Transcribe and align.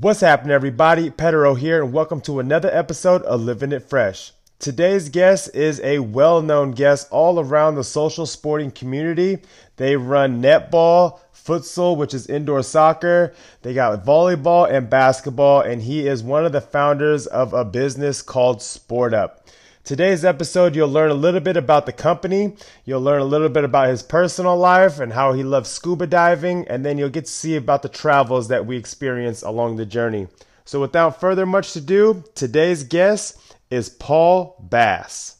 What's 0.00 0.22
happening, 0.22 0.50
everybody? 0.50 1.08
Pedro 1.08 1.54
here, 1.54 1.80
and 1.80 1.92
welcome 1.92 2.20
to 2.22 2.40
another 2.40 2.68
episode 2.72 3.22
of 3.22 3.42
Living 3.42 3.70
It 3.70 3.88
Fresh. 3.88 4.32
Today's 4.58 5.08
guest 5.08 5.54
is 5.54 5.80
a 5.84 6.00
well 6.00 6.42
known 6.42 6.72
guest 6.72 7.06
all 7.12 7.38
around 7.38 7.76
the 7.76 7.84
social 7.84 8.26
sporting 8.26 8.72
community. 8.72 9.38
They 9.76 9.94
run 9.94 10.42
netball, 10.42 11.20
futsal, 11.32 11.96
which 11.96 12.12
is 12.12 12.26
indoor 12.26 12.64
soccer. 12.64 13.34
They 13.62 13.72
got 13.72 14.04
volleyball 14.04 14.68
and 14.68 14.90
basketball, 14.90 15.60
and 15.60 15.80
he 15.80 16.08
is 16.08 16.24
one 16.24 16.44
of 16.44 16.50
the 16.50 16.60
founders 16.60 17.28
of 17.28 17.52
a 17.52 17.64
business 17.64 18.20
called 18.20 18.62
Sport 18.62 19.14
Up. 19.14 19.46
Today's 19.84 20.24
episode, 20.24 20.74
you'll 20.74 20.88
learn 20.88 21.10
a 21.10 21.14
little 21.14 21.40
bit 21.40 21.58
about 21.58 21.84
the 21.84 21.92
company. 21.92 22.56
You'll 22.86 23.02
learn 23.02 23.20
a 23.20 23.26
little 23.26 23.50
bit 23.50 23.64
about 23.64 23.90
his 23.90 24.02
personal 24.02 24.56
life 24.56 24.98
and 24.98 25.12
how 25.12 25.34
he 25.34 25.42
loves 25.42 25.68
scuba 25.68 26.06
diving. 26.06 26.66
And 26.68 26.86
then 26.86 26.96
you'll 26.96 27.10
get 27.10 27.26
to 27.26 27.30
see 27.30 27.54
about 27.54 27.82
the 27.82 27.90
travels 27.90 28.48
that 28.48 28.64
we 28.64 28.78
experience 28.78 29.42
along 29.42 29.76
the 29.76 29.84
journey. 29.84 30.28
So 30.64 30.80
without 30.80 31.20
further 31.20 31.44
much 31.44 31.74
to 31.74 31.82
do, 31.82 32.24
today's 32.34 32.82
guest 32.82 33.58
is 33.68 33.90
Paul 33.90 34.56
Bass. 34.70 35.36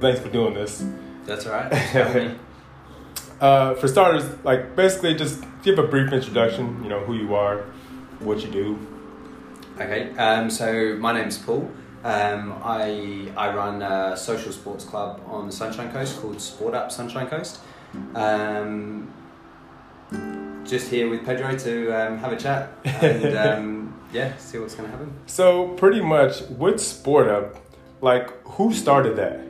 Thanks 0.00 0.18
for 0.18 0.30
doing 0.32 0.54
this. 0.54 0.84
That's 1.26 1.46
all 1.46 1.52
right. 1.52 2.36
uh, 3.40 3.74
for 3.76 3.86
starters, 3.86 4.24
like 4.42 4.74
basically 4.74 5.14
just 5.14 5.44
give 5.62 5.78
a 5.78 5.84
brief 5.84 6.12
introduction, 6.12 6.82
you 6.82 6.88
know, 6.88 7.04
who 7.04 7.14
you 7.14 7.36
are, 7.36 7.66
what 8.18 8.42
you 8.44 8.50
do, 8.50 8.76
Okay, 9.78 10.10
um, 10.16 10.48
so 10.48 10.96
my 10.96 11.12
name's 11.12 11.36
Paul. 11.36 11.70
Um, 12.02 12.58
I, 12.64 13.30
I 13.36 13.54
run 13.54 13.82
a 13.82 14.16
social 14.16 14.50
sports 14.50 14.84
club 14.84 15.20
on 15.26 15.46
the 15.46 15.52
Sunshine 15.52 15.92
Coast 15.92 16.18
called 16.18 16.40
Sport 16.40 16.74
Up 16.74 16.90
Sunshine 16.90 17.26
Coast. 17.26 17.60
Um, 18.14 19.12
just 20.64 20.88
here 20.88 21.10
with 21.10 21.26
Pedro 21.26 21.56
to 21.58 21.92
um, 21.92 22.18
have 22.18 22.32
a 22.32 22.36
chat 22.36 22.70
and 22.84 23.36
um, 23.36 24.00
yeah, 24.12 24.34
see 24.38 24.58
what's 24.58 24.74
going 24.74 24.90
to 24.90 24.96
happen. 24.96 25.12
So, 25.26 25.68
pretty 25.68 26.00
much 26.00 26.40
with 26.42 26.80
Sport 26.80 27.28
Up, 27.28 27.56
like 28.00 28.30
who 28.44 28.72
started 28.72 29.16
that? 29.16 29.40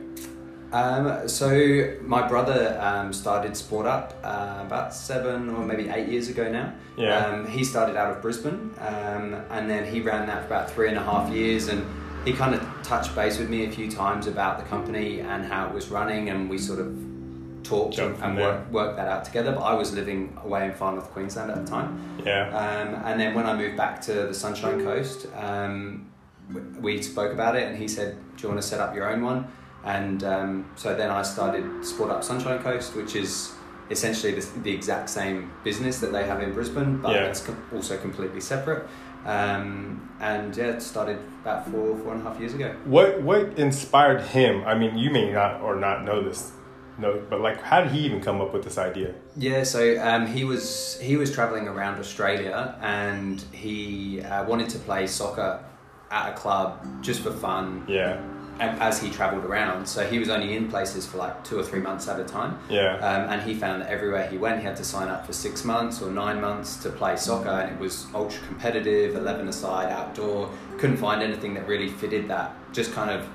Um, 0.71 1.27
so 1.29 1.95
my 2.01 2.27
brother 2.27 2.77
um, 2.81 3.13
started 3.13 3.55
Sport 3.55 3.85
Up 3.85 4.13
uh, 4.23 4.63
about 4.65 4.93
seven 4.93 5.49
or 5.49 5.63
maybe 5.63 5.87
eight 5.89 6.09
years 6.09 6.27
ago 6.29 6.51
now. 6.51 6.73
Yeah. 6.97 7.25
Um, 7.25 7.47
he 7.47 7.63
started 7.63 7.95
out 7.95 8.15
of 8.15 8.21
Brisbane, 8.21 8.73
um, 8.79 9.35
and 9.49 9.69
then 9.69 9.85
he 9.85 10.01
ran 10.01 10.27
that 10.27 10.41
for 10.41 10.47
about 10.47 10.71
three 10.71 10.89
and 10.89 10.97
a 10.97 11.03
half 11.03 11.31
years, 11.31 11.67
and 11.69 11.85
he 12.25 12.33
kind 12.33 12.53
of 12.53 12.61
touched 12.83 13.15
base 13.15 13.37
with 13.37 13.49
me 13.49 13.65
a 13.65 13.71
few 13.71 13.89
times 13.89 14.27
about 14.27 14.59
the 14.59 14.65
company 14.65 15.21
and 15.21 15.45
how 15.45 15.67
it 15.67 15.73
was 15.73 15.89
running, 15.89 16.29
and 16.29 16.49
we 16.49 16.57
sort 16.57 16.79
of 16.79 16.93
talked 17.63 17.97
and, 17.99 18.21
and 18.21 18.37
worked, 18.37 18.97
that 18.97 19.07
out 19.07 19.23
together. 19.23 19.53
But 19.53 19.61
I 19.61 19.73
was 19.73 19.93
living 19.93 20.37
away 20.43 20.65
in 20.65 20.73
Far 20.73 20.91
North 20.93 21.11
Queensland 21.11 21.51
at 21.51 21.65
the 21.65 21.69
time. 21.69 22.21
Yeah. 22.25 22.47
Um, 22.49 23.01
and 23.05 23.19
then 23.19 23.33
when 23.35 23.45
I 23.45 23.55
moved 23.55 23.77
back 23.77 24.01
to 24.01 24.13
the 24.13 24.33
Sunshine 24.33 24.83
Coast, 24.83 25.27
um, 25.35 26.11
we 26.79 27.01
spoke 27.01 27.31
about 27.31 27.55
it, 27.55 27.63
and 27.63 27.77
he 27.77 27.87
said, 27.87 28.17
"Do 28.35 28.43
you 28.43 28.49
want 28.49 28.61
to 28.61 28.67
set 28.67 28.81
up 28.81 28.93
your 28.95 29.09
own 29.09 29.21
one?" 29.21 29.47
And 29.87 30.21
um, 30.25 30.69
so 30.75 30.93
then 30.93 31.09
I 31.09 31.21
started 31.21 31.85
Sport 31.85 32.11
Up 32.11 32.21
Sunshine 32.21 32.59
Coast, 32.59 32.93
which 32.93 33.15
is 33.15 33.53
essentially 33.89 34.33
the, 34.33 34.45
the 34.59 34.71
exact 34.71 35.09
same 35.09 35.49
business 35.63 35.99
that 35.99 36.11
they 36.11 36.25
have 36.25 36.41
in 36.43 36.51
Brisbane, 36.53 36.97
but 36.97 37.15
yeah. 37.15 37.27
it's 37.27 37.39
com- 37.39 37.63
also 37.73 37.97
completely 37.97 38.41
separate. 38.41 38.85
Um, 39.25 40.11
and 40.19 40.55
yeah, 40.57 40.71
it 40.71 40.81
started 40.81 41.19
about 41.41 41.71
four, 41.71 41.97
four 41.99 42.11
and 42.11 42.21
a 42.21 42.29
half 42.29 42.37
years 42.37 42.53
ago. 42.53 42.75
What 42.83 43.21
what 43.21 43.57
inspired 43.57 44.21
him? 44.21 44.65
I 44.65 44.77
mean, 44.77 44.97
you 44.97 45.09
may 45.09 45.31
not 45.31 45.61
or 45.61 45.77
not 45.77 46.03
know 46.03 46.21
this, 46.21 46.51
no, 46.97 47.23
but 47.29 47.39
like, 47.39 47.61
how 47.61 47.81
did 47.81 47.93
he 47.93 47.99
even 47.99 48.19
come 48.19 48.41
up 48.41 48.53
with 48.53 48.65
this 48.65 48.77
idea? 48.77 49.15
Yeah, 49.37 49.63
so 49.63 50.01
um, 50.01 50.27
he 50.27 50.43
was 50.43 50.99
he 51.01 51.15
was 51.15 51.31
traveling 51.31 51.65
around 51.69 51.97
Australia, 51.97 52.77
and 52.81 53.41
he 53.53 54.21
uh, 54.21 54.43
wanted 54.43 54.67
to 54.69 54.79
play 54.79 55.07
soccer 55.07 55.63
at 56.11 56.33
a 56.33 56.33
club 56.35 56.85
just 57.01 57.21
for 57.21 57.31
fun. 57.31 57.85
Yeah 57.87 58.21
as 58.59 59.01
he 59.01 59.09
travelled 59.09 59.45
around. 59.45 59.87
So 59.87 60.05
he 60.05 60.19
was 60.19 60.29
only 60.29 60.55
in 60.55 60.69
places 60.69 61.05
for 61.05 61.17
like 61.17 61.43
two 61.43 61.59
or 61.59 61.63
three 61.63 61.79
months 61.79 62.07
at 62.07 62.19
a 62.19 62.23
time. 62.23 62.59
Yeah. 62.69 62.95
Um, 62.95 63.29
and 63.29 63.41
he 63.41 63.53
found 63.53 63.81
that 63.81 63.89
everywhere 63.89 64.27
he 64.27 64.37
went, 64.37 64.59
he 64.59 64.65
had 64.65 64.75
to 64.77 64.83
sign 64.83 65.07
up 65.07 65.25
for 65.25 65.33
six 65.33 65.63
months 65.63 66.01
or 66.01 66.09
nine 66.09 66.41
months 66.41 66.77
to 66.83 66.89
play 66.89 67.15
soccer, 67.15 67.49
and 67.49 67.73
it 67.73 67.79
was 67.79 68.07
ultra 68.13 68.45
competitive, 68.47 69.15
eleven 69.15 69.47
aside, 69.47 69.91
outdoor. 69.91 70.49
Couldn't 70.77 70.97
find 70.97 71.21
anything 71.21 71.53
that 71.55 71.67
really 71.67 71.89
fitted 71.89 72.27
that. 72.29 72.55
Just 72.73 72.93
kind 72.93 73.11
of 73.11 73.27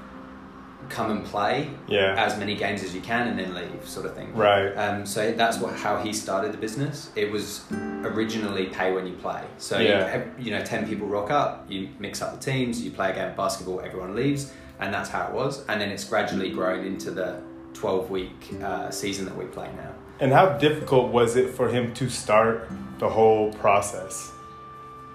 come 0.88 1.10
and 1.10 1.24
play 1.24 1.70
yeah. 1.88 2.14
as 2.18 2.38
many 2.38 2.54
games 2.54 2.82
as 2.82 2.94
you 2.94 3.00
can 3.00 3.28
and 3.28 3.38
then 3.38 3.54
leave 3.54 3.88
sort 3.88 4.04
of 4.04 4.14
thing 4.14 4.34
right 4.34 4.72
um, 4.74 5.06
so 5.06 5.32
that's 5.32 5.58
what 5.58 5.74
how 5.74 5.96
he 5.96 6.12
started 6.12 6.52
the 6.52 6.58
business 6.58 7.10
it 7.16 7.30
was 7.30 7.64
originally 8.02 8.66
pay 8.66 8.92
when 8.92 9.06
you 9.06 9.14
play 9.14 9.44
so 9.58 9.78
yeah. 9.78 10.16
you, 10.38 10.46
you 10.46 10.50
know 10.50 10.62
10 10.62 10.88
people 10.88 11.06
rock 11.06 11.30
up 11.30 11.64
you 11.70 11.88
mix 11.98 12.20
up 12.20 12.38
the 12.38 12.40
teams 12.40 12.82
you 12.82 12.90
play 12.90 13.10
a 13.10 13.14
game 13.14 13.28
of 13.28 13.36
basketball 13.36 13.80
everyone 13.80 14.14
leaves 14.14 14.52
and 14.82 14.92
that's 14.92 15.08
how 15.08 15.28
it 15.28 15.32
was. 15.32 15.64
And 15.68 15.80
then 15.80 15.90
it's 15.90 16.04
gradually 16.04 16.50
grown 16.50 16.84
into 16.84 17.10
the 17.10 17.40
12 17.74 18.10
week 18.10 18.54
uh, 18.62 18.90
season 18.90 19.24
that 19.26 19.36
we 19.36 19.44
play 19.46 19.70
now. 19.76 19.94
And 20.20 20.32
how 20.32 20.58
difficult 20.58 21.12
was 21.12 21.36
it 21.36 21.50
for 21.50 21.68
him 21.68 21.94
to 21.94 22.10
start 22.10 22.68
the 22.98 23.08
whole 23.08 23.52
process? 23.54 24.32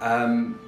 Um, 0.01 0.59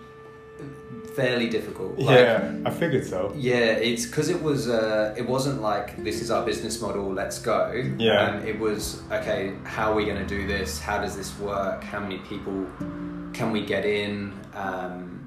fairly 1.13 1.49
difficult. 1.49 1.97
Like, 1.97 2.19
yeah, 2.19 2.53
I 2.65 2.69
figured 2.71 3.05
so. 3.05 3.33
Yeah, 3.37 3.55
it's 3.55 4.05
because 4.05 4.29
it 4.29 4.41
was. 4.41 4.69
Uh, 4.69 5.13
it 5.17 5.27
wasn't 5.27 5.61
like 5.61 6.01
this 6.03 6.21
is 6.21 6.31
our 6.31 6.45
business 6.45 6.81
model. 6.81 7.11
Let's 7.11 7.39
go. 7.39 7.71
Yeah. 7.97 8.21
Um, 8.21 8.47
it 8.47 8.57
was 8.57 9.01
okay. 9.11 9.53
How 9.63 9.91
are 9.91 9.95
we 9.95 10.05
going 10.05 10.25
to 10.25 10.27
do 10.27 10.47
this? 10.47 10.79
How 10.79 11.01
does 11.01 11.15
this 11.17 11.37
work? 11.39 11.83
How 11.83 11.99
many 11.99 12.19
people 12.19 12.65
can 13.33 13.51
we 13.51 13.65
get 13.65 13.85
in? 13.85 14.33
Um, 14.53 15.18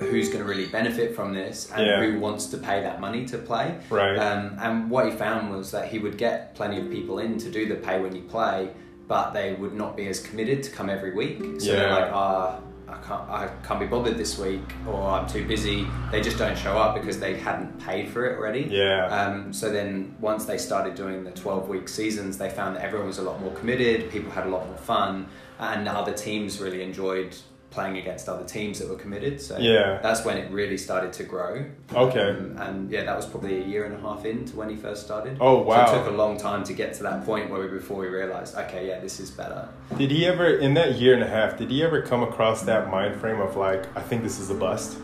who's 0.00 0.28
going 0.28 0.40
to 0.40 0.44
really 0.44 0.66
benefit 0.66 1.14
from 1.14 1.34
this 1.34 1.70
and 1.72 1.86
yeah. 1.86 2.00
who 2.00 2.18
wants 2.18 2.46
to 2.46 2.56
pay 2.56 2.80
that 2.82 3.00
money 3.00 3.26
to 3.26 3.38
play. 3.38 3.78
Right. 3.90 4.16
Um, 4.16 4.56
and 4.58 4.90
what 4.90 5.04
he 5.04 5.12
found 5.12 5.50
was 5.50 5.70
that 5.72 5.88
he 5.88 5.98
would 5.98 6.16
get 6.16 6.54
plenty 6.54 6.80
of 6.80 6.90
people 6.90 7.18
in 7.18 7.38
to 7.38 7.50
do 7.50 7.68
the 7.68 7.74
pay 7.74 8.00
when 8.00 8.16
you 8.16 8.22
play, 8.22 8.70
but 9.06 9.32
they 9.32 9.54
would 9.54 9.74
not 9.74 9.96
be 9.96 10.08
as 10.08 10.20
committed 10.20 10.62
to 10.64 10.70
come 10.70 10.88
every 10.88 11.14
week. 11.14 11.38
So 11.60 11.72
yeah. 11.72 11.76
they're 11.76 11.90
like, 11.90 12.12
ah. 12.12 12.58
Oh, 12.58 12.64
I 12.90 12.96
can't, 12.96 13.30
I 13.30 13.50
can't 13.62 13.78
be 13.78 13.86
bothered 13.86 14.18
this 14.18 14.36
week, 14.36 14.74
or 14.86 15.00
I'm 15.10 15.28
too 15.28 15.46
busy. 15.46 15.86
They 16.10 16.20
just 16.20 16.38
don't 16.38 16.58
show 16.58 16.76
up 16.76 16.96
because 16.96 17.20
they 17.20 17.38
hadn't 17.38 17.78
paid 17.78 18.08
for 18.08 18.26
it 18.26 18.36
already. 18.36 18.62
Yeah. 18.62 19.06
Um, 19.06 19.52
so 19.52 19.70
then, 19.70 20.16
once 20.20 20.44
they 20.44 20.58
started 20.58 20.96
doing 20.96 21.22
the 21.22 21.30
12 21.30 21.68
week 21.68 21.88
seasons, 21.88 22.36
they 22.36 22.50
found 22.50 22.74
that 22.74 22.84
everyone 22.84 23.06
was 23.06 23.18
a 23.18 23.22
lot 23.22 23.40
more 23.40 23.52
committed. 23.52 24.10
People 24.10 24.32
had 24.32 24.46
a 24.46 24.48
lot 24.48 24.66
more 24.66 24.76
fun, 24.76 25.28
and 25.60 25.86
other 25.86 26.12
teams 26.12 26.60
really 26.60 26.82
enjoyed 26.82 27.36
playing 27.70 27.96
against 27.98 28.28
other 28.28 28.44
teams 28.44 28.80
that 28.80 28.88
were 28.88 28.96
committed. 28.96 29.40
So 29.40 29.56
yeah, 29.58 30.00
that's 30.02 30.24
when 30.24 30.36
it 30.36 30.50
really 30.50 30.76
started 30.76 31.12
to 31.14 31.24
grow. 31.24 31.64
Okay. 31.92 32.30
Um, 32.30 32.56
and 32.58 32.90
yeah, 32.90 33.04
that 33.04 33.16
was 33.16 33.26
probably 33.26 33.62
a 33.62 33.64
year 33.64 33.84
and 33.84 33.94
a 33.94 34.00
half 34.00 34.24
into 34.24 34.56
when 34.56 34.68
he 34.68 34.76
first 34.76 35.04
started. 35.04 35.38
Oh 35.40 35.62
wow! 35.62 35.86
So 35.86 35.94
it 35.94 35.98
took 35.98 36.08
a 36.08 36.16
long 36.16 36.36
time 36.36 36.64
to 36.64 36.72
get 36.72 36.94
to 36.94 37.02
that 37.04 37.24
point 37.24 37.50
where 37.50 37.60
we, 37.60 37.68
before 37.68 37.98
we 37.98 38.08
realized, 38.08 38.56
okay, 38.56 38.88
yeah, 38.88 38.98
this 38.98 39.20
is 39.20 39.30
better. 39.30 39.68
Did 39.96 40.10
he 40.10 40.26
ever, 40.26 40.46
in 40.46 40.74
that 40.74 40.96
year 40.96 41.14
and 41.14 41.22
a 41.22 41.28
half, 41.28 41.56
did 41.56 41.70
he 41.70 41.82
ever 41.82 42.02
come 42.02 42.22
across 42.22 42.62
that 42.62 42.90
mind 42.90 43.20
frame 43.20 43.40
of 43.40 43.56
like, 43.56 43.96
I 43.96 44.00
think 44.00 44.22
this 44.22 44.38
is 44.38 44.50
a 44.50 44.54
bust, 44.54 44.98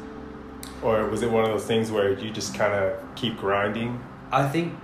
or 0.83 1.06
was 1.09 1.22
it 1.22 1.31
one 1.31 1.44
of 1.44 1.50
those 1.50 1.66
things 1.66 1.91
where 1.91 2.19
you 2.19 2.31
just 2.31 2.54
kind 2.54 2.75
of 2.75 3.15
keep 3.15 3.37
grinding? 3.37 4.00
I 4.33 4.48
think 4.48 4.75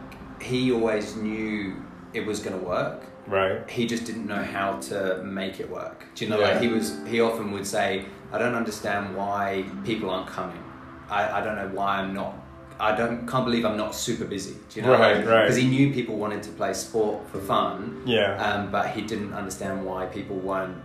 he 0.41 0.73
always 0.73 1.17
knew 1.17 1.77
it 2.15 2.27
was 2.27 2.41
going 2.41 2.59
to 2.59 2.65
work 2.65 3.05
Right. 3.27 3.69
He 3.71 3.87
just 3.87 4.05
didn't 4.05 4.27
know 4.27 4.43
how 4.43 4.79
to 4.81 5.23
make 5.25 5.61
it 5.61 5.71
work. 5.71 6.07
Do 6.15 6.25
you 6.25 6.31
know? 6.31 6.41
Yeah. 6.41 6.49
Like 6.49 6.61
he 6.61 6.69
was. 6.69 6.99
He 7.07 7.21
often 7.21 7.53
would 7.53 7.67
say, 7.67 8.07
"I 8.33 8.39
don't 8.39 8.55
understand 8.55 9.17
why 9.17 9.65
people 9.85 10.11
aren't 10.11 10.27
coming. 10.27 10.63
I, 11.09 11.39
I 11.39 11.45
don't 11.45 11.57
know 11.57 11.69
why 11.69 11.99
I'm 11.99 12.15
not. 12.15 12.35
I 12.81 12.97
don't 12.97 13.29
can't 13.29 13.45
believe 13.45 13.65
I'm 13.65 13.77
not 13.77 13.95
super 13.95 14.25
busy. 14.25 14.57
Do 14.71 14.81
you 14.81 14.87
know? 14.87 14.93
Right. 14.93 15.19
Like, 15.19 15.27
right. 15.27 15.43
Because 15.43 15.57
he 15.57 15.69
knew 15.69 15.93
people 15.93 16.17
wanted 16.17 16.43
to 16.45 16.51
play 16.51 16.73
sport 16.73 17.29
for 17.31 17.39
fun. 17.39 18.03
Yeah. 18.05 18.43
Um, 18.43 18.71
but 18.73 18.91
he 18.91 19.03
didn't 19.03 19.35
understand 19.35 19.85
why 19.85 20.07
people 20.07 20.37
weren't 20.37 20.77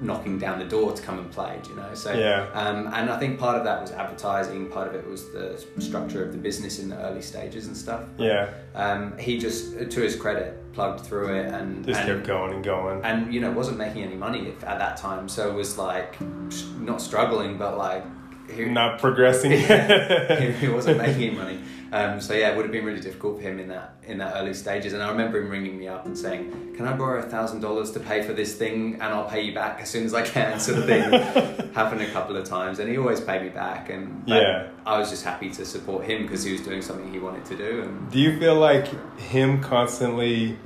knocking 0.00 0.38
down 0.38 0.58
the 0.58 0.64
door 0.64 0.92
to 0.92 1.02
come 1.02 1.18
and 1.18 1.30
play, 1.30 1.60
you 1.68 1.74
know. 1.74 1.94
So 1.94 2.12
yeah. 2.12 2.48
Um, 2.52 2.86
and 2.88 3.10
I 3.10 3.18
think 3.18 3.38
part 3.38 3.56
of 3.56 3.64
that 3.64 3.80
was 3.80 3.92
advertising, 3.92 4.68
part 4.68 4.88
of 4.88 4.94
it 4.94 5.06
was 5.06 5.30
the 5.32 5.62
structure 5.78 6.22
of 6.22 6.32
the 6.32 6.38
business 6.38 6.78
in 6.78 6.90
the 6.90 6.98
early 6.98 7.22
stages 7.22 7.66
and 7.66 7.76
stuff. 7.76 8.04
Yeah. 8.18 8.50
Um, 8.74 9.16
he 9.18 9.38
just, 9.38 9.90
to 9.90 10.00
his 10.00 10.16
credit, 10.16 10.62
plugged 10.74 11.00
through 11.00 11.34
it 11.34 11.46
and 11.46 11.86
just 11.86 12.00
and, 12.00 12.08
kept 12.08 12.26
going 12.26 12.52
and 12.52 12.62
going. 12.62 13.02
And 13.02 13.32
you 13.32 13.40
know, 13.40 13.50
wasn't 13.50 13.78
making 13.78 14.02
any 14.02 14.16
money 14.16 14.52
at 14.62 14.78
that 14.78 14.98
time, 14.98 15.28
so 15.28 15.48
it 15.48 15.54
was 15.54 15.78
like 15.78 16.20
not 16.78 17.00
struggling, 17.00 17.56
but 17.56 17.78
like 17.78 18.04
he, 18.54 18.66
not 18.66 19.00
progressing. 19.00 19.50
he, 19.52 20.52
he 20.52 20.68
wasn't 20.68 20.98
making 20.98 21.22
any 21.22 21.34
money. 21.34 21.60
Um, 21.96 22.20
so 22.20 22.34
yeah, 22.34 22.50
it 22.50 22.56
would 22.56 22.64
have 22.64 22.72
been 22.72 22.84
really 22.84 23.00
difficult 23.00 23.36
for 23.36 23.42
him 23.42 23.58
in 23.58 23.68
that 23.68 23.96
in 24.04 24.18
that 24.18 24.34
early 24.36 24.54
stages. 24.54 24.92
And 24.92 25.02
I 25.02 25.10
remember 25.10 25.38
him 25.38 25.48
ringing 25.48 25.78
me 25.78 25.88
up 25.88 26.06
and 26.06 26.16
saying, 26.16 26.74
"Can 26.76 26.86
I 26.86 26.96
borrow 26.96 27.20
a 27.20 27.28
thousand 27.28 27.60
dollars 27.60 27.90
to 27.92 28.00
pay 28.00 28.22
for 28.22 28.32
this 28.32 28.54
thing, 28.54 28.94
and 28.94 29.02
I'll 29.02 29.28
pay 29.28 29.42
you 29.42 29.54
back 29.54 29.80
as 29.80 29.88
soon 29.88 30.04
as 30.04 30.14
I 30.14 30.22
can?" 30.22 30.60
Sort 30.66 30.78
of 30.78 30.86
thing 30.86 31.02
happened 31.72 32.02
a 32.02 32.10
couple 32.10 32.36
of 32.36 32.44
times, 32.48 32.78
and 32.78 32.88
he 32.88 32.98
always 32.98 33.20
paid 33.20 33.42
me 33.42 33.48
back. 33.48 33.90
And 33.90 34.22
yeah, 34.26 34.68
I 34.84 34.98
was 34.98 35.10
just 35.10 35.24
happy 35.24 35.50
to 35.50 35.64
support 35.64 36.04
him 36.04 36.22
because 36.22 36.42
he 36.42 36.52
was 36.52 36.60
doing 36.62 36.82
something 36.82 37.12
he 37.12 37.18
wanted 37.18 37.44
to 37.46 37.56
do. 37.56 37.82
And 37.82 38.10
do 38.10 38.18
you 38.18 38.38
feel 38.38 38.56
like 38.56 38.86
him 39.18 39.60
constantly? 39.62 40.56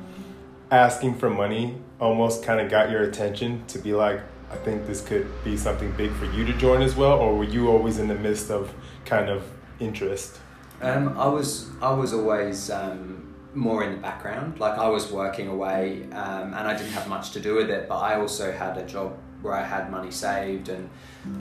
asking 0.70 1.16
for 1.16 1.28
money 1.28 1.76
almost 2.00 2.42
kind 2.44 2.60
of 2.60 2.70
got 2.70 2.90
your 2.90 3.02
attention 3.02 3.64
to 3.66 3.78
be 3.78 3.92
like, 3.92 4.20
I 4.50 4.56
think 4.56 4.86
this 4.86 5.00
could 5.00 5.28
be 5.44 5.56
something 5.56 5.90
big 5.92 6.12
for 6.12 6.26
you 6.26 6.44
to 6.44 6.52
join 6.54 6.82
as 6.82 6.96
well, 6.96 7.18
or 7.18 7.36
were 7.36 7.44
you 7.44 7.68
always 7.68 7.98
in 7.98 8.08
the 8.08 8.14
midst 8.14 8.50
of 8.50 8.72
kind 9.04 9.28
of 9.28 9.44
interest? 9.78 10.38
Um, 10.80 11.16
I 11.18 11.26
was 11.26 11.68
I 11.82 11.92
was 11.92 12.12
always 12.12 12.70
um, 12.70 13.34
more 13.54 13.84
in 13.84 13.92
the 13.92 13.98
background. 13.98 14.58
Like 14.60 14.78
I 14.78 14.88
was 14.88 15.10
working 15.12 15.48
away, 15.48 16.04
um, 16.12 16.54
and 16.54 16.56
I 16.68 16.76
didn't 16.76 16.92
have 16.92 17.08
much 17.08 17.30
to 17.32 17.40
do 17.40 17.54
with 17.56 17.70
it. 17.70 17.88
But 17.88 17.98
I 17.98 18.18
also 18.20 18.50
had 18.52 18.78
a 18.78 18.86
job 18.86 19.16
where 19.42 19.54
I 19.54 19.62
had 19.62 19.90
money 19.90 20.10
saved, 20.10 20.68
and 20.68 20.88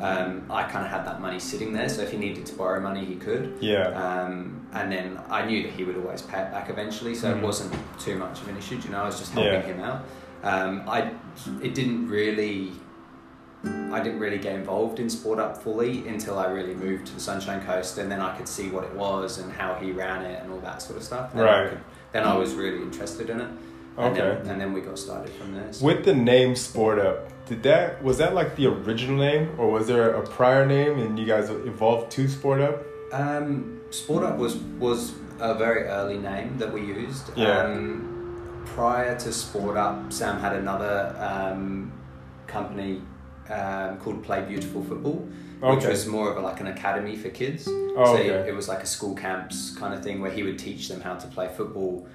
um, 0.01 0.45
I 0.49 0.63
kind 0.63 0.85
of 0.85 0.91
had 0.91 1.05
that 1.05 1.19
money 1.21 1.39
sitting 1.39 1.73
there. 1.73 1.89
So 1.89 2.01
if 2.01 2.11
he 2.11 2.17
needed 2.17 2.45
to 2.47 2.55
borrow 2.55 2.79
money, 2.79 3.03
he 3.05 3.15
could. 3.15 3.57
Yeah. 3.59 3.87
Um, 3.89 4.65
and 4.73 4.91
then 4.91 5.19
I 5.29 5.45
knew 5.45 5.63
that 5.63 5.71
he 5.73 5.83
would 5.83 5.97
always 5.97 6.21
pay 6.21 6.41
it 6.41 6.51
back 6.51 6.69
eventually, 6.69 7.13
so 7.15 7.33
Mhm. 7.33 7.37
it 7.37 7.43
wasn't 7.43 7.73
too 7.99 8.17
much 8.17 8.41
of 8.41 8.47
an 8.49 8.57
issue. 8.57 8.75
You 8.77 8.89
know, 8.91 9.01
I 9.03 9.05
was 9.05 9.19
just 9.19 9.33
helping 9.33 9.51
Yeah. 9.53 9.61
him 9.61 9.79
out. 9.81 10.01
Um, 10.43 10.83
I 10.87 11.11
it 11.61 11.73
didn't 11.73 12.07
really. 12.09 12.73
I 13.63 13.99
didn't 14.01 14.19
really 14.19 14.37
get 14.37 14.55
involved 14.55 14.99
in 14.99 15.09
Sport 15.09 15.39
Up 15.39 15.61
fully 15.61 16.07
until 16.07 16.39
I 16.39 16.45
really 16.47 16.75
moved 16.75 17.07
to 17.07 17.13
the 17.13 17.19
Sunshine 17.19 17.61
Coast, 17.65 17.97
and 17.97 18.09
then 18.11 18.21
I 18.21 18.35
could 18.37 18.47
see 18.47 18.69
what 18.69 18.83
it 18.85 18.93
was 18.93 19.39
and 19.39 19.51
how 19.51 19.73
he 19.75 19.91
ran 19.91 20.23
it 20.23 20.41
and 20.41 20.51
all 20.51 20.59
that 20.59 20.81
sort 20.81 20.97
of 20.97 21.03
stuff. 21.03 21.33
Then 21.33 21.43
I 21.43 21.61
Right. 21.61 21.69
could- 21.71 21.79
then 22.13 22.23
I 22.23 22.35
was 22.37 22.53
really 22.55 22.81
interested 22.81 23.29
in 23.29 23.41
it. 23.41 23.47
And 23.97 24.17
Okay. 24.17 24.21
Then, 24.43 24.51
and 24.51 24.61
then 24.61 24.73
we 24.73 24.79
got 24.81 24.97
started 24.97 25.31
from 25.33 25.53
there. 25.55 25.65
So- 25.71 25.85
With 25.85 26.05
the 26.05 26.13
name 26.13 26.55
Sport 26.55 26.99
Up, 26.99 27.27
did 27.47 27.63
that 27.63 28.01
was 28.01 28.17
that 28.19 28.33
like 28.33 28.55
the 28.55 28.67
original 28.67 29.17
name, 29.17 29.49
or 29.57 29.69
was 29.69 29.87
there 29.87 30.11
a 30.11 30.21
prior 30.21 30.65
name 30.65 30.97
and 30.99 31.19
you 31.19 31.25
guys 31.25 31.49
evolved 31.49 32.11
to 32.11 32.27
Sport 32.29 32.61
Up? 32.61 32.81
Um, 33.11 33.79
Sport 33.89 34.23
Up 34.23 34.37
was 34.37 34.55
was 34.79 35.13
a 35.41 35.53
very 35.55 35.83
early 35.83 36.17
name 36.17 36.55
that 36.59 36.71
we 36.71 36.81
used. 36.81 37.31
Yeah. 37.35 37.63
Um, 37.63 38.61
prior 38.65 39.17
to 39.17 39.33
Sport 39.33 39.75
Up, 39.75 40.13
Sam 40.13 40.39
had 40.39 40.53
another 40.55 41.13
um, 41.19 41.91
company 42.47 43.01
um, 43.49 43.97
called 43.97 44.23
Play 44.23 44.41
Beautiful 44.41 44.83
Football, 44.83 45.27
which 45.61 45.85
was 45.85 46.05
more 46.07 46.29
of 46.31 46.37
a, 46.37 46.41
like 46.41 46.59
an 46.59 46.67
academy 46.67 47.15
for 47.15 47.29
kids. 47.29 47.67
Oh, 47.67 48.05
so 48.05 48.13
okay. 48.15 48.47
it 48.49 48.55
was 48.55 48.67
like 48.67 48.81
a 48.83 48.85
school 48.85 49.15
camps 49.15 49.75
kind 49.75 49.93
of 49.93 50.03
thing 50.03 50.21
where 50.21 50.31
he 50.31 50.43
would 50.43 50.59
teach 50.59 50.87
them 50.87 51.01
how 51.01 51.15
to 51.15 51.27
play 51.27 51.49
football. 51.55 52.07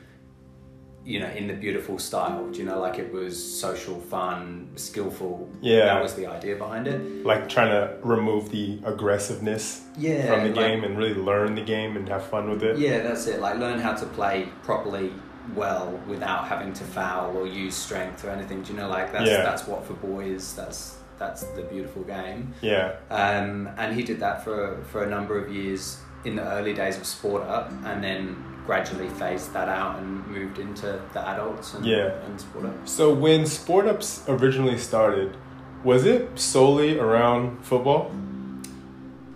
You 1.06 1.20
know, 1.20 1.28
in 1.28 1.48
the 1.48 1.52
beautiful 1.52 1.98
style. 1.98 2.48
Do 2.50 2.58
you 2.60 2.64
know, 2.64 2.80
like 2.80 2.98
it 2.98 3.12
was 3.12 3.36
social, 3.60 4.00
fun, 4.00 4.70
skillful. 4.76 5.50
Yeah. 5.60 5.84
that 5.84 6.02
was 6.02 6.14
the 6.14 6.26
idea 6.26 6.56
behind 6.56 6.88
it. 6.88 7.26
Like 7.26 7.46
trying 7.46 7.68
to 7.68 7.98
remove 8.02 8.50
the 8.50 8.78
aggressiveness 8.86 9.82
Yeah, 9.98 10.26
from 10.28 10.44
the 10.44 10.54
like- 10.54 10.66
game 10.66 10.82
and 10.82 10.96
really 10.96 11.12
learn 11.12 11.56
the 11.56 11.60
game 11.60 11.98
and 11.98 12.08
have 12.08 12.24
fun 12.24 12.48
with 12.48 12.62
it. 12.62 12.78
Yeah, 12.78 13.00
that's 13.02 13.26
it. 13.26 13.40
Like 13.40 13.58
learn 13.58 13.80
how 13.80 13.92
to 13.92 14.06
play 14.06 14.48
properly 14.62 15.12
well 15.54 15.90
without 16.08 16.46
having 16.48 16.72
to 16.72 16.84
foul 16.84 17.36
or 17.36 17.46
use 17.46 17.74
strength 17.76 18.24
or 18.24 18.30
anything. 18.30 18.62
Do 18.62 18.72
you 18.72 18.78
know 18.78 18.88
like 18.88 19.12
that's 19.12 19.28
Yeah. 19.28 19.42
that's 19.42 19.66
what 19.66 19.84
football 19.84 20.20
is. 20.20 20.54
That's 20.56 20.96
that's 21.18 21.42
the 21.44 21.62
beautiful 21.62 22.02
game. 22.02 22.54
Yeah. 22.60 22.96
Um, 23.10 23.68
and 23.76 23.94
he 23.94 24.02
did 24.02 24.20
that 24.20 24.44
for 24.44 24.82
for 24.90 25.04
a 25.04 25.08
number 25.10 25.38
of 25.42 25.52
years 25.54 25.98
in 26.24 26.36
the 26.36 26.42
early 26.52 26.72
days 26.74 26.96
of 26.96 27.04
Sport 27.06 27.42
Up, 27.42 27.70
and 27.84 28.02
then 28.02 28.36
gradually 28.66 29.08
phased 29.10 29.52
that 29.52 29.68
out 29.68 29.98
and 29.98 30.26
moved 30.26 30.58
into 30.58 30.98
the 31.12 31.28
adults 31.28 31.74
and, 31.74 31.84
Yeah. 31.84 32.14
and 32.26 32.40
Sport 32.40 32.64
Up. 32.66 32.88
So 32.88 33.12
when 33.12 33.44
Sport 33.46 33.86
Ups 33.86 34.24
originally 34.26 34.78
started, 34.78 35.36
was 35.84 36.06
it 36.06 36.38
solely 36.38 36.98
around 36.98 37.62
football? 37.62 38.10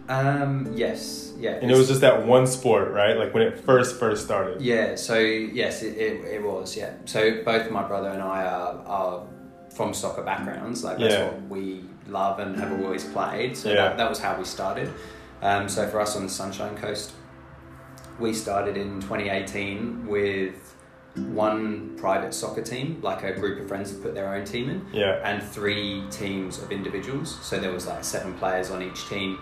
Um, 0.08 0.72
yes, 0.74 1.34
yeah. 1.38 1.58
And 1.60 1.70
it 1.70 1.76
was 1.76 1.88
just 1.88 2.00
that 2.00 2.24
one 2.26 2.46
sport, 2.46 2.90
right? 2.92 3.18
Like 3.18 3.34
when 3.34 3.42
it 3.42 3.60
first 3.60 3.98
first 4.00 4.24
started. 4.24 4.62
Yeah, 4.62 4.94
so 4.94 5.18
yes, 5.18 5.82
it, 5.82 5.98
it, 5.98 6.24
it 6.24 6.42
was, 6.42 6.74
yeah. 6.76 6.94
So 7.04 7.42
both 7.44 7.70
my 7.70 7.86
brother 7.86 8.08
and 8.08 8.22
I 8.22 8.44
are, 8.44 8.82
are 8.86 9.26
from 9.78 9.94
soccer 9.94 10.22
backgrounds, 10.22 10.82
like 10.82 10.98
that's 10.98 11.14
Yeah. 11.14 11.26
what 11.26 11.42
we 11.48 11.84
love 12.08 12.40
and 12.40 12.56
have 12.58 12.72
always 12.82 13.04
played. 13.04 13.56
So 13.56 13.68
Yeah. 13.68 13.76
that, 13.76 13.96
that 13.98 14.10
was 14.10 14.18
how 14.18 14.36
we 14.36 14.44
started. 14.44 14.92
Um, 15.40 15.68
so 15.68 15.86
for 15.86 16.00
us 16.00 16.16
on 16.16 16.24
the 16.24 16.28
Sunshine 16.28 16.76
Coast, 16.76 17.12
we 18.18 18.34
started 18.34 18.76
in 18.76 19.00
2018 19.00 20.04
with 20.08 20.74
one 21.14 21.94
private 21.96 22.34
soccer 22.34 22.60
team, 22.62 22.98
like 23.02 23.22
a 23.22 23.32
group 23.32 23.60
of 23.60 23.68
friends 23.68 23.92
that 23.92 24.02
put 24.02 24.14
their 24.16 24.34
own 24.34 24.44
team 24.44 24.68
in 24.68 24.84
Yeah. 24.92 25.20
and 25.22 25.40
three 25.42 26.02
teams 26.10 26.60
of 26.60 26.72
individuals. 26.72 27.38
So 27.40 27.58
there 27.60 27.70
was 27.72 27.86
like 27.86 28.02
seven 28.02 28.34
players 28.34 28.72
on 28.72 28.82
each 28.82 29.08
team. 29.08 29.38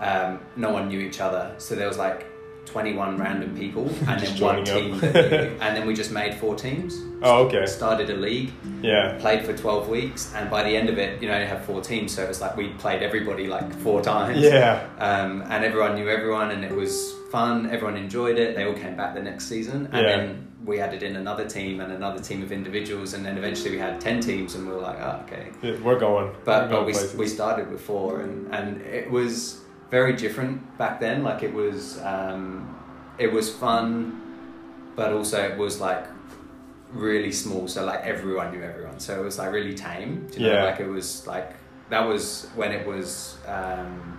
Um, 0.00 0.38
no 0.54 0.70
one 0.70 0.86
knew 0.86 1.00
each 1.00 1.20
other, 1.20 1.52
so 1.58 1.74
there 1.74 1.88
was 1.88 1.98
like 1.98 2.26
twenty-one 2.70 3.18
random 3.18 3.56
people, 3.56 3.88
and 4.08 4.20
then 4.20 4.40
one 4.40 4.64
team 4.64 4.94
up. 4.94 5.00
that 5.00 5.30
knew. 5.30 5.56
And 5.60 5.76
then 5.76 5.86
we 5.86 5.94
just 5.94 6.10
made 6.12 6.34
four 6.34 6.54
teams. 6.54 7.00
Oh, 7.22 7.44
okay. 7.46 7.66
Started 7.66 8.08
a 8.10 8.14
league, 8.14 8.50
Yeah. 8.82 9.16
played 9.20 9.44
for 9.44 9.56
twelve 9.56 9.88
weeks, 9.88 10.32
and 10.34 10.50
by 10.50 10.62
the 10.62 10.74
end 10.76 10.88
of 10.88 10.98
it, 10.98 11.20
you 11.22 11.28
know, 11.28 11.38
you 11.38 11.46
have 11.46 11.64
four 11.64 11.80
teams. 11.80 12.14
So 12.14 12.22
it 12.24 12.28
was 12.28 12.40
like 12.40 12.56
we 12.56 12.68
played 12.84 13.02
everybody 13.02 13.46
like 13.46 13.72
four 13.80 14.00
times. 14.02 14.38
Yeah. 14.38 14.86
Um, 14.98 15.42
and 15.48 15.64
everyone 15.64 15.94
knew 15.96 16.08
everyone, 16.08 16.50
and 16.52 16.64
it 16.64 16.72
was 16.74 17.14
fun. 17.30 17.70
Everyone 17.70 17.96
enjoyed 17.96 18.38
it. 18.38 18.56
They 18.56 18.64
all 18.64 18.74
came 18.74 18.96
back 18.96 19.14
the 19.14 19.22
next 19.22 19.46
season, 19.46 19.88
and 19.92 20.02
Yeah. 20.06 20.16
then 20.16 20.46
we 20.64 20.78
added 20.80 21.02
in 21.02 21.16
another 21.16 21.46
team 21.48 21.80
and 21.80 21.92
another 21.92 22.20
team 22.22 22.42
of 22.42 22.52
individuals, 22.52 23.14
and 23.14 23.24
then 23.24 23.38
eventually 23.38 23.70
we 23.70 23.78
had 23.78 24.00
ten 24.00 24.20
teams, 24.20 24.54
and 24.54 24.66
we 24.66 24.72
were 24.74 24.80
like, 24.80 24.98
oh, 25.00 25.20
okay. 25.26 25.48
Yeah, 25.62 25.76
We're 25.82 25.98
going. 25.98 26.26
We're 26.26 26.44
But, 26.44 26.58
going 26.68 26.70
but 26.70 26.86
we, 26.86 26.92
places. 26.92 27.16
we 27.16 27.26
started 27.26 27.70
with 27.70 27.80
four, 27.80 28.20
and, 28.20 28.52
and 28.54 28.80
it 28.82 29.10
was 29.10 29.60
very 29.90 30.14
different 30.14 30.78
back 30.78 31.00
then. 31.00 31.22
Like 31.22 31.42
it 31.42 31.52
was, 31.52 32.00
um, 32.02 32.76
it 33.18 33.32
was 33.32 33.54
fun, 33.54 34.20
but 34.96 35.12
also 35.12 35.42
it 35.42 35.58
was 35.58 35.80
like 35.80 36.06
really 36.92 37.32
small. 37.32 37.68
So 37.68 37.84
like 37.84 38.00
everyone 38.02 38.52
knew 38.52 38.62
everyone. 38.62 39.00
So 39.00 39.20
it 39.20 39.24
was 39.24 39.38
like 39.38 39.52
really 39.52 39.74
tame. 39.74 40.28
You 40.34 40.40
know? 40.40 40.52
Yeah. 40.52 40.64
Like 40.64 40.80
it 40.80 40.88
was 40.88 41.26
like 41.26 41.52
that 41.90 42.06
was 42.06 42.48
when 42.54 42.72
it 42.72 42.86
was. 42.86 43.36
Um, 43.46 44.18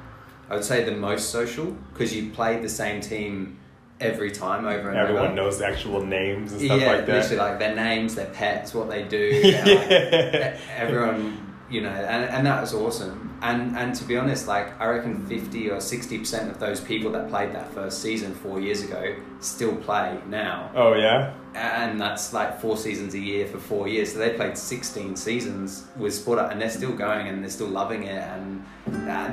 I 0.50 0.56
would 0.56 0.66
say 0.66 0.84
the 0.84 0.92
most 0.92 1.30
social 1.30 1.68
because 1.94 2.14
you 2.14 2.30
played 2.32 2.62
the 2.62 2.68
same 2.68 3.00
team 3.00 3.58
every 4.02 4.32
time 4.32 4.66
over 4.66 4.90
and 4.90 4.98
Everyone 4.98 5.28
over. 5.28 5.34
knows 5.36 5.60
the 5.60 5.66
actual 5.68 6.04
names 6.04 6.52
and 6.52 6.60
stuff 6.60 6.82
yeah, 6.82 6.88
like 6.92 7.06
that. 7.06 7.16
literally 7.16 7.38
like 7.38 7.60
their 7.60 7.74
names, 7.76 8.16
their 8.16 8.26
pets, 8.26 8.74
what 8.74 8.90
they 8.90 9.04
do. 9.04 9.18
Yeah. 9.46 9.64
like, 9.64 10.60
everyone, 10.78 11.56
you 11.70 11.82
know, 11.82 11.90
and, 11.90 12.26
and 12.26 12.46
that 12.48 12.60
was 12.60 12.74
awesome. 12.74 13.31
And 13.44 13.76
and 13.76 13.96
to 13.96 14.04
be 14.04 14.18
honest, 14.18 14.48
like 14.48 14.80
I 14.80 14.86
reckon 14.88 15.26
fifty 15.26 15.70
or 15.72 15.80
sixty 15.82 16.20
percent 16.20 16.52
of 16.52 16.60
those 16.60 16.80
people 16.80 17.12
that 17.14 17.28
played 17.30 17.54
that 17.54 17.74
first 17.74 18.02
season 18.02 18.36
four 18.36 18.60
years 18.60 18.84
ago 18.84 19.16
still 19.40 19.76
play 19.78 20.20
now, 20.28 20.70
Oh 20.76 20.94
yeah. 20.94 21.34
and 21.56 22.00
that's 22.00 22.34
like 22.34 22.62
four 22.62 22.78
seasons 22.78 23.16
a 23.16 23.20
year 23.20 23.48
for 23.48 23.58
four 23.58 23.88
years. 23.88 24.14
So 24.14 24.20
they 24.20 24.32
played 24.34 24.56
sixteen 24.58 25.16
seasons 25.16 25.88
with 25.98 26.14
Sport 26.14 26.38
and 26.52 26.62
they're 26.62 26.70
still 26.70 26.92
going 26.94 27.30
and 27.30 27.42
they're 27.42 27.50
still 27.50 27.68
loving 27.68 28.04
it, 28.04 28.22
and 28.22 28.64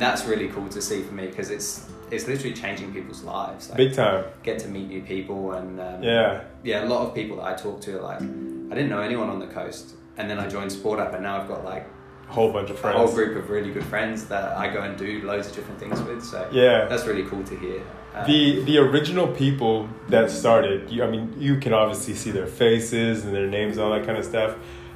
that's 0.01 0.25
really 0.25 0.49
cool 0.49 0.69
to 0.71 0.81
see 0.81 1.03
for 1.03 1.13
me 1.13 1.27
because 1.27 1.51
it's 1.51 1.87
it's 2.11 2.27
literally 2.27 2.55
changing 2.55 2.91
people's 2.95 3.23
lives. 3.23 3.69
Like, 3.69 3.77
Big 3.77 3.93
time. 3.93 4.25
get 4.43 4.59
to 4.61 4.69
meet 4.69 4.89
new 4.89 5.03
people 5.03 5.53
and 5.53 5.79
um, 5.79 6.03
Yeah. 6.03 6.45
yeah, 6.65 6.83
a 6.83 6.89
lot 6.89 7.07
of 7.07 7.15
people 7.15 7.37
that 7.37 7.45
I 7.45 7.53
talk 7.55 7.83
to 7.83 7.99
are 7.99 8.03
like, 8.03 8.23
I 8.23 8.75
didn't 8.75 8.89
know 8.89 9.03
anyone 9.03 9.29
on 9.29 9.39
the 9.39 9.47
coast, 9.49 9.97
and 10.17 10.31
then 10.31 10.39
I 10.39 10.49
joined 10.49 10.73
Sport 10.73 10.99
Up, 10.99 11.13
and 11.13 11.23
now 11.23 11.39
I've 11.39 11.47
got 11.49 11.63
like 11.67 11.87
whole 12.29 12.53
bunch 12.53 12.71
of 12.71 12.77
a 12.77 12.79
friends. 12.79 12.97
whole 12.99 13.13
group 13.13 13.37
of 13.37 13.49
really 13.51 13.71
good 13.71 13.85
friends 13.85 14.25
that 14.27 14.57
I 14.57 14.69
go 14.73 14.83
and 14.83 14.97
do 14.99 15.23
loads 15.23 15.49
of 15.49 15.55
different 15.55 15.81
things 15.81 16.01
with. 16.03 16.23
So 16.23 16.47
Yeah. 16.53 16.85
that's 16.87 17.07
really 17.07 17.25
cool 17.25 17.43
to 17.45 17.57
hear. 17.57 17.81
Um, 18.15 18.27
The 18.27 18.63
the 18.65 18.79
original 18.79 19.27
people 19.29 19.89
that 20.09 20.31
started, 20.31 20.91
you, 20.91 21.03
I 21.05 21.11
mean, 21.11 21.35
you 21.39 21.57
can 21.59 21.73
obviously 21.73 22.15
see 22.15 22.31
their 22.31 22.47
faces 22.47 23.25
and 23.25 23.35
their 23.35 23.47
names, 23.47 23.79
all 23.79 23.91
that 23.93 24.05
kind 24.07 24.19
of 24.19 24.25
stuff. 24.25 24.55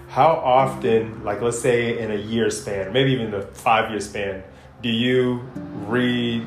How 0.09 0.33
often, 0.45 1.25
like 1.25 1.41
let's 1.41 1.59
say 1.59 1.99
in 1.99 2.11
a 2.11 2.17
year 2.33 2.51
span, 2.51 2.93
maybe 2.93 3.13
even 3.13 3.33
a 3.33 3.43
five 3.43 3.91
year 3.91 4.01
span, 4.01 4.43
do 4.83 4.91
you 4.91 5.41
re 5.89 6.47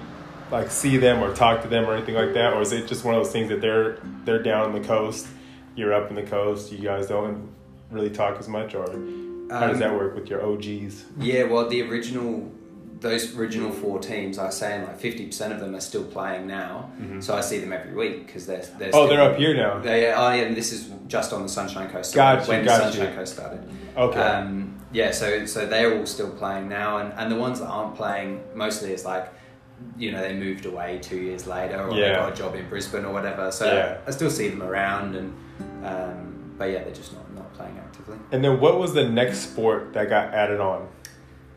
like 0.52 0.70
see 0.70 0.98
them 0.98 1.24
or 1.24 1.34
talk 1.34 1.64
to 1.64 1.68
them 1.68 1.86
or 1.90 1.96
anything 1.96 2.14
like 2.16 2.34
that, 2.36 2.54
or 2.54 2.62
is 2.62 2.72
it 2.72 2.86
just 2.88 3.04
one 3.04 3.16
of 3.16 3.24
those 3.24 3.32
things 3.34 3.50
that 3.50 3.62
they're 3.62 3.98
they're 4.26 4.44
down 4.44 4.66
on 4.68 4.74
the 4.80 4.88
coast, 4.88 5.26
you're 5.76 5.94
up 5.94 6.10
in 6.12 6.16
the 6.16 6.22
coast, 6.38 6.72
you 6.72 6.78
guys 6.78 7.08
don't 7.08 7.50
really 7.90 8.12
talk 8.12 8.38
as 8.40 8.48
much, 8.48 8.76
or 8.76 8.86
how 9.52 9.68
does 9.68 9.76
Um, 9.76 9.80
that 9.80 9.94
work 9.94 10.16
with 10.16 10.30
your 10.30 10.42
OGs? 10.46 11.06
Yeah, 11.20 11.44
well, 11.44 11.68
the 11.70 11.82
original, 11.84 12.52
those 13.00 13.36
original 13.38 13.72
four 13.72 14.00
teams, 14.00 14.38
I 14.40 14.46
was 14.46 14.58
saying 14.58 14.84
like 14.84 15.00
fifty 15.00 15.26
percent 15.28 15.54
of 15.54 15.60
them 15.60 15.76
are 15.76 15.80
still 15.82 16.04
playing 16.04 16.48
now. 16.48 16.90
So 17.20 17.36
I 17.36 17.42
see 17.42 17.60
them 17.60 17.72
every 17.74 17.94
week 17.94 18.26
because 18.26 18.46
they're, 18.48 18.58
they're 18.80 18.90
Mm-hmm. 18.90 18.96
Oh, 18.96 19.06
still- 19.06 19.08
they're 19.08 19.22
up 19.32 19.38
here 19.38 19.56
now. 19.56 19.80
They, 19.80 20.12
oh 20.12 20.32
yeah, 20.32 20.44
and 20.44 20.56
this 20.58 20.72
is 20.72 20.90
just 21.08 21.34
on 21.34 21.44
the 21.44 21.50
Sunshine 21.50 21.90
Coast. 21.90 22.16
Gotcha, 22.16 22.50
when 22.50 22.66
gotcha. 22.66 22.86
the 22.88 22.92
Sunshine 22.94 23.16
Coast 23.16 23.34
started. 23.34 23.70
Okay. 23.96 24.20
Um, 24.20 24.80
yeah, 24.92 25.12
so 25.12 25.46
so 25.46 25.66
they're 25.66 25.98
all 25.98 26.06
still 26.06 26.30
playing 26.32 26.70
now, 26.70 26.98
and, 26.98 27.14
and 27.14 27.32
the 27.32 27.36
ones 27.36 27.60
that 27.60 27.68
aren't 27.68 27.96
playing 27.96 28.42
mostly 28.56 28.94
is 28.94 29.04
like, 29.06 29.32
you 29.98 30.12
know, 30.14 30.22
they 30.22 30.34
moved 30.34 30.66
away 30.66 31.00
two 31.02 31.18
years 31.18 31.46
later, 31.46 31.82
or 31.86 31.94
they 31.94 32.14
got 32.14 32.32
a 32.32 32.36
job 32.36 32.56
in 32.56 32.68
Brisbane 32.70 33.04
or 33.06 33.12
whatever. 33.14 33.52
So 33.52 33.66
Yeah. 33.66 33.98
I 34.08 34.12
still 34.12 34.32
see 34.32 34.48
them 34.48 34.64
around, 34.64 35.16
and 35.16 35.36
um, 35.86 36.56
but 36.58 36.72
yeah, 36.72 36.84
they're 36.84 36.94
just 36.94 37.14
not 37.14 37.25
actively. 38.08 38.28
and 38.32 38.44
then 38.44 38.60
what 38.60 38.80
was 38.80 38.94
the 38.94 39.08
next 39.08 39.40
sport 39.40 39.94
that 39.94 40.10
got 40.10 40.34
added 40.34 40.60
on? 40.60 40.88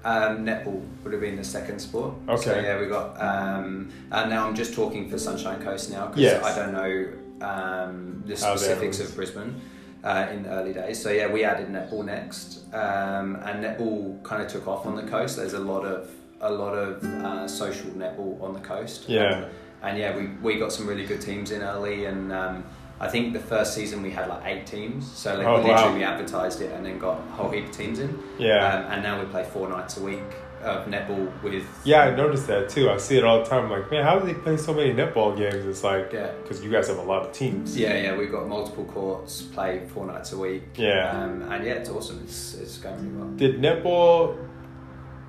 Um, 0.05 0.45
netball 0.47 0.87
would 1.02 1.12
have 1.12 1.21
been 1.21 1.37
the 1.37 1.45
second 1.45 1.81
sport. 1.81 2.14
Okay. 2.28 2.43
So 2.43 2.61
yeah, 2.61 2.81
we 2.81 2.87
got. 2.87 3.21
Um, 3.21 3.90
and 4.12 4.31
now 4.31 4.47
I'm 4.47 4.55
just 4.55 4.75
talking 4.75 5.11
for 5.11 5.19
Sunshine 5.19 5.61
Coast 5.62 5.90
now 5.90 6.07
because 6.07 6.23
Yes. 6.23 6.45
I 6.45 6.57
don't 6.57 6.73
know 6.73 7.47
um, 7.47 8.23
the 8.26 8.37
specifics 8.37 9.00
of 9.00 9.14
Brisbane. 9.14 9.61
uh, 10.05 10.28
in 10.33 10.45
the 10.45 10.50
early 10.50 10.73
days. 10.73 11.02
So 11.02 11.11
yeah, 11.11 11.26
we 11.31 11.43
added 11.45 11.69
netball 11.69 12.05
next, 12.05 12.73
um, 12.73 13.37
and 13.43 13.64
netball 13.64 14.23
kind 14.23 14.40
of 14.40 14.49
took 14.49 14.69
off 14.69 14.87
on 14.87 14.95
the 14.95 15.02
coast. 15.02 15.37
There's 15.37 15.55
a 15.55 15.59
lot 15.59 15.85
of 15.85 16.09
a 16.40 16.50
lot 16.50 16.73
of 16.75 17.02
uh, 17.02 17.49
social 17.49 17.90
netball 17.90 18.40
on 18.40 18.52
the 18.55 18.61
coast. 18.61 19.09
Yeah. 19.09 19.49
And 19.83 19.99
yeah, 19.99 20.17
we, 20.17 20.26
we 20.43 20.59
got 20.59 20.73
some 20.73 20.87
really 20.87 21.05
good 21.07 21.21
teams 21.21 21.50
in 21.50 21.62
early, 21.62 22.05
and 22.05 22.33
um, 22.33 22.64
I 23.00 23.09
think 23.09 23.33
the 23.33 23.38
first 23.40 23.75
season 23.75 24.02
we 24.02 24.11
had 24.11 24.28
like 24.28 24.43
eight 24.45 24.67
teams. 24.67 25.11
So 25.11 25.37
like, 25.37 25.47
Oh, 25.47 25.57
literally 25.57 25.73
wow. 25.73 25.95
we 25.95 26.02
advertised 26.02 26.61
it 26.61 26.73
and 26.73 26.85
then 26.85 26.99
got 26.99 27.19
a 27.19 27.23
whole 27.33 27.50
heap 27.50 27.67
of 27.67 27.71
teams 27.73 27.99
in. 28.00 28.19
Yeah. 28.38 28.67
Um, 28.87 28.93
and 28.93 29.02
now 29.02 29.21
we 29.21 29.26
play 29.26 29.45
four 29.45 29.69
nights 29.69 29.97
a 29.99 30.02
week 30.02 30.21
of 30.64 30.87
netball 30.87 31.31
with 31.45 31.64
Yeah, 31.85 32.00
I 32.00 32.17
noticed 32.17 32.49
that 32.49 32.69
too. 32.69 32.90
I 32.90 32.97
see 32.97 33.17
it 33.17 33.23
all 33.25 33.38
the 33.45 33.49
time. 33.49 33.67
I'm 33.67 33.71
like, 33.71 33.88
man, 33.93 34.02
how 34.02 34.19
do 34.19 34.26
they 34.26 34.35
play 34.35 34.57
so 34.57 34.75
many 34.75 34.93
netball 34.93 35.37
games? 35.37 35.64
It's 35.64 35.85
like, 35.85 36.12
Yeah. 36.12 36.33
because 36.43 36.64
you 36.64 36.73
guys 36.73 36.88
have 36.88 36.99
a 36.99 37.02
lot 37.02 37.23
of 37.25 37.33
teams. 37.33 37.76
Yeah, 37.78 37.95
yeah, 38.02 38.17
we've 38.17 38.33
got 38.33 38.49
multiple 38.49 38.85
courts, 38.87 39.43
play 39.43 39.87
four 39.95 40.05
nights 40.07 40.33
a 40.33 40.37
week. 40.38 40.64
Yeah. 40.76 41.12
Um, 41.12 41.43
and 41.43 41.64
yeah, 41.64 41.75
it's 41.75 41.90
awesome. 41.90 42.21
It's, 42.25 42.55
it's 42.55 42.78
going 42.78 42.97
really 42.97 43.17
well. 43.17 43.37
Did 43.37 43.61
netball 43.61 44.37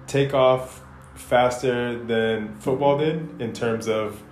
take 0.07 0.33
off 0.33 0.81
faster 1.13 2.03
than 2.03 2.55
football 2.55 2.97
did 2.97 3.39
in 3.39 3.53
terms 3.53 3.87
of 3.87 4.23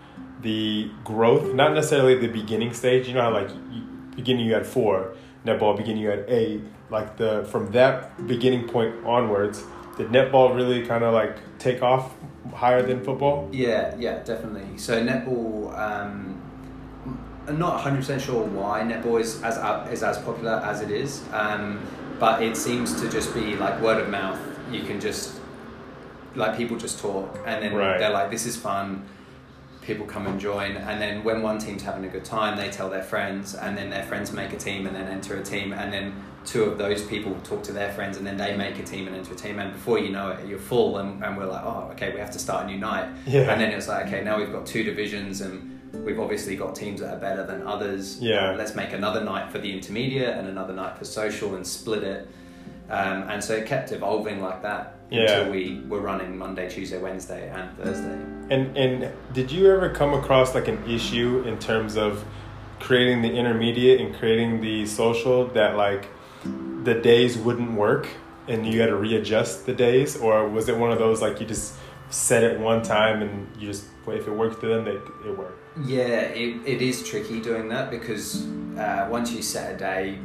the 0.41 0.89
growth? 1.03 1.53
Not 1.53 1.73
necessarily 1.73 2.15
the 2.15 2.27
beginning 2.27 2.73
stage. 2.73 3.07
You 3.07 3.13
know 3.13 3.21
how 3.21 3.33
like 3.33 3.49
you, 3.71 3.81
beginning 4.15 4.45
you 4.45 4.53
had 4.53 4.65
four, 4.65 5.15
netball 5.45 5.75
beginning 5.77 6.01
you 6.01 6.09
had 6.09 6.25
eight. 6.27 6.61
Like 6.89 7.17
the 7.17 7.45
from 7.51 7.71
that 7.71 8.27
beginning 8.27 8.67
point 8.67 8.95
onwards, 9.05 9.63
did 9.97 10.09
netball 10.09 10.55
really 10.55 10.85
kind 10.85 11.03
of 11.03 11.13
like 11.13 11.37
take 11.59 11.81
off 11.81 12.13
higher 12.53 12.81
than 12.81 13.03
football? 13.03 13.49
Yeah, 13.51 13.93
yeah, 13.97 14.23
definitely. 14.23 14.77
So 14.77 15.03
netball, 15.05 15.77
um, 15.77 16.41
I'm 17.47 17.59
not 17.59 17.81
100% 17.83 18.19
sure 18.21 18.43
why 18.43 18.81
netball 18.81 19.19
is 19.19 19.41
as 19.43 19.57
is 19.91 20.03
as 20.03 20.17
popular 20.19 20.61
as 20.65 20.81
it 20.81 20.91
is, 20.91 21.23
um, 21.33 21.79
but 22.19 22.41
it 22.41 22.55
seems 22.55 22.99
to 23.01 23.09
just 23.09 23.33
be 23.33 23.55
like 23.55 23.81
word 23.81 24.01
of 24.01 24.09
mouth. 24.09 24.39
You 24.71 24.83
can 24.83 24.99
just 24.99 25.39
like 26.35 26.55
people 26.57 26.77
just 26.77 26.99
talk, 26.99 27.37
and 27.45 27.63
then 27.63 27.73
Right. 27.73 27.97
they're 27.99 28.11
like, 28.11 28.29
"This 28.31 28.45
is 28.45 28.55
fun." 28.55 29.03
People 29.87 30.05
come 30.05 30.27
and 30.27 30.37
join, 30.37 30.75
and 30.75 31.01
then 31.01 31.23
when 31.23 31.41
one 31.41 31.59
team's 31.59 31.81
having 31.81 32.03
a 32.03 32.09
good 32.09 32.25
time, 32.25 32.57
they 32.57 32.69
tell 32.69 32.89
their 32.89 33.01
friends, 33.03 33.55
and 33.55 33.77
then 33.77 33.89
their 33.89 34.03
friends 34.03 34.33
make 34.33 34.51
a 34.51 34.57
team, 34.57 34.85
and 34.85 34.93
then 34.93 35.07
enter 35.07 35.39
a 35.39 35.41
team, 35.41 35.71
and 35.71 35.93
then 35.93 36.13
two 36.45 36.63
of 36.65 36.77
those 36.77 37.01
people 37.05 37.33
talk 37.45 37.63
to 37.63 37.71
their 37.71 37.93
friends, 37.93 38.17
and 38.17 38.27
then 38.27 38.35
they 38.35 38.53
make 38.57 38.77
a 38.79 38.83
team 38.83 39.07
and 39.07 39.15
enter 39.15 39.31
a 39.33 39.37
team, 39.37 39.59
and 39.59 39.71
before 39.71 39.97
you 39.97 40.09
know 40.09 40.31
it, 40.31 40.45
you're 40.45 40.59
full, 40.59 40.97
and, 40.97 41.23
and 41.23 41.37
we're 41.37 41.45
like, 41.45 41.63
oh, 41.63 41.87
okay, 41.93 42.11
we 42.13 42.19
have 42.19 42.31
to 42.31 42.37
start 42.37 42.65
a 42.65 42.67
new 42.67 42.77
night, 42.77 43.07
Yeah. 43.25 43.49
and 43.49 43.61
then 43.61 43.71
it's 43.71 43.87
like, 43.87 44.07
okay, 44.07 44.21
now 44.25 44.37
we've 44.37 44.51
got 44.51 44.65
two 44.65 44.83
divisions, 44.83 45.39
and 45.39 45.79
we've 46.05 46.19
obviously 46.19 46.57
got 46.57 46.75
teams 46.75 46.99
that 46.99 47.13
are 47.13 47.19
better 47.21 47.45
than 47.45 47.65
others. 47.65 48.21
Yeah. 48.21 48.55
let's 48.57 48.75
make 48.75 48.91
another 48.91 49.23
night 49.23 49.53
for 49.53 49.59
the 49.59 49.71
intermediate 49.71 50.35
and 50.37 50.49
another 50.49 50.73
night 50.73 50.97
for 50.97 51.05
social, 51.05 51.55
and 51.55 51.65
split 51.65 52.03
it. 52.03 52.27
Um, 52.89 53.23
and 53.29 53.43
so 53.43 53.55
it 53.55 53.65
kept 53.65 53.91
evolving 53.91 54.41
like 54.41 54.61
that 54.61 54.95
Yeah. 55.09 55.21
until 55.21 55.51
we 55.51 55.81
were 55.87 55.99
running 55.99 56.37
Monday, 56.37 56.69
Tuesday, 56.69 56.99
Wednesday, 56.99 57.49
and 57.49 57.77
Thursday. 57.77 58.17
And 58.49 58.77
and 58.77 59.11
did 59.33 59.51
you 59.51 59.69
ever 59.71 59.89
come 59.89 60.13
across 60.13 60.55
like 60.55 60.67
an 60.69 60.79
issue 60.89 61.43
in 61.45 61.57
terms 61.59 61.97
of 61.97 62.23
creating 62.79 63.21
the 63.21 63.31
intermediate 63.33 63.99
and 63.99 64.15
creating 64.15 64.61
the 64.61 64.85
social 64.85 65.47
that 65.47 65.75
like 65.75 66.07
the 66.83 66.93
days 66.93 67.37
wouldn't 67.37 67.73
work 67.73 68.07
and 68.47 68.65
you 68.65 68.79
had 68.79 68.87
to 68.87 68.95
readjust 68.95 69.65
the 69.65 69.73
days 69.73 70.15
or 70.15 70.47
was 70.47 70.69
it 70.69 70.77
one 70.77 70.91
of 70.91 70.99
those 70.99 71.21
like 71.21 71.41
you 71.41 71.45
just 71.45 71.73
set 72.09 72.43
it 72.43 72.57
one 72.59 72.81
time 72.81 73.21
and 73.21 73.47
you 73.59 73.67
just 73.67 73.85
if 74.07 74.25
it 74.27 74.31
worked 74.31 74.61
for 74.61 74.67
them 74.67 74.85
they, 74.85 74.91
it 75.27 75.37
worked 75.37 75.59
Yeah, 75.85 76.21
it, 76.31 76.61
it 76.65 76.81
is 76.81 77.03
tricky 77.03 77.41
doing 77.41 77.67
that 77.69 77.91
because 77.91 78.45
uh, 78.77 79.07
once 79.11 79.31
you 79.33 79.41
set 79.41 79.75
a 79.75 79.77
day, 79.77 80.19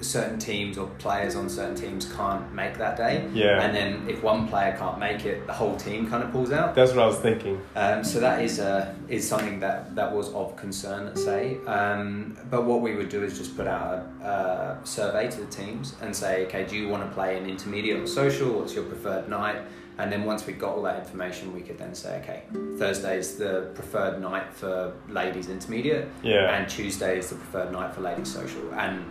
certain 0.00 0.38
teams 0.38 0.76
or 0.78 0.86
players 0.98 1.36
on 1.36 1.48
certain 1.48 1.74
teams 1.74 2.12
can't 2.12 2.52
make 2.52 2.76
that 2.78 2.96
day. 2.96 3.28
Yeah. 3.32 3.62
And 3.62 3.74
then 3.74 4.08
if 4.08 4.22
one 4.22 4.46
player 4.48 4.76
can't 4.78 4.98
make 4.98 5.24
it, 5.24 5.46
the 5.46 5.52
whole 5.52 5.76
team 5.76 6.08
kind 6.08 6.22
of 6.22 6.30
pulls 6.32 6.52
out. 6.52 6.74
that's 6.74 6.92
what 6.92 7.00
i 7.00 7.06
was 7.06 7.16
thinking 7.18 7.60
Um, 7.74 8.04
so 8.04 8.20
that 8.20 8.42
is 8.42 8.60
uh, 8.60 8.94
is 9.08 9.26
something 9.26 9.60
that, 9.60 9.94
that 9.94 10.12
was 10.12 10.32
of 10.34 10.54
concern, 10.56 11.06
let's 11.06 11.24
say. 11.24 11.58
Um, 11.66 12.36
but 12.50 12.64
what 12.64 12.80
we 12.82 12.94
would 12.94 13.08
do 13.08 13.22
is 13.24 13.38
just 13.38 13.56
put 13.56 13.66
out 13.66 14.06
a, 14.22 14.26
a 14.28 14.78
survey 14.84 15.30
to 15.30 15.40
the 15.40 15.46
teams 15.46 15.94
and 16.02 16.14
say, 16.14 16.44
okay, 16.46 16.64
do 16.64 16.76
you 16.76 16.88
want 16.88 17.02
to 17.08 17.10
play 17.14 17.38
an 17.38 17.46
intermediate 17.48 17.98
or 18.00 18.06
social? 18.06 18.52
What's 18.58 18.74
your 18.74 18.84
preferred 18.84 19.28
night? 19.28 19.56
And 19.98 20.12
then 20.12 20.24
once 20.24 20.44
we 20.46 20.52
got 20.52 20.74
all 20.76 20.82
that 20.82 20.98
information, 20.98 21.54
we 21.54 21.62
could 21.62 21.78
then 21.78 21.94
say, 21.94 22.18
okay, 22.20 22.42
Thursday 22.78 23.16
is 23.16 23.36
the 23.36 23.70
preferred 23.74 24.20
night 24.20 24.52
for 24.52 24.92
ladies 25.08 25.48
intermediate, 25.48 26.06
Yeah. 26.22 26.54
and 26.54 26.68
Tuesday 26.68 27.18
is 27.18 27.30
the 27.30 27.36
preferred 27.36 27.72
night 27.72 27.94
for 27.94 28.02
ladies 28.02 28.30
social. 28.30 28.60
And 28.74 29.04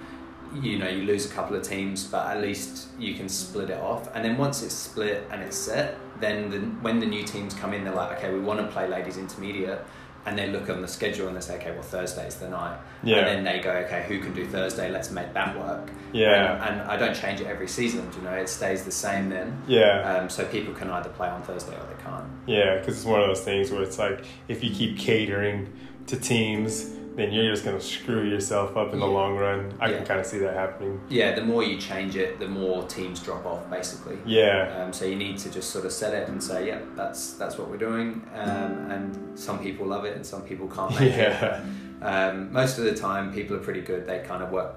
you 0.62 0.78
know, 0.80 0.88
you 0.88 1.04
lose 1.04 1.26
a 1.30 1.34
couple 1.34 1.56
of 1.56 1.64
teams, 1.64 2.06
but 2.06 2.28
at 2.28 2.42
least 2.42 2.88
you 3.00 3.14
can 3.14 3.28
split 3.30 3.70
it 3.70 3.80
off. 3.80 4.10
And 4.16 4.24
then 4.24 4.38
once 4.38 4.64
it's 4.64 4.74
split 4.74 5.28
and 5.32 5.42
it's 5.42 5.58
set, 5.58 5.98
then 6.20 6.50
the, 6.50 6.60
when 6.82 7.00
the 7.00 7.06
new 7.06 7.24
teams 7.24 7.54
come 7.54 7.74
in, 7.74 7.84
they're 7.84 7.94
like, 7.94 8.18
okay, 8.18 8.34
we 8.34 8.40
want 8.40 8.60
to 8.60 8.68
play 8.68 8.88
ladies 8.88 9.18
intermediate. 9.18 9.86
And 10.28 10.36
they 10.40 10.48
look 10.50 10.72
on 10.72 10.82
the 10.82 10.88
schedule 10.88 11.28
and 11.28 11.36
they 11.38 11.42
say, 11.42 11.58
okay, 11.58 11.72
well, 11.72 11.84
Thursday's 11.84 12.36
the 12.38 12.50
night. 12.50 12.80
Yeah. 13.04 13.18
And 13.18 13.28
then 13.28 13.44
they 13.44 13.62
go, 13.62 13.70
okay, 13.72 14.06
who 14.08 14.20
can 14.20 14.34
do 14.34 14.44
Thursday? 14.48 14.90
Let's 14.90 15.12
make 15.12 15.32
that 15.36 15.56
work. 15.60 15.92
Yeah. 16.14 16.66
And, 16.68 16.80
and 16.82 16.90
I 16.90 16.98
don't 16.98 17.14
change 17.16 17.42
it 17.42 17.46
every 17.48 17.68
season, 17.68 18.10
you 18.16 18.24
know, 18.24 18.32
it 18.34 18.50
stays 18.50 18.84
the 18.84 18.92
same 18.92 19.30
then. 19.30 19.62
yeah 19.68 20.18
Um, 20.18 20.30
so 20.30 20.44
people 20.46 20.74
can 20.74 20.90
either 20.90 21.10
play 21.10 21.28
on 21.30 21.44
Thursday 21.44 21.74
or 21.76 21.86
they 21.96 22.04
can't. 22.04 22.26
yeah 22.48 22.80
because 22.80 22.96
it's 22.98 23.06
one 23.06 23.22
of 23.22 23.28
those 23.28 23.42
things 23.42 23.70
where 23.72 23.84
it's 23.84 24.00
like 24.00 24.26
if 24.48 24.64
you 24.64 24.72
keep 24.74 24.98
catering 24.98 25.72
to 26.08 26.18
teams 26.18 26.90
then 27.16 27.32
you're 27.32 27.50
just 27.50 27.64
going 27.64 27.78
to 27.78 27.84
screw 27.84 28.24
yourself 28.28 28.76
up 28.76 28.92
in 28.94 29.00
the 29.00 29.06
long 29.06 29.38
run 29.38 29.74
i 29.80 29.90
Yeah. 29.90 29.98
can 29.98 30.06
kind 30.06 30.20
of 30.20 30.26
see 30.26 30.40
that 30.40 30.54
happening 30.54 31.00
Yeah, 31.10 31.34
the 31.36 31.44
more 31.44 31.64
you 31.64 31.78
change 31.80 32.16
it, 32.18 32.40
the 32.40 32.48
more 32.48 32.84
teams 32.88 33.20
drop 33.22 33.46
off, 33.46 33.70
basically. 33.70 34.18
yeah 34.26 34.84
Um, 34.84 34.92
so 34.94 35.06
you 35.06 35.16
need 35.16 35.38
to 35.40 35.50
just 35.52 35.70
sort 35.72 35.86
of 35.86 35.92
set 35.92 36.14
it 36.14 36.28
and 36.30 36.42
say, 36.44 36.68
yeah, 36.68 36.80
that's 36.96 37.34
that's 37.34 37.58
what 37.58 37.70
we're 37.70 37.78
doing. 37.90 38.22
Um, 38.36 38.72
and 38.92 39.40
some 39.40 39.60
people 39.60 39.86
love 39.88 40.04
it 40.06 40.16
and 40.16 40.26
some 40.26 40.42
people 40.42 40.68
can't 40.68 40.92
make 41.00 41.16
Yeah. 41.16 41.62
it. 41.62 42.04
Um, 42.04 42.52
most 42.52 42.78
of 42.78 42.84
the 42.84 42.94
time, 42.94 43.34
people 43.34 43.56
are 43.56 43.60
pretty 43.68 43.82
good. 43.82 44.06
They 44.06 44.20
kind 44.20 44.44
of 44.44 44.52
work 44.52 44.72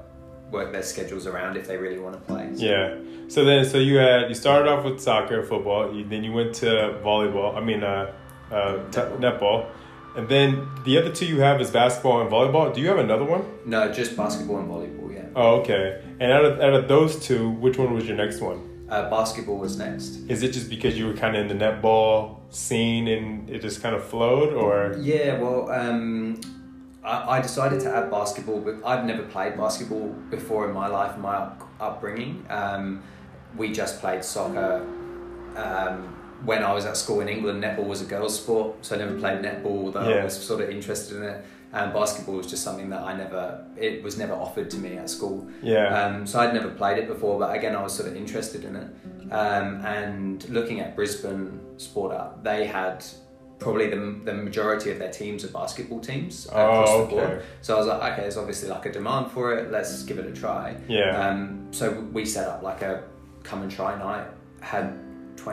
work 0.50 0.72
their 0.72 0.82
schedules 0.82 1.26
around 1.26 1.56
if 1.56 1.66
they 1.66 1.76
really 1.76 1.98
want 1.98 2.14
to 2.14 2.20
play. 2.32 2.48
So- 2.54 2.64
Yeah. 2.64 2.94
So 3.28 3.44
then, 3.44 3.64
so 3.66 3.76
you 3.78 3.96
had 3.98 4.28
you 4.30 4.34
started 4.34 4.66
off 4.70 4.84
with 4.84 4.98
soccer, 5.00 5.42
football. 5.42 5.92
You, 5.94 6.04
then 6.08 6.22
you 6.24 6.32
went 6.32 6.54
to 6.62 6.66
volleyball. 7.04 7.54
I 7.56 7.60
mean, 7.60 7.82
uh, 7.82 8.12
uh, 8.50 8.76
t- 8.90 9.00
netball, 9.24 9.66
and 10.18 10.28
then 10.28 10.68
the 10.84 10.98
other 10.98 11.12
two 11.12 11.26
you 11.26 11.40
have 11.40 11.60
is 11.60 11.70
basketball 11.70 12.20
and 12.22 12.30
volleyball. 12.30 12.74
Do 12.74 12.80
you 12.80 12.88
have 12.88 12.98
another 12.98 13.24
one? 13.24 13.42
No, 13.64 13.80
just 13.92 14.16
basketball 14.16 14.58
and 14.58 14.68
volleyball. 14.68 15.14
Yeah, 15.14 15.26
Oh, 15.36 15.60
okay. 15.60 16.02
And 16.20 16.32
out 16.32 16.44
of 16.44 16.60
out 16.60 16.74
of 16.74 16.88
those 16.88 17.12
two, 17.26 17.50
which 17.64 17.78
one 17.78 17.94
was 17.94 18.04
your 18.06 18.16
next 18.24 18.40
one? 18.40 18.60
uh, 18.90 19.08
basketball 19.10 19.58
was 19.58 19.76
next. 19.78 20.16
Is 20.34 20.42
it 20.42 20.50
just 20.52 20.68
because 20.70 20.98
you 20.98 21.06
were 21.08 21.12
kind 21.24 21.36
of 21.36 21.40
in 21.42 21.48
the 21.58 21.64
netball 21.64 22.36
scene 22.50 23.06
and 23.14 23.48
it 23.50 23.60
just 23.60 23.82
kind 23.82 23.94
of 23.94 24.02
flowed, 24.12 24.52
or 24.62 24.96
Yeah, 24.98 25.38
well, 25.42 25.70
um, 25.70 26.40
I, 27.04 27.36
I 27.36 27.40
decided 27.42 27.78
to 27.84 27.88
add 27.94 28.10
basketball, 28.10 28.60
but 28.60 28.76
I've 28.90 29.04
never 29.04 29.24
played 29.34 29.56
basketball 29.58 30.06
before 30.30 30.66
in 30.68 30.72
my 30.74 30.88
life, 30.98 31.12
my 31.18 31.50
upbringing. 31.78 32.46
Um, 32.48 33.02
we 33.60 33.72
just 33.72 34.00
played 34.00 34.24
soccer. 34.24 34.72
Um, 35.56 36.14
when 36.44 36.62
I 36.62 36.72
was 36.72 36.84
at 36.86 36.96
school 36.96 37.20
in 37.20 37.28
England, 37.28 37.62
netball 37.62 37.86
was 37.86 38.00
a 38.02 38.04
girls' 38.04 38.36
sport, 38.40 38.84
so 38.84 38.94
I 38.94 38.98
never 38.98 39.18
played 39.18 39.42
netball, 39.42 39.84
although 39.86 40.00
I 40.00 40.24
was 40.24 40.36
sort 40.40 40.62
of 40.62 40.70
interested 40.70 41.16
in 41.18 41.24
it. 41.24 41.44
And 41.72 41.92
basketball 41.92 42.36
was 42.36 42.46
just 42.46 42.64
something 42.64 42.88
that 42.90 43.02
I 43.02 43.14
never, 43.14 43.62
it 43.76 44.02
was 44.02 44.16
never 44.16 44.32
offered 44.32 44.70
to 44.70 44.76
me 44.78 44.96
at 44.96 45.10
school. 45.10 45.46
yeah, 45.62 46.02
Um, 46.02 46.26
so 46.26 46.40
I'd 46.40 46.54
never 46.54 46.70
played 46.70 46.96
it 46.98 47.06
before, 47.08 47.38
but 47.38 47.54
again, 47.54 47.76
I 47.76 47.82
was 47.82 47.92
sort 47.92 48.08
of 48.08 48.16
interested 48.16 48.64
in 48.64 48.74
it. 48.76 48.88
Um, 49.30 49.84
and 49.84 50.48
looking 50.48 50.80
at 50.80 50.96
Brisbane 50.96 51.60
Sport 51.76 52.12
Up, 52.12 52.42
they 52.42 52.64
had 52.66 53.04
probably 53.58 53.90
the, 53.90 54.20
the 54.24 54.32
majority 54.32 54.90
of 54.92 54.98
their 54.98 55.10
teams 55.10 55.44
are 55.44 55.48
basketball 55.48 56.00
teams 56.00 56.46
across 56.46 56.88
Oh, 56.88 57.04
the 57.04 57.10
board. 57.10 57.42
So 57.60 57.74
I 57.74 57.78
was 57.78 57.86
like, 57.88 58.12
okay, 58.12 58.22
there's 58.22 58.36
obviously 58.38 58.68
like 58.70 58.86
a 58.86 58.92
demand 58.92 59.30
for 59.32 59.52
it. 59.58 59.70
Let's 59.70 60.04
give 60.04 60.18
it 60.18 60.26
a 60.26 60.32
try. 60.32 60.74
Yeah. 60.88 61.20
Um, 61.28 61.66
so 61.72 61.90
we 62.12 62.24
set 62.24 62.48
up 62.48 62.62
like 62.62 62.80
a 62.82 63.02
come 63.42 63.60
and 63.62 63.70
try 63.70 63.98
night. 63.98 64.28
Had 64.60 64.98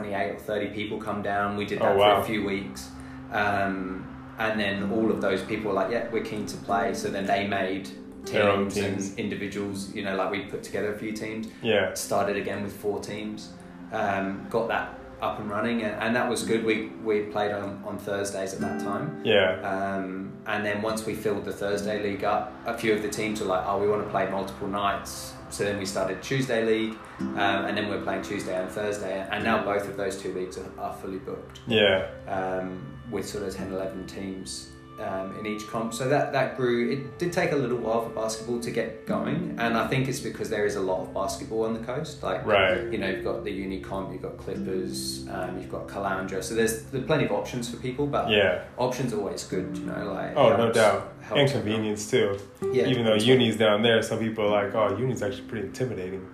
28 0.00 0.30
or 0.32 0.38
30 0.38 0.66
people 0.68 0.98
come 0.98 1.22
down. 1.22 1.56
We 1.56 1.64
did 1.64 1.80
Oh, 1.80 1.86
that 1.86 1.96
wow. 1.96 2.16
for 2.16 2.22
a 2.22 2.24
few 2.24 2.44
weeks. 2.44 2.90
Um, 3.32 4.06
and 4.38 4.60
then 4.60 4.90
all 4.92 5.10
of 5.10 5.20
those 5.20 5.42
people 5.42 5.68
were 5.70 5.74
like, 5.74 5.90
yeah, 5.90 6.08
we're 6.10 6.24
keen 6.24 6.46
to 6.46 6.56
play. 6.58 6.92
So 6.94 7.08
then 7.08 7.26
they 7.26 7.46
made 7.46 7.88
teams 8.26 8.74
teams. 8.74 9.10
and 9.10 9.18
individuals. 9.18 9.94
You 9.94 10.04
know, 10.04 10.16
like 10.16 10.30
we 10.30 10.40
put 10.40 10.62
together 10.62 10.92
a 10.92 10.98
few 10.98 11.12
teams. 11.12 11.48
yeah, 11.62 11.94
Started 11.94 12.36
again 12.36 12.62
with 12.62 12.74
four 12.76 13.00
teams. 13.00 13.52
Um, 13.92 14.46
got 14.50 14.68
that 14.68 14.98
up 15.22 15.38
and 15.40 15.48
running, 15.48 15.82
and, 15.82 15.94
and 16.02 16.16
that 16.16 16.28
was 16.28 16.42
good. 16.42 16.62
We 16.64 16.88
we 17.02 17.20
played 17.22 17.52
on, 17.52 17.82
on 17.86 17.96
Thursdays 17.98 18.52
at 18.52 18.60
that 18.60 18.80
time. 18.80 19.22
yeah, 19.24 19.60
Um, 19.62 20.32
and 20.46 20.66
then 20.66 20.82
once 20.82 21.06
we 21.06 21.14
filled 21.14 21.44
the 21.46 21.52
Thursday 21.52 22.02
league 22.02 22.24
up, 22.24 22.52
a 22.66 22.76
few 22.76 22.92
of 22.92 23.00
the 23.00 23.08
teams 23.08 23.40
were 23.40 23.46
like, 23.46 23.64
"Oh, 23.66 23.78
we 23.78 23.88
want 23.88 24.04
to 24.04 24.10
play 24.10 24.28
multiple 24.28 24.68
nights." 24.68 25.32
So 25.56 25.64
then 25.64 25.78
we 25.78 25.86
started 25.86 26.22
Tuesday 26.22 26.62
league, 26.66 26.98
um, 27.18 27.38
and 27.38 27.78
then 27.78 27.88
we're 27.88 28.02
playing 28.02 28.20
Tuesday 28.20 28.54
and 28.60 28.70
Thursday, 28.70 29.26
and 29.30 29.42
now 29.42 29.64
both 29.64 29.88
of 29.88 29.96
those 29.96 30.20
two 30.20 30.34
leagues 30.34 30.58
are, 30.58 30.70
are 30.78 30.92
fully 30.92 31.16
booked 31.16 31.60
yeah. 31.66 32.08
um, 32.28 32.78
with 33.10 33.26
sort 33.26 33.44
of 33.44 33.54
10, 33.54 33.72
11 33.72 34.06
teams 34.06 34.72
um, 35.00 35.36
in 35.38 35.46
each 35.46 35.66
comp. 35.68 35.92
So 35.92 36.08
that 36.08 36.32
that 36.32 36.56
grew. 36.56 36.90
It 36.90 37.18
did 37.18 37.32
take 37.32 37.52
a 37.52 37.56
little 37.56 37.76
while 37.76 38.02
for 38.02 38.10
basketball 38.10 38.60
to 38.60 38.70
get 38.70 39.06
going, 39.06 39.54
and 39.58 39.76
I 39.76 39.86
think 39.88 40.08
it's 40.08 40.20
because 40.20 40.48
there 40.50 40.64
is 40.66 40.76
a 40.76 40.80
lot 40.80 41.00
of 41.02 41.12
basketball 41.14 41.64
on 41.64 41.74
the 41.74 41.80
coast. 41.80 42.22
Like 42.22 42.46
Right. 42.46 42.90
you 42.90 42.98
know, 42.98 43.08
you've 43.08 43.24
got 43.24 43.44
the 43.44 43.50
uni 43.50 43.80
comp, 43.80 44.12
you've 44.12 44.22
got 44.22 44.36
Clippers, 44.38 45.26
um, 45.30 45.58
you've 45.58 45.70
got 45.70 45.86
Caloundra. 45.86 46.42
So 46.42 46.54
there's 46.54 46.84
there's 46.84 47.04
plenty 47.04 47.24
of 47.26 47.32
options 47.32 47.68
for 47.70 47.76
people, 47.78 48.06
but 48.06 48.30
Yeah. 48.30 48.62
options 48.78 49.12
are 49.12 49.18
always 49.18 49.44
good. 49.44 49.76
You 49.76 49.84
know, 49.86 50.12
like 50.12 50.32
Oh, 50.36 50.56
no 50.56 50.72
doubt. 50.72 51.12
helps 51.22 51.40
And 51.40 51.50
convenience 51.50 52.10
too. 52.10 52.38
Yeah, 52.72 52.86
Even 52.86 53.04
though 53.04 53.14
uni's 53.14 53.56
down 53.56 53.82
there, 53.82 54.00
some 54.02 54.18
people 54.18 54.44
are 54.46 54.64
like, 54.64 54.74
oh, 54.74 54.96
uni's 54.96 55.22
actually 55.22 55.42
pretty 55.48 55.66
intimidating. 55.66 56.26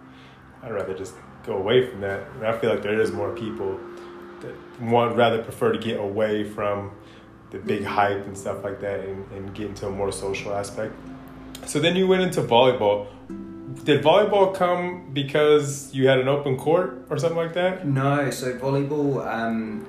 I'd 0.62 0.70
rather 0.72 0.94
just 0.94 1.14
go 1.44 1.56
away 1.56 1.86
from 1.90 2.00
that. 2.02 2.20
And 2.36 2.46
I 2.46 2.52
feel 2.56 2.70
like 2.70 2.82
there 2.82 3.00
is 3.00 3.10
more 3.10 3.32
people 3.34 3.80
that 4.42 4.54
want 4.80 5.16
rather 5.16 5.42
prefer 5.42 5.72
to 5.72 5.78
get 5.78 5.98
away 5.98 6.44
from 6.44 6.92
the 7.52 7.58
big 7.58 7.84
hype 7.84 8.26
and 8.26 8.36
stuff 8.36 8.64
like 8.64 8.80
that 8.80 9.00
and, 9.00 9.30
and 9.32 9.54
get 9.54 9.66
into 9.68 9.86
a 9.86 9.90
more 9.90 10.10
social 10.10 10.54
aspect. 10.54 10.94
So 11.66 11.78
then 11.78 11.94
you 11.94 12.08
went 12.08 12.22
into 12.22 12.42
volleyball. 12.42 13.06
Did 13.84 14.02
volleyball 14.02 14.54
come 14.54 15.10
because 15.12 15.94
you 15.94 16.08
had 16.08 16.18
an 16.18 16.28
open 16.28 16.56
court 16.56 17.06
or 17.10 17.18
something 17.18 17.36
like 17.36 17.54
that? 17.54 17.86
No, 17.86 18.30
so 18.30 18.54
volleyball. 18.58 19.24
Um, 19.26 19.86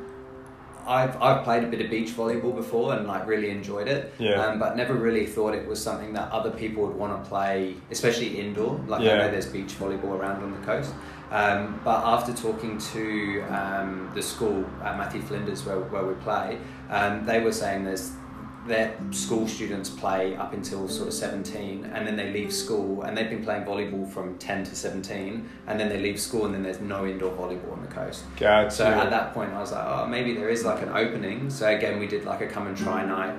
I've 0.86 1.22
I've 1.22 1.44
played 1.44 1.64
a 1.64 1.68
bit 1.68 1.82
of 1.82 1.90
beach 1.90 2.10
volleyball 2.10 2.56
before 2.56 2.94
and 2.94 3.08
like 3.08 3.26
really 3.26 3.50
enjoyed 3.50 3.88
it. 3.88 4.14
Yeah. 4.20 4.46
Um, 4.46 4.60
but 4.60 4.76
never 4.76 4.94
really 4.94 5.26
thought 5.26 5.54
it 5.54 5.68
was 5.68 5.82
something 5.82 6.14
that 6.14 6.32
other 6.32 6.52
people 6.52 6.86
would 6.86 6.96
want 6.96 7.24
to 7.24 7.30
play, 7.30 7.76
especially 7.90 8.40
indoor. 8.40 8.80
Like 8.88 9.02
I 9.02 9.18
know 9.18 9.32
there's 9.32 9.48
beach 9.48 9.80
volleyball 9.80 10.18
around 10.18 10.44
on 10.44 10.52
the 10.52 10.66
coast. 10.66 10.94
Um, 11.32 11.80
but 11.84 12.04
after 12.06 12.32
talking 12.32 12.78
to 12.78 13.42
um, 13.50 14.12
the 14.14 14.22
school 14.22 14.64
at 14.84 14.98
Matthew 14.98 15.20
Flinders 15.22 15.66
where, 15.66 15.80
where 15.80 16.06
we 16.06 16.14
play, 16.16 16.60
um, 16.90 17.26
they 17.26 17.40
were 17.40 17.52
saying 17.52 17.86
there's 17.86 18.12
their 18.66 18.98
school 19.12 19.48
students 19.48 19.90
play 19.90 20.36
up 20.38 20.54
until 20.54 20.88
sort 20.88 21.10
of 21.10 21.14
17 21.14 21.86
and 21.94 22.08
then 22.08 22.16
they 22.16 22.32
leave 22.32 22.54
school 22.54 23.02
and 23.02 23.18
they've 23.18 23.30
been 23.30 23.44
playing 23.44 23.64
volleyball 23.66 24.10
from 24.10 24.38
10 24.38 24.64
to 24.64 24.76
17 24.76 25.50
and 25.68 25.80
then 25.80 25.90
they 25.90 26.00
leave 26.00 26.20
school 26.20 26.46
and 26.46 26.54
then 26.54 26.64
there's 26.64 26.80
no 26.80 27.06
indoor 27.06 27.32
volleyball 27.34 27.74
on 27.74 27.82
the 27.82 27.88
coast 27.88 28.24
Gotcha. 28.38 28.72
so 28.72 28.86
at 28.86 29.10
that 29.10 29.34
point 29.34 29.52
i 29.54 29.60
was 29.60 29.74
like 29.74 29.86
oh 29.86 30.08
maybe 30.08 30.34
there 30.34 30.50
is 30.50 30.64
like 30.64 30.82
an 30.82 30.90
opening 30.90 31.50
so 31.50 31.68
again 31.68 32.00
we 32.00 32.08
did 32.08 32.24
like 32.24 32.40
a 32.40 32.48
come 32.48 32.68
and 32.68 32.78
try 32.78 33.06
night 33.06 33.36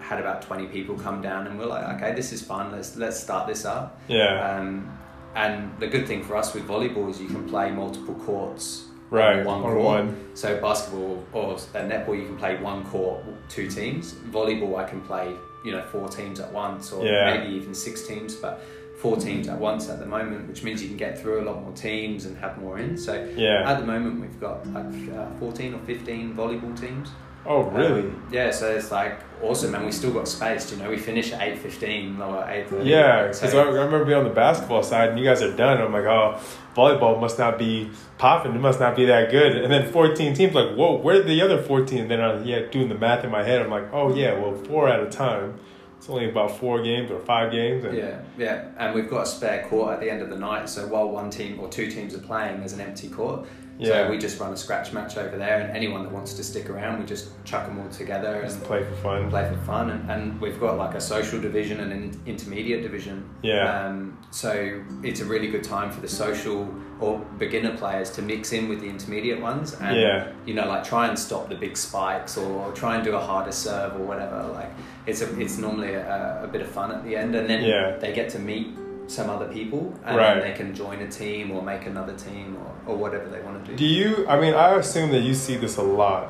had 0.00 0.20
about 0.20 0.42
20 0.42 0.66
people 0.66 0.96
come 0.96 1.22
down 1.22 1.46
and 1.46 1.58
we're 1.58 1.66
like 1.66 1.96
okay 1.96 2.14
this 2.14 2.32
is 2.32 2.42
fun 2.42 2.70
let's 2.72 2.96
let's 2.96 3.18
start 3.18 3.46
this 3.46 3.64
up 3.64 3.98
yeah. 4.08 4.58
um, 4.58 4.98
and 5.34 5.72
the 5.78 5.86
good 5.86 6.06
thing 6.06 6.22
for 6.22 6.36
us 6.36 6.52
with 6.52 6.66
volleyball 6.68 7.08
is 7.08 7.18
you 7.20 7.28
can 7.28 7.48
play 7.48 7.70
multiple 7.70 8.14
courts 8.16 8.84
right. 9.12 9.38
on 9.40 9.44
one 9.44 9.62
or 9.62 9.74
court. 9.74 9.84
one. 9.84 10.28
So 10.34 10.60
basketball 10.60 11.24
or 11.32 11.54
netball, 11.74 12.18
you 12.18 12.26
can 12.26 12.36
play 12.36 12.56
one 12.60 12.84
court, 12.86 13.22
two 13.48 13.68
teams. 13.68 14.14
Volleyball, 14.30 14.76
I 14.76 14.84
can 14.88 15.00
play 15.02 15.34
you 15.64 15.72
know 15.72 15.82
four 15.82 16.08
teams 16.08 16.40
at 16.40 16.52
once, 16.52 16.92
or 16.92 17.04
Yeah. 17.04 17.36
maybe 17.36 17.54
even 17.54 17.74
six 17.74 18.06
teams, 18.06 18.34
but 18.34 18.60
four 18.98 19.16
teams 19.16 19.48
at 19.48 19.58
once 19.58 19.88
at 19.88 19.98
the 19.98 20.06
moment, 20.06 20.48
which 20.48 20.62
means 20.62 20.82
you 20.82 20.88
can 20.88 20.96
get 20.96 21.18
through 21.20 21.40
a 21.42 21.44
lot 21.44 21.60
more 21.62 21.72
teams 21.72 22.24
and 22.26 22.36
have 22.38 22.58
more 22.58 22.78
in. 22.78 22.96
So 22.96 23.12
Yeah. 23.36 23.70
at 23.70 23.78
the 23.80 23.86
moment, 23.86 24.20
we've 24.20 24.40
got 24.40 24.66
like 24.72 24.86
uh, 25.16 25.26
fourteen 25.38 25.74
or 25.74 25.78
fifteen 25.80 26.34
volleyball 26.34 26.78
teams. 26.80 27.10
Oh, 27.44 27.62
really? 27.62 28.02
Um, 28.02 28.22
yeah, 28.30 28.52
so 28.52 28.70
it's 28.70 28.92
like 28.92 29.18
awesome, 29.42 29.74
and 29.74 29.84
we 29.84 29.90
still 29.90 30.12
got 30.12 30.28
space. 30.28 30.70
You 30.70 30.78
know, 30.78 30.88
we 30.88 30.96
finish 30.96 31.32
at 31.32 31.42
eight 31.42 31.58
fifteen 31.58 32.20
or 32.22 32.44
eight 32.48 32.68
thirty. 32.68 32.88
Yeah, 32.88 33.26
because 33.26 33.52
I, 33.54 33.58
I 33.62 33.64
remember 33.64 34.04
being 34.04 34.18
on 34.18 34.24
the 34.24 34.30
basketball 34.30 34.84
side 34.84 35.08
and 35.08 35.18
you 35.18 35.24
guys 35.24 35.42
are 35.42 35.56
done. 35.56 35.80
I'm 35.80 35.92
like, 35.92 36.04
oh, 36.04 36.38
volleyball 36.74 37.20
must 37.20 37.38
not 37.38 37.58
be 37.58 37.90
popping. 38.18 38.54
It 38.54 38.60
must 38.60 38.80
not 38.80 38.96
be 38.96 39.04
that 39.06 39.30
good. 39.30 39.56
And 39.56 39.72
then 39.72 39.90
14 39.90 40.34
teams, 40.34 40.54
like, 40.54 40.74
whoa, 40.74 40.96
where 40.96 41.20
are 41.20 41.22
the 41.22 41.40
other 41.42 41.62
14? 41.62 42.00
And 42.00 42.10
then 42.10 42.20
I'm 42.20 42.44
yeah, 42.44 42.66
doing 42.70 42.88
the 42.88 42.94
math 42.94 43.24
in 43.24 43.30
my 43.30 43.42
head. 43.42 43.62
I'm 43.62 43.70
like, 43.70 43.92
oh, 43.92 44.14
yeah, 44.14 44.38
well, 44.38 44.54
four 44.54 44.88
at 44.88 45.00
a 45.00 45.10
time. 45.10 45.58
It's 45.98 46.10
only 46.10 46.28
about 46.28 46.58
four 46.58 46.82
games 46.82 47.12
or 47.12 47.20
five 47.20 47.52
games. 47.52 47.84
And 47.84 47.96
Yeah, 47.96 48.20
yeah, 48.36 48.70
and 48.76 48.92
we've 48.92 49.08
got 49.08 49.22
a 49.22 49.26
spare 49.26 49.68
court 49.68 49.94
at 49.94 50.00
the 50.00 50.10
end 50.10 50.20
of 50.20 50.30
the 50.30 50.36
night. 50.36 50.68
So 50.68 50.88
while 50.88 51.08
one 51.08 51.30
team 51.30 51.60
or 51.60 51.68
two 51.68 51.88
teams 51.92 52.12
are 52.14 52.18
playing, 52.18 52.58
there's 52.58 52.72
an 52.72 52.80
empty 52.80 53.08
court. 53.08 53.46
Yeah. 53.78 54.04
So 54.04 54.10
we 54.10 54.18
just 54.18 54.38
run 54.38 54.52
a 54.52 54.56
scratch 54.56 54.92
match 54.92 55.16
over 55.16 55.36
there, 55.36 55.60
and 55.60 55.76
anyone 55.76 56.02
that 56.04 56.12
wants 56.12 56.34
to 56.34 56.44
stick 56.44 56.70
around, 56.70 57.00
we 57.00 57.06
just 57.06 57.30
chuck 57.44 57.66
them 57.66 57.80
all 57.80 57.88
together 57.88 58.40
just 58.42 58.58
and 58.58 58.64
play 58.66 58.84
for 58.84 58.94
fun. 58.96 59.28
play 59.30 59.48
for 59.48 59.56
fun. 59.64 59.90
And, 59.90 60.10
and 60.10 60.40
we've 60.40 60.60
got 60.60 60.76
like 60.78 60.94
a 60.94 61.00
social 61.00 61.40
division 61.40 61.80
and 61.80 61.92
an 61.92 62.20
intermediate 62.26 62.82
division. 62.82 63.28
Yeah. 63.42 63.86
Um, 63.86 64.18
so 64.30 64.82
it's 65.02 65.20
a 65.20 65.24
really 65.24 65.48
good 65.48 65.64
time 65.64 65.90
for 65.90 66.00
the 66.00 66.08
social 66.08 66.72
or 67.00 67.18
beginner 67.38 67.76
players 67.76 68.10
to 68.10 68.22
mix 68.22 68.52
in 68.52 68.68
with 68.68 68.80
the 68.80 68.86
intermediate 68.88 69.40
ones 69.40 69.74
and 69.74 69.96
Yeah. 69.96 70.30
you 70.46 70.54
know 70.54 70.68
like 70.68 70.84
try 70.84 71.08
and 71.08 71.18
stop 71.18 71.48
the 71.48 71.56
big 71.56 71.76
spikes 71.76 72.36
or 72.38 72.70
try 72.72 72.94
and 72.94 73.02
do 73.04 73.16
a 73.16 73.18
harder 73.20 73.50
serve 73.50 73.96
or 73.96 74.04
whatever 74.04 74.40
like 74.52 74.70
it's 75.06 75.20
a, 75.20 75.40
it's 75.40 75.58
normally 75.58 75.94
a, 75.94 76.44
a 76.44 76.46
bit 76.46 76.60
of 76.60 76.68
fun 76.68 76.92
at 76.92 77.02
the 77.04 77.16
end 77.16 77.34
and 77.34 77.50
then 77.50 77.64
Yeah. 77.64 77.96
they 77.96 78.12
get 78.12 78.28
to 78.30 78.38
meet 78.38 78.68
some 79.12 79.28
other 79.28 79.46
people 79.46 79.92
and 80.04 80.16
Right. 80.16 80.42
they 80.42 80.52
can 80.52 80.74
join 80.74 81.00
a 81.00 81.08
team 81.08 81.50
or 81.50 81.62
make 81.62 81.86
another 81.86 82.14
team 82.14 82.56
or, 82.86 82.92
or 82.92 82.96
whatever 82.96 83.28
they 83.28 83.40
want 83.40 83.64
to 83.64 83.70
do 83.72 83.76
Do 83.76 83.84
you, 83.84 84.26
I 84.28 84.40
mean, 84.40 84.54
I 84.54 84.74
assume 84.76 85.10
that 85.12 85.20
you 85.20 85.34
see 85.34 85.56
this 85.56 85.76
a 85.76 85.82
lot. 85.82 86.28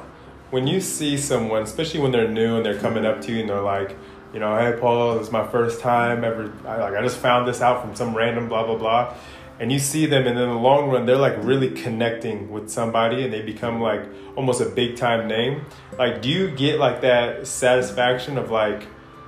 When 0.50 0.66
you 0.66 0.80
see 0.80 1.16
someone, 1.16 1.62
especially 1.62 2.00
when 2.00 2.12
they're 2.12 2.28
new 2.28 2.56
and 2.56 2.66
they're 2.66 2.78
coming 2.78 3.06
up 3.06 3.20
to 3.22 3.32
you 3.32 3.40
and 3.40 3.48
they're 3.48 3.62
like, 3.62 3.96
you 4.34 4.40
know, 4.40 4.56
hey, 4.58 4.78
Paul, 4.78 5.14
this 5.18 5.28
is 5.28 5.32
my 5.32 5.46
first 5.46 5.80
time 5.80 6.24
ever. 6.24 6.52
I, 6.66 6.76
like, 6.78 6.94
I 6.94 7.02
just 7.02 7.18
found 7.18 7.46
this 7.46 7.60
out 7.60 7.82
from 7.82 7.94
some 7.94 8.14
random 8.16 8.48
blah, 8.48 8.64
blah, 8.66 8.76
blah. 8.76 9.14
And 9.60 9.70
you 9.70 9.78
see 9.78 10.06
them, 10.06 10.26
and 10.26 10.38
in 10.38 10.48
the 10.48 10.54
long 10.54 10.90
run, 10.90 11.06
they're 11.06 11.16
like 11.16 11.36
really 11.44 11.70
connecting 11.70 12.50
with 12.50 12.68
somebody 12.68 13.22
and 13.22 13.32
they 13.32 13.42
become 13.42 13.80
like 13.80 14.02
almost 14.34 14.60
a 14.60 14.64
big 14.66 14.96
time 14.96 15.28
name. 15.28 15.66
Like, 15.98 16.20
do 16.20 16.28
you 16.28 16.50
get 16.50 16.78
like 16.78 17.02
that 17.02 17.46
satisfaction 17.46 18.38
of 18.38 18.50
like, 18.50 18.86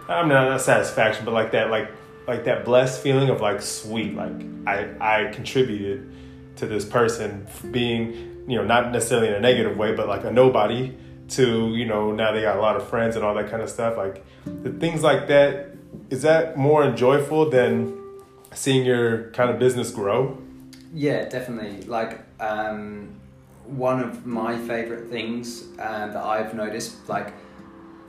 I'm 0.08 0.28
not, 0.28 0.48
not 0.48 0.60
satisfaction, 0.60 1.24
but 1.24 1.32
like 1.32 1.52
that, 1.52 1.70
like, 1.70 1.90
like 2.26 2.44
that 2.44 2.64
blessed 2.64 3.02
feeling 3.02 3.28
of 3.28 3.40
like, 3.40 3.60
sweet, 3.60 4.14
like 4.14 4.32
I, 4.66 4.88
I 5.00 5.32
contributed 5.32 6.10
to 6.56 6.66
this 6.66 6.84
person 6.84 7.46
being, 7.70 8.44
you 8.48 8.56
know, 8.56 8.64
not 8.64 8.92
necessarily 8.92 9.28
in 9.28 9.34
a 9.34 9.40
negative 9.40 9.76
way, 9.76 9.94
but 9.94 10.08
like 10.08 10.24
a 10.24 10.30
nobody 10.30 10.94
to, 11.30 11.74
you 11.74 11.86
know, 11.86 12.12
now 12.12 12.32
they 12.32 12.42
got 12.42 12.56
a 12.56 12.60
lot 12.60 12.76
of 12.76 12.88
friends 12.88 13.16
and 13.16 13.24
all 13.24 13.34
that 13.34 13.50
kind 13.50 13.62
of 13.62 13.68
stuff. 13.68 13.96
Like 13.96 14.24
the 14.44 14.70
things 14.70 15.02
like 15.02 15.26
that, 15.28 15.70
is 16.10 16.22
that 16.22 16.56
more 16.56 16.84
enjoyable 16.84 17.50
than 17.50 18.00
seeing 18.52 18.84
your 18.84 19.30
kind 19.30 19.50
of 19.50 19.58
business 19.58 19.90
grow? 19.90 20.38
Yeah, 20.92 21.28
definitely. 21.28 21.82
Like 21.86 22.20
um, 22.40 23.08
one 23.66 24.00
of 24.00 24.26
my 24.26 24.56
favorite 24.58 25.10
things 25.10 25.64
uh, 25.78 26.08
that 26.08 26.24
I've 26.24 26.54
noticed, 26.54 27.08
like 27.08 27.32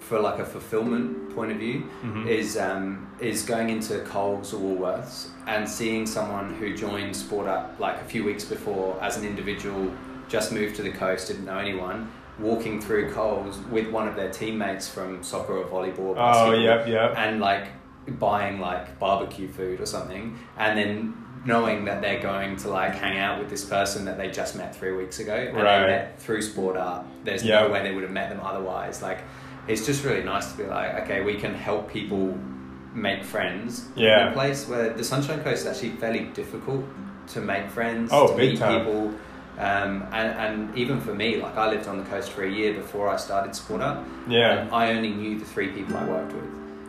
for 0.07 0.19
like 0.19 0.39
a 0.39 0.45
fulfillment 0.45 1.35
point 1.35 1.51
of 1.51 1.57
view, 1.57 1.83
Mhm. 2.03 2.27
is 2.27 2.57
um, 2.57 3.07
is 3.19 3.43
going 3.43 3.69
into 3.69 3.99
Coles 3.99 4.53
or 4.53 4.59
Woolworths 4.59 5.27
and 5.47 5.67
seeing 5.67 6.05
someone 6.05 6.53
who 6.59 6.75
joined 6.75 7.15
Sport 7.15 7.47
Up 7.47 7.75
like 7.79 7.95
a 8.01 8.03
few 8.05 8.23
weeks 8.23 8.43
before 8.45 8.97
as 9.01 9.17
an 9.17 9.25
individual, 9.25 9.91
just 10.27 10.51
moved 10.51 10.75
to 10.75 10.83
the 10.83 10.91
coast, 10.91 11.27
didn't 11.29 11.45
know 11.45 11.57
anyone. 11.57 12.09
Walking 12.37 12.81
through 12.81 13.11
Coles 13.13 13.57
with 13.71 13.87
one 13.89 14.07
of 14.09 14.15
their 14.17 14.29
teammates 14.29 14.87
from 14.89 15.23
soccer 15.23 15.57
or 15.57 15.65
volleyball, 15.65 15.99
or 15.99 16.11
Oh, 16.11 16.15
basketball, 16.15 16.59
yep, 16.59 16.87
yep. 16.87 17.13
and 17.17 17.39
like 17.39 17.67
buying 18.19 18.59
like 18.59 18.99
barbecue 18.99 19.47
food 19.47 19.79
or 19.81 19.85
something 19.87 20.37
and 20.59 20.77
then 20.77 21.13
knowing 21.45 21.85
that 21.85 22.01
they're 22.03 22.19
going 22.21 22.55
to 22.57 22.69
like 22.69 22.93
hang 22.93 23.17
out 23.17 23.39
with 23.39 23.49
this 23.49 23.63
person 23.65 24.05
that 24.05 24.15
they 24.17 24.29
just 24.29 24.55
met 24.55 24.75
three 24.75 24.91
weeks 24.91 25.19
ago 25.19 25.33
and 25.33 25.55
Right. 25.57 25.79
they 25.79 25.87
met 25.87 26.19
through 26.19 26.41
sport 26.43 26.75
up 26.77 27.07
there's 27.23 27.43
Yeah. 27.43 27.61
no 27.61 27.69
way 27.71 27.81
they 27.81 27.91
would 27.91 28.03
have 28.03 28.11
met 28.11 28.29
them 28.29 28.39
otherwise 28.43 29.01
like 29.01 29.19
it's 29.67 29.85
just 29.85 30.03
really 30.03 30.23
nice 30.23 30.51
to 30.51 30.57
be 30.57 30.63
like 30.65 30.93
okay 31.03 31.21
we 31.21 31.35
can 31.35 31.53
help 31.53 31.89
people 31.91 32.37
make 32.93 33.23
friends 33.23 33.87
Yeah. 33.95 34.21
in 34.21 34.27
a 34.29 34.33
place 34.33 34.67
where 34.67 34.93
the 34.93 35.03
sunshine 35.03 35.41
coast 35.43 35.61
is 35.65 35.67
actually 35.67 35.91
fairly 35.97 36.25
difficult 36.33 36.83
to 37.33 37.41
make 37.41 37.69
friends 37.69 38.09
Oh, 38.13 38.27
to 38.27 38.35
big 38.37 38.51
meet 38.51 38.59
time. 38.59 38.79
people 38.85 39.13
um, 39.57 40.03
and, 40.11 40.29
and 40.43 40.77
even 40.77 40.99
for 41.01 41.13
me 41.13 41.37
like 41.37 41.55
i 41.57 41.69
lived 41.69 41.87
on 41.87 41.97
the 41.97 42.03
coast 42.05 42.29
for 42.31 42.43
a 42.43 42.49
year 42.49 42.73
before 42.73 43.09
i 43.09 43.15
started 43.17 43.55
sport 43.55 43.81
up 43.81 44.03
Yeah. 44.27 44.59
and 44.59 44.69
I 44.71 44.91
only 44.93 45.09
knew 45.11 45.39
the 45.39 45.45
three 45.45 45.69
people 45.69 45.95
I 45.97 46.05
worked 46.05 46.33
with. 46.33 46.43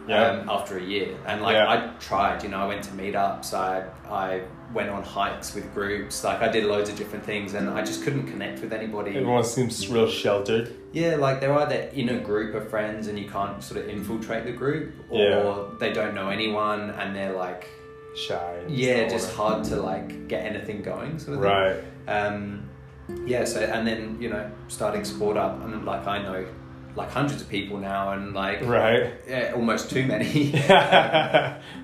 Yeah. 0.09 0.23
Um, 0.29 0.49
after 0.49 0.79
a 0.79 0.83
year, 0.83 1.17
and 1.27 1.43
like 1.43 1.55
Yeah. 1.55 1.69
I 1.69 1.77
tried, 1.99 2.43
you 2.45 2.49
know, 2.49 2.59
I 2.59 2.67
went 2.73 2.85
to 2.85 2.91
meetups. 2.93 3.53
I 3.53 3.83
I 4.09 4.43
went 4.75 4.91
on 4.91 5.03
hikes 5.03 5.55
with 5.55 5.73
groups. 5.75 6.25
Like 6.25 6.41
I 6.43 6.49
did 6.49 6.65
loads 6.65 6.91
of 6.91 6.97
different 6.97 7.25
things, 7.25 7.55
and 7.55 7.71
I 7.71 7.85
just 7.85 8.03
couldn't 8.05 8.27
connect 8.27 8.61
with 8.61 8.73
anybody. 8.73 9.11
Everyone 9.17 9.45
seems 9.45 9.89
real 9.89 10.09
sheltered. 10.09 10.75
Yeah, 10.93 11.17
like 11.17 11.41
they're 11.41 11.53
either 11.57 11.77
in 11.95 12.09
a 12.11 12.19
group 12.21 12.55
of 12.55 12.69
friends 12.71 13.07
and 13.09 13.19
you 13.19 13.29
can't 13.29 13.63
sort 13.63 13.81
of 13.81 13.89
infiltrate 13.89 14.45
the 14.45 14.53
group, 14.53 14.95
or 15.11 15.21
Yeah. 15.21 15.65
they 15.79 15.93
don't 15.93 16.15
know 16.15 16.29
anyone 16.31 16.91
and 16.91 17.15
they're 17.15 17.35
like, 17.35 17.69
Shy. 18.17 18.63
yeah, 18.69 19.09
just 19.09 19.35
hard 19.35 19.65
to 19.65 19.77
like 19.77 20.29
get 20.29 20.45
anything 20.47 20.83
going, 20.83 21.19
sort 21.19 21.37
of 21.39 21.43
thing. 21.43 21.53
Right. 21.53 21.77
Um, 22.09 22.69
yeah, 23.27 23.45
so 23.45 23.61
and 23.61 23.87
then 23.87 24.17
you 24.21 24.29
know 24.31 24.51
starting 24.69 25.05
sport 25.05 25.37
up, 25.37 25.63
and 25.63 25.85
like 25.85 26.07
I 26.07 26.23
know 26.23 26.47
like 26.97 27.11
hundreds 27.11 27.43
of 27.43 27.49
people 27.49 27.79
now, 27.79 28.13
and 28.13 28.33
like 28.33 28.63
Right. 28.63 29.13
yeah, 29.29 29.53
almost 29.55 29.91
too 29.91 30.05
many. 30.07 30.51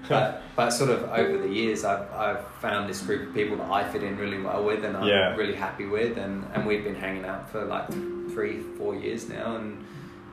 but 0.09 0.43
but 0.57 0.71
sort 0.71 0.91
of 0.91 1.05
over 1.11 1.39
the 1.39 1.49
years, 1.49 1.85
I've 1.85 2.11
I've 2.13 2.47
found 2.61 2.89
this 2.89 3.01
group 3.03 3.29
of 3.29 3.35
people 3.35 3.57
that 3.59 3.71
I 3.71 3.85
fit 3.85 4.03
in 4.03 4.17
really 4.17 4.41
well 4.41 4.65
with, 4.65 4.85
and 4.85 4.97
I'm 4.97 5.07
Yeah. 5.07 5.37
really 5.37 5.55
happy 5.55 5.87
with, 5.87 6.19
and 6.19 6.45
and 6.55 6.67
we've 6.67 6.85
been 6.85 6.95
hanging 6.97 7.25
out 7.25 7.51
for 7.51 7.65
like 7.65 7.89
three 8.33 8.61
four 8.79 8.95
years 8.95 9.29
now, 9.29 9.57
and 9.57 9.85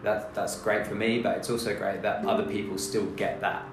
that 0.03 0.33
that's 0.33 0.59
great 0.61 0.87
for 0.87 0.95
me, 0.95 1.19
but 1.19 1.37
it's 1.37 1.49
also 1.49 1.75
great 1.75 2.01
that 2.01 2.25
other 2.25 2.43
people 2.43 2.77
still 2.77 3.05
get 3.17 3.41
that 3.41 3.63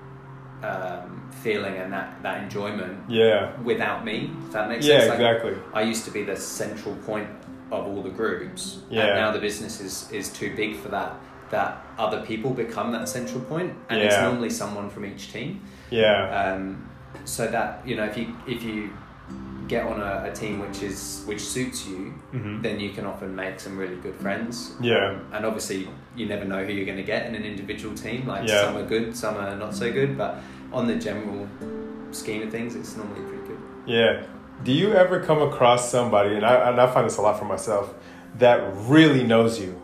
um, 0.62 1.30
feeling 1.42 1.76
and 1.76 1.92
that, 1.92 2.20
that 2.22 2.42
enjoyment 2.42 2.98
Yeah. 3.10 3.54
without 3.60 4.04
me. 4.04 4.30
If 4.46 4.52
that 4.52 4.68
makes 4.70 4.86
Yeah, 4.86 5.00
sense. 5.00 5.10
Like, 5.10 5.20
exactly. 5.20 5.54
I 5.74 5.82
used 5.82 6.04
to 6.06 6.10
be 6.10 6.22
the 6.24 6.34
central 6.34 6.94
point 7.06 7.28
of 7.72 7.86
all 7.86 8.02
the 8.02 8.10
groups, 8.10 8.78
Yeah. 8.90 9.06
and 9.06 9.14
now 9.16 9.32
the 9.32 9.38
business 9.40 9.80
is 9.80 10.10
is 10.12 10.28
too 10.32 10.54
big 10.56 10.76
for 10.76 10.88
that. 10.88 11.14
That 11.50 11.84
other 11.98 12.22
people 12.26 12.50
become 12.52 12.92
that 12.92 13.08
central 13.08 13.40
point, 13.40 13.72
and 13.88 14.00
it's 14.00 14.16
normally 14.20 14.50
someone 14.50 14.90
from 14.90 15.04
each 15.06 15.32
team. 15.32 15.60
Yeah. 15.90 16.28
Um, 16.54 16.88
so 17.24 17.46
that 17.46 17.82
you 17.86 17.96
know, 17.96 18.04
if 18.04 18.16
you 18.16 18.34
if 18.46 18.62
you 18.62 18.90
get 19.68 19.84
on 19.84 20.00
a, 20.00 20.30
a 20.30 20.32
team 20.32 20.60
which 20.60 20.82
is 20.82 21.24
which 21.26 21.40
suits 21.40 21.86
you, 21.88 22.14
Mhm. 22.32 22.62
then 22.62 22.78
you 22.78 22.90
can 22.90 23.04
often 23.06 23.34
make 23.34 23.58
some 23.60 23.76
really 23.76 23.96
good 23.96 24.14
friends. 24.16 24.74
Yeah. 24.80 25.08
Um, 25.10 25.20
and 25.32 25.44
obviously, 25.46 25.88
you 26.16 26.26
never 26.26 26.44
know 26.44 26.64
who 26.64 26.72
you're 26.72 26.86
going 26.86 26.98
to 26.98 27.10
get 27.14 27.26
in 27.26 27.34
an 27.34 27.44
individual 27.44 27.94
team. 27.94 28.26
Like 28.28 28.48
Yeah. 28.48 28.62
some 28.64 28.76
are 28.76 28.84
good, 28.86 29.16
some 29.16 29.36
are 29.36 29.56
not 29.56 29.74
so 29.74 29.92
good. 29.92 30.16
But 30.16 30.36
on 30.72 30.86
the 30.86 30.94
general 30.96 31.48
scheme 32.12 32.42
of 32.42 32.50
things, 32.50 32.76
it's 32.76 32.96
normally 32.96 33.22
pretty 33.22 33.46
good. 33.48 33.58
Yeah. 33.86 34.22
Do 34.64 34.72
you 34.72 34.94
ever 34.94 35.20
come 35.20 35.42
across 35.42 35.90
somebody, 35.90 36.34
and 36.34 36.44
I, 36.44 36.70
and 36.70 36.80
I 36.80 36.92
find 36.92 37.06
this 37.06 37.18
a 37.18 37.22
lot 37.22 37.38
for 37.38 37.44
myself, 37.44 37.94
that 38.38 38.60
really 38.88 39.22
knows 39.22 39.60
you? 39.60 39.80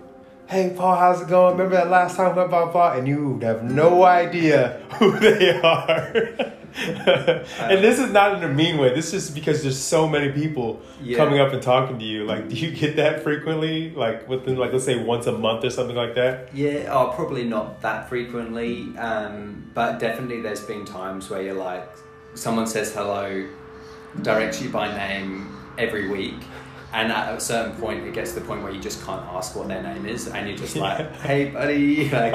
Hey, 0.48 0.74
Paul, 0.76 0.96
how's 0.96 1.22
it 1.22 1.28
going? 1.28 1.52
Remember 1.56 1.76
that 1.76 1.88
last 1.88 2.16
time, 2.16 2.34
blah, 2.34 2.46
blah, 2.48 2.70
blah, 2.70 2.92
and 2.92 3.06
you 3.06 3.38
have 3.42 3.62
no 3.62 4.02
idea 4.04 4.82
who 4.98 5.18
they 5.18 5.58
are. 5.60 6.12
and 6.74 7.84
this 7.84 7.98
is 7.98 8.10
not 8.12 8.36
in 8.36 8.42
a 8.42 8.52
mean 8.52 8.78
way. 8.78 8.94
This 8.94 9.12
is 9.14 9.30
because 9.30 9.62
there's 9.62 9.78
so 9.78 10.08
many 10.08 10.32
people 10.32 10.80
Yeah. 11.02 11.16
coming 11.18 11.38
up 11.38 11.52
and 11.52 11.62
talking 11.62 11.98
to 11.98 12.04
you. 12.04 12.24
Like, 12.24 12.48
do 12.48 12.56
you 12.56 12.70
get 12.70 12.96
that 12.96 13.22
frequently? 13.22 13.90
Like, 13.94 14.28
within, 14.28 14.56
like, 14.56 14.72
let's 14.72 14.84
say 14.84 15.02
once 15.02 15.26
a 15.26 15.32
month 15.32 15.64
or 15.64 15.70
something 15.70 15.96
like 15.96 16.14
that? 16.16 16.48
Yeah, 16.54 16.88
oh, 16.90 17.12
probably 17.14 17.44
not 17.44 17.80
that 17.82 18.08
frequently, 18.08 18.96
um, 18.98 19.70
but 19.74 19.98
definitely 20.00 20.40
there's 20.40 20.62
been 20.62 20.84
times 20.84 21.30
where 21.30 21.42
you're 21.42 21.54
like, 21.54 21.88
someone 22.34 22.66
says 22.66 22.92
hello, 22.94 23.46
directs 24.20 24.60
you 24.60 24.68
by 24.68 24.94
name 24.94 25.56
every 25.78 26.08
week, 26.08 26.34
and 26.92 27.10
at 27.10 27.34
a 27.34 27.40
certain 27.40 27.74
point, 27.80 28.04
it 28.06 28.12
gets 28.12 28.34
to 28.34 28.40
the 28.40 28.46
point 28.46 28.62
where 28.62 28.72
you 28.72 28.80
just 28.80 29.04
can't 29.06 29.22
ask 29.32 29.56
what 29.56 29.68
their 29.68 29.82
name 29.82 30.04
is, 30.06 30.28
and 30.28 30.46
you're 30.48 30.58
just 30.58 30.76
like, 30.76 30.98
Yeah. 30.98 31.16
"Hey, 31.22 31.44
buddy!" 31.50 32.08
Like, 32.10 32.34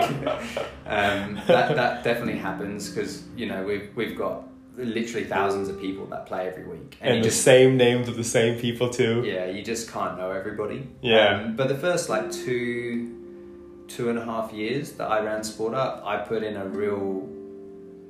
um, 0.88 1.40
that 1.48 1.76
that 1.76 2.04
definitely 2.04 2.40
happens 2.40 2.90
because 2.90 3.24
you 3.36 3.46
know 3.46 3.64
we've 3.64 3.90
we've 3.96 4.18
got 4.18 4.44
literally 4.78 5.26
thousands 5.26 5.70
of 5.70 5.80
people 5.80 6.06
that 6.06 6.26
play 6.28 6.48
every 6.48 6.64
week, 6.66 6.98
And, 7.02 7.18
you 7.18 7.24
the 7.24 7.30
just 7.30 7.42
same 7.44 7.78
names 7.78 8.08
of 8.08 8.16
the 8.16 8.24
same 8.24 8.60
people, 8.60 8.92
too? 8.92 9.24
yeah, 9.26 9.48
you 9.48 9.64
just 9.64 9.92
can't 9.92 10.20
know 10.20 10.30
everybody. 10.30 10.88
Yeah. 11.02 11.42
Um, 11.46 11.56
but 11.56 11.68
the 11.68 11.74
first 11.78 12.10
like 12.10 12.32
two, 12.32 13.84
two 13.88 14.10
and 14.12 14.20
a 14.20 14.24
half 14.24 14.54
years 14.54 14.92
that 14.94 15.10
I 15.10 15.22
ran 15.22 15.44
Sport 15.44 15.74
Up, 15.74 16.04
I 16.06 16.18
put 16.18 16.44
in 16.44 16.56
a 16.58 16.66
real, 16.68 17.28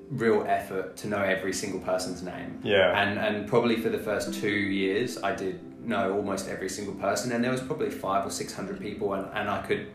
real 0.10 0.46
effort 0.48 0.96
to 0.98 1.08
know 1.08 1.22
every 1.22 1.54
single 1.54 1.80
person's 1.80 2.24
name. 2.24 2.60
Yeah. 2.64 3.00
And 3.02 3.20
and 3.20 3.48
probably 3.48 3.78
for 3.78 3.90
the 3.90 4.00
first 4.00 4.34
two 4.34 4.50
years, 4.50 5.18
I 5.22 5.36
did 5.36 5.60
know 5.82 6.16
almost 6.16 6.48
every 6.48 6.70
single 6.70 6.96
person, 6.96 7.32
and 7.32 7.44
there 7.44 7.52
was 7.52 7.62
probably 7.62 7.90
five 7.90 8.26
or 8.26 8.30
six 8.30 8.54
hundred 8.54 8.80
people, 8.80 9.14
and, 9.14 9.28
and 9.34 9.50
I 9.50 9.62
could 9.62 9.88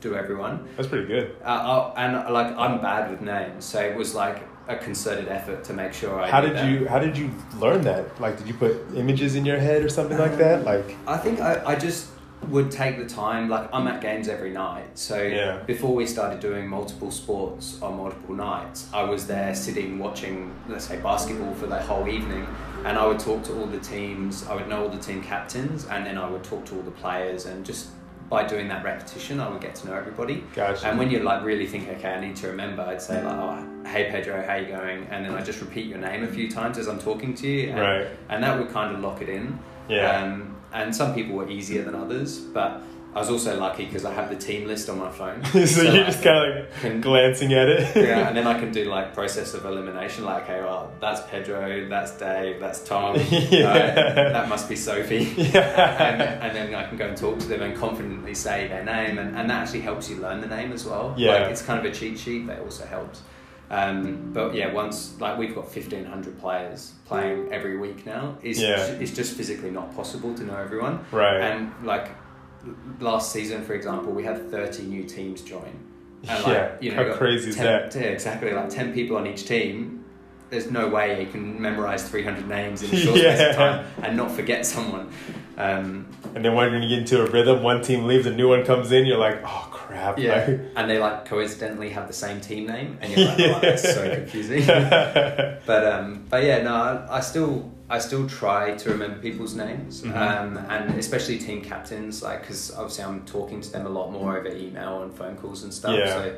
do 0.00 0.14
everyone. 0.14 0.68
That's 0.76 0.88
pretty 0.88 1.06
good. 1.06 1.36
Uh, 1.44 1.92
I, 1.96 2.06
and 2.06 2.32
like 2.32 2.56
I'm 2.56 2.80
bad 2.80 3.10
with 3.10 3.20
names, 3.20 3.64
so 3.64 3.80
it 3.80 3.96
was 3.96 4.14
like 4.14 4.42
a 4.68 4.76
concerted 4.76 5.28
effort 5.28 5.64
to 5.64 5.72
make 5.72 5.92
sure 5.92 6.20
I. 6.20 6.30
How 6.30 6.40
did 6.40 6.56
you 6.68 6.88
How 6.88 6.98
did 6.98 7.16
you 7.16 7.30
learn 7.56 7.82
that? 7.82 8.20
Like, 8.20 8.38
did 8.38 8.46
you 8.46 8.54
put 8.54 8.76
images 8.94 9.34
in 9.34 9.44
your 9.44 9.58
head 9.58 9.84
or 9.84 9.88
something 9.88 10.18
like 10.18 10.36
that? 10.38 10.64
Like, 10.64 10.96
I 11.06 11.16
think 11.16 11.40
I, 11.40 11.62
I 11.64 11.74
just 11.74 12.08
would 12.48 12.70
take 12.70 12.98
the 12.98 13.06
time. 13.06 13.48
Like 13.48 13.68
I'm 13.72 13.86
at 13.88 14.00
games 14.00 14.28
every 14.28 14.50
night, 14.50 14.84
so 14.98 15.22
Yeah. 15.22 15.58
before 15.66 15.94
we 15.94 16.06
started 16.06 16.40
doing 16.40 16.66
multiple 16.68 17.10
sports 17.10 17.80
on 17.82 17.96
multiple 17.96 18.34
nights, 18.34 18.88
I 18.92 19.04
was 19.04 19.26
there 19.26 19.54
sitting 19.54 19.98
watching, 19.98 20.50
let's 20.68 20.86
say, 20.86 20.96
basketball 20.98 21.54
for 21.54 21.66
that 21.68 21.82
whole 21.82 22.08
evening, 22.08 22.46
and 22.84 22.98
I 22.98 23.06
would 23.06 23.18
talk 23.20 23.42
to 23.44 23.52
all 23.58 23.66
the 23.66 23.78
teams. 23.78 24.46
I 24.48 24.54
would 24.54 24.68
know 24.68 24.82
all 24.82 24.88
the 24.88 24.98
team 24.98 25.22
captains, 25.22 25.86
and 25.90 26.04
then 26.04 26.18
I 26.18 26.28
would 26.28 26.42
talk 26.44 26.64
to 26.66 26.76
all 26.76 26.82
the 26.82 26.90
players, 26.90 27.46
and 27.46 27.64
just 27.64 27.88
by 28.28 28.42
doing 28.44 28.66
that 28.68 28.82
repetition, 28.82 29.40
I 29.40 29.48
would 29.50 29.60
get 29.60 29.74
to 29.76 29.86
know 29.88 29.94
everybody. 29.94 30.42
Gotcha. 30.54 30.88
And 30.88 30.98
when 30.98 31.10
you 31.10 31.18
like 31.20 31.44
really 31.44 31.66
think, 31.66 31.88
okay, 31.90 32.14
I 32.14 32.20
need 32.20 32.34
to 32.36 32.46
remember, 32.48 32.82
I'd 32.82 33.02
say 33.02 33.22
like, 33.22 33.34
oh, 33.36 33.62
hey 33.86 34.08
Pedro, 34.10 34.42
how 34.46 34.54
you 34.54 34.68
going? 34.68 35.06
And 35.10 35.24
then 35.24 35.34
I 35.34 35.42
just 35.42 35.60
repeat 35.60 35.84
your 35.86 35.98
name 35.98 36.24
a 36.24 36.28
few 36.28 36.50
times 36.50 36.78
as 36.78 36.88
I'm 36.88 36.98
talking 36.98 37.34
to 37.34 37.46
you, 37.46 37.70
and, 37.70 37.78
Right. 37.80 38.06
and 38.30 38.42
that 38.42 38.58
would 38.58 38.70
kind 38.70 38.94
of 38.96 39.02
lock 39.02 39.20
it 39.20 39.28
in. 39.28 39.58
Yeah. 39.88 40.22
Um, 40.22 40.56
and 40.72 40.94
some 40.94 41.14
people 41.14 41.36
were 41.36 41.48
easier 41.48 41.82
than 41.82 41.94
others, 41.94 42.38
but 42.38 42.82
I 43.14 43.18
was 43.18 43.28
also 43.28 43.60
lucky 43.60 43.84
because 43.84 44.06
I 44.06 44.14
have 44.14 44.30
the 44.30 44.36
team 44.36 44.66
list 44.66 44.88
on 44.88 44.98
my 44.98 45.10
phone. 45.10 45.44
so, 45.66 45.82
you're 45.82 46.02
I 46.02 46.06
just 46.06 46.22
kind 46.22 46.50
of 46.50 46.64
like 46.64 46.72
can- 46.80 47.00
glancing 47.02 47.52
at 47.52 47.68
it. 47.68 47.94
yeah, 48.08 48.26
and 48.26 48.34
then 48.34 48.46
I 48.46 48.58
can 48.58 48.72
do 48.72 48.86
like 48.86 49.12
process 49.12 49.52
of 49.52 49.66
elimination. 49.66 50.24
Like, 50.24 50.44
okay, 50.44 50.62
well, 50.62 50.90
that's 50.98 51.20
Pedro, 51.28 51.88
that's 51.90 52.16
Dave, 52.16 52.58
that's 52.58 52.82
Tom. 52.84 53.16
Yeah. 53.28 53.68
uh, 53.68 54.32
that 54.32 54.48
must 54.48 54.66
be 54.66 54.76
Sophie. 54.76 55.24
Yeah. 55.36 56.02
and, 56.02 56.22
and 56.22 56.56
then 56.56 56.74
I 56.74 56.88
can 56.88 56.96
go 56.96 57.06
and 57.08 57.16
talk 57.16 57.38
to 57.40 57.46
them 57.46 57.60
and 57.60 57.76
confidently 57.76 58.34
say 58.34 58.68
their 58.68 58.84
name, 58.84 59.18
and, 59.18 59.36
and 59.36 59.50
that 59.50 59.62
actually 59.62 59.80
helps 59.80 60.08
you 60.08 60.16
learn 60.16 60.40
the 60.40 60.46
name 60.46 60.72
as 60.72 60.86
well. 60.86 61.14
Yeah. 61.18 61.32
like, 61.34 61.50
it's 61.50 61.62
kind 61.62 61.78
of 61.78 61.84
a 61.84 61.94
cheat 61.94 62.18
sheet 62.18 62.46
that 62.46 62.60
also 62.60 62.86
helps. 62.86 63.20
Um, 63.72 64.32
but 64.34 64.54
yeah, 64.54 64.70
once 64.70 65.18
like 65.18 65.38
we've 65.38 65.54
got 65.54 65.66
fifteen 65.66 66.04
hundred 66.04 66.38
players 66.38 66.92
playing 67.06 67.50
every 67.50 67.78
week 67.78 68.04
now, 68.04 68.36
it's 68.42 68.60
Yeah. 68.60 68.84
it's 68.86 69.12
just 69.12 69.34
physically 69.34 69.70
not 69.70 69.96
possible 69.96 70.34
to 70.34 70.44
know 70.44 70.56
everyone. 70.56 71.04
Right. 71.10 71.40
And 71.40 71.72
like 71.82 72.10
last 73.00 73.32
season, 73.32 73.64
for 73.64 73.72
example, 73.72 74.12
we 74.12 74.24
had 74.24 74.50
thirty 74.50 74.82
new 74.82 75.04
teams 75.04 75.40
join. 75.40 75.72
And 76.28 76.44
like, 76.44 76.46
Yeah, 76.52 76.72
you 76.82 76.94
know, 76.94 77.08
how 77.10 77.14
crazy 77.16 77.48
is 77.50 77.56
that? 77.56 77.94
Yeah, 77.94 78.02
exactly. 78.02 78.52
Like 78.52 78.68
ten 78.68 78.92
people 78.92 79.16
on 79.16 79.26
each 79.26 79.46
team. 79.46 80.04
There's 80.50 80.70
no 80.70 80.86
way 80.90 81.18
you 81.24 81.30
can 81.30 81.58
memorize 81.60 82.06
three 82.06 82.22
hundred 82.24 82.46
names 82.48 82.82
in 82.82 82.90
a 82.94 82.96
short 82.98 83.16
space 83.16 83.40
of 83.50 83.56
time 83.56 83.86
and 84.02 84.18
not 84.18 84.30
forget 84.30 84.66
someone. 84.66 85.10
Um, 85.56 86.06
and 86.34 86.44
then 86.44 86.54
when 86.54 86.74
you 86.82 86.88
get 86.90 86.98
into 86.98 87.22
a 87.22 87.30
rhythm, 87.30 87.62
one 87.62 87.80
team 87.82 88.04
leaves, 88.06 88.26
a 88.26 88.30
new 88.34 88.48
one 88.50 88.62
comes 88.66 88.92
in, 88.92 89.06
you're 89.06 89.16
like, 89.16 89.40
oh 89.46 89.68
crap. 90.02 90.18
yeah, 90.18 90.56
and 90.76 90.90
they 90.90 90.98
like 90.98 91.24
coincidentally 91.24 91.90
have 91.90 92.06
the 92.06 92.12
same 92.12 92.40
team 92.40 92.66
name, 92.66 92.98
and 93.00 93.12
you're 93.12 93.26
like, 93.28 93.38
oh, 93.40 93.58
that's 93.60 93.82
so 93.94 94.14
confusing. 94.14 94.66
but 95.66 95.86
um, 95.92 96.24
but 96.28 96.44
yeah, 96.44 96.62
no, 96.62 96.74
I, 96.74 97.16
I 97.18 97.20
still 97.20 97.70
I 97.88 97.98
still 97.98 98.26
try 98.28 98.74
to 98.74 98.90
remember 98.90 99.18
people's 99.18 99.54
names, 99.54 100.02
Mhm. 100.02 100.16
um, 100.16 100.56
and 100.68 100.98
especially 100.98 101.38
team 101.38 101.62
captains, 101.62 102.22
like 102.22 102.40
because 102.42 102.70
obviously 102.72 103.04
I'm 103.04 103.24
talking 103.24 103.60
to 103.60 103.70
them 103.70 103.86
a 103.86 103.90
lot 103.90 104.10
more 104.10 104.38
over 104.38 104.48
email 104.48 105.02
and 105.02 105.12
phone 105.14 105.36
calls 105.36 105.62
and 105.62 105.72
stuff. 105.72 105.94
Yeah. 105.98 106.06
So 106.06 106.34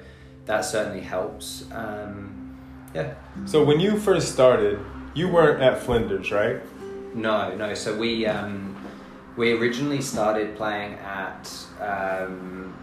that 0.47 0.65
certainly 0.65 1.01
helps. 1.01 1.65
Um, 1.73 2.57
yeah. 2.95 3.15
so 3.47 3.65
when 3.65 3.81
you 3.81 3.99
first 3.99 4.33
started, 4.33 4.79
you 5.15 5.29
weren't 5.29 5.61
at 5.63 5.81
Flinders, 5.83 6.31
right? 6.31 6.61
No, 7.15 7.55
no. 7.57 7.75
So 7.75 7.97
we 7.97 8.27
um, 8.27 8.77
we 9.37 9.53
originally 9.53 10.01
started 10.01 10.57
playing 10.57 10.95
at 10.95 11.49
um, 11.81 12.75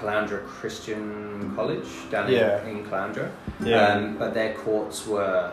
Caloundra 0.00 0.44
Christian 0.46 1.52
College 1.54 1.86
down 2.10 2.30
Yeah. 2.30 2.62
in, 2.64 2.78
in 2.78 2.84
Caloundra. 2.86 3.30
Yeah. 3.60 3.86
Um, 3.94 4.16
but 4.18 4.34
their 4.34 4.54
courts 4.54 5.06
were 5.06 5.52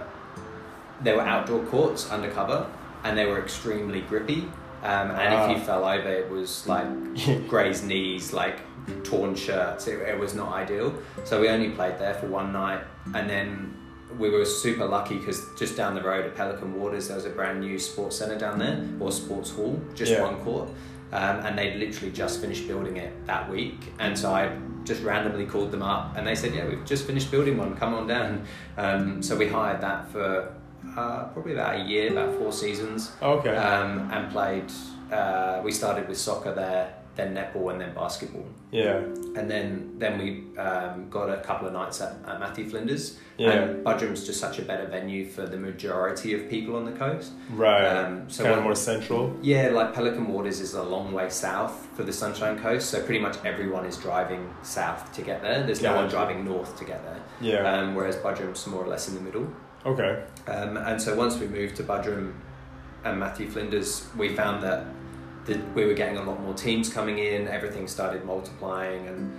they 1.03 1.13
were 1.13 1.21
outdoor 1.21 1.63
courts 1.65 2.09
undercover, 2.09 2.65
and 3.03 3.17
they 3.17 3.25
were 3.25 3.39
extremely 3.41 4.01
grippy. 4.01 4.41
Um, 4.83 5.11
and 5.11 5.33
Ah. 5.33 5.45
if 5.49 5.57
you 5.57 5.63
fell 5.63 5.83
over, 5.85 6.07
it 6.09 6.29
was 6.29 6.65
like 6.67 6.87
grazed 7.49 7.85
knees, 7.85 8.33
like 8.33 8.59
torn 9.03 9.35
shirts. 9.35 9.87
It, 9.87 9.99
it 10.01 10.17
was 10.17 10.33
not 10.35 10.53
ideal. 10.53 10.93
So 11.23 11.41
we 11.41 11.49
only 11.49 11.69
played 11.71 11.97
there 11.99 12.13
for 12.13 12.27
one 12.27 12.53
night, 12.53 12.81
and 13.13 13.29
then 13.29 13.73
we 14.17 14.29
were 14.29 14.45
super 14.45 14.85
lucky 14.85 15.17
because 15.17 15.43
just 15.57 15.75
down 15.75 15.95
the 15.95 16.01
road 16.01 16.25
at 16.25 16.35
Pelican 16.35 16.73
Waters, 16.79 17.07
there 17.07 17.17
was 17.17 17.25
a 17.25 17.29
brand 17.31 17.59
new 17.59 17.77
sports 17.77 18.15
centre 18.17 18.37
down 18.37 18.59
there, 18.59 18.77
or 18.99 19.11
sports 19.11 19.49
hall, 19.49 19.79
just 19.95 20.11
Yeah. 20.13 20.21
one 20.21 20.37
court. 20.45 20.69
Um, 21.11 21.39
and 21.45 21.57
they'd 21.57 21.75
literally 21.77 22.11
just 22.11 22.41
finished 22.41 22.67
building 22.67 22.97
it 22.97 23.25
that 23.27 23.49
week. 23.49 23.93
And 23.99 24.17
so 24.17 24.33
I 24.33 24.57
just 24.83 25.03
randomly 25.03 25.45
called 25.45 25.71
them 25.71 25.81
up, 25.81 26.15
and 26.17 26.25
they 26.27 26.35
said, 26.35 26.53
"Yeah, 26.53 26.67
we've 26.67 26.85
just 26.85 27.05
finished 27.05 27.31
building 27.31 27.57
one. 27.57 27.75
Come 27.75 27.93
on 27.93 28.07
down." 28.07 28.45
Um, 28.77 29.21
so 29.23 29.35
we 29.35 29.47
hired 29.47 29.81
that 29.81 30.09
for 30.11 30.53
uh, 30.97 31.25
probably 31.25 31.53
about 31.53 31.75
a 31.75 31.83
year, 31.83 32.11
about 32.11 32.35
four 32.37 32.51
seasons, 32.51 33.11
Okay. 33.21 33.55
um, 33.55 34.09
and 34.11 34.31
played. 34.31 34.71
Uh, 35.11 35.61
we 35.63 35.71
started 35.71 36.07
with 36.07 36.17
soccer 36.17 36.53
there, 36.53 36.94
then 37.15 37.33
netball, 37.33 37.71
and 37.71 37.79
then 37.81 37.93
basketball. 37.93 38.45
yeah. 38.71 38.97
And 39.37 39.51
then 39.51 39.95
then 39.97 40.17
we 40.17 40.57
um, 40.59 41.09
got 41.09 41.29
a 41.29 41.37
couple 41.41 41.67
of 41.67 41.73
nights 41.73 41.99
at, 42.01 42.13
at 42.27 42.39
Matthew 42.39 42.69
Flinders. 42.69 43.19
Yeah. 43.37 43.51
And 43.51 43.85
Buderim's 43.85 44.25
just 44.25 44.39
such 44.39 44.59
a 44.59 44.61
better 44.61 44.85
venue 44.87 45.27
for 45.27 45.45
the 45.45 45.57
majority 45.57 46.33
of 46.33 46.49
people 46.49 46.77
on 46.77 46.85
the 46.85 46.93
coast. 46.93 47.33
Right. 47.51 47.85
Um, 47.85 48.29
so 48.29 48.43
kind 48.45 48.55
of 48.57 48.63
more 48.63 48.75
central. 48.75 49.37
Yeah, 49.41 49.69
like 49.69 49.93
Pelican 49.93 50.27
Waters 50.27 50.61
is 50.61 50.73
a 50.73 50.83
long 50.83 51.11
way 51.11 51.29
south 51.29 51.87
for 51.95 52.03
the 52.03 52.13
Sunshine 52.13 52.57
Coast, 52.57 52.89
so 52.89 53.01
pretty 53.03 53.19
much 53.19 53.35
everyone 53.43 53.85
is 53.85 53.97
driving 53.97 54.53
south 54.63 55.11
to 55.13 55.21
get 55.21 55.41
there. 55.41 55.63
There's 55.63 55.81
no 55.81 55.95
one 55.95 56.07
driving 56.07 56.45
north 56.45 56.77
to 56.79 56.85
get 56.85 57.03
there. 57.03 57.21
Yeah. 57.41 57.69
Um, 57.69 57.93
whereas 57.95 58.15
Buderim's 58.15 58.65
more 58.67 58.83
or 58.83 58.87
less 58.87 59.09
in 59.09 59.15
the 59.15 59.21
middle. 59.21 59.47
okay. 59.85 60.23
Um, 60.47 60.77
and 60.77 61.01
so 61.01 61.15
once 61.15 61.37
we 61.37 61.47
moved 61.47 61.75
to 61.77 61.83
Buderim 61.83 62.33
and 63.03 63.19
Matthew 63.19 63.49
Flinders, 63.49 64.07
we 64.17 64.33
found 64.33 64.63
that 64.63 64.85
the, 65.45 65.59
we 65.75 65.85
were 65.85 65.93
getting 65.93 66.17
a 66.17 66.23
lot 66.23 66.41
more 66.41 66.53
teams 66.53 66.89
coming 66.89 67.19
in. 67.19 67.47
Everything 67.47 67.87
started 67.87 68.25
multiplying, 68.25 69.07
and 69.07 69.31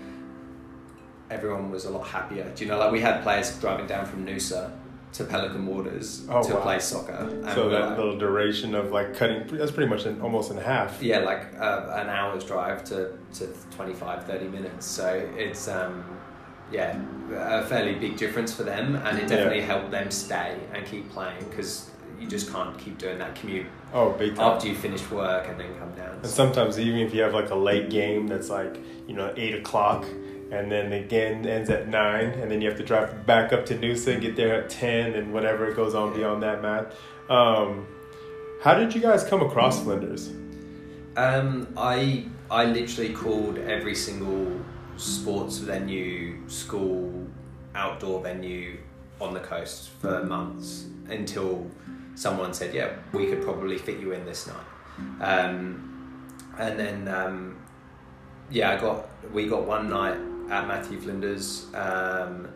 everyone 1.31 1.71
was 1.71 1.85
a 1.85 1.91
lot 1.91 2.07
happier. 2.07 2.51
Do 2.55 2.65
you 2.65 2.71
know, 2.71 2.79
like 2.79 2.93
we 2.93 3.01
had 3.01 3.23
players 3.23 3.59
driving 3.61 3.87
down 3.87 4.07
from 4.07 4.25
Noosa 4.27 4.71
to 5.13 5.25
Pelican 5.25 5.67
Waters 5.67 6.27
Oh, 6.31 6.43
to 6.43 6.55
wow. 6.55 6.61
play 6.61 6.79
soccer. 6.79 7.13
And 7.13 7.45
So 7.51 7.65
we're 7.67 7.71
that 7.73 7.89
like- 7.91 7.99
little 7.99 8.19
duration 8.19 8.75
of 8.75 8.93
like 8.93 9.17
cutting, 9.17 9.47
that's 9.51 9.71
pretty 9.73 9.89
much 9.89 10.05
in, 10.05 10.21
almost 10.21 10.51
in 10.51 10.59
half. 10.59 11.03
yeah, 11.03 11.19
like 11.21 11.43
uh, 11.59 11.95
an 11.97 12.09
hour's 12.09 12.45
drive 12.45 12.85
to, 12.85 13.13
to 13.35 13.47
25, 13.71 14.25
30 14.25 14.49
minutes. 14.49 14.85
So 14.87 15.09
it's, 15.37 15.69
um, 15.69 16.05
yeah, 16.71 17.01
a 17.33 17.65
fairly 17.65 17.95
big 17.95 18.17
difference 18.17 18.55
for 18.55 18.65
them. 18.65 18.97
And 18.97 19.19
it 19.19 19.29
definitely 19.29 19.63
helped 19.63 19.91
them 19.91 20.11
stay 20.11 20.59
and 20.75 20.85
keep 20.85 21.09
playing 21.11 21.45
because 21.49 21.91
you 22.21 22.27
just 22.27 22.53
can't 22.53 22.77
keep 22.79 22.99
doing 22.99 23.19
that 23.19 23.35
commute 23.35 23.67
Oh, 23.93 24.11
big 24.13 24.35
time. 24.37 24.53
after 24.55 24.69
you 24.69 24.75
finish 24.75 25.09
work 25.11 25.47
and 25.49 25.59
then 25.61 25.75
come 25.79 25.93
down. 25.95 26.17
And 26.17 26.27
sometimes 26.27 26.79
even 26.79 27.01
if 27.01 27.15
you 27.15 27.23
have 27.23 27.35
like 27.35 27.51
a 27.51 27.55
late 27.55 27.91
game 27.91 28.27
that's 28.27 28.49
like, 28.51 28.77
you 29.07 29.15
know, 29.15 29.33
eight 29.37 29.55
o'clock 29.55 30.05
and 30.53 30.71
then 30.71 30.91
the 30.91 31.01
game 31.01 31.47
ends 31.47 31.71
at 31.71 31.89
nine 31.89 32.29
and 32.31 32.51
then 32.51 32.61
you 32.61 32.69
have 32.69 32.79
to 32.79 32.85
drive 32.85 33.27
back 33.27 33.53
up 33.53 33.67
to 33.67 33.75
Noosa 33.77 34.13
and 34.15 34.23
get 34.23 34.37
there 34.37 34.63
at 34.63 34.71
ten 34.71 35.15
and 35.15 35.33
whatever 35.33 35.67
it 35.69 35.75
goes 35.77 35.95
on 35.95 36.15
beyond 36.15 36.43
that 36.43 36.63
math. 36.63 36.87
Um, 37.31 37.87
how 38.63 38.75
did 38.75 38.95
you 38.95 39.01
guys 39.01 39.25
come 39.25 39.43
across 39.43 39.83
Flinders? 39.83 40.31
Um, 41.17 41.69
I 41.77 42.27
I 42.51 42.65
literally 42.67 43.13
called 43.13 43.59
every 43.59 43.95
single 43.95 44.61
sports 44.97 45.59
venue, 45.59 46.49
school, 46.49 47.27
outdoor 47.75 48.23
venue 48.23 48.79
on 49.21 49.33
the 49.35 49.41
coast 49.41 49.91
for 50.01 50.23
months 50.25 50.87
until 51.09 51.67
someone 52.17 52.53
said, 52.53 52.75
"Yeah, 52.75 52.91
we 53.13 53.27
could 53.27 53.43
probably 53.43 53.79
fit 53.79 54.01
you 54.01 54.11
in 54.13 54.25
this 54.27 54.49
night." 54.49 54.67
Um, 55.21 56.27
and 56.59 56.79
then 56.79 57.07
um, 57.09 57.57
yeah, 58.51 58.73
I 58.73 58.77
got 58.81 59.09
we 59.33 59.47
got 59.47 59.65
one 59.65 59.89
night 59.89 60.19
at 60.51 60.67
Matthew 60.67 60.99
Flinders. 61.01 61.67
Um, 61.75 62.49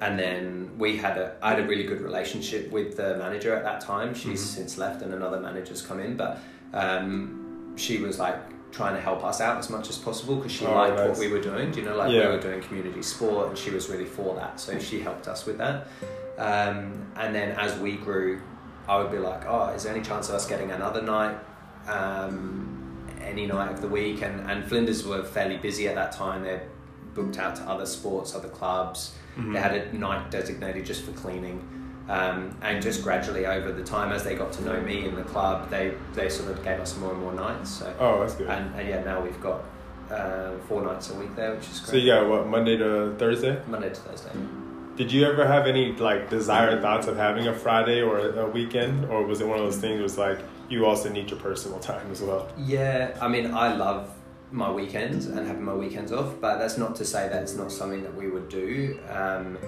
and 0.00 0.18
then 0.18 0.70
we 0.76 0.96
had 0.96 1.16
a 1.16 1.36
I 1.40 1.50
had 1.50 1.60
a 1.60 1.66
really 1.66 1.84
good 1.84 2.00
relationship 2.02 2.70
with 2.70 2.96
the 2.96 3.16
manager 3.16 3.54
at 3.54 3.62
that 3.64 3.80
time. 3.80 4.12
She's 4.12 4.42
Mhm. 4.42 4.54
since 4.56 4.76
left, 4.76 5.02
and 5.02 5.14
another 5.14 5.40
manager's 5.40 5.80
come 5.82 6.00
in. 6.00 6.16
But 6.16 6.40
um, 6.74 7.72
she 7.76 7.98
was 7.98 8.18
like 8.18 8.36
trying 8.72 8.94
to 8.96 9.00
help 9.00 9.22
us 9.24 9.40
out 9.40 9.56
as 9.56 9.70
much 9.70 9.88
as 9.88 9.96
possible 9.96 10.34
because 10.36 10.50
she 10.50 10.66
Oh, 10.66 10.74
liked 10.74 10.96
nice. 10.96 11.10
what 11.10 11.18
we 11.18 11.28
were 11.28 11.40
doing. 11.40 11.72
You 11.74 11.82
know, 11.82 11.96
like 11.96 12.10
Yeah. 12.10 12.28
we 12.28 12.34
were 12.36 12.42
doing 12.42 12.60
community 12.60 13.02
sport, 13.02 13.48
and 13.50 13.56
she 13.56 13.70
was 13.70 13.88
really 13.88 14.04
for 14.04 14.34
that. 14.34 14.58
So 14.58 14.78
she 14.80 14.98
helped 15.00 15.28
us 15.28 15.46
with 15.46 15.58
that. 15.58 15.86
Um, 16.38 17.06
and 17.16 17.32
then 17.32 17.52
as 17.52 17.78
we 17.78 17.92
grew, 17.96 18.40
I 18.88 18.98
would 18.98 19.10
be 19.10 19.18
like, 19.18 19.44
oh, 19.46 19.68
is 19.68 19.84
there 19.84 19.94
any 19.94 20.04
chance 20.04 20.28
of 20.28 20.34
us 20.34 20.46
getting 20.46 20.70
another 20.70 21.02
night? 21.02 21.36
Um, 21.88 23.06
any 23.22 23.46
night 23.46 23.72
of 23.72 23.80
the 23.80 23.88
week, 23.88 24.22
and, 24.22 24.48
and 24.50 24.64
Flinders 24.64 25.04
were 25.06 25.22
fairly 25.22 25.56
busy 25.56 25.88
at 25.88 25.94
that 25.94 26.12
time. 26.12 26.42
They 26.42 26.60
booked 27.14 27.38
out 27.38 27.56
to 27.56 27.62
other 27.62 27.86
sports, 27.86 28.34
other 28.34 28.48
clubs. 28.48 29.14
Mm-hmm. 29.36 29.52
They 29.54 29.60
had 29.60 29.74
a 29.74 29.92
night 29.96 30.30
designated 30.30 30.84
just 30.84 31.02
for 31.04 31.12
cleaning. 31.12 31.66
Um, 32.06 32.54
and 32.60 32.82
just 32.82 33.02
gradually 33.02 33.46
over 33.46 33.72
the 33.72 33.82
time, 33.82 34.12
as 34.12 34.24
they 34.24 34.34
got 34.34 34.52
to 34.54 34.62
know 34.64 34.78
me 34.82 35.06
in 35.08 35.14
the 35.14 35.22
club, 35.22 35.70
they, 35.70 35.94
they 36.12 36.28
sort 36.28 36.50
of 36.50 36.62
gave 36.62 36.78
us 36.78 36.96
more 36.98 37.12
and 37.12 37.20
more 37.20 37.32
nights. 37.32 37.70
So 37.70 37.94
Oh, 37.98 38.20
that's 38.20 38.34
good. 38.34 38.48
and, 38.48 38.74
and 38.78 38.86
yeah, 38.86 39.02
now 39.02 39.22
we've 39.22 39.40
got 39.40 39.62
uh, 40.10 40.50
four 40.68 40.82
nights 40.82 41.10
a 41.10 41.14
week 41.14 41.34
there, 41.34 41.54
which 41.54 41.64
is 41.66 41.80
So 41.80 41.92
great. 41.92 42.02
you 42.02 42.12
got 42.12 42.28
what 42.28 42.46
Monday 42.46 42.76
to 42.76 43.14
Thursday? 43.18 43.58
Monday 43.66 43.88
to 43.88 43.94
Thursday. 43.94 44.32
Did 44.96 45.10
you 45.10 45.26
ever 45.26 45.44
have 45.44 45.66
any 45.66 45.92
like 45.92 46.30
desired 46.30 46.80
thoughts 46.80 47.08
of 47.08 47.16
having 47.16 47.48
a 47.48 47.54
Friday 47.54 48.00
or 48.00 48.38
a 48.38 48.48
weekend, 48.48 49.06
or 49.06 49.26
was 49.26 49.40
it 49.40 49.48
one 49.48 49.58
of 49.58 49.64
those 49.64 49.78
things? 49.78 50.00
It's 50.00 50.16
like 50.16 50.38
you 50.68 50.86
also 50.86 51.08
need 51.10 51.30
your 51.30 51.40
personal 51.40 51.80
time 51.80 52.10
as 52.12 52.22
well. 52.22 52.48
Yeah, 52.56 53.16
I 53.20 53.26
mean, 53.26 53.52
I 53.52 53.74
love 53.74 54.08
my 54.52 54.70
weekends 54.70 55.26
and 55.26 55.44
having 55.46 55.64
my 55.64 55.74
weekends 55.74 56.12
off, 56.12 56.40
but 56.40 56.58
that's 56.58 56.78
not 56.78 56.94
to 56.96 57.04
say 57.04 57.28
that 57.28 57.42
it's 57.42 57.56
not 57.56 57.72
something 57.72 58.04
that 58.04 58.14
we 58.14 58.28
would 58.28 58.48
do. 58.48 59.00
Um, 59.10 59.58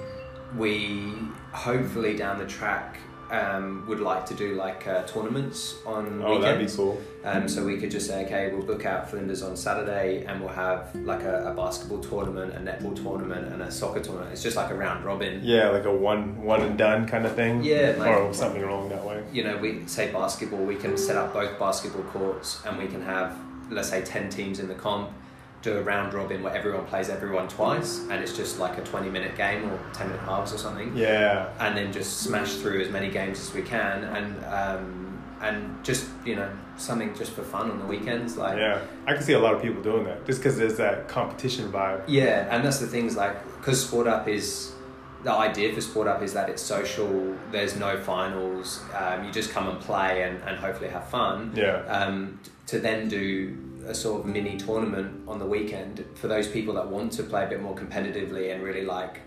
we 0.57 1.13
hopefully 1.51 2.17
down 2.17 2.39
the 2.39 2.47
track 2.47 2.99
um, 3.31 3.85
would 3.89 4.01
like 4.01 4.25
to 4.27 4.35
do 4.35 4.55
like 4.55 4.87
uh, 4.87 5.03
tournaments 5.05 5.77
on 5.85 6.23
Oh, 6.25 6.41
that'd 6.41 6.65
be 6.65 6.73
cool. 6.73 7.01
Um, 7.25 7.49
so 7.49 7.65
we 7.65 7.77
could 7.79 7.91
just 7.91 8.07
say, 8.07 8.25
okay, 8.25 8.53
we'll 8.53 8.63
book 8.65 8.87
out 8.87 9.11
Flinders 9.11 9.43
on 9.43 9.57
Saturday 9.57 10.25
and 10.27 10.41
we'll 10.41 10.53
have 10.55 10.95
like 10.95 11.23
a, 11.23 11.51
a 11.51 11.55
basketball 11.55 11.99
tournament, 12.01 12.55
a 12.55 12.59
netball 12.61 12.95
tournament, 12.95 13.53
and 13.53 13.63
a 13.63 13.71
soccer 13.71 14.01
tournament. 14.01 14.33
It's 14.33 14.43
just 14.45 14.57
like 14.57 14.71
a 14.71 14.75
round 14.75 15.05
robin. 15.05 15.41
Yeah, 15.43 15.71
like 15.71 15.85
a 15.87 15.93
one 15.95 16.41
one 16.43 16.63
and 16.63 16.79
done 16.79 17.07
kind 17.07 17.27
of 17.27 17.35
thing. 17.35 17.65
Yeah, 17.65 17.95
like- 17.99 18.17
or 18.17 18.33
something 18.33 18.63
along 18.63 18.91
that 18.91 19.05
way. 19.05 19.25
you 19.33 19.43
know, 19.43 19.57
we 19.57 19.87
say 19.87 20.13
basketball, 20.13 20.65
we 20.65 20.77
can 20.77 20.97
set 20.97 21.17
up 21.17 21.33
both 21.33 21.59
basketball 21.59 22.03
courts 22.05 22.63
and 22.65 22.79
we 22.79 22.87
can 22.87 23.03
have, 23.03 23.37
let's 23.71 23.89
say, 23.91 24.03
10 24.03 24.31
teams 24.31 24.61
in 24.61 24.69
the 24.69 24.75
comp, 24.75 25.11
do 25.67 25.77
a 25.79 25.83
round 25.83 26.15
robin 26.15 26.43
where 26.43 26.55
everyone 26.55 26.87
plays 26.87 27.09
everyone 27.09 27.49
twice 27.49 27.99
and 28.09 28.23
it's 28.23 28.37
just 28.37 28.59
like 28.59 28.79
a 28.79 28.83
20 28.83 29.11
minute 29.11 29.37
game 29.37 29.65
or 29.71 29.79
10 29.93 30.09
minute 30.09 30.23
halves 30.23 30.53
or 30.53 30.59
something. 30.59 30.97
Yeah, 30.97 31.51
And 31.59 31.77
then 31.77 31.93
just 31.93 32.19
smash 32.21 32.55
through 32.55 32.81
as 32.83 32.91
many 32.91 33.11
games 33.11 33.41
as 33.41 33.53
we 33.53 33.63
can 33.63 34.05
and, 34.05 34.45
um, 34.45 35.23
and 35.41 35.85
just, 35.85 36.07
you 36.25 36.37
know, 36.37 36.51
something 36.77 37.15
just 37.15 37.33
for 37.33 37.43
fun 37.43 37.71
on 37.71 37.79
the 37.79 37.85
weekends. 37.85 38.37
Like, 38.37 38.57
yeah. 38.59 38.81
I 39.07 39.15
can 39.15 39.23
see 39.23 39.33
a 39.33 39.39
lot 39.39 39.55
of 39.55 39.61
people 39.61 39.83
doing 39.83 40.05
that 40.05 40.25
just 40.25 40.39
because 40.39 40.57
there's 40.57 40.77
that 40.77 41.09
competition 41.09 41.71
vibe. 41.73 42.05
Yeah, 42.07 42.47
and 42.51 42.65
that's 42.65 42.79
the 42.79 42.87
things 42.87 43.17
like 43.17 43.35
because 43.59 43.85
Sport 43.85 44.07
Up 44.07 44.29
is 44.29 44.73
the 45.25 45.33
idea 45.33 45.75
for 45.75 45.81
Sport 45.81 46.07
Up 46.07 46.23
is 46.23 46.33
that 46.35 46.49
it's 46.49 46.63
social. 46.63 47.35
There's 47.51 47.77
no 47.77 48.01
finals. 48.01 48.83
Um, 48.95 49.25
you 49.25 49.33
just 49.33 49.51
come 49.51 49.69
and 49.69 49.81
play 49.81 50.23
and, 50.23 50.41
and 50.45 50.57
hopefully 50.57 50.89
have 50.91 51.09
fun. 51.09 51.53
Yeah, 51.55 51.83
Um, 51.87 52.39
to 52.69 52.79
then 52.79 53.09
do 53.09 53.57
a 53.87 53.95
sort 53.95 54.21
of 54.21 54.27
mini 54.27 54.57
tournament 54.57 55.23
on 55.29 55.39
the 55.39 55.47
weekend 55.47 56.05
for 56.15 56.29
those 56.29 56.49
people 56.49 56.75
that 56.75 56.89
want 56.89 57.13
to 57.13 57.23
play 57.23 57.45
a 57.45 57.49
bit 57.49 57.63
more 57.63 57.75
competitively 57.75 58.53
and 58.53 58.63
really 58.63 58.85
like 58.85 59.21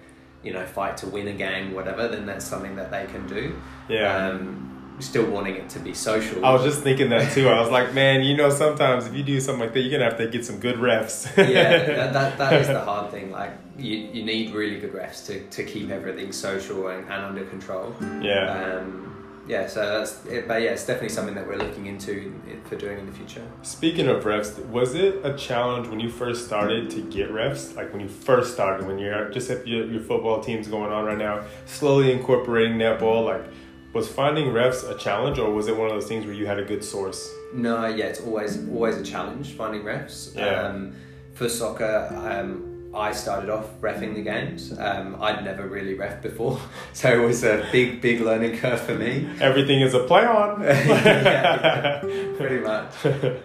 you 0.44 0.54
know 0.54 0.66
fight 0.66 0.98
to 0.98 1.08
win 1.08 1.28
a 1.28 1.34
game, 1.34 1.74
whatever. 1.74 2.08
Then 2.08 2.26
that's 2.26 2.46
something 2.46 2.76
that 2.76 2.92
they 2.92 3.06
can 3.08 3.28
do. 3.28 3.60
yeah. 3.88 4.28
Um, 4.28 4.76
still 5.00 5.30
wanting 5.30 5.56
it 5.56 5.70
to 5.70 5.80
be 5.80 5.94
social. 5.94 6.44
I 6.46 6.52
was 6.52 6.64
just 6.64 6.82
thinking 6.82 7.10
that 7.10 7.32
too. 7.32 7.48
I 7.48 7.62
was 7.62 7.70
like, 7.70 7.94
man, 7.94 8.22
you 8.22 8.36
know, 8.36 8.50
sometimes 8.50 9.08
if 9.08 9.16
you 9.16 9.24
do 9.24 9.40
something 9.40 9.62
like 9.62 9.74
that, 9.74 9.80
you're 9.80 9.92
gonna 9.92 10.10
have 10.10 10.18
to 10.18 10.28
get 10.28 10.46
some 10.46 10.60
good 10.60 10.76
refs. 10.76 11.26
yeah, 11.38 11.86
that, 11.86 12.14
that, 12.14 12.38
that 12.38 12.54
is 12.54 12.68
the 12.68 12.82
hard 12.82 13.12
thing. 13.12 13.32
Like 13.32 13.52
you, 13.78 13.96
you 13.96 14.24
need 14.24 14.54
really 14.54 14.80
good 14.80 14.94
refs 14.94 15.26
to, 15.28 15.40
to 15.48 15.64
keep 15.64 15.90
everything 15.90 16.32
social 16.32 16.88
and, 16.90 17.04
and 17.04 17.26
under 17.26 17.46
control. 17.46 17.96
yeah. 18.22 18.80
Um, 18.80 19.19
yeah, 19.50 19.66
so 19.66 19.82
that's 19.82 20.24
it, 20.28 20.48
but 20.48 20.62
yeah, 20.62 20.70
it's 20.70 20.86
definitely 20.86 21.10
something 21.10 21.34
that 21.34 21.48
we're 21.48 21.58
looking 21.58 21.88
into 21.88 22.40
for 22.66 22.76
doing 22.76 23.00
in 23.00 23.08
the 23.08 23.12
future. 23.12 23.42
Speaking 23.64 24.08
of 24.08 24.24
refs, 24.24 24.64
was 24.68 24.94
it 24.94 25.26
a 25.26 25.36
challenge 25.36 25.88
when 25.88 26.00
you 26.00 26.08
first 26.08 26.46
started 26.46 26.92
to 26.92 27.02
get 27.02 27.32
refs? 27.32 27.76
Like 27.76 27.92
when 27.92 28.00
you 28.00 28.08
first 28.08 28.54
started, 28.54 28.86
when 28.86 29.00
you're 29.00 29.28
just 29.32 29.50
if 29.50 29.66
your, 29.66 29.88
your 29.88 30.02
football 30.02 30.40
team's 30.40 30.68
going 30.68 30.92
on 30.92 31.04
right 31.06 31.18
now, 31.18 31.46
slowly 31.66 32.12
incorporating 32.12 32.78
netball, 32.78 33.26
like 33.26 33.44
was 33.92 34.08
finding 34.08 34.50
refs 34.50 34.88
a 34.88 34.96
challenge 34.96 35.40
or 35.40 35.52
was 35.52 35.68
it 35.68 35.76
one 35.76 35.88
of 35.88 35.96
those 35.96 36.08
things 36.08 36.28
where 36.28 36.36
you 36.36 36.46
had 36.46 36.60
a 36.60 36.64
good 36.64 36.84
source? 36.84 37.28
No, 37.52 37.88
yeah, 37.88 38.06
it's 38.06 38.22
always 38.22 38.70
always 38.70 38.98
a 38.98 39.04
challenge 39.04 39.54
finding 39.54 39.82
refs. 39.82 40.36
Yeah. 40.36 40.62
Um, 40.62 40.96
for 41.34 41.50
soccer, 41.50 42.08
um, 42.14 42.69
I 42.94 43.12
started 43.12 43.50
off 43.52 43.68
refing 43.82 44.16
the 44.16 44.22
games. 44.22 44.74
Um, 44.78 45.18
I'd 45.22 45.44
never 45.44 45.68
really 45.68 45.94
ref 45.94 46.22
before, 46.24 46.60
so 46.94 47.10
it 47.22 47.26
was 47.26 47.44
a 47.44 47.68
big, 47.72 48.02
big 48.02 48.22
learning 48.22 48.58
curve 48.58 48.82
for 48.82 48.96
me. 48.96 49.30
Everything 49.40 49.82
is 49.82 49.94
a 49.94 50.00
play 50.06 50.26
on. 50.26 50.62
Yeah, 50.64 52.00
pretty 52.38 52.60
much. 52.60 52.94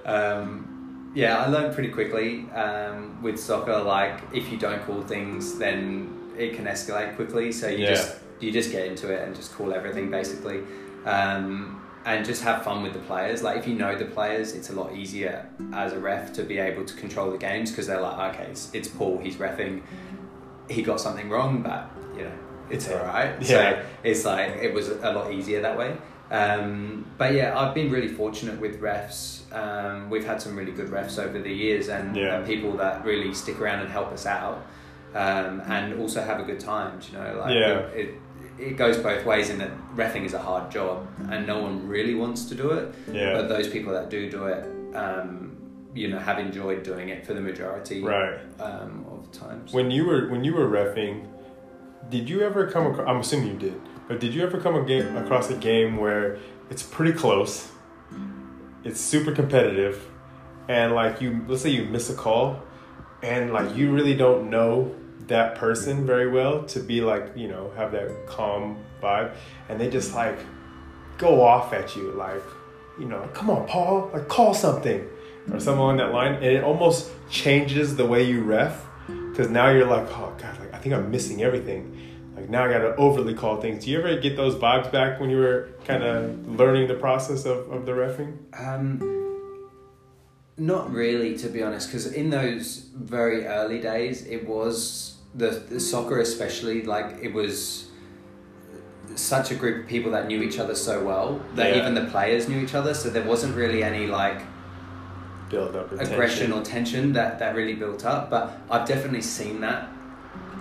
Um, 0.06 1.12
yeah, 1.14 1.38
I 1.38 1.48
learned 1.48 1.74
pretty 1.74 1.90
quickly 1.90 2.48
um, 2.52 3.22
with 3.22 3.38
soccer. 3.38 3.80
Like, 3.82 4.20
if 4.32 4.50
you 4.50 4.58
don't 4.58 4.82
call 4.86 5.02
things, 5.02 5.58
then 5.58 6.32
it 6.36 6.54
can 6.56 6.64
escalate 6.64 7.14
quickly. 7.16 7.52
So 7.52 7.68
you 7.68 7.78
Yeah. 7.84 7.90
just 7.94 8.16
you 8.40 8.50
just 8.50 8.72
get 8.72 8.86
into 8.86 9.12
it 9.12 9.22
and 9.22 9.34
just 9.36 9.52
call 9.54 9.72
everything 9.72 10.10
basically, 10.10 10.60
um, 11.06 11.80
and 12.06 12.24
just 12.24 12.42
have 12.42 12.62
fun 12.62 12.82
with 12.82 12.92
the 12.92 12.98
players. 13.00 13.42
Like, 13.42 13.56
if 13.56 13.66
you 13.66 13.74
know 13.74 13.96
the 13.96 14.04
players, 14.04 14.52
it's 14.54 14.70
a 14.70 14.74
lot 14.74 14.94
easier 14.94 15.48
as 15.72 15.92
a 15.92 15.98
ref 15.98 16.32
to 16.34 16.42
be 16.42 16.58
able 16.58 16.84
to 16.84 16.94
control 16.94 17.30
the 17.30 17.38
games 17.38 17.70
because 17.70 17.86
they're 17.86 18.00
like, 18.00 18.34
okay, 18.34 18.50
it's, 18.50 18.70
it's 18.74 18.88
Paul. 18.88 19.18
He's 19.18 19.36
refing. 19.36 19.82
He 20.68 20.82
got 20.82 21.00
something 21.00 21.28
wrong, 21.30 21.62
but 21.62 21.90
you 22.16 22.24
know 22.24 22.32
it's 22.70 22.88
alright. 22.90 23.34
Yeah. 23.42 23.46
So 23.46 23.82
it's 24.02 24.24
like 24.24 24.50
it 24.56 24.72
was 24.72 24.88
a 24.88 25.12
lot 25.12 25.32
easier 25.32 25.60
that 25.62 25.76
way. 25.78 25.96
Um, 26.30 27.04
but 27.18 27.34
yeah, 27.34 27.58
I've 27.58 27.74
been 27.74 27.90
really 27.90 28.08
fortunate 28.08 28.58
with 28.60 28.80
refs. 28.80 29.40
Um, 29.54 30.08
we've 30.10 30.24
had 30.24 30.40
some 30.40 30.56
really 30.56 30.72
good 30.72 30.88
refs 30.88 31.18
over 31.22 31.38
the 31.38 31.52
years, 31.52 31.88
and, 31.88 32.16
Yeah. 32.16 32.36
and 32.36 32.46
people 32.46 32.76
that 32.78 33.04
really 33.04 33.34
stick 33.34 33.60
around 33.60 33.80
and 33.80 33.88
help 33.90 34.10
us 34.10 34.26
out, 34.26 34.64
um, 35.14 35.60
and 35.66 36.00
also 36.00 36.22
have 36.22 36.40
a 36.40 36.42
good 36.44 36.58
time. 36.60 36.98
do 36.98 37.12
You 37.12 37.18
know, 37.18 37.38
like 37.40 37.54
Yeah. 37.54 37.68
it, 37.78 37.96
it, 38.08 38.14
it 38.58 38.76
goes 38.76 38.96
both 38.98 39.24
ways 39.26 39.50
in 39.50 39.58
that 39.58 39.70
refing 39.96 40.24
is 40.24 40.34
a 40.34 40.38
hard 40.38 40.70
job, 40.70 41.06
and 41.30 41.46
no 41.46 41.60
one 41.60 41.88
really 41.88 42.14
wants 42.14 42.44
to 42.46 42.54
do 42.54 42.70
it. 42.70 42.94
Yeah. 43.12 43.32
But 43.34 43.48
those 43.48 43.68
people 43.68 43.92
that 43.92 44.10
do 44.10 44.30
do 44.30 44.46
it, 44.46 44.64
um, 44.94 45.56
you 45.94 46.08
know, 46.08 46.18
have 46.18 46.38
enjoyed 46.38 46.82
doing 46.82 47.08
it 47.08 47.26
for 47.26 47.34
the 47.34 47.40
majority 47.40 48.02
Right. 48.02 48.38
um, 48.60 49.04
of 49.10 49.30
the 49.30 49.38
times. 49.38 49.72
When 49.72 49.90
you 49.90 50.04
were 50.06 50.28
when 50.28 50.44
you 50.44 50.54
were 50.54 50.68
refing, 50.68 51.26
did 52.10 52.28
you 52.28 52.42
ever 52.42 52.66
come 52.70 52.86
across? 52.86 53.08
I'm 53.08 53.18
assuming 53.20 53.48
you 53.48 53.58
did, 53.58 53.80
but 54.08 54.20
did 54.20 54.34
you 54.34 54.42
ever 54.42 54.58
come 54.60 54.74
a 54.76 54.84
game, 54.84 55.16
across 55.16 55.50
a 55.50 55.56
game 55.56 55.96
where 55.96 56.38
it's 56.70 56.82
pretty 56.82 57.12
close, 57.12 57.70
it's 58.84 59.00
super 59.00 59.32
competitive, 59.32 60.06
and 60.68 60.94
like 60.94 61.20
you, 61.20 61.44
let's 61.48 61.62
say 61.62 61.70
you 61.70 61.84
miss 61.86 62.10
a 62.10 62.14
call, 62.14 62.60
and 63.22 63.52
like 63.52 63.76
you 63.76 63.92
really 63.92 64.14
don't 64.14 64.50
know 64.50 64.94
that 65.26 65.54
person 65.54 66.06
very 66.06 66.30
well 66.30 66.64
to 66.64 66.80
be 66.80 67.00
like 67.00 67.36
you 67.36 67.48
know 67.48 67.70
have 67.76 67.92
that 67.92 68.26
calm 68.26 68.78
vibe, 69.02 69.34
and 69.68 69.80
they 69.80 69.88
just 69.88 70.14
like 70.14 70.38
go 71.18 71.42
off 71.42 71.72
at 71.72 71.96
you 71.96 72.12
like 72.12 72.42
you 72.98 73.06
know 73.06 73.28
come 73.32 73.50
on 73.50 73.66
Paul 73.66 74.10
like 74.12 74.28
call 74.28 74.54
something 74.54 75.06
or 75.52 75.60
something 75.60 75.78
along 75.78 75.96
that 75.98 76.12
line, 76.12 76.34
and 76.34 76.44
it 76.44 76.64
almost 76.64 77.10
changes 77.30 77.96
the 77.96 78.06
way 78.06 78.22
you 78.22 78.42
ref 78.42 78.86
because 79.30 79.50
now 79.50 79.68
you're 79.70 79.86
like 79.86 80.06
oh 80.10 80.34
god 80.38 80.58
like 80.60 80.72
I 80.74 80.78
think 80.78 80.94
I'm 80.94 81.10
missing 81.10 81.42
everything. 81.42 82.00
Like 82.36 82.50
now 82.50 82.64
I 82.64 82.68
gotta 82.68 82.96
overly 82.96 83.34
call 83.34 83.60
things. 83.60 83.84
Do 83.84 83.90
you 83.90 83.98
ever 83.98 84.20
get 84.20 84.36
those 84.36 84.56
vibes 84.56 84.90
back 84.90 85.20
when 85.20 85.30
you 85.30 85.38
were 85.38 85.68
kind 85.84 86.02
of 86.02 86.58
learning 86.58 86.88
the 86.88 86.94
process 86.94 87.46
of, 87.46 87.70
of 87.70 87.86
the 87.86 87.92
refing? 87.92 88.36
Um, 88.58 89.14
not 90.56 90.92
really, 90.92 91.36
to 91.38 91.48
be 91.48 91.62
honest, 91.62 91.88
because 91.88 92.12
in 92.12 92.30
those 92.30 92.88
very 92.94 93.46
early 93.46 93.80
days, 93.80 94.26
it 94.26 94.46
was 94.46 95.13
the, 95.34 95.50
the 95.68 95.80
soccer, 95.80 96.20
especially 96.20 96.82
like 96.82 97.16
it 97.20 97.32
was 97.32 97.88
such 99.16 99.50
a 99.50 99.54
group 99.54 99.82
of 99.84 99.88
people 99.88 100.10
that 100.12 100.26
knew 100.26 100.42
each 100.42 100.58
other 100.58 100.74
so 100.74 101.04
well 101.04 101.40
that 101.54 101.70
Yeah. 101.74 101.82
even 101.82 101.94
the 101.94 102.04
players 102.06 102.48
knew 102.48 102.60
each 102.60 102.74
other. 102.74 102.94
So 102.94 103.10
there 103.10 103.22
wasn't 103.24 103.54
really 103.56 103.82
any 103.82 104.06
like 104.06 104.40
Build 105.50 105.76
up 105.76 105.92
aggression 105.92 106.50
attention. 106.50 106.52
or 106.52 106.62
tension 106.64 107.12
that 107.12 107.38
that 107.38 107.54
really 107.54 107.74
built 107.74 108.04
up. 108.04 108.30
But 108.30 108.58
I've 108.70 108.86
definitely 108.88 109.22
seen 109.22 109.60
that 109.60 109.88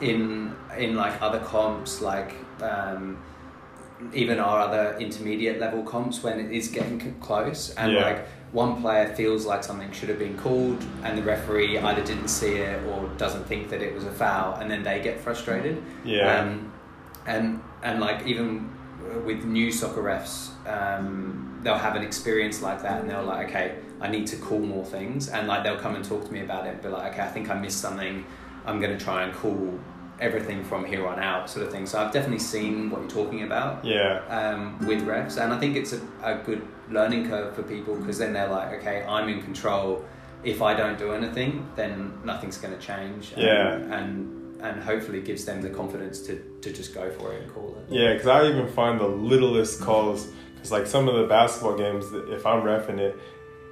in 0.01 0.53
in 0.77 0.95
like 0.95 1.19
other 1.21 1.39
comps, 1.39 2.01
like 2.01 2.33
um, 2.61 3.17
even 4.13 4.39
our 4.39 4.59
other 4.59 4.97
intermediate 4.99 5.59
level 5.59 5.81
comps 5.83 6.21
when 6.21 6.39
it 6.39 6.51
is 6.51 6.67
getting 6.67 6.99
close 7.21 7.73
and 7.75 7.93
Yeah. 7.93 8.03
like 8.03 8.27
one 8.53 8.81
player 8.81 9.13
feels 9.15 9.45
like 9.45 9.63
something 9.63 9.91
should 9.91 10.09
have 10.09 10.19
been 10.19 10.37
called 10.37 10.81
and 11.03 11.17
the 11.17 11.23
referee 11.23 11.77
either 11.77 12.03
didn't 12.03 12.27
see 12.29 12.53
it 12.57 12.81
or 12.87 13.09
doesn't 13.17 13.45
think 13.45 13.69
that 13.69 13.81
it 13.81 13.93
was 13.93 14.05
a 14.05 14.11
foul 14.11 14.55
and 14.59 14.69
then 14.71 14.83
they 14.83 15.01
get 15.01 15.19
frustrated 15.19 15.81
Yeah. 16.05 16.39
um, 16.41 16.71
and 17.25 17.61
and 17.81 17.99
like 17.99 18.25
even 18.27 18.69
with 19.25 19.43
new 19.43 19.71
soccer 19.71 20.01
refs, 20.01 20.49
um, 20.67 21.59
they'll 21.61 21.75
have 21.77 21.95
an 21.95 22.03
experience 22.03 22.61
like 22.61 22.81
that, 22.83 23.01
and 23.01 23.09
they're 23.09 23.21
like, 23.21 23.49
okay, 23.49 23.75
I 23.99 24.07
need 24.07 24.27
to 24.27 24.37
call 24.37 24.59
more 24.59 24.85
things, 24.85 25.27
and 25.27 25.47
like 25.47 25.63
they'll 25.63 25.77
come 25.77 25.95
and 25.95 26.05
talk 26.05 26.23
to 26.25 26.31
me 26.31 26.41
about 26.41 26.65
it, 26.65 26.69
and 26.73 26.81
be 26.81 26.87
like, 26.87 27.11
okay, 27.13 27.21
I 27.23 27.27
think 27.27 27.49
I 27.49 27.55
missed 27.55 27.79
something. 27.81 28.25
I'm 28.65 28.79
going 28.79 28.97
to 28.97 29.03
try 29.03 29.23
and 29.23 29.33
call 29.33 29.77
everything 30.23 30.63
from 30.63 30.85
here 30.85 31.05
on 31.07 31.19
out, 31.19 31.49
sort 31.49 31.65
of 31.65 31.71
thing. 31.71 31.85
So 31.85 31.99
I've 31.99 32.13
definitely 32.13 32.39
seen 32.39 32.89
what 32.89 33.01
you're 33.01 33.09
talking 33.09 33.43
about 33.43 33.83
yeah. 33.83 34.21
um, 34.29 34.79
with 34.87 35.01
refs, 35.03 35.35
and 35.41 35.53
I 35.53 35.59
think 35.59 35.75
it's 35.75 35.93
a, 35.93 35.99
a 36.23 36.35
good 36.43 36.61
learning 36.89 37.27
curve 37.29 37.55
for 37.55 37.63
people 37.63 37.95
because 37.95 38.17
then 38.17 38.33
they're 38.33 38.47
like, 38.49 38.69
okay, 38.79 39.03
I'm 39.07 39.27
in 39.29 39.41
control. 39.41 40.03
If 40.43 40.61
I 40.61 40.73
don't 40.73 40.97
do 40.97 41.11
anything, 41.13 41.69
then 41.75 42.13
nothing's 42.23 42.57
going 42.57 42.73
to 42.77 42.79
change. 42.79 43.33
And, 43.33 43.41
Yeah. 43.41 43.97
and 43.99 44.39
and 44.63 44.81
hopefully 44.81 45.19
gives 45.21 45.43
them 45.43 45.61
the 45.61 45.69
confidence 45.69 46.21
to, 46.21 46.41
to 46.61 46.71
just 46.71 46.93
go 46.93 47.11
for 47.11 47.33
it 47.33 47.43
and 47.43 47.53
call 47.53 47.75
it. 47.77 47.93
Yeah, 47.93 48.13
because 48.13 48.27
I 48.27 48.47
even 48.47 48.69
find 48.69 48.97
the 48.97 49.07
littlest 49.07 49.81
calls, 49.81 50.27
because 50.55 50.71
like 50.71 50.87
some 50.87 51.09
of 51.09 51.15
the 51.15 51.25
basketball 51.27 51.77
games, 51.77 52.05
if 52.29 52.45
I'm 52.45 52.61
refing 52.61 52.97
it, 52.97 53.13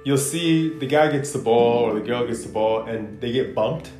you'll 0.04 0.18
see 0.18 0.68
the 0.78 0.86
guy 0.86 1.10
gets 1.10 1.32
the 1.32 1.38
ball 1.38 1.84
or 1.84 1.94
the 1.94 2.06
girl 2.06 2.26
gets 2.26 2.42
the 2.42 2.52
ball 2.52 2.82
and 2.82 3.18
they 3.22 3.32
get 3.32 3.54
bumped. 3.54 3.90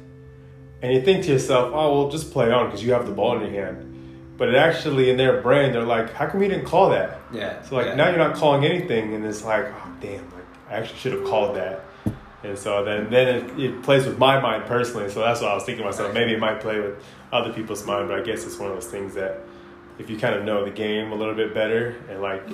And 0.82 0.92
you 0.92 1.00
think 1.00 1.24
to 1.24 1.32
yourself, 1.32 1.72
oh, 1.72 1.94
well, 1.94 2.10
just 2.10 2.32
play 2.32 2.50
on 2.50 2.66
because 2.66 2.84
you 2.84 2.92
have 2.92 3.06
the 3.06 3.12
ball 3.12 3.36
in 3.40 3.54
your 3.54 3.64
hand. 3.64 3.88
But 4.36 4.48
it 4.48 4.56
actually, 4.56 5.08
in 5.08 5.16
their 5.16 5.40
brain, 5.40 5.72
they're 5.72 5.84
like, 5.84 6.12
how 6.12 6.26
come 6.26 6.40
we 6.40 6.48
didn't 6.48 6.64
call 6.64 6.90
that? 6.90 7.20
Yeah. 7.32 7.62
So 7.62 7.76
like 7.76 7.86
yeah. 7.86 7.94
now 7.94 8.08
you're 8.08 8.18
not 8.18 8.34
calling 8.34 8.64
anything, 8.64 9.14
and 9.14 9.24
it's 9.24 9.44
like, 9.44 9.66
oh 9.66 9.92
damn, 10.00 10.24
like 10.32 10.44
I 10.68 10.74
actually 10.74 10.98
should 10.98 11.12
have 11.12 11.24
called 11.24 11.56
that. 11.56 11.84
And 12.42 12.58
so 12.58 12.84
then 12.84 13.08
then 13.10 13.28
it, 13.28 13.58
it 13.58 13.82
plays 13.82 14.04
with 14.04 14.18
my 14.18 14.40
mind 14.40 14.64
personally. 14.64 15.10
So 15.10 15.20
that's 15.20 15.40
what 15.40 15.50
I 15.50 15.54
was 15.54 15.62
thinking 15.62 15.84
to 15.84 15.90
myself. 15.90 16.12
Maybe 16.12 16.32
it 16.32 16.40
might 16.40 16.60
play 16.60 16.80
with 16.80 17.00
other 17.30 17.52
people's 17.52 17.86
mind, 17.86 18.08
but 18.08 18.18
I 18.18 18.22
guess 18.22 18.44
it's 18.44 18.58
one 18.58 18.68
of 18.68 18.74
those 18.74 18.90
things 18.90 19.14
that 19.14 19.40
if 19.98 20.10
you 20.10 20.18
kind 20.18 20.34
of 20.34 20.44
know 20.44 20.64
the 20.64 20.70
game 20.70 21.12
a 21.12 21.14
little 21.14 21.34
bit 21.34 21.54
better 21.54 21.96
and 22.08 22.20
like 22.20 22.44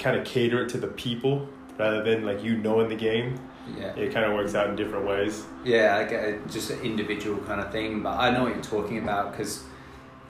kind 0.00 0.16
of 0.16 0.24
cater 0.24 0.64
it 0.64 0.70
to 0.70 0.78
the 0.78 0.88
people 0.88 1.48
rather 1.78 2.02
than 2.02 2.24
like 2.24 2.42
you 2.42 2.56
knowing 2.56 2.88
the 2.88 2.96
game, 2.96 3.38
Yeah. 3.78 3.94
it 3.96 4.12
kind 4.12 4.26
of 4.26 4.34
works 4.34 4.54
out 4.54 4.68
in 4.68 4.76
different 4.76 5.06
ways. 5.06 5.44
Yeah, 5.64 5.96
I 5.96 6.04
get 6.04 6.24
it, 6.24 6.50
just 6.50 6.70
an 6.70 6.80
individual 6.80 7.38
kind 7.44 7.60
of 7.60 7.72
thing, 7.72 8.02
but 8.02 8.18
I 8.18 8.30
know 8.30 8.42
what 8.44 8.54
you're 8.54 8.62
talking 8.62 8.98
about 8.98 9.32
because, 9.32 9.62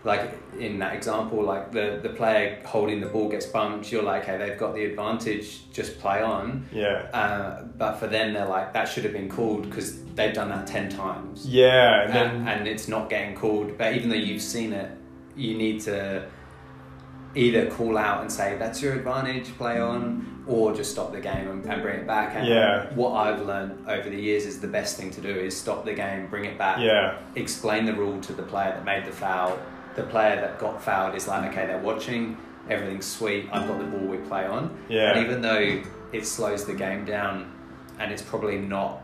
like 0.05 0.39
in 0.59 0.79
that 0.79 0.95
example, 0.95 1.43
like 1.43 1.73
the 1.73 1.99
the 2.03 2.11
player 2.11 2.63
holding 2.65 3.01
the 3.01 3.07
ball 3.09 3.29
gets 3.29 3.47
bumped, 3.47 3.91
you're 3.91 4.03
like, 4.03 4.25
hey, 4.27 4.37
they've 4.39 4.59
got 4.59 4.75
the 4.75 4.85
advantage, 4.85 5.71
just 5.73 5.99
play 5.99 6.23
on. 6.23 6.69
Yeah. 6.73 7.09
Uh, 7.13 7.63
but 7.77 7.97
for 7.97 8.07
them, 8.07 8.35
they're 8.35 8.47
like, 8.47 8.73
that 8.75 8.85
should 8.87 9.05
have 9.05 9.13
been 9.15 9.29
called 9.31 9.63
because 9.69 10.05
they've 10.15 10.35
done 10.35 10.51
that 10.51 10.67
ten 10.67 10.89
times, 10.91 11.47
Yeah, 11.49 12.03
and 12.03 12.13
and, 12.15 12.47
then 12.47 12.59
and 12.59 12.69
it's 12.69 12.87
not 12.87 13.09
getting 13.11 13.35
called. 13.35 13.77
But 13.79 13.95
even 13.97 14.11
though 14.11 14.15
you've 14.15 14.43
seen 14.43 14.73
it, 14.73 14.91
you 15.35 15.57
need 15.57 15.81
to 15.83 16.29
either 17.35 17.69
call 17.71 17.99
out 17.99 18.21
and 18.21 18.31
say 18.31 18.57
that's 18.59 18.81
your 18.81 18.95
advantage, 18.95 19.47
play 19.57 19.81
on, 19.81 20.34
or 20.47 20.75
just 20.75 20.91
stop 20.91 21.13
the 21.13 21.21
game 21.21 21.49
and, 21.49 21.65
and 21.67 21.81
bring 21.83 22.01
it 22.01 22.07
back. 22.07 22.35
And 22.35 22.47
Yeah. 22.47 22.87
what 22.95 23.13
I've 23.13 23.41
learned 23.47 23.87
over 23.89 24.09
the 24.11 24.21
years 24.21 24.45
is 24.45 24.61
the 24.61 24.67
best 24.69 24.97
thing 24.97 25.11
to 25.13 25.21
do 25.21 25.31
is 25.31 25.57
stop 25.57 25.85
the 25.85 25.95
game, 25.95 26.27
bring 26.29 26.45
it 26.45 26.59
back, 26.59 26.79
yeah, 26.81 27.17
explain 27.35 27.87
the 27.87 27.95
rule 27.95 28.21
to 28.23 28.33
the 28.33 28.43
player 28.43 28.71
that 28.73 28.85
made 28.85 29.05
the 29.07 29.13
foul. 29.13 29.59
The 29.97 30.03
player 30.03 30.37
that 30.37 30.59
got 30.59 30.83
fouled 30.83 31.15
is 31.15 31.27
like, 31.29 31.51
okay, 31.53 31.67
they're 31.67 31.79
watching, 31.79 32.37
everything's 32.69 33.07
sweet, 33.07 33.49
I've 33.53 33.67
got 33.69 33.79
the 33.79 33.85
ball, 33.85 34.01
we 34.07 34.19
play 34.19 34.45
on. 34.45 34.77
Yeah. 34.89 35.13
And 35.17 35.25
even 35.25 35.41
though 35.41 35.83
it 36.13 36.27
slows 36.27 36.65
the 36.65 36.75
game 36.75 37.05
down 37.05 37.51
and 37.99 38.13
it's 38.13 38.23
probably 38.23 38.59
not 38.59 39.01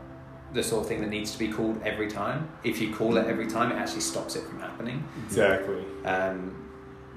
the 0.52 0.62
sort 0.64 0.82
of 0.82 0.88
thing 0.88 1.00
that 1.00 1.08
needs 1.10 1.30
to 1.32 1.38
be 1.38 1.48
called 1.48 1.80
every 1.84 2.08
time, 2.10 2.48
if 2.64 2.80
you 2.80 2.92
call 2.92 3.16
it 3.18 3.26
every 3.28 3.46
time, 3.46 3.70
it 3.70 3.76
actually 3.76 4.00
stops 4.00 4.34
it 4.36 4.42
from 4.44 4.58
happening. 4.60 5.04
exactly. 5.26 5.84
Um, 6.04 6.59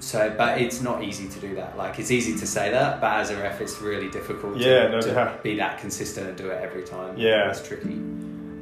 so, 0.04 0.34
but 0.36 0.60
it's 0.60 0.80
not 0.80 1.02
easy 1.02 1.28
to 1.28 1.40
do 1.40 1.54
that. 1.54 1.76
Like, 1.76 1.98
it's 1.98 2.10
easy 2.10 2.36
to 2.38 2.46
say 2.46 2.70
that, 2.70 3.00
but 3.00 3.20
as 3.20 3.30
a 3.30 3.36
ref, 3.36 3.60
it's 3.60 3.80
really 3.80 4.10
difficult 4.10 4.56
Yeah, 4.56 4.88
to, 4.88 4.88
no 4.90 5.00
to 5.00 5.38
be 5.42 5.56
that 5.56 5.80
consistent 5.80 6.28
and 6.28 6.36
do 6.36 6.50
it 6.50 6.62
every 6.62 6.84
time. 6.84 7.16
Yeah. 7.16 7.48
It's 7.50 7.66
tricky. 7.66 7.94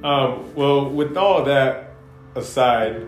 Um, 0.05 0.55
well, 0.55 0.89
with 0.89 1.17
all 1.17 1.45
that 1.45 1.95
aside, 2.37 3.07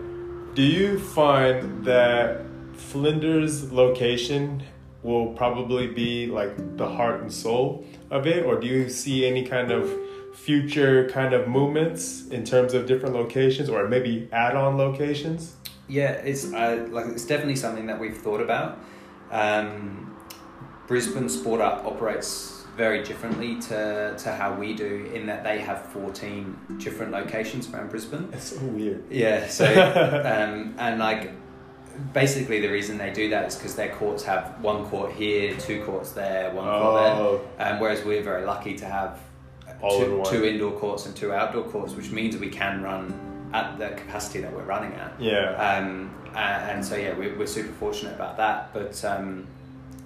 do 0.53 0.61
you 0.61 0.99
find 0.99 1.85
that 1.85 2.41
Flinders' 2.73 3.71
location 3.71 4.63
will 5.01 5.27
probably 5.33 5.87
be 5.87 6.27
like 6.27 6.77
the 6.77 6.87
heart 6.87 7.21
and 7.21 7.31
soul 7.31 7.85
of 8.11 8.27
it, 8.27 8.45
or 8.45 8.59
do 8.59 8.67
you 8.67 8.89
see 8.89 9.25
any 9.25 9.45
kind 9.45 9.71
of 9.71 9.89
future 10.33 11.07
kind 11.09 11.33
of 11.33 11.47
movements 11.47 12.27
in 12.27 12.43
terms 12.43 12.73
of 12.73 12.85
different 12.85 13.15
locations, 13.15 13.69
or 13.69 13.87
maybe 13.87 14.27
add-on 14.31 14.77
locations? 14.77 15.55
Yeah, 15.87 16.11
it's 16.11 16.51
uh, 16.53 16.87
like 16.91 17.05
it's 17.07 17.25
definitely 17.25 17.55
something 17.55 17.85
that 17.87 17.99
we've 17.99 18.17
thought 18.17 18.41
about. 18.41 18.79
Um, 19.31 20.15
Brisbane 20.87 21.29
Sport 21.29 21.61
Up 21.61 21.85
operates 21.85 22.63
very 22.75 23.03
differently 23.03 23.59
to, 23.61 24.15
to 24.17 24.31
how 24.33 24.53
we 24.53 24.73
do 24.73 25.09
in 25.13 25.25
that 25.27 25.43
they 25.43 25.59
have 25.59 25.81
14 25.93 26.77
different 26.77 27.11
locations 27.11 27.69
around 27.69 27.89
Brisbane. 27.89 28.29
It's 28.33 28.55
so 28.55 28.59
weird. 28.65 29.03
Yeah, 29.09 29.47
so 29.47 29.65
um, 30.25 30.75
and 30.77 30.99
like 30.99 31.31
basically 32.13 32.59
the 32.59 32.67
reason 32.67 32.97
they 32.97 33.11
do 33.11 33.29
that 33.29 33.47
is 33.47 33.55
because 33.55 33.75
their 33.75 33.89
courts 33.95 34.23
have 34.23 34.59
one 34.61 34.85
court 34.87 35.13
here, 35.13 35.55
two 35.57 35.83
courts 35.85 36.11
there, 36.11 36.51
one 36.51 36.65
court 36.65 36.83
Oh, 36.83 37.41
there. 37.57 37.73
Um, 37.73 37.79
whereas 37.79 38.03
we're 38.03 38.23
very 38.23 38.45
lucky 38.45 38.75
to 38.75 38.85
have 38.85 39.19
two, 39.89 40.23
two 40.25 40.43
indoor 40.45 40.77
courts 40.77 41.05
and 41.05 41.15
two 41.15 41.31
outdoor 41.31 41.63
courts, 41.63 41.93
which 41.93 42.11
means 42.11 42.35
we 42.37 42.49
can 42.49 42.81
run 42.81 43.13
at 43.55 43.77
the 43.79 43.89
capacity 44.01 44.39
that 44.41 44.51
we're 44.55 44.69
running 44.75 44.93
at. 45.03 45.11
yeah, 45.19 45.55
Um, 45.67 45.87
and 46.35 46.83
so 46.83 46.93
yeah, 46.97 47.13
we're, 47.19 47.35
we're 47.37 47.47
super 47.59 47.73
fortunate 47.83 48.13
about 48.19 48.35
that. 48.37 48.73
But 48.73 48.95
um, 49.05 49.47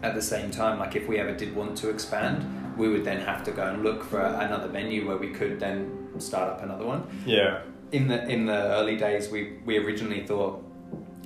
at 0.04 0.14
the 0.14 0.22
same 0.22 0.52
time, 0.52 0.78
like 0.84 0.96
if 0.96 1.08
we 1.08 1.18
ever 1.18 1.34
did 1.34 1.56
want 1.56 1.76
to 1.80 1.90
expand, 1.90 2.38
we 2.78 2.88
would 2.90 3.04
then 3.04 3.20
have 3.32 3.44
to 3.46 3.52
go 3.52 3.64
and 3.72 3.84
look 3.84 4.04
for 4.04 4.22
another 4.22 4.68
venue 4.68 5.08
where 5.08 5.18
we 5.18 5.30
could 5.40 5.60
then 5.60 5.80
start 6.20 6.48
up 6.52 6.62
another 6.62 6.86
one. 6.86 7.02
yeah, 7.26 7.62
In 7.92 8.08
the 8.08 8.20
in 8.36 8.46
the 8.46 8.60
early 8.78 8.98
days, 8.98 9.30
we 9.34 9.40
we 9.66 9.74
originally 9.84 10.22
thought, 10.30 10.56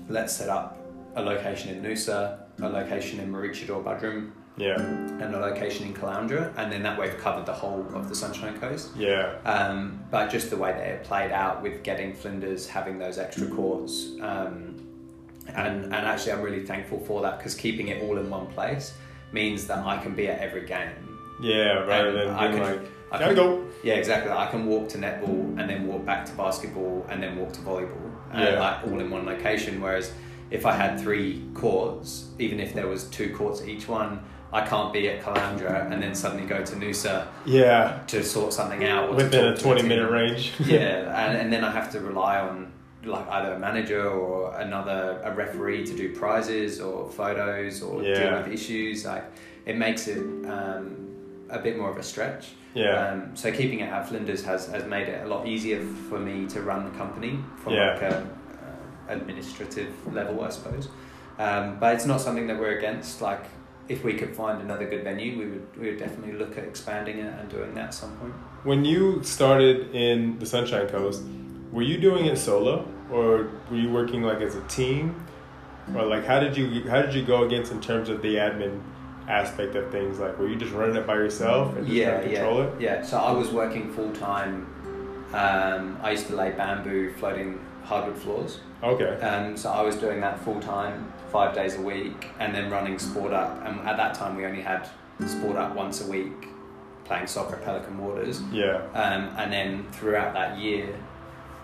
let's 0.07 0.33
set 0.39 0.49
up 0.49 0.67
a 1.15 1.21
location 1.21 1.67
in 1.75 1.83
Noosa, 1.83 2.19
a 2.62 2.69
location 2.69 3.19
in 3.19 3.27
Maroochydore, 3.33 3.83
Buderim, 3.83 4.31
yeah, 4.58 4.75
and 4.79 5.33
a 5.35 5.39
location 5.39 5.87
in 5.87 5.93
Caloundra, 5.93 6.51
and 6.58 6.71
then 6.71 6.83
that 6.83 6.97
way 6.99 7.10
we've 7.10 7.17
covered 7.19 7.45
the 7.45 7.54
whole 7.54 7.85
of 7.93 8.10
the 8.10 8.15
Sunshine 8.15 8.60
Coast. 8.60 8.91
yeah, 8.95 9.33
Um, 9.45 9.99
but 10.12 10.29
just 10.29 10.49
the 10.49 10.58
way 10.58 10.71
that 10.71 10.87
it 10.87 11.04
played 11.04 11.31
out 11.31 11.62
with 11.62 11.83
getting 11.83 12.13
Flinders 12.13 12.67
having 12.67 12.99
those 12.99 13.17
extra 13.17 13.47
courts, 13.47 14.10
um, 14.21 14.75
and 15.56 15.85
and 15.85 15.93
actually 15.93 16.33
I'm 16.33 16.41
really 16.41 16.65
thankful 16.65 16.99
for 16.99 17.21
that 17.23 17.37
because 17.37 17.56
keeping 17.56 17.87
it 17.89 18.01
all 18.04 18.17
in 18.17 18.29
one 18.29 18.47
place 18.47 18.93
means 19.31 19.65
that 19.67 19.79
I 19.79 19.97
can 19.97 20.13
be 20.13 20.27
at 20.27 20.39
every 20.39 20.65
game. 20.65 20.91
yeah. 21.41 21.79
Rather 21.85 22.12
than 22.13 22.29
I 22.29 22.47
can- 22.51 22.60
like, 22.60 22.79
I 23.12 23.17
can- 23.17 23.35
go. 23.35 23.63
Yeah, 23.83 23.95
exactly. 23.95 24.31
I 24.31 24.47
can 24.49 24.65
walk 24.65 24.87
to 24.89 24.97
netball 24.97 25.60
and 25.60 25.69
then 25.69 25.85
walk 25.87 26.06
back 26.06 26.25
to 26.27 26.31
basketball 26.33 27.06
and 27.10 27.21
then 27.21 27.35
walk 27.37 27.51
to 27.54 27.60
volleyball, 27.62 28.10
and 28.31 28.41
Yeah. 28.43 28.60
like 28.60 28.77
all 28.87 28.99
in 28.99 29.10
one 29.10 29.25
location. 29.25 29.81
Whereas 29.81 30.13
if 30.51 30.65
I 30.65 30.71
had 30.73 30.99
three 30.99 31.43
courts, 31.56 32.29
even 32.39 32.60
if 32.60 32.73
there 32.73 32.87
was 32.87 33.04
two 33.06 33.35
courts 33.35 33.62
each 33.65 33.87
one, 33.89 34.19
I 34.54 34.65
can't 34.65 34.93
be 34.93 35.10
at 35.10 35.21
Caloundra 35.23 35.91
and 35.91 36.01
then 36.01 36.13
suddenly 36.15 36.45
go 36.45 36.63
to 36.63 36.75
Noosa 36.75 37.25
Yeah, 37.45 37.99
to 38.08 38.23
sort 38.23 38.54
something 38.54 38.83
out 38.85 39.15
within 39.15 39.45
a 39.45 39.49
to 39.49 39.56
the 39.56 39.62
twenty 39.62 39.81
team. 39.81 39.89
minute 39.89 40.10
range. 40.12 40.54
yeah, 40.60 41.25
and, 41.27 41.37
and 41.37 41.51
then 41.51 41.63
I 41.63 41.71
have 41.71 41.91
to 41.93 41.99
rely 41.99 42.39
on 42.39 42.71
like 43.04 43.27
either 43.29 43.54
a 43.56 43.60
manager 43.60 44.08
or 44.10 44.56
another 44.60 45.19
a 45.23 45.33
referee 45.33 45.85
to 45.87 45.93
do 45.93 46.15
prizes 46.15 46.79
or 46.79 47.10
photos 47.10 47.81
or 47.81 48.01
deal 48.01 48.31
with 48.37 48.47
issues. 48.47 49.04
Like 49.06 49.25
it 49.65 49.75
makes 49.75 50.08
it 50.08 50.19
um, 50.45 51.08
a 51.49 51.60
bit 51.60 51.77
more 51.77 51.89
of 51.89 51.97
a 51.97 52.04
stretch. 52.04 52.51
Yeah. 52.75 53.08
Um, 53.10 53.35
so 53.35 53.51
keeping 53.51 53.81
it 53.81 53.89
at 53.89 54.08
Flinders 54.08 54.43
has, 54.45 54.67
has 54.67 54.85
made 54.85 55.08
it 55.08 55.23
a 55.25 55.27
lot 55.27 55.45
easier 55.47 55.79
for 56.10 56.17
me 56.19 56.47
to 56.47 56.62
run 56.62 56.85
the 56.85 56.91
company 56.97 57.39
from 57.58 57.73
Yeah. 57.73 57.93
like 57.93 58.01
a 58.04 58.17
uh, 58.17 59.13
administrative 59.13 59.91
level, 60.13 60.41
I 60.43 60.49
suppose. 60.49 60.87
Um, 61.39 61.77
but 61.79 61.95
it's 61.95 62.06
not 62.06 62.21
something 62.21 62.47
that 62.47 62.60
we're 62.60 62.77
against. 62.77 63.21
Like 63.21 63.43
if 63.88 64.04
we 64.04 64.13
could 64.13 64.36
find 64.36 64.62
another 64.62 64.88
good 64.88 65.04
venue, 65.04 65.38
we 65.38 65.46
would 65.46 65.77
we 65.77 65.90
would 65.90 66.00
definitely 66.00 66.34
look 66.34 66.58
at 66.58 66.63
expanding 66.63 67.19
it 67.19 67.34
and 67.40 67.50
doing 67.50 67.73
that 67.75 67.86
at 67.86 67.94
some 67.94 68.15
point. 68.17 68.34
When 68.63 68.86
you 68.86 69.21
started 69.23 69.94
in 69.94 70.40
the 70.40 70.46
Sunshine 70.46 70.88
Coast, 70.88 71.23
were 71.71 71.81
you 71.81 71.98
doing 71.98 72.25
it 72.25 72.38
solo 72.38 72.88
or 73.12 73.50
were 73.69 73.77
you 73.77 73.92
working 73.92 74.23
like 74.23 74.42
as 74.42 74.56
a 74.56 74.62
team? 74.67 75.25
Or 75.94 76.06
like 76.06 76.25
how 76.25 76.40
did 76.40 76.56
you 76.56 76.90
how 76.90 77.02
did 77.02 77.13
you 77.13 77.23
go 77.25 77.44
against 77.44 77.71
in 77.71 77.81
terms 77.81 78.08
of 78.08 78.21
the 78.21 78.36
admin 78.36 78.81
aspect 79.27 79.75
of 79.75 79.92
things? 79.92 80.19
Like 80.19 80.40
were 80.40 80.48
you 80.48 80.56
just 80.56 80.71
running 80.71 80.96
it 80.96 81.06
by 81.06 81.15
yourself 81.15 81.75
and 81.75 81.86
just 81.86 81.98
yeah, 81.98 82.12
kind 82.12 82.25
of 82.25 82.31
control 82.31 82.58
yeah, 82.58 82.65
it? 82.65 82.81
yeah. 82.81 83.02
So 83.04 83.17
I 83.17 83.31
was 83.31 83.50
working 83.50 83.92
full 83.92 84.13
time. 84.13 84.67
Um, 85.34 85.98
I 86.02 86.12
used 86.12 86.27
to 86.27 86.36
lay 86.36 86.52
bamboo 86.52 87.12
floating 87.13 87.60
hardwood 87.84 88.17
floors. 88.17 88.60
Okay. 88.81 89.19
Um, 89.19 89.58
so 89.58 89.71
I 89.71 89.81
was 89.81 89.96
doing 89.96 90.21
that 90.21 90.40
full 90.40 90.60
time, 90.62 91.12
five 91.34 91.54
days 91.56 91.75
a 91.75 91.81
week, 91.81 92.27
and 92.40 92.54
then 92.56 92.69
running 92.69 92.98
Sport 93.00 93.34
Up. 93.34 93.65
And 93.65 93.79
at 93.81 93.98
that 93.98 94.13
time, 94.13 94.38
we 94.38 94.46
only 94.46 94.62
had 94.62 94.88
Sport 95.25 95.58
Up 95.58 95.75
once 95.75 96.00
a 96.06 96.10
week, 96.10 96.48
playing 97.06 97.27
soccer 97.27 97.56
at 97.56 97.65
Pelican 97.65 97.98
Waters. 97.98 98.42
Yeah. 98.52 98.77
Um, 98.94 99.36
and 99.38 99.52
then 99.52 99.86
throughout 99.92 100.34
that 100.36 100.60
year, 100.60 100.96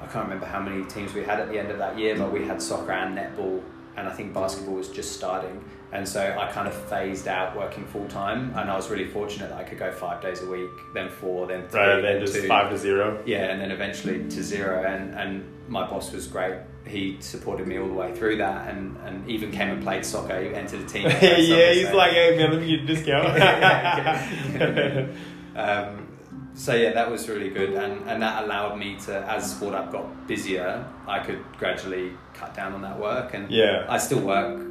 I 0.02 0.08
can't 0.08 0.26
remember 0.26 0.48
how 0.48 0.60
many 0.60 0.84
teams 0.86 1.14
we 1.14 1.24
had 1.24 1.40
at 1.40 1.50
the 1.50 1.60
end 1.60 1.70
of 1.72 1.78
that 1.78 1.98
year, 1.98 2.18
but 2.18 2.34
we 2.34 2.46
had 2.46 2.62
soccer 2.62 2.92
and 2.92 3.16
netball, 3.18 3.62
and 3.96 4.08
I 4.08 4.12
think 4.12 4.34
basketball 4.34 4.76
was 4.76 4.90
just 4.90 5.14
starting. 5.14 5.64
And 5.92 6.08
so 6.08 6.36
I 6.40 6.52
kind 6.52 6.68
of 6.68 6.74
phased 6.88 7.28
out 7.28 7.56
working 7.58 7.86
full 7.86 8.08
time, 8.08 8.54
and 8.56 8.70
I 8.72 8.76
was 8.76 8.90
really 8.90 9.08
fortunate 9.08 9.50
that 9.50 9.58
I 9.58 9.64
could 9.64 9.80
go 9.80 9.92
five 9.92 10.22
days 10.22 10.42
a 10.42 10.48
week, 10.48 10.70
then 10.94 11.10
four, 11.10 11.48
then 11.48 11.68
three, 11.68 11.80
Rather 11.80 12.02
than 12.02 12.14
then 12.14 12.22
just 12.22 12.34
two. 12.36 12.48
five 12.48 12.70
to 12.72 12.78
zero. 12.78 13.22
Yeah, 13.26 13.52
and 13.52 13.62
then 13.62 13.72
eventually 13.72 14.20
to 14.20 14.44
zero, 14.44 14.84
and, 14.84 15.14
and 15.16 15.44
my 15.68 15.88
boss 15.88 16.12
was 16.12 16.28
great. 16.28 16.56
He 16.90 17.18
supported 17.22 17.68
me 17.68 17.78
all 17.78 17.88
the 17.88 17.94
way 17.94 18.14
through 18.16 18.38
that, 18.38 18.68
and, 18.70 18.98
and 19.06 19.30
even 19.30 19.52
came 19.52 19.70
and 19.70 19.84
played 19.84 20.04
soccer. 20.04 20.42
He 20.42 20.54
entered 20.56 20.82
a 20.82 20.86
team. 20.86 21.04
yeah, 21.04 21.20
soccer, 21.20 21.74
he's 21.74 21.88
so- 21.88 21.96
like, 21.96 22.12
hey 22.12 22.36
man, 22.38 22.52
let 22.52 22.62
me 22.62 22.68
get 22.78 22.82
a 22.82 22.86
discount. 22.88 23.28
um, 25.56 26.08
so 26.56 26.74
yeah, 26.76 26.92
that 26.94 27.10
was 27.10 27.30
really 27.30 27.50
good, 27.50 27.74
and, 27.74 28.08
and 28.10 28.22
that 28.22 28.44
allowed 28.44 28.78
me 28.78 28.98
to, 29.06 29.16
as 29.30 29.52
Sport 29.56 29.76
Up 29.76 29.92
got 29.92 30.28
busier, 30.28 30.86
I 31.08 31.20
could 31.20 31.44
gradually 31.58 32.12
cut 32.34 32.54
down 32.54 32.74
on 32.74 32.82
that 32.82 33.00
work, 33.00 33.34
and 33.34 33.50
yeah. 33.50 33.86
I 33.88 33.98
still 33.98 34.20
work 34.20 34.66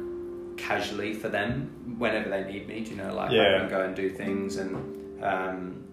casually 0.57 1.13
for 1.13 1.29
them 1.29 1.95
whenever 1.97 2.29
they 2.29 2.43
need 2.43 2.67
me. 2.67 2.81
Do 2.81 2.91
you 2.91 2.97
know, 2.97 3.13
like 3.15 3.31
Yeah. 3.31 3.55
I 3.55 3.59
can 3.59 3.69
go 3.69 3.81
and 3.81 3.95
do 3.95 4.09
things, 4.09 4.57
and 4.57 5.23
um, 5.23 5.83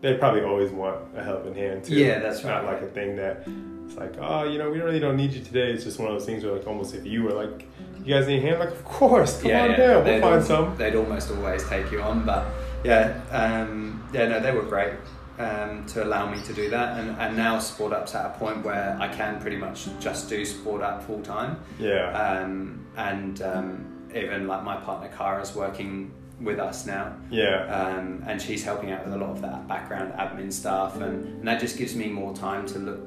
They 0.00 0.14
probably 0.14 0.42
always 0.42 0.70
want 0.70 1.00
a 1.14 1.22
helping 1.22 1.54
hand 1.54 1.84
too. 1.84 1.94
Yeah, 1.94 2.18
that's 2.18 2.36
It's 2.36 2.44
not 2.44 2.64
like 2.64 2.82
a 2.82 2.88
thing 2.88 3.16
that 3.16 3.46
it's 3.86 3.96
like, 3.96 4.14
oh, 4.20 4.44
you 4.44 4.58
know, 4.58 4.70
we 4.70 4.80
really 4.80 4.98
don't 5.00 5.16
need 5.16 5.32
you 5.32 5.42
today. 5.42 5.70
It's 5.72 5.84
just 5.84 5.98
one 5.98 6.08
of 6.08 6.14
those 6.14 6.26
things 6.26 6.44
where 6.44 6.54
like 6.54 6.66
almost 6.66 6.94
if 6.94 7.06
you 7.06 7.22
were 7.22 7.32
like, 7.32 7.66
you 8.04 8.14
guys 8.14 8.26
need 8.26 8.38
a 8.38 8.46
hand, 8.46 8.60
like 8.60 8.70
of 8.70 8.84
course, 8.84 9.40
come 9.42 9.50
on 9.52 9.70
down, 9.70 9.78
we'll 9.78 10.04
they'd 10.04 10.20
find 10.20 10.34
al- 10.36 10.42
some. 10.42 10.76
They'd 10.76 10.94
almost 10.94 11.30
always 11.30 11.66
take 11.68 11.90
you 11.90 12.00
on, 12.02 12.24
but 12.24 12.46
yeah, 12.84 13.20
um, 13.30 14.06
yeah, 14.12 14.28
no, 14.28 14.40
they 14.40 14.52
were 14.52 14.62
great 14.62 14.92
um, 15.38 15.84
to 15.86 16.04
allow 16.04 16.30
me 16.32 16.40
to 16.42 16.52
do 16.52 16.70
that, 16.70 16.98
and, 16.98 17.10
and 17.18 17.36
now 17.36 17.58
Sport 17.58 17.92
Up's 17.92 18.14
at 18.14 18.26
a 18.26 18.38
point 18.38 18.64
where 18.64 18.96
I 19.00 19.08
can 19.08 19.40
pretty 19.40 19.56
much 19.56 19.88
just 19.98 20.28
do 20.28 20.44
Sport 20.44 20.82
Up 20.82 21.02
full 21.04 21.20
time, 21.22 21.58
Yeah. 21.80 22.10
um, 22.12 22.86
and 22.96 23.42
um, 23.42 24.08
even 24.14 24.46
like 24.46 24.62
my 24.62 24.76
partner 24.76 25.08
Kara's 25.16 25.54
working 25.54 26.12
with 26.40 26.58
us 26.60 26.86
now. 26.86 27.12
yeah. 27.30 27.64
Um, 27.64 28.22
and 28.26 28.40
she's 28.40 28.62
helping 28.62 28.92
out 28.92 29.04
with 29.04 29.14
a 29.14 29.16
lot 29.16 29.30
of 29.30 29.40
that 29.42 29.66
background 29.66 30.12
admin 30.14 30.52
stuff, 30.52 30.96
and, 31.00 31.24
and 31.38 31.48
that 31.48 31.60
just 31.60 31.76
gives 31.78 31.96
me 31.96 32.08
more 32.08 32.34
time 32.34 32.66
to 32.66 32.78
look 32.78 33.00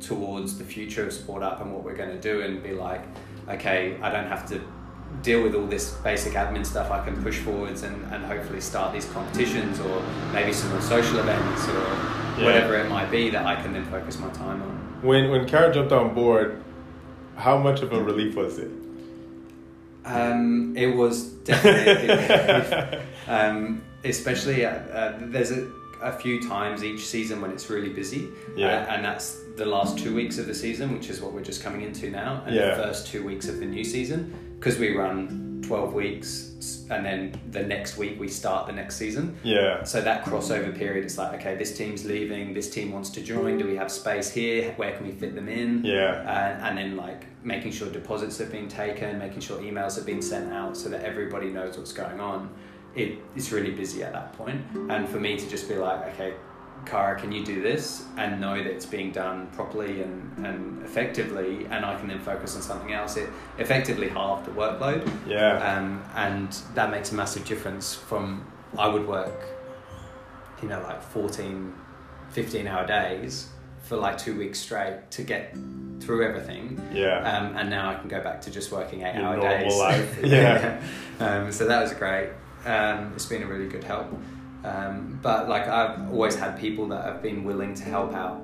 towards 0.00 0.58
the 0.58 0.64
future 0.64 1.06
of 1.06 1.12
Sport 1.12 1.42
Up 1.42 1.60
and 1.60 1.72
what 1.72 1.84
we're 1.84 1.96
going 1.96 2.10
to 2.10 2.20
do, 2.20 2.42
and 2.42 2.62
be 2.62 2.72
like, 2.72 3.02
okay, 3.48 3.96
I 4.02 4.10
don't 4.10 4.26
have 4.26 4.46
to 4.48 4.60
deal 5.22 5.42
with 5.42 5.54
all 5.54 5.66
this 5.66 5.92
basic 5.98 6.32
admin 6.34 6.66
stuff. 6.66 6.90
I 6.90 7.04
can 7.04 7.22
push 7.22 7.38
forwards 7.38 7.82
and, 7.84 8.02
and 8.12 8.24
hopefully 8.24 8.60
start 8.60 8.92
these 8.92 9.04
competitions 9.06 9.78
or 9.80 10.02
maybe 10.32 10.52
some 10.52 10.70
more 10.70 10.80
social 10.80 11.18
events 11.20 11.68
or 11.68 11.72
Yeah. 12.38 12.46
whatever 12.46 12.74
it 12.76 12.88
might 12.88 13.10
be 13.12 13.30
that 13.30 13.46
I 13.46 13.54
can 13.62 13.72
then 13.72 13.84
focus 13.84 14.18
my 14.18 14.28
time 14.30 14.60
on. 14.60 14.98
When 15.02 15.30
when 15.30 15.46
Kara 15.46 15.72
jumped 15.72 15.92
on 15.92 16.14
board, 16.14 16.60
how 17.36 17.58
much 17.58 17.80
of 17.82 17.92
a 17.92 18.02
relief 18.02 18.34
was 18.34 18.58
it? 18.58 18.70
Um, 20.04 20.76
it 20.76 20.88
was 20.94 21.28
definitely, 21.44 22.98
um, 23.28 23.82
especially 24.04 24.66
uh, 24.66 24.70
uh, 24.70 25.18
there's 25.20 25.50
a, 25.50 25.66
a 26.02 26.12
few 26.12 26.42
times 26.46 26.84
each 26.84 27.06
season 27.06 27.40
when 27.40 27.50
it's 27.50 27.70
really 27.70 27.88
busy, 27.88 28.28
Yeah. 28.56 28.66
uh, 28.88 28.92
and 28.94 29.04
that's 29.04 29.40
the 29.56 29.64
last 29.66 29.98
two 29.98 30.14
weeks 30.14 30.38
of 30.38 30.46
the 30.46 30.54
season, 30.54 30.92
which 30.92 31.08
is 31.10 31.20
what 31.20 31.32
we're 31.32 31.42
just 31.42 31.62
coming 31.62 31.82
into 31.82 32.10
now, 32.10 32.42
and 32.46 32.54
Yeah. 32.54 32.74
the 32.74 32.82
first 32.82 33.06
two 33.06 33.24
weeks 33.24 33.48
of 33.48 33.58
the 33.60 33.66
new 33.66 33.84
season 33.84 34.32
because 34.58 34.78
we 34.78 34.96
run 34.96 35.62
twelve 35.66 35.94
weeks, 35.94 36.84
and 36.90 37.06
then 37.06 37.32
the 37.52 37.62
next 37.62 37.96
week 37.96 38.18
we 38.20 38.28
start 38.28 38.66
the 38.66 38.72
next 38.72 38.96
season. 38.96 39.34
Yeah. 39.42 39.82
So 39.84 40.00
that 40.02 40.24
crossover 40.24 40.76
period, 40.76 41.04
it's 41.04 41.16
like 41.16 41.40
okay, 41.40 41.54
this 41.56 41.76
team's 41.76 42.04
leaving, 42.04 42.52
this 42.52 42.68
team 42.68 42.92
wants 42.92 43.10
to 43.10 43.20
join. 43.22 43.56
Do 43.58 43.66
we 43.66 43.76
have 43.76 43.90
space 43.90 44.30
here? 44.30 44.72
Where 44.76 44.92
can 44.96 45.06
we 45.06 45.12
fit 45.12 45.34
them 45.34 45.48
in? 45.48 45.82
Yeah. 45.84 46.20
and, 46.20 46.62
and 46.66 46.78
then 46.78 46.96
like 46.96 47.24
making 47.44 47.72
sure 47.72 47.88
deposits 47.90 48.36
have 48.38 48.50
been 48.50 48.68
taken, 48.68 49.18
making 49.18 49.40
sure 49.40 49.58
emails 49.60 49.96
have 49.96 50.06
been 50.06 50.20
sent 50.22 50.52
out 50.52 50.76
so 50.76 50.88
that 50.90 51.02
everybody 51.04 51.48
knows 51.50 51.78
what's 51.78 51.92
going 51.92 52.20
on. 52.20 52.50
It, 52.94 53.18
it's 53.34 53.50
really 53.50 53.72
busy 53.72 54.02
at 54.04 54.12
that 54.12 54.34
point, 54.34 54.60
and 54.90 55.08
for 55.08 55.18
me 55.18 55.36
to 55.36 55.48
just 55.48 55.68
be 55.68 55.74
like, 55.76 56.00
okay, 56.14 56.34
Kara, 56.86 57.18
can 57.18 57.32
you 57.32 57.44
do 57.44 57.62
this, 57.62 58.04
and 58.16 58.40
know 58.40 58.56
that 58.56 58.66
it's 58.66 58.86
being 58.86 59.10
done 59.12 59.46
properly 59.48 60.02
and, 60.02 60.46
and 60.46 60.84
effectively, 60.84 61.66
and 61.70 61.84
I 61.84 61.96
can 61.98 62.08
then 62.08 62.20
focus 62.20 62.54
on 62.56 62.62
something 62.62 62.92
else. 62.92 63.16
It 63.16 63.28
effectively 63.58 64.08
halved 64.08 64.46
the 64.46 64.50
workload, 64.52 65.08
Yeah. 65.26 65.56
um, 65.76 66.02
and 66.14 66.52
that 66.74 66.90
makes 66.90 67.12
a 67.12 67.14
massive 67.14 67.44
difference. 67.44 67.94
From 67.94 68.44
I 68.78 68.88
would 68.88 69.06
work, 69.06 69.40
you 70.62 70.68
know, 70.68 70.80
like 70.82 71.02
14, 71.02 71.72
15 72.30 72.66
hour 72.66 72.86
days 72.86 73.48
for 73.82 73.96
like 73.96 74.16
two 74.18 74.36
weeks 74.36 74.58
straight 74.58 75.10
to 75.10 75.22
get 75.22 75.54
through 76.00 76.26
everything. 76.26 76.80
Yeah. 76.92 77.18
Um, 77.20 77.56
and 77.56 77.70
now 77.70 77.90
I 77.90 77.94
can 77.96 78.08
go 78.08 78.20
back 78.22 78.40
to 78.42 78.50
just 78.50 78.72
working 78.72 79.02
eight 79.02 79.14
Your 79.14 79.24
hour 79.24 79.36
normal 79.36 79.58
days. 79.58 79.78
life. 79.78 80.18
Yeah. 80.24 80.80
um, 81.20 81.52
so 81.52 81.66
that 81.66 81.82
was 81.82 81.92
great. 81.92 82.30
Um, 82.66 83.12
it's 83.14 83.26
been 83.26 83.42
a 83.42 83.46
really 83.46 83.68
good 83.68 83.84
help. 83.84 84.06
Um, 84.64 85.18
but 85.22 85.48
like 85.48 85.68
I've 85.68 86.10
always 86.10 86.34
had 86.36 86.58
people 86.58 86.88
that 86.88 87.04
have 87.04 87.22
been 87.22 87.44
willing 87.44 87.74
to 87.74 87.84
help 87.84 88.14
out 88.14 88.40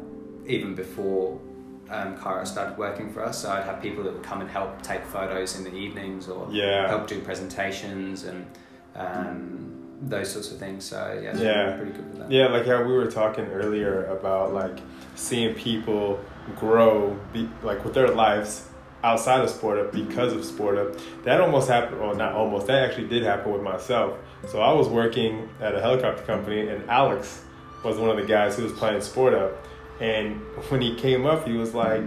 even 0.46 0.74
before 0.74 1.40
um, 1.88 2.16
Kara 2.18 2.44
started 2.46 2.76
working 2.78 3.10
for 3.12 3.24
us. 3.24 3.40
So 3.42 3.50
I'd 3.50 3.64
have 3.64 3.80
people 3.82 4.04
that 4.04 4.12
would 4.12 4.22
come 4.22 4.40
and 4.40 4.50
help 4.50 4.82
take 4.82 5.02
photos 5.06 5.56
in 5.56 5.64
the 5.64 5.74
evenings 5.74 6.28
or 6.28 6.46
Yeah. 6.50 6.88
help 6.88 7.06
do 7.08 7.20
presentations 7.20 8.24
and 8.24 8.46
um, 8.94 9.76
those 10.02 10.30
sorts 10.30 10.52
of 10.52 10.58
things. 10.58 10.84
So 10.84 11.18
yeah, 11.22 11.36
Yeah. 11.36 11.76
pretty 11.76 11.92
good 11.92 12.08
with 12.10 12.18
that. 12.20 12.30
Yeah, 12.30 12.48
like 12.48 12.66
how 12.66 12.82
we 12.84 12.92
were 12.92 13.10
talking 13.10 13.46
earlier 13.46 14.04
about 14.06 14.52
like 14.52 14.78
seeing 15.14 15.54
people 15.54 16.20
grow, 16.56 17.18
be, 17.32 17.48
like 17.62 17.84
with 17.84 17.94
their 17.94 18.08
lives 18.08 18.66
outside 19.02 19.40
of 19.40 19.50
sport 19.50 19.78
up 19.78 19.92
because 19.92 20.32
of 20.32 20.44
sport 20.44 20.78
up. 20.78 20.96
That 21.24 21.40
almost 21.40 21.68
happened, 21.68 22.00
well, 22.00 22.14
not 22.14 22.32
almost. 22.32 22.66
That 22.66 22.82
actually 22.82 23.08
did 23.08 23.22
happen 23.22 23.52
with 23.52 23.62
myself. 23.62 24.18
So 24.48 24.60
I 24.60 24.72
was 24.72 24.88
working 24.88 25.48
at 25.60 25.74
a 25.74 25.80
helicopter 25.80 26.22
company, 26.22 26.68
and 26.68 26.88
Alex 26.88 27.42
was 27.84 27.96
one 27.96 28.10
of 28.10 28.16
the 28.16 28.26
guys 28.26 28.56
who 28.56 28.64
was 28.64 28.72
playing 28.72 29.00
sport 29.00 29.34
up. 29.34 29.52
And 30.00 30.36
when 30.68 30.80
he 30.80 30.94
came 30.94 31.26
up, 31.26 31.46
he 31.46 31.54
was 31.54 31.74
like, 31.74 32.06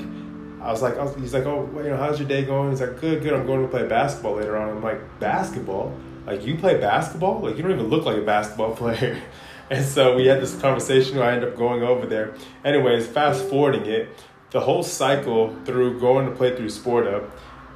I 0.62 0.72
was 0.72 0.82
like, 0.82 0.98
I 0.98 1.04
was, 1.04 1.16
he's 1.16 1.34
like, 1.34 1.46
oh, 1.46 1.70
well, 1.74 1.84
you 1.84 1.92
know, 1.92 1.98
how's 1.98 2.20
your 2.20 2.28
day 2.28 2.44
going? 2.46 2.72
He's 2.72 2.82
like, 2.82 3.00
good, 3.00 3.22
good. 3.22 3.34
I'm 3.34 3.46
going 3.46 3.62
to 3.62 3.68
play 3.68 3.88
basketball 3.88 4.36
later 4.36 4.58
on. 4.58 4.70
I'm 4.70 4.84
like, 4.84 5.20
basketball? 5.20 5.96
Like, 6.26 6.46
you 6.46 6.58
play 6.58 6.80
basketball? 6.80 7.42
Like, 7.42 7.58
you 7.58 7.64
don't 7.64 7.72
even 7.72 7.88
look 7.88 8.06
like 8.06 8.18
a 8.18 8.22
basketball 8.22 8.76
player. 8.76 9.22
And 9.70 9.86
so 9.86 10.16
we 10.16 10.28
had 10.28 10.42
this 10.42 10.60
conversation 10.60 11.18
I 11.20 11.34
ended 11.34 11.50
up 11.50 11.58
going 11.58 11.84
over 11.84 12.06
there. 12.06 12.34
Anyways, 12.64 13.08
fast 13.08 13.46
forwarding 13.46 13.86
it, 13.86 14.10
the 14.54 14.62
whole 14.62 14.84
cycle 14.84 15.54
through 15.66 16.00
going 16.00 16.26
to 16.30 16.32
play 16.32 16.56
through 16.56 16.70
Sport 16.70 17.08
Up, 17.08 17.30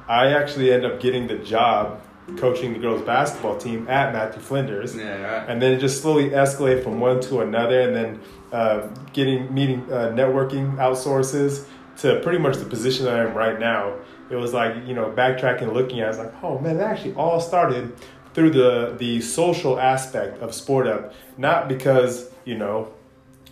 I 0.08 0.28
actually 0.28 0.72
end 0.72 0.86
up 0.86 1.00
getting 1.00 1.26
the 1.26 1.36
job 1.36 2.00
coaching 2.36 2.72
the 2.72 2.78
girls 2.78 3.02
basketball 3.02 3.58
team 3.58 3.88
at 3.88 4.12
Matthew 4.12 4.40
Flinders. 4.40 4.94
Yeah. 4.94 5.44
And 5.48 5.60
then 5.60 5.72
it 5.72 5.80
just 5.80 6.00
slowly 6.00 6.30
escalated 6.30 6.84
from 6.84 7.00
one 7.00 7.20
to 7.22 7.40
another, 7.40 7.80
and 7.80 7.94
then 7.94 8.20
uh, 8.52 8.86
getting 9.12 9.52
meeting 9.52 9.80
uh, 9.92 10.12
networking 10.14 10.76
outsources 10.76 11.66
to 11.98 12.20
pretty 12.20 12.38
much 12.38 12.56
the 12.56 12.64
position 12.64 13.04
that 13.06 13.18
I 13.18 13.24
am 13.24 13.34
right 13.34 13.58
now. 13.58 13.94
It 14.30 14.36
was 14.36 14.52
like 14.54 14.86
you 14.86 14.94
know 14.94 15.10
backtracking, 15.10 15.72
looking 15.72 16.00
at, 16.00 16.04
it, 16.04 16.06
I 16.06 16.08
was 16.08 16.18
like, 16.18 16.44
oh 16.44 16.58
man, 16.58 16.78
that 16.78 16.92
actually 16.92 17.14
all 17.14 17.40
started 17.40 17.92
through 18.34 18.50
the 18.50 18.94
the 18.98 19.20
social 19.20 19.80
aspect 19.80 20.40
of 20.40 20.54
Sport 20.54 20.86
Up, 20.86 21.12
not 21.36 21.66
because 21.66 22.30
you 22.44 22.56
know 22.56 22.92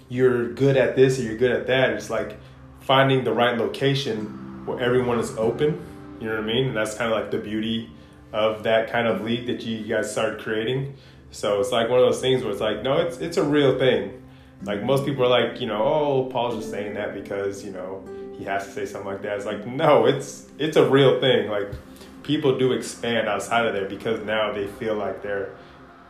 you're 0.08 0.52
good 0.52 0.76
at 0.76 0.94
this 0.94 1.18
or 1.18 1.22
you're 1.22 1.36
good 1.36 1.50
at 1.50 1.66
that. 1.66 1.90
It's 1.90 2.08
like 2.10 2.38
finding 2.86 3.24
the 3.24 3.32
right 3.32 3.58
location 3.58 4.64
where 4.64 4.80
everyone 4.80 5.18
is 5.18 5.36
open. 5.36 5.84
You 6.20 6.28
know 6.28 6.36
what 6.36 6.44
I 6.44 6.46
mean? 6.46 6.68
And 6.68 6.76
that's 6.76 6.94
kind 6.94 7.12
of 7.12 7.18
like 7.18 7.30
the 7.30 7.38
beauty 7.38 7.90
of 8.32 8.62
that 8.62 8.90
kind 8.90 9.06
of 9.06 9.22
league 9.22 9.46
that 9.46 9.62
you 9.62 9.84
guys 9.84 10.10
started 10.10 10.40
creating. 10.40 10.94
So 11.30 11.60
it's 11.60 11.72
like 11.72 11.90
one 11.90 11.98
of 11.98 12.06
those 12.06 12.20
things 12.20 12.42
where 12.42 12.52
it's 12.52 12.60
like, 12.60 12.82
no, 12.82 12.98
it's 12.98 13.18
it's 13.18 13.36
a 13.36 13.44
real 13.44 13.78
thing. 13.78 14.22
Like 14.62 14.82
most 14.82 15.04
people 15.04 15.24
are 15.24 15.28
like, 15.28 15.60
you 15.60 15.66
know, 15.66 15.82
oh, 15.82 16.28
Paul's 16.32 16.56
just 16.56 16.70
saying 16.70 16.94
that 16.94 17.12
because 17.12 17.64
you 17.64 17.72
know 17.72 18.02
he 18.38 18.44
has 18.44 18.64
to 18.66 18.72
say 18.72 18.86
something 18.86 19.10
like 19.10 19.22
that. 19.22 19.36
It's 19.36 19.46
like, 19.46 19.66
no, 19.66 20.06
it's 20.06 20.48
it's 20.58 20.76
a 20.76 20.88
real 20.88 21.20
thing. 21.20 21.50
Like 21.50 21.68
people 22.22 22.58
do 22.58 22.72
expand 22.72 23.28
outside 23.28 23.66
of 23.66 23.74
there 23.74 23.88
because 23.88 24.24
now 24.24 24.52
they 24.52 24.66
feel 24.66 24.94
like 24.94 25.22
they're 25.22 25.50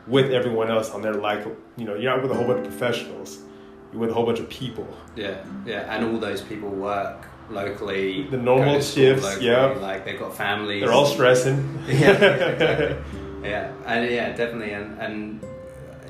with 0.06 0.32
everyone 0.32 0.70
else 0.70 0.90
on 0.90 1.02
their 1.02 1.14
like, 1.14 1.44
you 1.76 1.84
know, 1.84 1.94
you're 1.94 2.12
not 2.14 2.22
with 2.22 2.30
a 2.30 2.34
whole 2.34 2.46
bunch 2.46 2.66
of 2.66 2.72
professionals. 2.76 3.40
With 3.96 4.10
a 4.10 4.14
whole 4.14 4.26
bunch 4.26 4.38
of 4.40 4.48
people. 4.50 4.86
Yeah, 5.16 5.36
yeah, 5.64 5.94
and 5.94 6.04
all 6.06 6.18
those 6.18 6.42
people 6.42 6.68
work 6.68 7.26
locally. 7.50 8.24
The 8.30 8.36
normal 8.36 8.66
go 8.66 8.74
to 8.78 8.82
school 8.82 9.04
shifts, 9.04 9.24
locally, 9.24 9.46
yeah. 9.46 9.66
Like 9.66 10.04
they've 10.04 10.18
got 10.18 10.36
families. 10.36 10.82
They're 10.82 10.92
all 10.92 11.06
stressing. 11.06 11.78
yeah, 11.86 12.10
exactly. 12.10 12.96
yeah, 13.50 13.72
and 13.86 14.10
yeah, 14.10 14.32
definitely, 14.36 14.72
and 14.72 14.98
and 15.00 15.40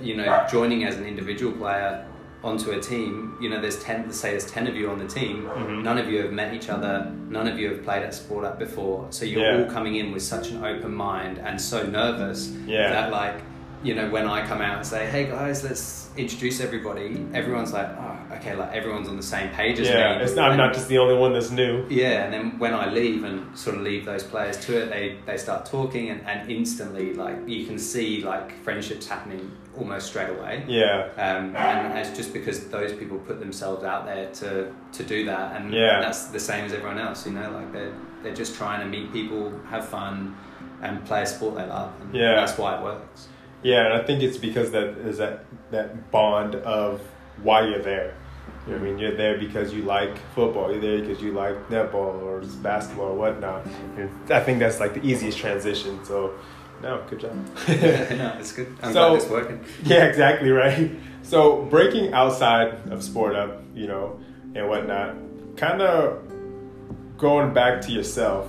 you 0.03 0.16
know, 0.16 0.47
joining 0.51 0.84
as 0.84 0.97
an 0.97 1.05
individual 1.07 1.53
player 1.53 2.07
onto 2.45 2.70
a 2.72 2.80
team, 2.80 3.37
you 3.41 3.49
know, 3.49 3.61
there's 3.61 3.82
ten. 3.82 4.11
Say 4.12 4.30
there's 4.30 4.47
ten 4.51 4.66
of 4.66 4.74
you 4.76 4.91
on 4.91 4.99
the 4.99 5.07
team. 5.07 5.45
Mhm. 5.45 5.82
None 5.82 5.99
of 5.99 6.09
you 6.11 6.22
have 6.22 6.32
met 6.32 6.55
each 6.55 6.68
other. 6.68 7.12
None 7.28 7.47
of 7.49 7.59
you 7.59 7.68
have 7.70 7.82
played 7.84 8.03
at 8.03 8.14
sport 8.14 8.45
up 8.45 8.59
before. 8.59 9.07
So 9.11 9.24
you're 9.24 9.43
Yeah. 9.43 9.64
all 9.64 9.70
coming 9.70 9.97
in 9.97 10.12
with 10.12 10.22
such 10.22 10.51
an 10.51 10.64
open 10.64 10.93
mind 10.95 11.39
and 11.39 11.61
so 11.61 11.84
nervous 11.87 12.53
Yeah. 12.66 12.91
that 12.91 13.11
like. 13.12 13.37
You 13.83 13.95
know, 13.95 14.09
when 14.11 14.27
I 14.27 14.45
come 14.47 14.61
out 14.62 14.79
and 14.79 14.87
say, 14.87 15.07
"Hey 15.07 15.27
guys, 15.27 15.62
let's 15.62 16.09
introduce 16.16 16.61
everybody," 16.61 17.24
everyone's 17.35 17.72
like, 17.72 17.89
"Oh, 17.99 18.35
okay." 18.37 18.57
Like 18.57 18.72
everyone's 18.72 19.07
on 19.09 19.16
the 19.16 19.22
same 19.22 19.51
page 19.51 19.79
as 19.79 19.87
yeah, 19.89 20.18
me. 20.18 20.35
not. 20.35 20.51
I'm 20.51 20.57
not 20.57 20.72
just 20.74 20.89
the 20.89 20.99
only 20.99 21.14
one 21.14 21.33
that's 21.35 21.51
new. 21.51 21.85
yeah, 21.89 22.24
and 22.24 22.33
then 22.33 22.59
when 22.59 22.74
I 22.74 22.91
leave 22.91 23.22
and 23.22 23.57
sort 23.57 23.77
of 23.77 23.83
leave 23.83 24.05
those 24.05 24.24
players 24.24 24.57
to 24.66 24.83
it, 24.83 24.89
they, 24.89 25.18
they 25.27 25.37
start 25.37 25.66
talking 25.66 26.11
and, 26.11 26.27
and 26.27 26.51
instantly 26.51 27.12
like 27.14 27.37
you 27.47 27.66
can 27.66 27.79
see 27.79 28.22
like 28.22 28.59
friendships 28.64 29.07
happening 29.07 29.53
almost 29.77 30.07
straight 30.09 30.31
away. 30.31 30.64
Yeah, 30.66 31.09
Um, 31.18 31.55
and 31.55 31.99
it's 31.99 32.16
just 32.16 32.33
because 32.33 32.68
those 32.68 32.93
people 32.95 33.18
put 33.18 33.39
themselves 33.41 33.85
out 33.85 34.07
there 34.07 34.31
to, 34.41 34.72
to 34.93 35.03
do 35.05 35.27
that, 35.27 35.61
and 35.61 35.72
Yeah. 35.72 36.01
that's 36.01 36.24
the 36.29 36.41
same 36.41 36.64
as 36.64 36.72
everyone 36.72 36.99
else. 36.99 37.27
You 37.27 37.33
know, 37.33 37.51
like 37.53 37.72
they're 37.72 37.93
they're 38.22 38.35
just 38.35 38.57
trying 38.57 38.81
to 38.81 38.87
meet 38.87 39.12
people, 39.12 39.53
have 39.70 39.87
fun, 39.87 40.35
and 40.83 41.05
play 41.05 41.22
a 41.22 41.27
sport 41.27 41.55
they 41.57 41.66
love. 41.66 41.93
And 42.01 42.14
Yeah. 42.14 42.35
that's 42.37 42.57
why 42.59 42.77
it 42.79 42.83
works. 42.83 43.29
Yeah, 43.67 43.87
and 43.87 43.95
I 43.95 44.07
think 44.07 44.23
it's 44.23 44.37
because 44.39 44.71
that 44.71 44.89
is 45.11 45.19
that 45.19 45.45
that 45.73 46.11
bond 46.12 46.55
of 46.55 47.01
why 47.43 47.67
you're 47.69 47.83
there. 47.83 48.14
You 48.67 48.73
know 48.73 48.79
I 48.79 48.83
mean? 48.83 48.99
You're 48.99 49.17
there 49.17 49.39
because 49.39 49.73
you 49.75 49.83
like 49.83 50.17
football. 50.35 50.71
You're 50.73 50.81
there 50.81 51.01
because 51.01 51.21
you 51.23 51.33
like 51.33 51.57
netball 51.69 52.23
or 52.23 52.41
basketball 52.62 53.09
or 53.09 53.14
whatnot. 53.14 53.67
And 53.97 54.11
I 54.31 54.41
think 54.41 54.61
that's 54.61 54.79
like 54.81 54.95
the 54.95 55.05
easiest 55.05 55.39
transition. 55.39 56.05
So, 56.05 56.35
no, 56.83 57.03
good 57.11 57.21
job. 57.21 57.35
no, 57.69 58.37
it's 58.41 58.53
good. 58.53 58.69
I'm 58.83 58.93
So- 58.93 59.11
glad 59.11 59.23
it's 59.23 59.31
working. 59.31 59.64
Yeah, 59.85 60.05
exactly 60.05 60.51
right. 60.51 60.91
So 61.23 61.62
breaking 61.77 62.12
outside 62.12 62.71
of 62.93 63.03
sport 63.03 63.35
up, 63.35 63.62
you 63.75 63.89
know, 63.89 64.21
and 64.55 64.69
whatnot, 64.69 65.17
kind 65.57 65.83
of 65.83 66.23
going 67.19 67.53
back 67.53 67.81
to 67.83 67.91
yourself. 67.93 68.47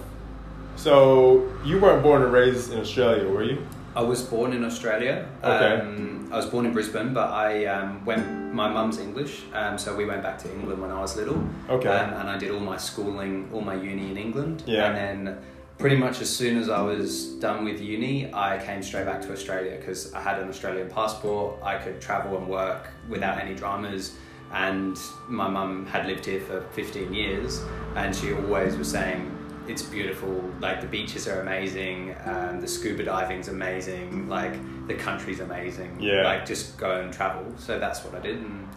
So 0.75 1.51
you 1.65 1.79
weren't 1.79 2.03
born 2.03 2.21
and 2.23 2.31
raised 2.31 2.71
in 2.71 2.79
Australia, 2.79 3.27
were 3.27 3.43
you? 3.43 3.65
I 3.97 4.01
was 4.01 4.21
born 4.21 4.53
in 4.53 4.63
Australia. 4.63 5.27
Okay. 5.43 5.81
Um, 5.81 6.29
I 6.31 6.35
was 6.35 6.45
born 6.45 6.67
in 6.67 6.71
Brisbane, 6.71 7.15
but 7.15 7.31
I 7.31 7.65
um, 7.65 8.05
went. 8.05 8.53
My 8.53 8.69
mum's 8.69 8.99
English, 8.99 9.43
um, 9.53 9.77
so 9.77 9.95
we 9.95 10.05
went 10.05 10.21
back 10.21 10.37
to 10.43 10.53
England 10.53 10.79
when 10.79 10.91
I 10.91 10.99
was 11.01 11.15
little. 11.17 11.43
Okay. 11.67 11.89
Um, 11.89 12.13
and 12.13 12.29
I 12.29 12.37
did 12.37 12.51
all 12.51 12.59
my 12.59 12.77
schooling, 12.77 13.49
all 13.51 13.61
my 13.61 13.73
uni 13.73 14.11
in 14.11 14.17
England. 14.17 14.63
Yeah. 14.67 14.87
And 14.87 14.95
then, 14.95 15.37
pretty 15.79 15.95
much 15.95 16.21
as 16.21 16.29
soon 16.29 16.57
as 16.57 16.69
I 16.69 16.81
was 16.81 17.33
done 17.47 17.65
with 17.65 17.81
uni, 17.81 18.31
I 18.33 18.59
came 18.63 18.83
straight 18.83 19.05
back 19.05 19.21
to 19.23 19.31
Australia 19.33 19.77
because 19.79 20.13
I 20.13 20.21
had 20.21 20.39
an 20.39 20.47
Australian 20.47 20.89
passport. 20.91 21.59
I 21.63 21.79
could 21.79 21.99
travel 21.99 22.37
and 22.37 22.47
work 22.47 22.89
without 23.09 23.39
any 23.39 23.55
dramas. 23.55 24.15
And 24.53 24.95
my 25.27 25.49
mum 25.49 25.87
had 25.87 26.05
lived 26.05 26.25
here 26.25 26.41
for 26.41 26.61
15 26.71 27.13
years, 27.13 27.63
and 27.95 28.15
she 28.15 28.33
always 28.33 28.77
was 28.77 28.89
saying, 28.89 29.36
it's 29.67 29.81
beautiful. 29.83 30.31
Like 30.59 30.81
the 30.81 30.87
beaches 30.87 31.27
are 31.27 31.41
amazing, 31.41 32.15
um, 32.25 32.59
the 32.61 32.67
scuba 32.67 33.03
diving's 33.03 33.47
amazing, 33.47 34.27
like 34.29 34.53
the 34.87 34.95
country's 34.95 35.39
amazing. 35.39 35.97
Yeah. 35.99 36.23
Like 36.23 36.45
just 36.45 36.77
go 36.77 36.99
and 37.01 37.13
travel. 37.13 37.45
So 37.57 37.79
that's 37.79 38.03
what 38.03 38.15
I 38.15 38.19
did. 38.19 38.37
And, 38.37 38.67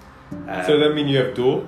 um, 0.49 0.65
so 0.67 0.79
that 0.79 0.95
mean 0.95 1.09
you 1.09 1.19
have 1.19 1.35
dual? 1.35 1.67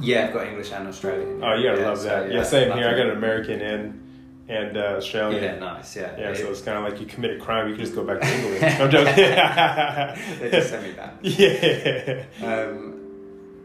yeah, 0.00 0.26
I've 0.26 0.32
got 0.32 0.46
English 0.46 0.72
and 0.72 0.88
Australian. 0.88 1.42
Oh, 1.44 1.54
you 1.54 1.68
gotta 1.68 1.80
Yeah, 1.80 1.88
love 1.88 1.98
so, 1.98 2.04
that. 2.04 2.32
yeah, 2.32 2.42
same 2.42 2.70
love 2.70 2.78
here. 2.78 2.88
I 2.88 2.92
got 2.92 3.06
an 3.06 3.16
American 3.16 3.60
and 3.60 3.98
and 4.48 4.76
uh, 4.76 4.96
Australian. 4.98 5.42
Yeah, 5.42 5.58
nice. 5.58 5.96
Yeah. 5.96 6.18
Yeah, 6.18 6.34
so 6.34 6.50
it's 6.50 6.60
kind 6.62 6.76
of 6.76 6.84
like 6.84 7.00
you 7.00 7.06
commit 7.06 7.30
a 7.30 7.38
crime, 7.42 7.68
you 7.68 7.74
can 7.74 7.84
just 7.84 7.94
go 7.94 8.04
back 8.04 8.20
to 8.20 8.26
England. 8.34 8.64
I'm 8.64 8.90
joking. 8.90 9.14
they 10.40 10.50
just 10.50 10.70
sent 10.70 10.82
me 10.82 10.92
back. 10.92 11.14
Yeah. 11.22 12.24
Um, 12.44 12.91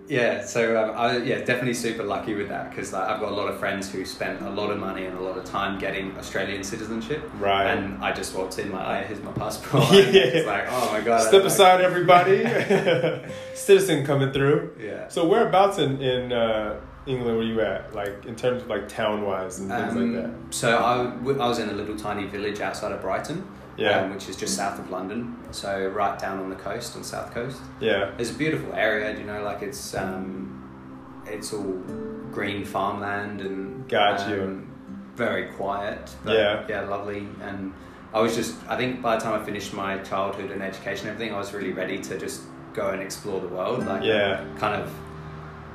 yeah, 0.07 0.45
so 0.45 0.81
um, 0.81 0.95
I 0.97 1.17
yeah 1.17 1.39
definitely 1.39 1.73
super 1.73 2.03
lucky 2.03 2.33
with 2.33 2.49
that 2.49 2.69
because 2.69 2.93
like, 2.93 3.07
I've 3.09 3.19
got 3.19 3.31
a 3.31 3.35
lot 3.35 3.47
of 3.49 3.59
friends 3.59 3.91
who 3.91 4.05
spent 4.05 4.41
a 4.41 4.49
lot 4.49 4.71
of 4.71 4.79
money 4.79 5.05
and 5.05 5.17
a 5.17 5.21
lot 5.21 5.37
of 5.37 5.43
time 5.45 5.77
getting 5.79 6.17
Australian 6.17 6.63
citizenship. 6.63 7.29
Right. 7.39 7.65
And 7.67 8.03
I 8.03 8.13
just 8.13 8.33
walked 8.35 8.57
in, 8.59 8.71
like, 8.71 8.87
oh, 9.03 9.07
here's 9.07 9.21
my 9.21 9.31
passport. 9.33 9.83
Yeah. 9.91 10.21
It's 10.21 10.47
like, 10.47 10.65
oh 10.69 10.91
my 10.91 11.01
god. 11.01 11.21
Step 11.21 11.43
like- 11.43 11.51
aside, 11.51 11.81
everybody. 11.81 12.43
Citizen 13.55 14.05
coming 14.05 14.31
through. 14.31 14.75
Yeah. 14.79 15.07
So 15.09 15.27
whereabouts 15.27 15.77
in 15.77 16.01
in 16.01 16.31
uh, 16.31 16.79
England 17.05 17.37
were 17.37 17.43
you 17.43 17.61
at? 17.61 17.93
Like 17.93 18.25
in 18.25 18.35
terms 18.35 18.61
of 18.63 18.67
like 18.69 18.87
town 18.87 19.23
wise 19.23 19.59
and 19.59 19.69
things 19.69 19.95
like 19.95 20.11
that. 20.13 20.25
Um, 20.25 20.47
so 20.51 20.77
I, 20.83 21.03
w- 21.03 21.39
I 21.39 21.47
was 21.47 21.59
in 21.59 21.69
a 21.69 21.73
little 21.73 21.95
tiny 21.97 22.25
village 22.27 22.59
outside 22.61 22.91
of 22.91 23.01
Brighton, 23.01 23.45
Yeah. 23.77 24.01
um, 24.01 24.13
which 24.13 24.27
is 24.27 24.35
just 24.35 24.55
south 24.55 24.79
of 24.79 24.89
London. 24.89 25.37
So 25.51 25.87
right 25.89 26.17
down 26.19 26.39
on 26.39 26.49
the 26.49 26.55
coast, 26.55 26.95
on 26.95 27.03
the 27.03 27.07
south 27.07 27.33
coast. 27.33 27.61
Yeah. 27.79 28.11
It's 28.17 28.31
a 28.31 28.33
beautiful 28.33 28.73
area, 28.73 29.15
you 29.17 29.23
know, 29.25 29.43
like 29.43 29.61
it's 29.61 29.93
um, 29.95 31.23
it's 31.27 31.53
all 31.53 31.73
green 32.31 32.65
farmland 32.65 33.41
and 33.41 33.87
Got 33.87 34.27
you. 34.29 34.41
um, 34.43 34.67
very 35.15 35.47
quiet. 35.49 36.09
But 36.23 36.33
Yeah. 36.37 36.63
yeah, 36.67 36.81
lovely. 36.81 37.27
And 37.41 37.73
I 38.13 38.19
was 38.21 38.35
just, 38.35 38.55
I 38.67 38.77
think 38.77 39.01
by 39.01 39.15
the 39.17 39.23
time 39.23 39.39
I 39.39 39.43
finished 39.45 39.73
my 39.73 39.97
childhood 39.99 40.51
and 40.51 40.61
education, 40.63 41.07
and 41.07 41.15
everything, 41.15 41.35
I 41.35 41.37
was 41.37 41.53
really 41.53 41.73
ready 41.73 41.99
to 41.99 42.17
just 42.17 42.43
go 42.73 42.89
and 42.89 43.01
explore 43.01 43.39
the 43.41 43.47
world. 43.47 43.85
Like, 43.85 44.03
Yeah. 44.03 44.43
kind 44.57 44.81
of 44.81 44.91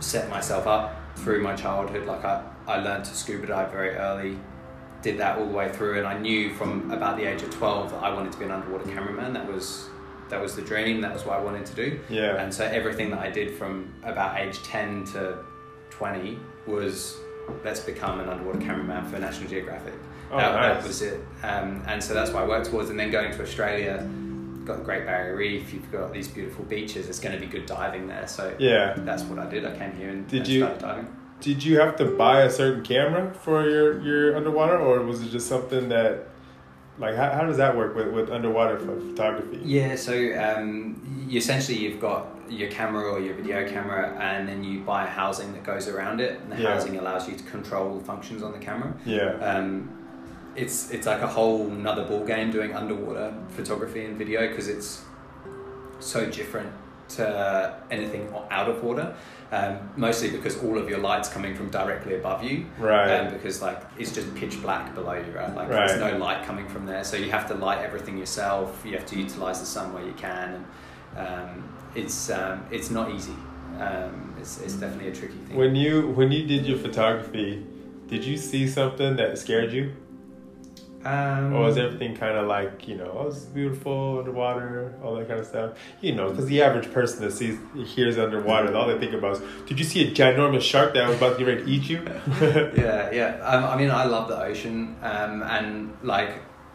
set 0.00 0.28
myself 0.30 0.66
up 0.66 0.96
through 1.16 1.42
my 1.42 1.54
childhood. 1.54 2.06
Like 2.06 2.24
I, 2.24 2.42
I 2.66 2.78
learned 2.78 3.04
to 3.04 3.14
scuba 3.14 3.46
dive 3.46 3.70
very 3.70 3.90
early. 3.96 4.38
Did 5.02 5.18
that 5.18 5.38
all 5.38 5.46
the 5.46 5.52
way 5.52 5.70
through, 5.72 5.98
and 5.98 6.06
I 6.06 6.16
knew 6.18 6.54
from 6.54 6.90
about 6.92 7.16
the 7.16 7.24
age 7.24 7.42
of 7.42 7.50
twelve 7.50 7.90
that 7.90 8.02
I 8.02 8.12
wanted 8.14 8.32
to 8.32 8.38
be 8.38 8.44
an 8.44 8.50
underwater 8.52 8.84
cameraman. 8.90 9.32
That 9.32 9.46
was 9.52 9.88
that 10.28 10.40
was 10.40 10.54
the 10.54 10.62
dream. 10.62 11.00
That 11.00 11.12
was 11.12 11.24
what 11.26 11.38
I 11.38 11.42
wanted 11.42 11.66
to 11.66 11.74
do. 11.74 12.00
Yeah. 12.08 12.36
And 12.42 12.52
so 12.54 12.64
everything 12.64 13.10
that 13.10 13.18
I 13.18 13.28
did 13.30 13.50
from 13.54 13.92
about 14.02 14.38
age 14.40 14.62
10 14.62 15.04
to 15.12 15.38
20 15.90 16.38
was 16.66 17.18
let's 17.64 17.80
become 17.80 18.18
an 18.20 18.28
underwater 18.30 18.58
cameraman 18.60 19.04
for 19.10 19.18
National 19.18 19.48
Geographic. 19.50 19.92
Oh, 20.30 20.38
that, 20.38 20.52
that 20.52 20.86
was 20.86 21.02
it. 21.02 21.20
Um, 21.42 21.82
and 21.86 22.02
so 22.02 22.14
that's 22.14 22.30
what 22.30 22.44
I 22.44 22.46
worked 22.46 22.70
towards. 22.70 22.88
And 22.88 22.98
then 22.98 23.10
going 23.10 23.30
to 23.32 23.42
Australia, 23.42 24.08
got 24.64 24.78
the 24.78 24.84
Great 24.84 25.04
Barrier 25.04 25.36
Reef, 25.36 25.74
you've 25.74 25.90
got 25.92 26.14
these 26.14 26.28
beautiful 26.28 26.64
beaches, 26.64 27.08
it's 27.10 27.18
going 27.20 27.34
to 27.34 27.40
be 27.40 27.46
good 27.46 27.66
diving 27.66 28.06
there. 28.06 28.26
So 28.26 28.54
Yeah. 28.58 28.94
that's 28.98 29.24
what 29.24 29.38
I 29.38 29.46
did. 29.50 29.66
I 29.66 29.76
came 29.76 29.92
here 29.96 30.08
and, 30.10 30.26
Did 30.28 30.48
you- 30.48 30.60
started 30.60 30.80
diving. 30.80 31.16
Did 31.42 31.62
you 31.64 31.80
have 31.80 31.96
to 31.96 32.04
buy 32.04 32.42
a 32.42 32.50
certain 32.50 32.82
camera 32.84 33.34
for 33.34 33.68
your, 33.68 34.00
your 34.00 34.36
underwater, 34.36 34.78
or 34.78 35.02
was 35.02 35.20
it 35.22 35.30
just 35.30 35.48
something 35.48 35.88
that, 35.88 36.28
like, 36.98 37.16
how, 37.16 37.30
how 37.32 37.44
does 37.46 37.56
that 37.56 37.76
work 37.76 37.96
with, 37.96 38.08
with 38.16 38.30
underwater 38.30 38.78
pho- 38.78 39.00
photography? 39.10 39.60
Yeah, 39.64 39.96
so 39.96 40.12
um, 40.40 41.26
you, 41.28 41.38
essentially 41.38 41.78
you've 41.78 42.00
got 42.00 42.26
your 42.48 42.70
camera 42.70 43.10
or 43.10 43.18
your 43.20 43.34
video 43.34 43.68
camera, 43.68 44.16
and 44.20 44.48
then 44.48 44.62
you 44.62 44.80
buy 44.80 45.04
a 45.04 45.08
housing 45.08 45.52
that 45.54 45.64
goes 45.64 45.88
around 45.88 46.20
it, 46.20 46.38
and 46.40 46.52
the 46.52 46.62
Yeah. 46.62 46.74
housing 46.74 46.96
allows 46.96 47.28
you 47.28 47.34
to 47.36 47.44
control 47.44 47.98
the 47.98 48.04
functions 48.04 48.42
on 48.42 48.52
the 48.52 48.58
camera. 48.58 48.94
Yeah. 49.04 49.32
Um, 49.40 49.98
it's 50.54 50.90
it's 50.90 51.06
like 51.06 51.22
a 51.22 51.26
whole 51.26 51.66
another 51.68 52.04
ball 52.04 52.26
game 52.26 52.50
doing 52.50 52.74
underwater 52.74 53.32
photography 53.56 54.04
and 54.04 54.18
video 54.18 54.46
because 54.48 54.68
it's 54.68 55.02
so 55.98 56.26
different 56.26 56.70
to 57.16 57.74
anything 57.90 58.32
out 58.50 58.68
of 58.68 58.82
water. 58.82 59.14
Um, 59.50 59.90
mostly 59.96 60.30
because 60.30 60.56
all 60.64 60.78
of 60.78 60.88
your 60.88 60.98
lights 60.98 61.28
coming 61.28 61.54
from 61.54 61.68
directly 61.68 62.14
above 62.14 62.42
you, 62.42 62.64
Right. 62.78 63.18
Um, 63.18 63.34
because 63.34 63.60
like 63.60 63.82
it's 63.98 64.10
just 64.10 64.34
pitch 64.34 64.62
black 64.62 64.94
below 64.94 65.12
you, 65.12 65.30
right? 65.32 65.54
Like 65.54 65.68
Right. 65.68 65.88
there's 65.88 66.00
no 66.00 66.16
light 66.16 66.46
coming 66.46 66.66
from 66.68 66.86
there, 66.86 67.04
so 67.04 67.18
you 67.18 67.30
have 67.30 67.46
to 67.48 67.54
light 67.54 67.80
everything 67.84 68.16
yourself. 68.16 68.82
You 68.84 68.92
have 68.92 69.04
to 69.06 69.16
utilize 69.18 69.60
the 69.60 69.66
sun 69.66 69.92
where 69.92 70.04
you 70.04 70.14
can, 70.14 70.64
and 71.16 71.28
um, 71.28 71.68
it's 71.94 72.30
um, 72.30 72.64
it's 72.70 72.90
not 72.90 73.10
easy. 73.10 73.36
Um, 73.78 74.34
it's, 74.40 74.60
it's 74.60 74.74
definitely 74.74 75.08
a 75.08 75.14
tricky 75.14 75.34
thing. 75.46 75.56
When 75.56 75.74
you 75.76 76.08
when 76.08 76.32
you 76.32 76.46
did 76.46 76.64
your 76.66 76.78
photography, 76.78 77.62
did 78.08 78.24
you 78.24 78.38
see 78.38 78.66
something 78.66 79.16
that 79.16 79.36
scared 79.38 79.70
you? 79.72 79.92
Um, 81.04 81.52
Or 81.54 81.62
was 81.62 81.78
everything 81.78 82.16
kind 82.16 82.36
of 82.36 82.46
like, 82.46 82.86
you 82.86 82.96
know, 82.96 83.10
oh, 83.18 83.26
it's 83.28 83.40
beautiful 83.40 84.20
underwater, 84.20 84.94
all 85.02 85.16
that 85.16 85.28
kind 85.28 85.40
of 85.40 85.46
stuff? 85.46 85.72
You 86.00 86.14
know, 86.14 86.30
because 86.30 86.46
the 86.46 86.62
average 86.62 86.92
person 86.92 87.22
that 87.22 87.32
sees, 87.32 87.58
hears 87.86 88.18
underwater, 88.18 88.74
all 88.74 88.86
they 88.86 88.98
think 88.98 89.12
about 89.12 89.36
is, 89.36 89.42
did 89.66 89.78
you 89.78 89.84
see 89.84 90.06
a 90.06 90.10
ginormous 90.12 90.62
shark 90.62 90.94
that 90.94 91.08
was 91.08 91.16
about 91.16 91.38
to 91.38 91.44
get 91.44 91.48
ready 91.48 91.64
to 91.64 91.70
eat 91.70 91.88
you? 91.88 92.02
yeah, 92.40 93.10
yeah. 93.10 93.40
Um, 93.42 93.64
I 93.64 93.76
mean, 93.76 93.90
I 93.90 94.04
love 94.04 94.28
the 94.28 94.40
ocean, 94.40 94.96
um, 95.02 95.42
and 95.42 95.96
like, 96.02 96.30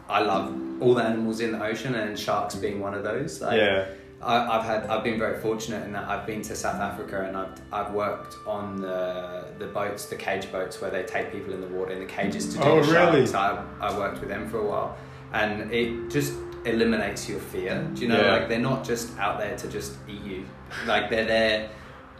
I 0.08 0.20
love 0.20 0.54
all 0.80 0.94
the 0.94 1.02
animals 1.02 1.40
in 1.40 1.52
the 1.52 1.62
ocean, 1.62 1.94
and 1.94 2.18
sharks 2.18 2.54
being 2.54 2.80
one 2.80 2.94
of 2.94 3.04
those. 3.04 3.40
Like, 3.40 3.58
yeah. 3.58 3.86
I, 4.20 4.58
I've 4.58 4.64
had, 4.64 4.86
I've 4.90 5.04
been 5.04 5.18
very 5.18 5.40
fortunate 5.40 5.84
in 5.84 5.92
that 5.92 6.08
I've 6.08 6.26
been 6.26 6.42
to 6.42 6.56
South 6.56 6.80
Africa, 6.80 7.24
and 7.26 7.36
I've, 7.36 7.60
I've 7.72 7.92
worked 7.94 8.36
on 8.46 8.80
the 8.80 9.44
the 9.58 9.66
boats, 9.66 10.06
the 10.06 10.16
cage 10.16 10.50
boats, 10.50 10.80
where 10.80 10.90
they 10.90 11.04
take 11.04 11.30
people 11.32 11.52
in 11.54 11.60
the 11.60 11.68
water 11.68 11.92
in 11.92 12.00
the 12.00 12.06
cages 12.06 12.52
to 12.54 12.58
do 12.58 12.64
Oh, 12.64 12.82
the 12.82 12.92
really? 12.92 13.26
sharks. 13.26 13.34
I, 13.34 13.64
I 13.80 13.96
worked 13.96 14.18
with 14.20 14.28
them 14.28 14.48
for 14.48 14.58
a 14.58 14.66
while, 14.66 14.96
and 15.32 15.72
it 15.72 16.10
just 16.10 16.34
eliminates 16.64 17.28
your 17.28 17.38
fear. 17.38 17.88
Do 17.94 18.02
you 18.02 18.08
know, 18.08 18.20
Yeah. 18.20 18.32
like 18.32 18.48
they're 18.48 18.58
not 18.58 18.84
just 18.84 19.16
out 19.18 19.38
there 19.38 19.56
to 19.56 19.68
just 19.68 19.92
eat 20.08 20.22
you. 20.22 20.44
Like 20.86 21.10
they're 21.10 21.24
there 21.24 21.70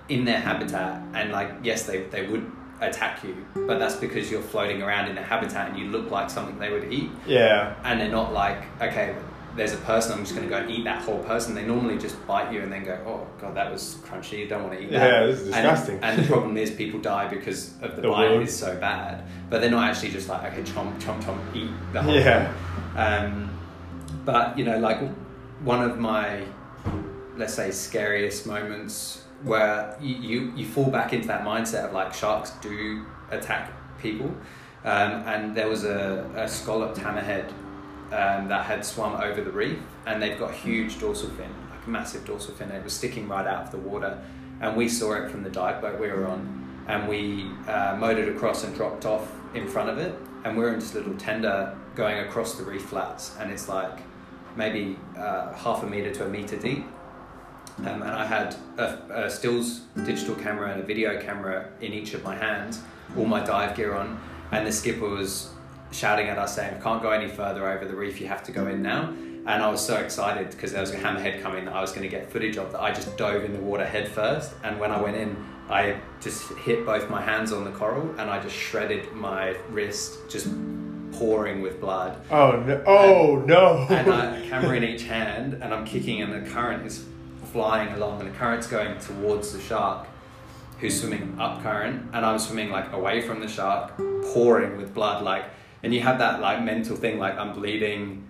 in 0.08 0.24
their 0.24 0.40
habitat, 0.40 1.02
and 1.14 1.32
like 1.32 1.50
yes, 1.64 1.82
they 1.84 2.02
they 2.04 2.26
would 2.28 2.50
attack 2.80 3.24
you, 3.24 3.34
but 3.66 3.80
that's 3.80 3.96
because 3.96 4.30
you're 4.30 4.40
floating 4.40 4.82
around 4.82 5.08
in 5.08 5.16
their 5.16 5.24
habitat 5.24 5.68
and 5.68 5.76
you 5.76 5.86
look 5.86 6.12
like 6.12 6.30
something 6.30 6.56
they 6.60 6.70
would 6.70 6.92
eat, 6.92 7.10
Yeah. 7.26 7.74
and 7.82 8.00
they're 8.00 8.08
not 8.08 8.32
like 8.32 8.62
okay. 8.80 9.16
There's 9.58 9.74
a 9.74 9.78
person. 9.78 10.12
I'm 10.12 10.20
just 10.24 10.34
going 10.34 10.48
to 10.48 10.50
go 10.50 10.60
and 10.62 10.70
eat 10.70 10.84
that 10.84 11.02
whole 11.02 11.18
person. 11.24 11.54
They 11.54 11.64
normally 11.64 11.98
just 11.98 12.24
bite 12.26 12.52
you 12.52 12.62
and 12.62 12.72
then 12.72 12.84
go, 12.84 12.96
"Oh 13.06 13.26
God, 13.40 13.54
that 13.56 13.70
was 13.70 13.98
crunchy. 14.06 14.38
You 14.38 14.46
don't 14.48 14.62
want 14.62 14.74
to 14.74 14.80
eat 14.82 14.90
that." 14.92 15.10
Yeah, 15.10 15.26
this 15.26 15.40
is 15.40 15.46
And- 15.46 15.54
disgusting. 15.54 15.98
And, 16.02 16.18
the 16.22 16.26
problem 16.26 16.56
is, 16.56 16.70
people 16.70 17.00
die 17.00 17.28
because 17.28 17.74
of 17.82 17.96
the, 17.96 18.02
The 18.02 18.08
bite 18.08 18.40
is 18.42 18.56
so 18.56 18.76
bad. 18.76 19.24
But 19.50 19.60
they're 19.60 19.70
not 19.70 19.88
actually 19.90 20.10
just 20.12 20.28
like, 20.28 20.44
okay, 20.52 20.62
chomp, 20.62 20.98
chomp, 21.00 21.22
chomp, 21.24 21.40
eat 21.54 21.70
the 21.92 22.00
whole 22.02 22.14
Yeah. 22.14 22.46
thing. 22.46 22.54
Um, 22.96 23.50
but 24.24 24.56
you 24.58 24.64
know, 24.64 24.78
like 24.78 25.00
one 25.64 25.82
of 25.82 25.98
my, 25.98 26.42
let's 27.36 27.54
say, 27.54 27.70
scariest 27.70 28.46
moments 28.46 29.24
where 29.42 29.96
you, 30.00 30.14
you, 30.16 30.52
you 30.56 30.66
fall 30.66 30.90
back 30.90 31.12
into 31.12 31.28
that 31.28 31.42
mindset 31.44 31.84
of 31.84 31.92
like 31.92 32.12
sharks 32.14 32.50
do 32.60 33.04
attack 33.30 33.70
people. 34.00 34.26
Um, 34.84 35.10
and 35.26 35.56
there 35.56 35.68
was 35.68 35.84
a, 35.84 36.28
a 36.36 36.48
scalloped 36.48 36.98
hammerhead 36.98 37.50
um, 38.12 38.48
that 38.48 38.64
had 38.64 38.84
swum 38.84 39.14
over 39.20 39.42
the 39.42 39.50
reef, 39.50 39.78
and 40.06 40.22
they've 40.22 40.38
got 40.38 40.52
huge 40.52 40.98
dorsal 40.98 41.28
fin, 41.30 41.50
like 41.70 41.86
a 41.86 41.90
massive 41.90 42.24
dorsal 42.24 42.54
fin. 42.54 42.70
It 42.70 42.82
was 42.82 42.94
sticking 42.94 43.28
right 43.28 43.46
out 43.46 43.64
of 43.64 43.70
the 43.70 43.78
water, 43.78 44.22
and 44.60 44.76
we 44.76 44.88
saw 44.88 45.14
it 45.14 45.30
from 45.30 45.42
the 45.42 45.50
dive 45.50 45.80
boat 45.80 46.00
we 46.00 46.08
were 46.08 46.26
on, 46.26 46.84
and 46.88 47.08
we 47.08 47.50
uh, 47.66 47.96
motored 47.98 48.34
across 48.34 48.64
and 48.64 48.74
dropped 48.74 49.04
off 49.04 49.30
in 49.54 49.68
front 49.68 49.90
of 49.90 49.98
it, 49.98 50.14
and 50.44 50.56
we 50.56 50.62
we're 50.62 50.72
in 50.72 50.80
this 50.80 50.94
little 50.94 51.14
tender 51.16 51.76
going 51.94 52.18
across 52.20 52.54
the 52.54 52.64
reef 52.64 52.82
flats, 52.82 53.36
and 53.38 53.50
it's 53.50 53.68
like 53.68 53.98
maybe 54.56 54.98
uh, 55.16 55.52
half 55.52 55.82
a 55.82 55.86
meter 55.86 56.12
to 56.12 56.24
a 56.24 56.28
meter 56.28 56.56
deep. 56.56 56.84
Um, 57.78 58.02
and 58.02 58.10
I 58.10 58.26
had 58.26 58.56
a, 58.76 59.26
a 59.26 59.30
stills 59.30 59.80
digital 60.04 60.34
camera 60.34 60.72
and 60.72 60.80
a 60.80 60.84
video 60.84 61.20
camera 61.20 61.68
in 61.80 61.92
each 61.92 62.12
of 62.14 62.24
my 62.24 62.34
hands, 62.34 62.80
all 63.16 63.26
my 63.26 63.44
dive 63.44 63.76
gear 63.76 63.94
on, 63.94 64.20
and 64.50 64.66
the 64.66 64.72
skipper 64.72 65.08
was 65.08 65.50
shouting 65.90 66.26
at 66.28 66.38
us 66.38 66.54
saying, 66.54 66.74
"I 66.74 66.80
can't 66.82 67.02
go 67.02 67.10
any 67.10 67.28
further 67.28 67.68
over 67.68 67.84
the 67.84 67.94
reef. 67.94 68.20
You 68.20 68.28
have 68.28 68.42
to 68.44 68.52
go 68.52 68.66
in 68.66 68.82
now." 68.82 69.12
And 69.46 69.62
I 69.62 69.68
was 69.70 69.84
so 69.84 69.96
excited 69.96 70.50
because 70.50 70.72
there 70.72 70.80
was 70.82 70.92
a 70.92 70.98
hammerhead 70.98 71.40
coming 71.42 71.64
that 71.64 71.74
I 71.74 71.80
was 71.80 71.90
going 71.90 72.02
to 72.02 72.08
get 72.08 72.30
footage 72.30 72.58
of 72.58 72.72
that 72.72 72.82
I 72.82 72.92
just 72.92 73.16
dove 73.16 73.44
in 73.44 73.52
the 73.54 73.60
water 73.60 73.86
head 73.86 74.08
first. 74.08 74.52
And 74.62 74.78
when 74.78 74.90
I 74.90 75.00
went 75.00 75.16
in, 75.16 75.34
I 75.70 75.96
just 76.20 76.52
hit 76.58 76.84
both 76.84 77.08
my 77.08 77.22
hands 77.22 77.50
on 77.52 77.64
the 77.64 77.70
coral 77.70 78.10
and 78.18 78.28
I 78.28 78.40
just 78.40 78.54
shredded 78.54 79.10
my 79.14 79.56
wrist, 79.70 80.18
just 80.28 80.48
pouring 81.12 81.62
with 81.62 81.80
blood 81.80 82.20
Oh, 82.30 82.52
no. 82.66 82.82
Oh, 82.86 83.36
no. 83.46 83.86
and 83.88 84.12
I, 84.12 84.36
a 84.44 84.48
camera 84.48 84.76
in 84.76 84.84
each 84.84 85.04
hand, 85.04 85.54
and 85.54 85.72
I'm 85.72 85.84
kicking, 85.86 86.20
and 86.22 86.30
the 86.32 86.48
current 86.50 86.86
is 86.86 87.04
flying 87.52 87.92
along, 87.94 88.20
and 88.20 88.28
the 88.30 88.36
current's 88.36 88.66
going 88.66 88.98
towards 88.98 89.52
the 89.54 89.60
shark, 89.60 90.06
who's 90.80 91.00
swimming 91.00 91.36
up 91.40 91.62
current, 91.62 92.10
and 92.12 92.24
I'm 92.26 92.38
swimming 92.38 92.70
like 92.70 92.92
away 92.92 93.22
from 93.22 93.40
the 93.40 93.48
shark, 93.48 93.92
pouring 94.34 94.76
with 94.76 94.92
blood, 94.94 95.24
like, 95.24 95.44
and 95.82 95.94
you 95.94 96.00
have 96.00 96.18
that 96.18 96.40
like 96.40 96.62
mental 96.62 96.96
thing, 96.96 97.18
like 97.18 97.36
I'm 97.36 97.52
bleeding. 97.52 98.26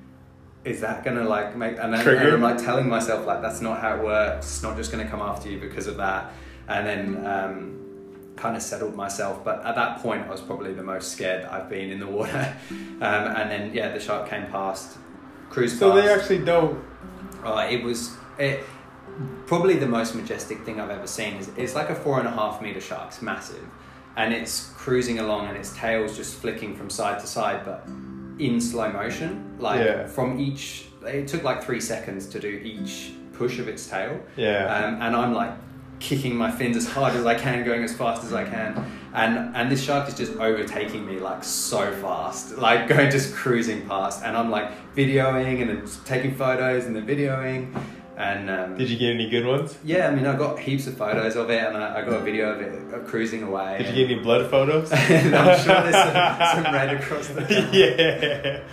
Is 0.64 0.80
that 0.80 1.04
gonna 1.04 1.24
like 1.24 1.56
make? 1.56 1.78
And 1.78 1.94
then 1.94 2.06
and 2.06 2.28
I'm 2.34 2.42
like 2.42 2.58
telling 2.58 2.88
myself 2.88 3.26
like 3.26 3.40
that's 3.40 3.60
not 3.60 3.80
how 3.80 3.96
it 3.96 4.04
works. 4.04 4.46
It's 4.46 4.62
not 4.62 4.76
just 4.76 4.90
gonna 4.90 5.08
come 5.08 5.20
after 5.20 5.48
you 5.48 5.58
because 5.58 5.86
of 5.86 5.96
that. 5.96 6.32
And 6.68 6.86
then 6.86 7.26
um, 7.26 7.78
kind 8.38 8.56
of 8.56 8.62
settled 8.62 8.94
myself. 8.94 9.44
But 9.44 9.64
at 9.64 9.74
that 9.74 10.00
point, 10.00 10.26
I 10.26 10.30
was 10.30 10.40
probably 10.40 10.72
the 10.72 10.82
most 10.82 11.12
scared 11.12 11.44
I've 11.44 11.68
been 11.68 11.90
in 11.90 12.00
the 12.00 12.06
water. 12.06 12.56
Um, 13.00 13.26
and 13.36 13.48
then 13.48 13.72
yeah, 13.72 13.92
the 13.92 14.00
shark 14.00 14.28
came 14.28 14.46
past, 14.46 14.98
cruised 15.50 15.78
so 15.78 15.92
past. 15.92 16.02
they 16.04 16.12
actually 16.12 16.44
don't. 16.44 16.84
Oh, 17.44 17.56
it 17.58 17.84
was 17.84 18.16
it, 18.40 18.64
probably 19.46 19.76
the 19.76 19.86
most 19.86 20.16
majestic 20.16 20.64
thing 20.64 20.80
I've 20.80 20.90
ever 20.90 21.06
seen. 21.06 21.36
Is 21.36 21.48
it's 21.56 21.76
like 21.76 21.88
a 21.90 21.94
four 21.94 22.18
and 22.18 22.26
a 22.26 22.32
half 22.32 22.60
meter 22.60 22.80
shark. 22.80 23.06
It's 23.06 23.22
massive, 23.22 23.64
and 24.16 24.32
it's 24.34 24.70
cruising 24.76 25.18
along, 25.20 25.48
and 25.48 25.56
its 25.56 25.72
tail's 25.76 26.16
just 26.16 26.34
flicking 26.36 26.74
from 26.76 26.90
side 26.90 27.18
to 27.20 27.26
side, 27.26 27.64
but 27.64 27.86
in 28.38 28.60
slow 28.60 28.90
motion. 28.92 29.56
Like 29.58 29.80
Yeah. 29.84 30.06
from 30.06 30.38
each, 30.38 30.86
it 31.06 31.28
took 31.28 31.42
like 31.42 31.62
three 31.62 31.80
seconds 31.80 32.26
to 32.26 32.40
do 32.40 32.48
each 32.48 33.12
push 33.32 33.58
of 33.58 33.68
its 33.68 33.86
tail. 33.86 34.20
Yeah. 34.36 34.66
Um, 34.74 35.00
and 35.02 35.14
I'm 35.16 35.32
like 35.34 35.52
kicking 36.00 36.36
my 36.36 36.48
fins 36.50 36.76
as 36.76 36.86
hard 36.88 37.14
as 37.14 37.26
I 37.26 37.34
can, 37.34 37.64
going 37.64 37.82
as 37.82 37.92
fast 37.96 38.22
as 38.24 38.32
I 38.32 38.44
can. 38.44 38.84
And 39.14 39.56
and 39.56 39.70
this 39.70 39.82
shark 39.82 40.06
is 40.08 40.14
just 40.14 40.32
overtaking 40.36 41.04
me 41.06 41.18
like 41.18 41.42
so 41.42 41.90
fast, 41.92 42.58
like 42.58 42.86
going 42.92 43.10
just 43.10 43.34
cruising 43.34 43.86
past. 43.86 44.22
And 44.24 44.36
I'm 44.36 44.50
like 44.50 44.70
videoing 44.94 45.60
and 45.60 45.70
then 45.70 45.88
taking 46.04 46.34
photos 46.34 46.86
and 46.86 46.94
then 46.94 47.06
videoing. 47.06 47.74
And 48.18 48.50
um, 48.50 48.76
Did 48.76 48.90
you 48.90 48.98
get 48.98 49.14
any 49.14 49.30
good 49.30 49.46
ones? 49.46 49.78
yeah, 49.84 50.08
I 50.08 50.14
mean, 50.14 50.26
I 50.26 50.34
got 50.36 50.58
heaps 50.58 50.88
of 50.88 50.96
photos 50.96 51.36
of 51.36 51.50
it, 51.50 51.62
and 51.62 51.76
I, 51.76 52.00
I 52.00 52.02
got 52.04 52.14
a 52.14 52.20
video 52.20 52.50
of 52.50 52.60
it 52.60 52.92
uh, 52.92 52.98
cruising 53.06 53.44
away. 53.44 53.78
Did 53.78 53.94
you 53.94 54.06
get 54.06 54.12
any 54.12 54.20
blood 54.22 54.50
photos? 54.50 54.90
and 54.92 55.36
I'm 55.36 55.56
sure 55.60 55.82
there's 55.82 55.94
some, 55.94 56.64
some 56.64 56.74
red 56.74 56.96
across 56.96 57.28
the 57.28 57.42
yeah. 57.72 58.64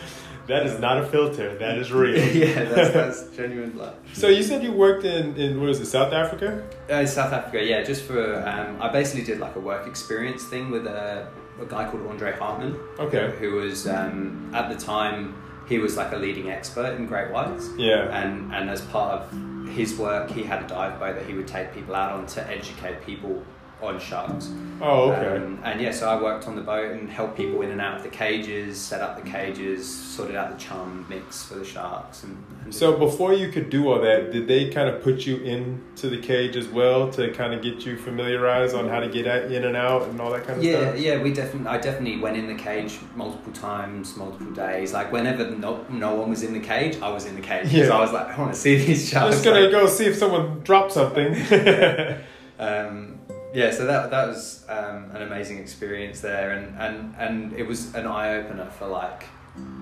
That 0.48 0.66
is 0.66 0.80
not 0.80 0.98
a 0.98 1.06
filter. 1.08 1.56
That 1.58 1.78
is 1.78 1.92
real. 1.92 2.18
yeah, 2.36 2.64
that's, 2.66 2.94
that's 2.94 3.36
genuine 3.38 3.70
blood. 3.72 3.96
So 4.14 4.28
you 4.30 4.42
said 4.42 4.64
you 4.64 4.72
worked 4.72 5.04
in, 5.04 5.36
in 5.36 5.60
what 5.60 5.68
was 5.70 5.80
it, 5.80 5.86
South 5.88 6.12
Africa? 6.14 6.68
Uh, 6.90 7.06
South 7.06 7.32
Africa, 7.32 7.64
yeah, 7.64 7.84
just 7.84 8.04
for 8.04 8.48
um, 8.48 8.82
I 8.82 8.90
basically 8.92 9.24
did 9.26 9.40
like 9.40 9.56
a 9.56 9.60
work 9.60 9.88
experience 9.88 10.44
thing 10.46 10.72
with 10.72 10.88
a, 10.88 11.28
a 11.62 11.66
guy 11.66 11.90
called 11.90 12.06
Andre 12.08 12.34
Hartman, 12.34 12.80
Okay. 13.00 13.32
who 13.40 13.54
was 13.56 13.88
um, 13.88 14.52
at 14.56 14.70
the 14.70 14.76
time 14.84 15.36
he 15.68 15.80
was 15.80 15.98
like 15.98 16.12
a 16.14 16.18
leading 16.18 16.50
expert 16.52 16.96
in 16.96 17.06
great 17.08 17.32
whites, 17.32 17.70
Yeah. 17.78 18.04
and 18.24 18.54
and 18.54 18.70
as 18.70 18.82
part 18.82 19.22
of 19.22 19.68
his 19.70 19.98
work, 19.98 20.30
he 20.32 20.44
had 20.44 20.64
a 20.64 20.68
dive 20.68 21.00
boat 21.00 21.16
that 21.16 21.26
he 21.26 21.34
would 21.34 21.48
take 21.48 21.74
people 21.74 21.96
out 21.96 22.12
on 22.14 22.26
to 22.28 22.48
educate 22.50 23.04
people 23.06 23.44
on 23.88 24.00
sharks. 24.00 24.52
Oh, 24.82 25.12
okay. 25.14 25.38
Um, 25.42 25.58
and 25.64 25.80
yeah, 25.80 25.92
so 25.92 26.10
I 26.10 26.22
worked 26.22 26.48
on 26.48 26.58
the 26.58 26.62
boat 26.62 26.92
and 26.92 27.10
helped 27.10 27.38
people 27.38 27.62
in 27.62 27.72
and 27.72 27.80
out 27.80 27.96
of 27.96 28.04
the 28.04 28.10
cages, 28.10 28.78
set 28.78 29.00
up 29.02 29.16
the 29.16 29.28
cages, 29.30 29.88
sorted 29.88 30.36
out 30.36 30.52
the 30.52 30.58
chum 30.62 31.06
mix 31.08 31.46
for 31.46 31.56
the 31.56 31.64
sharks, 31.64 32.24
and, 32.24 32.44
and 32.66 32.76
So 32.76 32.98
before 32.98 33.32
you 33.34 33.50
could 33.54 33.70
do 33.70 33.88
all 33.90 34.02
that, 34.02 34.34
did 34.34 34.50
they 34.50 34.70
kind 34.70 34.90
of 34.90 35.02
put 35.02 35.26
you 35.26 35.38
into 35.38 36.10
the 36.10 36.18
cage 36.18 36.58
as 36.58 36.68
well 36.68 37.10
to 37.12 37.32
kind 37.32 37.54
of 37.54 37.62
get 37.62 37.86
you 37.86 37.98
familiarized 37.98 38.76
on 38.76 38.90
how 38.90 39.00
to 39.00 39.08
get 39.08 39.26
at, 39.28 39.50
in 39.50 39.64
and 39.64 39.78
out 39.78 40.10
and 40.10 40.20
all 40.20 40.30
that 40.32 40.44
kind 40.46 40.58
of 40.60 40.64
Yeah, 40.66 40.82
stuff? 40.82 41.00
yeah, 41.00 41.14
yeah. 41.14 41.22
we 41.24 41.32
definitely. 41.32 41.70
I 41.70 41.78
definitely 41.78 42.20
went 42.20 42.36
in 42.36 42.48
the 42.48 42.56
cage 42.62 43.00
multiple 43.16 43.54
times, 43.54 44.18
multiple 44.18 44.52
days. 44.52 44.92
Like 44.92 45.10
whenever 45.10 45.50
no, 45.52 45.86
no 45.90 46.16
one 46.16 46.30
was 46.32 46.44
in 46.44 46.52
the 46.52 46.60
cage, 46.60 47.00
I 47.02 47.10
was 47.12 47.26
in 47.26 47.36
the 47.36 47.42
cage. 47.42 47.72
Yeah. 47.72 47.96
I 47.96 48.02
was 48.02 48.12
like, 48.12 48.28
I 48.28 48.38
want 48.38 48.54
to 48.54 48.60
see 48.60 48.76
these 48.76 49.08
sharks. 49.08 49.26
I'm 49.26 49.32
Just 49.32 49.46
gonna 49.46 49.62
like- 49.62 49.72
go 49.72 49.88
see 49.88 50.06
if 50.08 50.18
someone 50.18 50.60
dropped 50.66 50.92
something. 50.92 51.34
um, 52.60 53.20
yeah, 53.56 53.72
so 53.72 53.86
that 53.86 54.12
that 54.12 54.28
was 54.28 54.66
um, 54.68 55.10
an 55.14 55.22
amazing 55.22 55.60
experience 55.60 56.20
there, 56.20 56.52
and 56.52 56.78
and 56.78 57.16
and 57.18 57.54
it 57.54 57.66
was 57.66 57.96
an 57.96 58.06
eye 58.06 58.36
opener 58.36 58.70
for 58.72 58.88
like, 58.88 59.24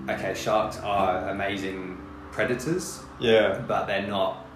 okay, 0.08 0.32
sharks 0.34 0.78
are 0.78 1.28
amazing 1.28 1.98
predators, 2.30 3.00
yeah. 3.18 3.60
but 3.66 3.86
they're 3.86 4.06
not 4.06 4.46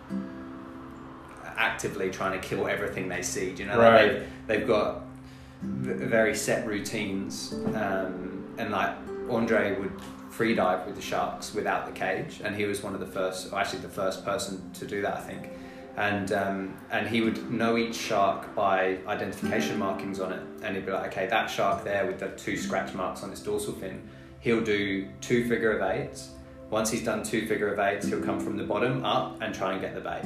actively 1.56 2.10
trying 2.10 2.40
to 2.40 2.48
kill 2.48 2.68
everything 2.68 3.08
they 3.08 3.22
see. 3.22 3.52
Do 3.52 3.64
you 3.64 3.68
know? 3.68 3.78
Right. 3.78 3.92
Like 3.92 4.12
they've, 4.12 4.28
they've 4.46 4.66
got 4.68 5.02
very 5.62 6.36
set 6.36 6.64
routines, 6.64 7.54
um, 7.74 8.54
and 8.56 8.70
like 8.70 8.94
Andre 9.28 9.76
would 9.80 9.92
free 10.30 10.54
dive 10.54 10.86
with 10.86 10.94
the 10.94 11.02
sharks 11.02 11.52
without 11.54 11.86
the 11.86 11.92
cage, 11.92 12.40
and 12.44 12.54
he 12.54 12.66
was 12.66 12.84
one 12.84 12.94
of 12.94 13.00
the 13.00 13.06
first, 13.06 13.52
actually 13.52 13.80
the 13.80 13.88
first 13.88 14.24
person 14.24 14.70
to 14.74 14.86
do 14.86 15.02
that, 15.02 15.16
I 15.16 15.20
think. 15.20 15.50
And 15.98 16.30
um, 16.30 16.76
and 16.92 17.08
he 17.08 17.20
would 17.22 17.50
know 17.50 17.76
each 17.76 17.96
shark 17.96 18.54
by 18.54 18.98
identification 19.08 19.78
markings 19.80 20.20
on 20.20 20.32
it, 20.32 20.42
and 20.62 20.76
he'd 20.76 20.86
be 20.86 20.92
like, 20.92 21.08
okay, 21.08 21.26
that 21.26 21.50
shark 21.50 21.82
there 21.82 22.06
with 22.06 22.20
the 22.20 22.28
two 22.28 22.56
scratch 22.56 22.94
marks 22.94 23.24
on 23.24 23.32
its 23.32 23.42
dorsal 23.42 23.74
fin, 23.74 24.08
he'll 24.38 24.62
do 24.62 25.08
two 25.20 25.48
figure 25.48 25.76
of 25.76 25.82
eights. 25.90 26.30
Once 26.70 26.88
he's 26.88 27.02
done 27.04 27.24
two 27.24 27.48
figure 27.48 27.72
of 27.72 27.80
eights, 27.80 28.06
he'll 28.06 28.22
come 28.22 28.38
from 28.38 28.56
the 28.56 28.62
bottom 28.62 29.04
up 29.04 29.42
and 29.42 29.52
try 29.52 29.72
and 29.72 29.80
get 29.80 29.92
the 29.92 30.00
bait, 30.00 30.22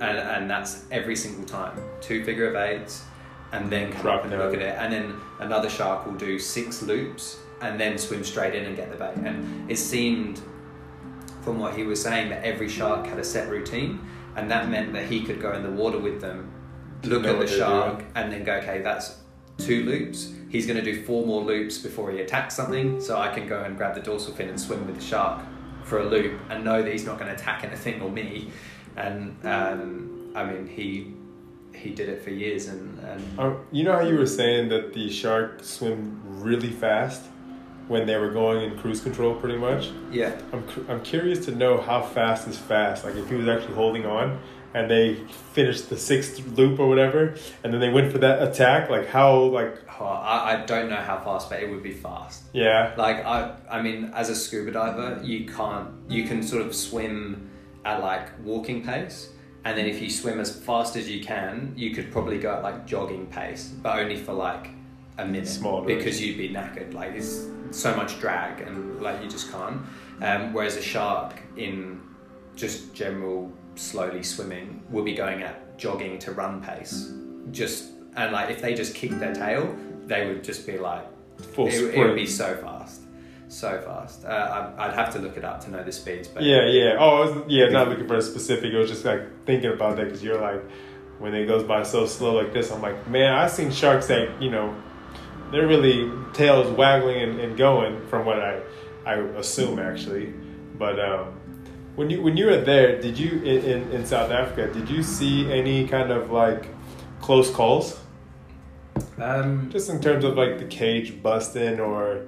and 0.00 0.18
and 0.18 0.50
that's 0.50 0.86
every 0.90 1.14
single 1.14 1.44
time, 1.44 1.78
two 2.00 2.24
figure 2.24 2.48
of 2.48 2.56
eights, 2.56 3.04
and 3.52 3.70
then 3.70 3.92
come 3.92 4.02
Drop 4.02 4.24
up 4.24 4.24
and 4.24 4.36
look 4.36 4.54
at 4.54 4.60
it, 4.60 4.74
and 4.76 4.92
then 4.92 5.14
another 5.38 5.70
shark 5.70 6.04
will 6.04 6.14
do 6.14 6.36
six 6.36 6.82
loops 6.82 7.38
and 7.60 7.78
then 7.78 7.96
swim 7.96 8.24
straight 8.24 8.56
in 8.56 8.64
and 8.64 8.74
get 8.74 8.90
the 8.90 8.96
bait. 8.96 9.14
And 9.24 9.70
it 9.70 9.76
seemed, 9.76 10.40
from 11.42 11.60
what 11.60 11.76
he 11.76 11.84
was 11.84 12.02
saying, 12.02 12.30
that 12.30 12.42
every 12.42 12.68
shark 12.68 13.06
had 13.06 13.20
a 13.20 13.24
set 13.24 13.48
routine, 13.48 14.00
and 14.36 14.50
that 14.50 14.68
meant 14.68 14.92
that 14.92 15.06
he 15.06 15.22
could 15.22 15.40
go 15.40 15.52
in 15.52 15.62
the 15.62 15.70
water 15.70 15.98
with 15.98 16.20
them, 16.20 16.52
look 17.04 17.24
at 17.26 17.38
the 17.38 17.46
shark, 17.46 17.98
doing. 17.98 18.12
and 18.14 18.32
then 18.32 18.44
go, 18.44 18.54
okay, 18.54 18.80
that's 18.82 19.18
two 19.58 19.84
loops. 19.84 20.32
He's 20.48 20.66
going 20.66 20.82
to 20.82 20.84
do 20.84 21.02
four 21.04 21.26
more 21.26 21.42
loops 21.42 21.78
before 21.78 22.10
he 22.10 22.20
attacks 22.20 22.54
something, 22.54 23.00
so 23.00 23.18
I 23.18 23.28
can 23.28 23.48
go 23.48 23.62
and 23.62 23.76
grab 23.76 23.94
the 23.94 24.00
dorsal 24.00 24.34
fin 24.34 24.48
and 24.48 24.60
swim 24.60 24.86
with 24.86 24.96
the 24.96 25.02
shark 25.02 25.42
for 25.84 25.98
a 25.98 26.04
loop 26.04 26.40
and 26.50 26.64
know 26.64 26.82
that 26.82 26.90
he's 26.90 27.04
not 27.04 27.18
going 27.18 27.28
to 27.28 27.34
attack 27.34 27.64
anything 27.64 28.00
or 28.02 28.10
me. 28.10 28.50
And 28.96 29.36
um, 29.44 30.32
I 30.34 30.44
mean, 30.44 30.66
he 30.66 31.14
he 31.74 31.90
did 31.90 32.08
it 32.10 32.22
for 32.22 32.30
years, 32.30 32.68
and, 32.68 32.98
and 33.00 33.40
Um, 33.40 33.66
you 33.72 33.82
know 33.82 33.94
how 33.94 34.02
you 34.02 34.18
were 34.18 34.26
saying 34.26 34.68
that 34.68 34.92
the 34.92 35.08
shark 35.10 35.64
swim 35.64 36.20
really 36.24 36.70
fast 36.70 37.22
when 37.88 38.06
they 38.06 38.16
were 38.16 38.30
going 38.30 38.70
in 38.70 38.78
cruise 38.78 39.00
control, 39.00 39.34
pretty 39.34 39.58
much. 39.58 39.90
yeah, 40.10 40.38
I'm 40.52 40.64
I'm 40.88 41.02
curious 41.02 41.44
to 41.46 41.52
know 41.52 41.80
how 41.80 42.02
fast 42.02 42.48
is 42.48 42.58
fast. 42.58 43.04
Like 43.04 43.16
if 43.16 43.28
he 43.28 43.34
was 43.34 43.48
actually 43.48 43.74
holding 43.74 44.06
on 44.06 44.40
and 44.74 44.90
they 44.90 45.16
finished 45.52 45.90
the 45.90 45.98
sixth 45.98 46.40
loop 46.56 46.78
or 46.78 46.88
whatever, 46.88 47.36
and 47.62 47.72
then 47.72 47.80
they 47.80 47.90
went 47.90 48.10
for 48.10 48.18
that 48.18 48.42
attack. 48.42 48.88
Like 48.88 49.06
how 49.08 49.42
like 49.42 49.82
oh, 50.00 50.04
I, 50.06 50.54
I 50.54 50.64
don't 50.64 50.88
know 50.88 50.96
how 50.96 51.18
fast, 51.20 51.50
but 51.50 51.62
it 51.62 51.70
would 51.70 51.82
be 51.82 51.92
fast. 51.92 52.44
yeah 52.52 52.94
Like 52.96 53.24
I, 53.24 53.54
I 53.70 53.82
mean, 53.82 54.10
as 54.14 54.30
a 54.30 54.34
scuba 54.34 54.70
diver, 54.70 55.20
you 55.22 55.46
can't. 55.46 55.90
You 56.08 56.24
can 56.24 56.42
sort 56.42 56.62
of 56.62 56.74
swim 56.74 57.50
at 57.84 58.00
like 58.00 58.28
walking 58.44 58.82
pace, 58.84 59.30
and 59.64 59.76
then 59.76 59.86
if 59.86 60.00
you 60.00 60.08
swim 60.08 60.40
as 60.40 60.56
fast 60.64 60.96
as 60.96 61.10
you 61.10 61.22
can, 61.22 61.74
you 61.76 61.94
could 61.94 62.10
probably 62.10 62.38
go 62.38 62.54
at 62.54 62.62
like 62.62 62.86
jogging 62.86 63.26
pace, 63.26 63.68
but 63.82 63.98
only 63.98 64.16
for 64.16 64.32
like 64.32 64.70
a 65.18 65.26
minute 65.26 65.48
Small 65.48 65.82
because 65.82 66.20
you'd 66.20 66.38
be 66.38 66.48
knackered. 66.48 66.94
Like 66.94 67.12
it's 67.12 67.46
so 67.70 67.94
much 67.96 68.18
drag, 68.20 68.60
and 68.60 69.00
like 69.00 69.22
you 69.22 69.28
just 69.28 69.50
can't. 69.50 69.82
Um, 70.20 70.52
whereas 70.52 70.76
a 70.76 70.82
shark 70.82 71.34
in 71.56 72.00
just 72.56 72.94
general 72.94 73.52
slowly 73.74 74.22
swimming 74.22 74.82
will 74.90 75.04
be 75.04 75.14
going 75.14 75.42
at 75.42 75.78
jogging 75.78 76.18
to 76.20 76.32
run 76.32 76.62
pace, 76.62 77.12
just 77.50 77.90
and 78.16 78.32
like 78.32 78.50
if 78.50 78.60
they 78.60 78.74
just 78.74 78.94
kick 78.94 79.10
their 79.12 79.34
tail, 79.34 79.74
they 80.06 80.26
would 80.26 80.44
just 80.44 80.66
be 80.66 80.78
like 80.78 81.06
full 81.38 81.66
it, 81.66 81.72
sprint. 81.72 81.94
it 81.94 81.98
would 81.98 82.14
be 82.14 82.26
so 82.26 82.56
fast, 82.56 83.02
so 83.48 83.80
fast. 83.80 84.24
Uh, 84.24 84.72
I, 84.78 84.86
I'd 84.86 84.94
have 84.94 85.12
to 85.14 85.18
look 85.18 85.36
it 85.36 85.44
up 85.44 85.60
to 85.64 85.70
know 85.70 85.82
the 85.82 85.92
speeds, 85.92 86.28
but 86.28 86.42
Yeah, 86.42 86.66
yeah. 86.66 86.96
Oh, 86.98 87.08
I 87.08 87.20
was, 87.20 87.44
yeah. 87.48 87.68
Not 87.68 87.88
looking 87.88 88.06
for 88.06 88.16
a 88.16 88.22
specific. 88.22 88.74
I 88.74 88.78
was 88.78 88.90
just 88.90 89.04
like 89.04 89.44
thinking 89.44 89.72
about 89.72 89.96
that 89.96 90.04
because 90.04 90.22
you're 90.22 90.40
like, 90.40 90.62
when 91.18 91.34
it 91.34 91.46
goes 91.46 91.64
by 91.64 91.82
so 91.82 92.06
slow 92.06 92.34
like 92.34 92.52
this, 92.52 92.70
I'm 92.70 92.82
like, 92.82 93.08
man, 93.08 93.34
I've 93.34 93.50
seen 93.50 93.70
sharks 93.70 94.06
that 94.08 94.40
you 94.40 94.50
know, 94.50 94.74
they're 95.52 95.68
really 95.68 96.10
tails 96.32 96.70
waggling 96.76 97.22
and, 97.22 97.40
and 97.40 97.56
going 97.56 98.04
from 98.08 98.26
what 98.26 98.40
I, 98.40 98.60
I 99.06 99.14
assume 99.14 99.78
actually, 99.78 100.32
but 100.78 100.98
um, 100.98 101.38
when 101.94 102.10
you 102.10 102.22
when 102.22 102.36
you 102.36 102.46
were 102.46 102.60
there, 102.60 103.00
did 103.00 103.18
you 103.18 103.40
in, 103.42 103.64
in, 103.64 103.92
in 103.92 104.06
South 104.06 104.30
Africa, 104.30 104.72
did 104.72 104.88
you 104.88 105.02
see 105.02 105.52
any 105.52 105.86
kind 105.86 106.10
of 106.10 106.30
like 106.30 106.68
close 107.20 107.50
calls? 107.50 108.00
Um, 109.18 109.70
Just 109.70 109.90
in 109.90 110.00
terms 110.00 110.24
of 110.24 110.36
like 110.36 110.58
the 110.58 110.66
cage 110.66 111.22
busting 111.22 111.78
or. 111.78 112.26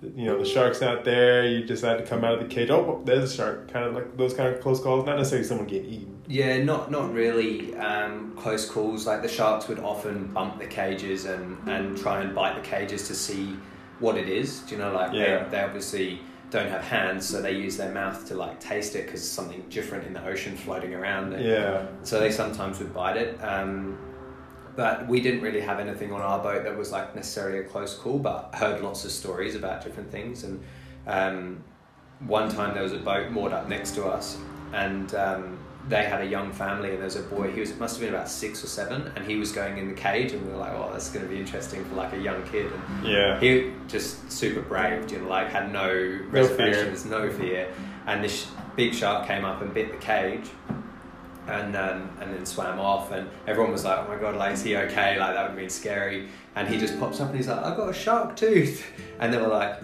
You 0.00 0.26
know 0.26 0.38
the 0.38 0.44
shark's 0.44 0.80
not 0.80 1.04
there. 1.04 1.44
You 1.44 1.64
decide 1.64 1.96
to 1.96 2.06
come 2.06 2.22
out 2.22 2.34
of 2.34 2.38
the 2.38 2.46
cage. 2.46 2.70
Oh, 2.70 3.02
there's 3.04 3.32
a 3.32 3.36
shark. 3.36 3.68
Kind 3.72 3.84
of 3.84 3.94
like 3.96 4.16
those 4.16 4.32
kind 4.32 4.54
of 4.54 4.60
close 4.60 4.80
calls. 4.80 5.04
Not 5.04 5.16
necessarily 5.16 5.44
someone 5.44 5.66
getting 5.66 5.90
eaten. 5.90 6.17
Yeah, 6.28 6.62
not 6.62 6.90
not 6.90 7.12
really 7.12 7.74
um, 7.76 8.34
close 8.36 8.68
calls. 8.68 9.06
Like 9.06 9.22
the 9.22 9.28
sharks 9.28 9.66
would 9.68 9.78
often 9.78 10.26
bump 10.28 10.58
the 10.58 10.66
cages 10.66 11.24
and, 11.24 11.56
and 11.68 11.96
try 11.96 12.20
and 12.20 12.34
bite 12.34 12.54
the 12.54 12.68
cages 12.68 13.08
to 13.08 13.14
see 13.14 13.56
what 13.98 14.16
it 14.16 14.28
is. 14.28 14.60
Do 14.60 14.74
you 14.74 14.80
know, 14.80 14.92
like 14.92 15.12
Yeah. 15.12 15.44
they, 15.44 15.50
they 15.50 15.62
obviously 15.62 16.20
don't 16.50 16.68
have 16.68 16.82
hands, 16.82 17.26
so 17.26 17.42
they 17.42 17.52
use 17.52 17.76
their 17.76 17.92
mouth 17.92 18.26
to 18.28 18.34
like 18.34 18.60
taste 18.60 18.94
it 18.94 19.06
because 19.06 19.28
something 19.28 19.64
different 19.70 20.06
in 20.06 20.12
the 20.12 20.24
ocean 20.26 20.54
floating 20.56 20.94
around. 20.94 21.32
And 21.32 21.44
Yeah. 21.44 21.86
So 22.02 22.20
they 22.20 22.30
sometimes 22.30 22.78
would 22.78 22.92
bite 22.94 23.16
it. 23.16 23.42
Um, 23.42 23.98
but 24.76 25.08
we 25.08 25.20
didn't 25.20 25.40
really 25.40 25.60
have 25.60 25.80
anything 25.80 26.12
on 26.12 26.20
our 26.20 26.38
boat 26.38 26.62
that 26.64 26.76
was 26.76 26.92
like 26.92 27.14
necessarily 27.16 27.58
a 27.58 27.64
close 27.64 27.94
call, 27.96 28.18
but 28.18 28.50
heard 28.54 28.80
lots 28.82 29.04
of 29.04 29.10
stories 29.10 29.54
about 29.56 29.82
different 29.82 30.10
things. 30.12 30.44
And 30.44 30.62
um, 31.06 31.64
one 32.20 32.48
time 32.48 32.74
there 32.74 32.82
was 32.84 32.92
a 32.92 32.98
boat 32.98 33.30
moored 33.32 33.52
up 33.52 33.68
next 33.68 33.92
to 33.96 34.04
us, 34.04 34.38
and 34.72 35.12
um, 35.16 35.58
they 35.88 36.04
had 36.04 36.20
a 36.20 36.26
young 36.26 36.52
family, 36.52 36.90
and 36.90 36.98
there 36.98 37.04
was 37.04 37.16
a 37.16 37.22
boy. 37.22 37.50
He 37.50 37.60
was 37.60 37.76
must 37.78 37.96
have 37.96 38.04
been 38.06 38.14
about 38.14 38.28
six 38.28 38.62
or 38.62 38.66
seven, 38.66 39.10
and 39.16 39.24
he 39.24 39.36
was 39.36 39.52
going 39.52 39.78
in 39.78 39.88
the 39.88 39.94
cage, 39.94 40.32
and 40.32 40.44
we 40.46 40.52
were 40.52 40.58
like, 40.58 40.72
"Oh, 40.72 40.90
that's 40.92 41.10
going 41.10 41.24
to 41.26 41.30
be 41.30 41.38
interesting 41.40 41.84
for 41.86 41.94
like 41.94 42.12
a 42.12 42.18
young 42.18 42.42
kid." 42.44 42.70
And 42.72 43.06
Yeah. 43.06 43.40
he 43.40 43.72
just 43.88 44.30
super 44.30 44.60
brave, 44.60 45.10
you 45.10 45.18
know, 45.18 45.28
like 45.28 45.48
had 45.48 45.72
no 45.72 46.18
reservations, 46.30 47.04
no 47.06 47.30
fear. 47.30 47.68
And 48.06 48.22
this 48.22 48.46
big 48.76 48.94
shark 48.94 49.26
came 49.26 49.44
up 49.44 49.62
and 49.62 49.72
bit 49.72 49.90
the 49.90 49.98
cage, 49.98 50.48
and 51.46 51.74
um, 51.76 52.10
and 52.20 52.34
then 52.34 52.44
swam 52.44 52.78
off. 52.78 53.10
And 53.12 53.28
everyone 53.46 53.72
was 53.72 53.84
like, 53.84 53.98
"Oh 53.98 54.08
my 54.08 54.16
god, 54.20 54.36
like 54.36 54.52
is 54.54 54.62
he 54.62 54.76
okay?" 54.76 55.18
Like 55.18 55.34
that 55.34 55.42
would 55.42 55.50
have 55.50 55.56
been 55.56 55.70
scary. 55.70 56.28
And 56.56 56.68
he 56.68 56.76
just 56.78 56.98
pops 57.00 57.20
up 57.20 57.28
and 57.28 57.36
he's 57.36 57.48
like, 57.48 57.62
"I've 57.64 57.76
got 57.76 57.88
a 57.88 57.92
shark 57.94 58.36
tooth," 58.36 58.84
and 59.20 59.32
they 59.32 59.38
were 59.38 59.48
like, 59.48 59.80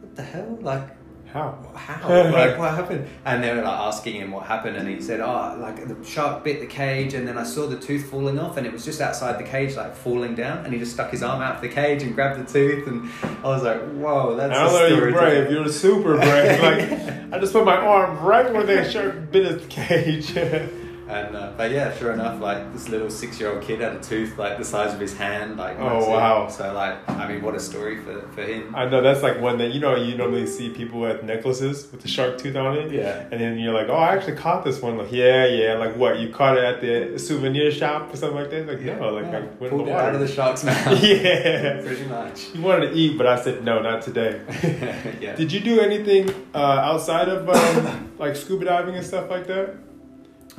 "What 0.00 0.16
the 0.16 0.22
hell?" 0.22 0.58
Like 0.60 0.88
How? 1.32 1.58
how? 1.74 2.08
like, 2.30 2.58
what 2.58 2.74
happened? 2.74 3.06
And 3.26 3.44
they 3.44 3.50
were 3.54 3.60
like 3.60 3.78
asking 3.80 4.14
him 4.14 4.30
what 4.30 4.46
happened, 4.46 4.76
and 4.76 4.88
he 4.88 5.00
said, 5.02 5.20
"Oh, 5.20 5.56
like 5.60 5.86
the 5.86 6.02
shark 6.02 6.42
bit 6.42 6.60
the 6.60 6.66
cage, 6.66 7.12
and 7.12 7.28
then 7.28 7.36
I 7.36 7.42
saw 7.44 7.66
the 7.66 7.78
tooth 7.78 8.10
falling 8.10 8.38
off, 8.38 8.56
and 8.56 8.66
it 8.66 8.72
was 8.72 8.82
just 8.84 9.00
outside 9.02 9.38
the 9.38 9.44
cage, 9.44 9.76
like 9.76 9.94
falling 9.94 10.34
down, 10.34 10.64
and 10.64 10.72
he 10.72 10.78
just 10.78 10.92
stuck 10.92 11.10
his 11.10 11.22
arm 11.22 11.42
out 11.42 11.56
of 11.56 11.60
the 11.60 11.68
cage 11.68 12.02
and 12.02 12.14
grabbed 12.14 12.40
the 12.40 12.50
tooth, 12.50 12.86
and 12.88 13.10
I 13.44 13.48
was 13.48 13.62
like, 13.62 13.80
whoa, 13.92 14.36
that's 14.36 14.56
I 14.56 14.62
a 14.62 14.66
don't 14.68 14.74
story. 14.76 14.90
you're 14.90 15.12
brave. 15.12 15.44
tell." 15.44 15.52
You're 15.52 15.68
super 15.68 16.16
brave. 16.16 16.62
Like 16.62 17.32
I 17.34 17.38
just 17.38 17.52
put 17.52 17.64
my 17.66 17.76
arm 17.76 18.24
right 18.24 18.50
where 18.52 18.64
the 18.64 18.90
shark 18.90 19.30
bit 19.30 19.44
his 19.44 19.66
cage. 19.68 20.34
And 21.08 21.34
uh, 21.34 21.52
but 21.56 21.70
yeah, 21.70 21.96
sure 21.96 22.12
enough, 22.12 22.38
like 22.40 22.70
this 22.74 22.88
little 22.90 23.08
six-year-old 23.08 23.62
kid 23.62 23.80
had 23.80 23.94
a 23.96 24.00
tooth 24.00 24.36
like 24.36 24.58
the 24.58 24.64
size 24.64 24.92
of 24.92 25.00
his 25.00 25.16
hand, 25.16 25.56
like 25.56 25.78
Oh, 25.80 25.88
that's 25.94 26.06
it. 26.06 26.10
wow. 26.10 26.48
So 26.48 26.72
like, 26.74 27.08
I 27.08 27.26
mean, 27.26 27.40
what 27.42 27.54
a 27.54 27.60
story 27.60 27.96
for 28.02 28.20
for 28.32 28.42
him. 28.42 28.74
I 28.74 28.84
know 28.88 29.00
that's 29.00 29.22
like 29.22 29.40
one 29.40 29.56
that 29.58 29.72
you 29.72 29.80
know 29.80 29.96
you 29.96 30.16
normally 30.16 30.46
see 30.46 30.68
people 30.68 31.00
with 31.00 31.22
necklaces 31.24 31.90
with 31.90 32.02
the 32.02 32.08
shark 32.08 32.36
tooth 32.36 32.56
on 32.56 32.76
it. 32.76 32.92
Yeah. 32.92 33.26
And 33.30 33.40
then 33.40 33.58
you're 33.58 33.72
like, 33.72 33.88
oh, 33.88 33.94
I 33.96 34.14
actually 34.14 34.36
caught 34.36 34.64
this 34.64 34.82
one. 34.82 34.98
Like, 34.98 35.10
yeah, 35.10 35.46
yeah. 35.46 35.74
Like 35.74 35.96
what? 35.96 36.18
You 36.18 36.28
caught 36.30 36.58
it 36.58 36.64
at 36.64 36.80
the 36.82 37.18
souvenir 37.18 37.70
shop 37.70 38.12
or 38.12 38.16
something 38.16 38.36
like 38.38 38.50
that? 38.50 38.66
Like, 38.66 38.80
no, 38.82 39.08
like 39.14 39.24
I 39.26 39.40
went 39.40 39.62
in 39.62 39.68
pulled 39.70 39.86
the 39.86 39.92
it 39.92 39.96
out 39.96 40.14
of 40.14 40.20
the 40.20 40.28
shark's 40.28 40.62
mouth. 40.64 41.02
yeah. 41.02 41.80
pretty 41.86 42.04
much. 42.04 42.40
He 42.42 42.58
wanted 42.60 42.90
to 42.90 42.92
eat, 42.94 43.16
but 43.16 43.26
I 43.26 43.40
said 43.42 43.64
no, 43.64 43.80
not 43.80 44.02
today. 44.02 44.42
yeah. 45.22 45.34
Did 45.36 45.52
you 45.52 45.60
do 45.60 45.80
anything 45.80 46.28
uh, 46.54 46.58
outside 46.58 47.28
of 47.28 47.48
um, 47.48 48.12
like 48.18 48.36
scuba 48.36 48.66
diving 48.66 48.94
and 48.94 49.06
stuff 49.06 49.30
like 49.30 49.46
that? 49.46 49.74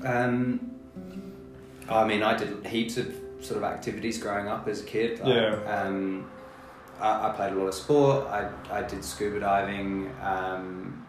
Um, 0.05 0.71
I 1.89 2.05
mean, 2.05 2.23
I 2.23 2.37
did 2.37 2.65
heaps 2.65 2.97
of 2.97 3.13
sort 3.41 3.57
of 3.57 3.63
activities 3.63 4.17
growing 4.17 4.47
up 4.47 4.67
as 4.67 4.81
a 4.81 4.85
kid. 4.85 5.21
Yeah. 5.23 5.55
Um, 5.65 6.29
I, 6.99 7.29
I 7.29 7.33
played 7.33 7.53
a 7.53 7.55
lot 7.55 7.67
of 7.67 7.73
sport. 7.73 8.27
I, 8.27 8.49
I 8.71 8.83
did 8.83 9.03
scuba 9.03 9.39
diving. 9.39 10.11
Um, 10.21 11.05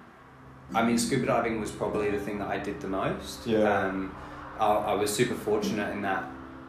I 0.74 0.84
mean, 0.84 0.98
scuba 0.98 1.26
diving 1.26 1.60
was 1.60 1.70
probably 1.70 2.10
the 2.10 2.20
thing 2.20 2.38
that 2.38 2.48
I 2.48 2.58
did 2.58 2.80
the 2.80 2.88
most. 2.88 3.46
Yeah. 3.46 3.62
Um, 3.62 4.14
I, 4.58 4.66
I 4.68 4.94
was 4.94 5.12
super 5.12 5.34
fortunate 5.34 5.92
in 5.92 6.02
that 6.02 6.24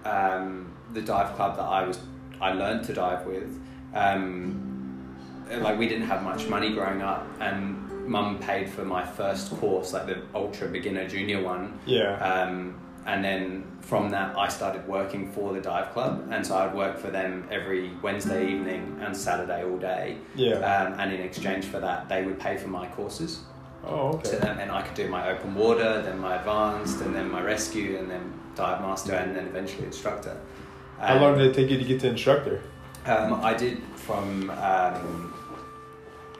um, 0.06 0.74
the 0.94 1.02
dive 1.02 1.36
club 1.36 1.56
that 1.58 1.64
I 1.64 1.86
was 1.86 2.00
I 2.40 2.54
learned 2.54 2.86
to 2.86 2.94
dive 2.94 3.26
with. 3.26 3.60
Um, 3.94 5.16
like 5.60 5.78
we 5.78 5.88
didn't 5.88 6.08
have 6.08 6.24
much 6.24 6.48
money 6.48 6.74
growing 6.74 7.02
up, 7.02 7.28
and 7.40 7.81
mum 8.08 8.40
paid 8.40 8.70
for 8.70 8.84
my 8.86 9.06
first 9.06 9.52
course, 9.60 9.94
like 9.94 10.06
the 10.08 10.22
ultra 10.34 10.68
beginner 10.68 11.08
junior 11.08 11.42
one. 11.42 11.80
Yeah. 11.86 12.16
Um, 12.18 12.80
and 13.06 13.24
then 13.26 13.64
from 13.82 14.10
that, 14.12 14.38
I 14.38 14.48
started 14.48 14.88
working 14.88 15.32
for 15.32 15.54
the 15.54 15.60
dive 15.62 15.92
club, 15.92 16.28
and 16.30 16.46
so 16.46 16.56
I'd 16.56 16.76
work 16.76 17.00
for 17.00 17.10
them 17.10 17.48
every 17.50 17.90
Wednesday 18.04 18.48
evening 18.52 19.00
and 19.02 19.16
Saturday 19.18 19.64
all 19.64 19.78
day. 19.78 20.18
Yeah. 20.36 20.58
Um, 20.58 21.00
and 21.00 21.12
in 21.12 21.22
exchange 21.22 21.66
for 21.66 21.80
that, 21.80 22.08
they 22.10 22.24
would 22.24 22.40
pay 22.40 22.58
for 22.58 22.68
my 22.68 22.86
courses. 22.88 23.40
oh, 23.84 24.22
So 24.24 24.38
okay. 24.38 24.38
then, 24.38 24.60
and 24.60 24.72
I 24.72 24.84
could 24.84 24.94
do 24.94 25.08
my 25.08 25.32
open 25.32 25.56
water, 25.56 26.02
then 26.04 26.20
my 26.20 26.36
advanced, 26.36 27.02
and 27.02 27.16
then 27.16 27.32
my 27.32 27.42
rescue, 27.42 27.98
and 27.98 28.10
then 28.10 28.34
dive 28.56 28.82
master, 28.82 29.14
and 29.14 29.36
then 29.36 29.48
eventually 29.48 29.86
instructor. 29.86 30.38
How 31.00 31.18
long 31.20 31.40
did 31.40 31.48
it 31.48 31.56
take 31.56 31.72
you 31.72 31.80
to 31.80 31.84
get 31.84 32.00
to 32.02 32.10
instructor? 32.10 32.62
Um, 33.08 33.34
I 33.44 33.56
did 33.56 33.82
from 33.96 34.52
um, 34.52 35.31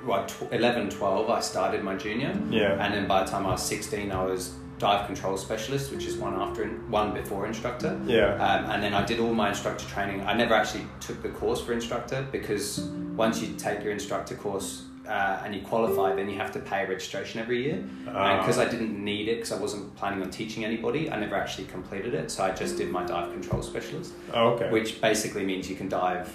well, 0.06 0.26
tw- 0.26 0.52
11, 0.52 0.90
12, 0.90 1.30
I 1.30 1.40
started 1.42 1.84
my 1.84 1.96
junior. 1.96 2.34
Yeah. 2.50 2.84
And 2.84 2.94
then 2.94 3.08
by 3.08 3.24
the 3.24 3.30
time 3.32 3.46
I 3.46 3.52
was 3.52 3.64
16, 3.66 4.12
I 4.12 4.24
was 4.24 4.54
dive 4.80 5.06
control 5.06 5.38
specialist, 5.38 5.92
which 5.92 6.06
is 6.06 6.18
one 6.18 6.34
after 6.34 6.66
one 6.90 7.14
before 7.14 7.46
instructor. 7.46 8.00
Yeah. 8.06 8.34
Um, 8.36 8.72
and 8.72 8.82
then 8.82 8.94
I 8.96 9.06
did 9.06 9.20
all 9.20 9.34
my 9.34 9.50
instructor 9.50 9.86
training. 9.86 10.26
I 10.26 10.34
never 10.34 10.56
actually 10.56 10.86
took 11.00 11.22
the 11.22 11.30
course 11.30 11.62
for 11.62 11.72
instructor 11.74 12.26
because 12.32 12.80
once 13.16 13.42
you 13.42 13.54
take 13.56 13.84
your 13.84 13.94
instructor 13.94 14.34
course 14.36 14.86
uh, 15.08 15.42
and 15.46 15.54
you 15.54 15.62
qualify, 15.62 16.16
then 16.16 16.28
you 16.30 16.38
have 16.40 16.52
to 16.54 16.60
pay 16.60 16.88
registration 16.88 17.40
every 17.40 17.62
year. 17.64 17.84
Ah. 18.08 18.32
And 18.32 18.40
because 18.42 18.58
I 18.58 18.66
didn't 18.68 18.98
need 19.04 19.28
it, 19.28 19.36
because 19.36 19.52
I 19.52 19.60
wasn't 19.60 19.96
planning 19.98 20.24
on 20.24 20.32
teaching 20.32 20.66
anybody, 20.66 21.12
I 21.12 21.20
never 21.20 21.36
actually 21.36 21.66
completed 21.68 22.16
it. 22.16 22.32
So 22.32 22.44
I 22.44 22.50
just 22.52 22.76
did 22.78 22.90
my 22.90 23.06
dive 23.06 23.32
control 23.32 23.62
specialist 23.62 24.14
Oh, 24.34 24.54
okay. 24.54 24.72
which 24.72 25.00
basically 25.00 25.46
means 25.46 25.70
you 25.70 25.76
can 25.76 25.90
dive 25.90 26.28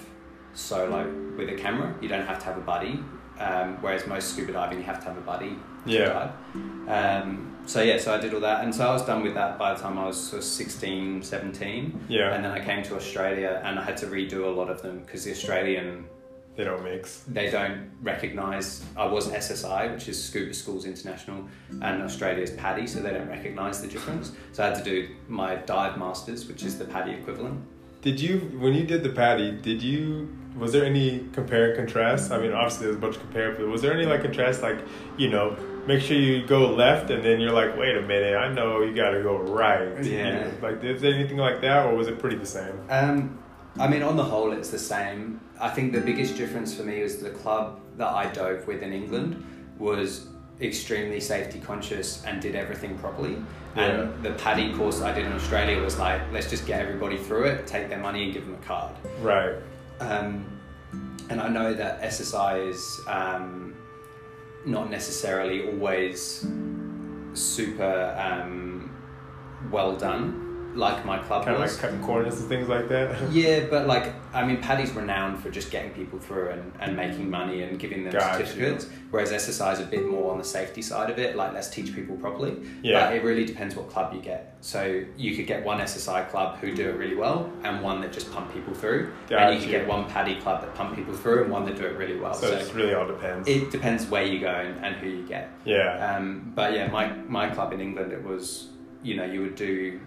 solo 0.53 1.11
with 1.37 1.49
a 1.49 1.55
camera. 1.55 1.93
You 2.01 2.07
don't 2.07 2.25
have 2.25 2.39
to 2.39 2.45
have 2.45 2.57
a 2.57 2.61
buddy. 2.61 2.99
Um, 3.39 3.77
whereas 3.81 4.07
most 4.07 4.29
scuba 4.33 4.53
diving, 4.53 4.79
you 4.79 4.83
have 4.85 4.99
to 4.99 5.05
have 5.05 5.17
a 5.17 5.21
buddy. 5.21 5.49
To 5.85 5.91
Yeah. 5.91 6.31
Um, 6.87 7.55
so 7.65 7.81
yeah, 7.81 7.97
so 7.97 8.13
I 8.13 8.17
did 8.19 8.33
all 8.33 8.39
that, 8.41 8.63
and 8.63 8.73
so 8.73 8.87
I 8.87 8.93
was 8.93 9.03
done 9.03 9.21
with 9.23 9.33
that 9.33 9.57
by 9.59 9.73
the 9.73 9.79
time 9.81 9.97
I 9.99 10.05
was 10.05 10.17
sort 10.29 10.39
of 10.39 10.45
16, 10.45 11.21
17. 11.21 12.05
Yeah. 12.07 12.33
And 12.33 12.43
then 12.43 12.51
I 12.51 12.63
came 12.63 12.81
to 12.83 12.95
Australia, 12.95 13.61
and 13.63 13.77
I 13.77 13.83
had 13.83 13.97
to 13.97 14.07
redo 14.07 14.45
a 14.45 14.49
lot 14.49 14.69
of 14.69 14.81
them 14.81 14.99
because 14.99 15.23
the 15.25 15.31
Australian 15.31 16.05
They 16.55 16.63
don't 16.63 16.83
mix. 16.83 17.23
they 17.27 17.51
don't 17.51 17.91
recognise 18.01 18.83
I 18.95 19.05
was 19.05 19.27
SSI, 19.27 19.93
which 19.93 20.07
is 20.07 20.23
Scuba 20.23 20.53
Schools 20.53 20.85
International, 20.85 21.45
and 21.81 22.01
Australia's 22.01 22.51
PADI, 22.51 22.87
so 22.87 23.01
they 23.01 23.11
don't 23.11 23.27
recognise 23.29 23.81
the 23.81 23.87
difference. 23.87 24.31
So 24.53 24.63
I 24.63 24.67
had 24.67 24.77
to 24.77 24.83
do 24.83 25.09
my 25.27 25.55
dive 25.55 25.97
masters, 25.97 26.47
which 26.47 26.63
is 26.63 26.79
the 26.79 26.85
PADI 26.85 27.11
equivalent. 27.11 27.59
Did 28.07 28.21
you 28.21 28.37
when 28.57 28.73
you 28.73 28.85
did 28.85 29.03
the 29.03 29.09
PADI? 29.09 29.61
Did 29.61 29.83
you 29.83 30.29
was 30.57 30.71
there 30.71 30.85
any 30.85 31.27
compare 31.33 31.67
and 31.67 31.75
contrast? 31.75 32.31
I 32.31 32.39
mean, 32.39 32.53
obviously 32.53 32.85
there's 32.85 32.95
a 32.95 32.99
bunch 32.99 33.17
of 33.17 33.21
compare, 33.23 33.51
but 33.51 33.67
was 33.67 33.81
there 33.81 33.93
any 33.93 34.05
like 34.05 34.21
contrast? 34.21 34.61
Like 34.61 34.79
you 35.17 35.29
know, 35.29 35.57
make 35.87 35.99
sure 36.01 36.15
you 36.15 36.47
go 36.47 36.73
left, 36.73 37.09
and 37.09 37.21
then 37.21 37.41
you're 37.41 37.51
like, 37.51 37.77
wait 37.77 37.97
a 37.97 38.01
minute, 38.01 38.37
I 38.37 38.47
know 38.53 38.81
you 38.81 38.95
got 38.95 39.09
to 39.09 39.21
go 39.21 39.35
right. 39.39 40.01
You 40.05 40.19
Yeah. 40.19 40.45
know, 40.45 40.53
like, 40.61 40.81
is 40.85 41.01
there 41.01 41.13
anything 41.13 41.35
like 41.35 41.59
that, 41.59 41.85
or 41.85 41.95
was 41.95 42.07
it 42.07 42.17
pretty 42.17 42.37
the 42.37 42.45
same? 42.45 42.79
Um, 42.89 43.37
I 43.77 43.89
mean, 43.89 44.03
on 44.03 44.15
the 44.15 44.23
whole, 44.23 44.53
it's 44.53 44.69
the 44.69 44.79
same. 44.79 45.41
I 45.59 45.67
think 45.67 45.91
the 45.91 45.99
biggest 45.99 46.37
difference 46.37 46.73
for 46.73 46.83
me 46.83 47.03
was 47.03 47.17
the 47.17 47.31
club 47.31 47.81
that 47.97 48.07
I 48.07 48.27
dove 48.31 48.67
with 48.67 48.83
in 48.83 48.93
England 48.93 49.43
was 49.77 50.27
extremely 50.61 51.19
safety 51.19 51.59
conscious 51.59 52.23
and 52.25 52.41
did 52.41 52.55
everything 52.55 52.97
properly. 52.97 53.37
And 53.75 54.23
the 54.23 54.31
PADI 54.31 54.73
course 54.73 55.01
I 55.01 55.13
did 55.13 55.25
in 55.25 55.33
Australia 55.33 55.79
was 55.81 55.99
like, 55.99 56.19
let's 56.31 56.49
just 56.49 56.65
get 56.65 56.81
everybody 56.81 57.17
through 57.17 57.43
it, 57.43 57.67
take 57.67 57.89
their 57.89 57.99
money, 57.99 58.23
and 58.23 58.33
give 58.33 58.45
them 58.45 58.55
a 58.55 58.65
card. 58.65 58.95
Right. 59.21 59.55
Um, 59.99 60.45
and 61.29 61.39
I 61.39 61.47
know 61.49 61.73
that 61.73 62.01
SSI 62.01 62.69
is 62.69 63.01
um, 63.07 63.75
not 64.65 64.89
necessarily 64.89 65.67
always 65.67 66.47
super 67.33 68.15
um, 68.17 68.95
well 69.71 69.95
done, 69.95 70.46
like 70.77 71.05
my 71.05 71.17
club 71.17 71.43
Kind 71.43 71.55
of 71.55 71.61
was. 71.63 71.73
like 71.73 71.81
cutting 71.81 72.03
corners 72.03 72.39
and 72.39 72.47
things 72.47 72.67
like 72.69 72.87
that. 72.89 73.19
Yeah, 73.31 73.65
but 73.69 73.87
like 73.87 74.13
I 74.33 74.45
mean, 74.45 74.57
PADI's 74.61 74.91
renowned 74.91 75.39
for 75.41 75.49
just 75.49 75.71
getting 75.71 75.91
people 75.91 76.19
through 76.19 76.49
and, 76.49 76.71
and 76.79 76.95
making 76.95 77.29
money 77.29 77.63
and 77.63 77.79
giving 77.79 78.03
them 78.03 78.13
Gotcha. 78.13 78.45
certificates. 78.45 78.87
Whereas 79.09 79.31
SSI 79.31 79.73
is 79.73 79.79
a 79.79 79.85
bit 79.85 80.05
more 80.07 80.31
on 80.31 80.37
the 80.37 80.43
safety 80.43 80.81
side 80.83 81.09
of 81.09 81.17
it. 81.17 81.35
Like 81.35 81.53
let's 81.53 81.69
teach 81.69 81.93
people 81.95 82.15
properly. 82.17 82.55
Yeah. 82.83 83.07
But 83.07 83.15
it 83.15 83.23
really 83.23 83.45
depends 83.45 83.75
what 83.75 83.89
club 83.89 84.13
you 84.13 84.21
get. 84.21 84.55
So 84.61 85.03
you 85.17 85.35
could 85.35 85.47
get 85.47 85.63
one 85.63 85.79
SSI 85.79 86.29
club 86.29 86.57
who 86.59 86.75
do 86.75 86.87
it 86.89 86.93
really 86.97 87.15
well 87.15 87.51
and 87.63 87.81
one 87.81 88.01
that 88.01 88.11
just 88.13 88.31
pump 88.31 88.53
people 88.53 88.73
through. 88.73 89.11
And 89.31 89.55
you 89.55 89.59
could 89.61 89.71
get 89.71 89.87
one 89.87 90.05
Paddy 90.09 90.35
club 90.41 90.61
that 90.61 90.75
pump 90.75 90.95
people 90.95 91.13
through 91.15 91.43
and 91.43 91.51
one 91.51 91.65
that 91.65 91.75
do 91.77 91.85
it 91.85 91.97
really 91.97 92.17
well. 92.19 92.33
So 92.33 92.47
So, 92.47 92.57
it 92.57 92.73
really 92.75 92.93
all 92.93 93.07
depends. 93.07 93.47
it 93.47 93.71
depends 93.71 94.05
where 94.07 94.23
you 94.23 94.39
go 94.39 94.47
and, 94.53 94.83
and 94.85 94.95
who 94.97 95.07
you 95.09 95.27
get. 95.27 95.49
yeah. 95.65 96.15
Um, 96.17 96.51
but 96.53 96.73
yeah, 96.73 96.87
my, 96.87 97.07
my 97.27 97.49
club 97.49 97.73
in 97.73 97.81
England, 97.81 98.11
it 98.11 98.23
was, 98.23 98.67
you 99.03 99.15
know, 99.15 99.25
you 99.25 99.41
would 99.41 99.55
do 99.55 99.99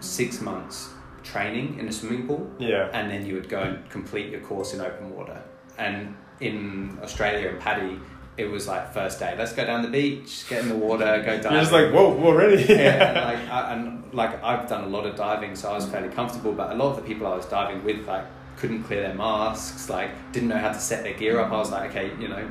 six 0.00 0.40
months 0.40 0.90
training 1.22 1.78
in 1.78 1.86
a 1.88 1.92
swimming 1.92 2.26
pool 2.26 2.50
Yeah. 2.58 2.88
and 2.92 3.10
then 3.10 3.26
you 3.26 3.34
would 3.34 3.48
go 3.48 3.60
and 3.60 3.88
complete 3.90 4.30
your 4.30 4.40
course 4.40 4.72
in 4.74 4.80
open 4.80 5.14
water. 5.14 5.42
And 5.78 6.16
in 6.40 6.98
Australia 7.02 7.48
and 7.50 7.60
PADI, 7.60 7.98
it 8.36 8.46
was 8.46 8.66
like 8.66 8.92
first 8.94 9.18
day, 9.18 9.34
let's 9.36 9.52
go 9.52 9.64
down 9.66 9.82
the 9.82 9.88
beach, 9.88 10.46
get 10.48 10.62
in 10.62 10.68
the 10.68 10.74
water, 10.74 11.04
go 11.24 11.36
diving. 11.36 11.42
You're 11.52 11.60
just 11.60 11.72
like, 11.72 11.92
whoa, 11.92 12.18
already? 12.24 12.62
yeah, 12.64 13.04
and 13.04 13.14
like, 13.40 13.50
I, 13.50 13.72
and 13.74 14.14
like 14.14 14.42
I've 14.42 14.68
done 14.68 14.84
a 14.84 14.86
lot 14.88 15.04
of 15.06 15.14
diving, 15.16 15.54
so 15.54 15.70
I 15.70 15.74
was 15.74 15.86
fairly 15.86 16.08
comfortable. 16.08 16.52
But 16.52 16.70
a 16.72 16.74
lot 16.74 16.90
of 16.90 16.96
the 16.96 17.02
people 17.02 17.26
I 17.26 17.36
was 17.36 17.44
diving 17.46 17.84
with, 17.84 18.06
like, 18.08 18.24
couldn't 18.56 18.84
clear 18.84 19.02
their 19.02 19.14
masks, 19.14 19.90
like, 19.90 20.10
didn't 20.32 20.48
know 20.48 20.58
how 20.58 20.72
to 20.72 20.78
set 20.80 21.02
their 21.02 21.14
gear 21.14 21.38
up. 21.38 21.52
I 21.52 21.56
was 21.58 21.70
like, 21.70 21.90
okay, 21.90 22.12
you 22.18 22.28
know, 22.28 22.48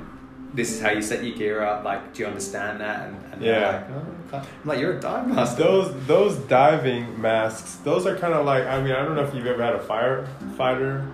this 0.53 0.71
is 0.71 0.81
how 0.81 0.89
you 0.91 1.01
set 1.01 1.23
your 1.23 1.35
gear 1.37 1.61
up. 1.63 1.83
Like, 1.83 2.13
do 2.13 2.21
you 2.23 2.27
understand 2.27 2.81
that? 2.81 3.07
And, 3.07 3.17
and 3.33 3.41
Yeah. 3.41 3.83
like, 4.31 4.41
oh. 4.43 4.47
I'm 4.63 4.67
like, 4.67 4.79
you're 4.79 4.97
a 4.97 4.99
dive 4.99 5.27
master. 5.27 5.63
those 5.63 6.05
those 6.07 6.35
diving 6.47 7.19
masks, 7.21 7.75
those 7.83 8.05
are 8.05 8.15
kind 8.17 8.33
of 8.33 8.45
like 8.45 8.63
I 8.65 8.81
mean 8.81 8.91
I 8.93 9.03
don't 9.03 9.15
know 9.15 9.23
if 9.23 9.33
you've 9.33 9.47
ever 9.47 9.63
had 9.63 9.73
a 9.75 9.79
firefighter 9.79 11.09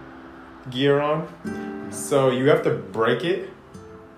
gear 0.70 1.00
on, 1.00 1.28
so 1.92 2.30
you 2.32 2.50
have 2.50 2.64
to 2.64 2.72
break 2.72 3.24
it. 3.24 3.50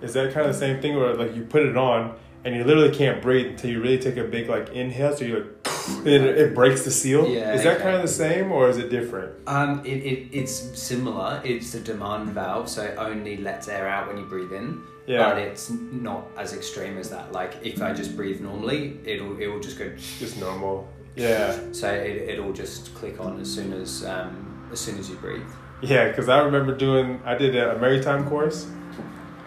Is 0.01 0.13
that 0.13 0.33
kind 0.33 0.45
of 0.47 0.53
the 0.53 0.59
same 0.59 0.81
thing 0.81 0.95
where 0.95 1.13
like 1.13 1.35
you 1.35 1.43
put 1.43 1.63
it 1.63 1.75
on 1.77 2.15
and 2.47 2.55
you 2.55 2.63
literally 2.63 2.95
can't 2.95 3.21
breathe 3.21 3.47
until 3.47 3.69
you 3.69 3.81
really 3.81 3.99
take 3.99 4.15
a 4.15 4.23
big 4.23 4.47
like 4.47 4.69
inhale, 4.69 5.13
so 5.13 5.25
you 5.25 5.35
like 5.35 6.05
it, 6.05 6.21
it 6.21 6.55
breaks 6.55 6.85
the 6.85 6.91
seal. 6.91 7.27
Yeah, 7.27 7.53
is 7.53 7.63
that 7.63 7.81
kind 7.81 7.93
of 7.93 8.01
the 8.01 8.07
same 8.07 8.53
or 8.53 8.69
is 8.69 8.77
it 8.77 8.89
different? 8.89 9.35
Um, 9.47 9.85
it, 9.85 9.97
it, 9.97 10.29
it's 10.31 10.53
similar. 10.79 11.41
It's 11.43 11.73
a 11.75 11.81
demand 11.81 12.29
valve, 12.29 12.69
so 12.69 12.83
it 12.83 12.97
only 12.97 13.35
lets 13.35 13.67
air 13.67 13.89
out 13.89 14.07
when 14.07 14.17
you 14.17 14.23
breathe 14.23 14.53
in. 14.53 14.81
Yeah. 15.07 15.29
But 15.29 15.39
it's 15.39 15.69
not 15.69 16.25
as 16.37 16.53
extreme 16.53 16.97
as 16.97 17.09
that. 17.09 17.33
Like 17.33 17.57
if 17.63 17.81
I 17.81 17.91
just 17.91 18.15
breathe 18.15 18.39
normally, 18.39 18.97
it'll 19.03 19.37
it 19.37 19.47
will 19.47 19.59
just 19.59 19.77
go. 19.77 19.93
Just 20.17 20.39
normal. 20.39 20.87
Yeah. 21.17 21.59
So 21.73 21.91
it, 21.91 22.29
it'll 22.29 22.53
just 22.53 22.95
click 22.95 23.19
on 23.19 23.41
as 23.41 23.53
soon 23.53 23.73
as 23.73 24.05
um, 24.05 24.69
as 24.71 24.79
soon 24.79 24.97
as 24.99 25.09
you 25.09 25.17
breathe. 25.17 25.51
Yeah, 25.81 26.07
because 26.07 26.29
I 26.29 26.39
remember 26.39 26.73
doing, 26.75 27.21
I 27.25 27.35
did 27.35 27.57
a 27.57 27.77
maritime 27.77 28.27
course 28.29 28.67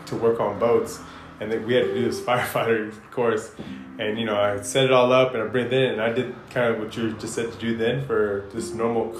to 0.07 0.17
work 0.17 0.39
on 0.39 0.59
boats, 0.59 1.01
and 1.41 1.51
then 1.51 1.67
we 1.67 1.75
had 1.75 1.85
to 1.85 1.95
do 1.95 2.05
this 2.05 2.21
firefighter 2.29 2.93
course. 3.11 3.53
And, 3.99 4.19
you 4.19 4.25
know, 4.25 4.37
I 4.37 4.61
set 4.63 4.85
it 4.85 4.93
all 4.93 5.13
up 5.13 5.35
and 5.35 5.43
I 5.43 5.47
breathed 5.47 5.73
in, 5.73 5.93
and 5.93 6.01
I 6.01 6.13
did 6.13 6.35
kind 6.51 6.75
of 6.75 6.79
what 6.79 6.97
you 6.97 7.13
just 7.15 7.35
said 7.35 7.53
to 7.53 7.59
do 7.59 7.77
then 7.77 8.07
for 8.07 8.49
just 8.53 8.75
normal 8.75 9.19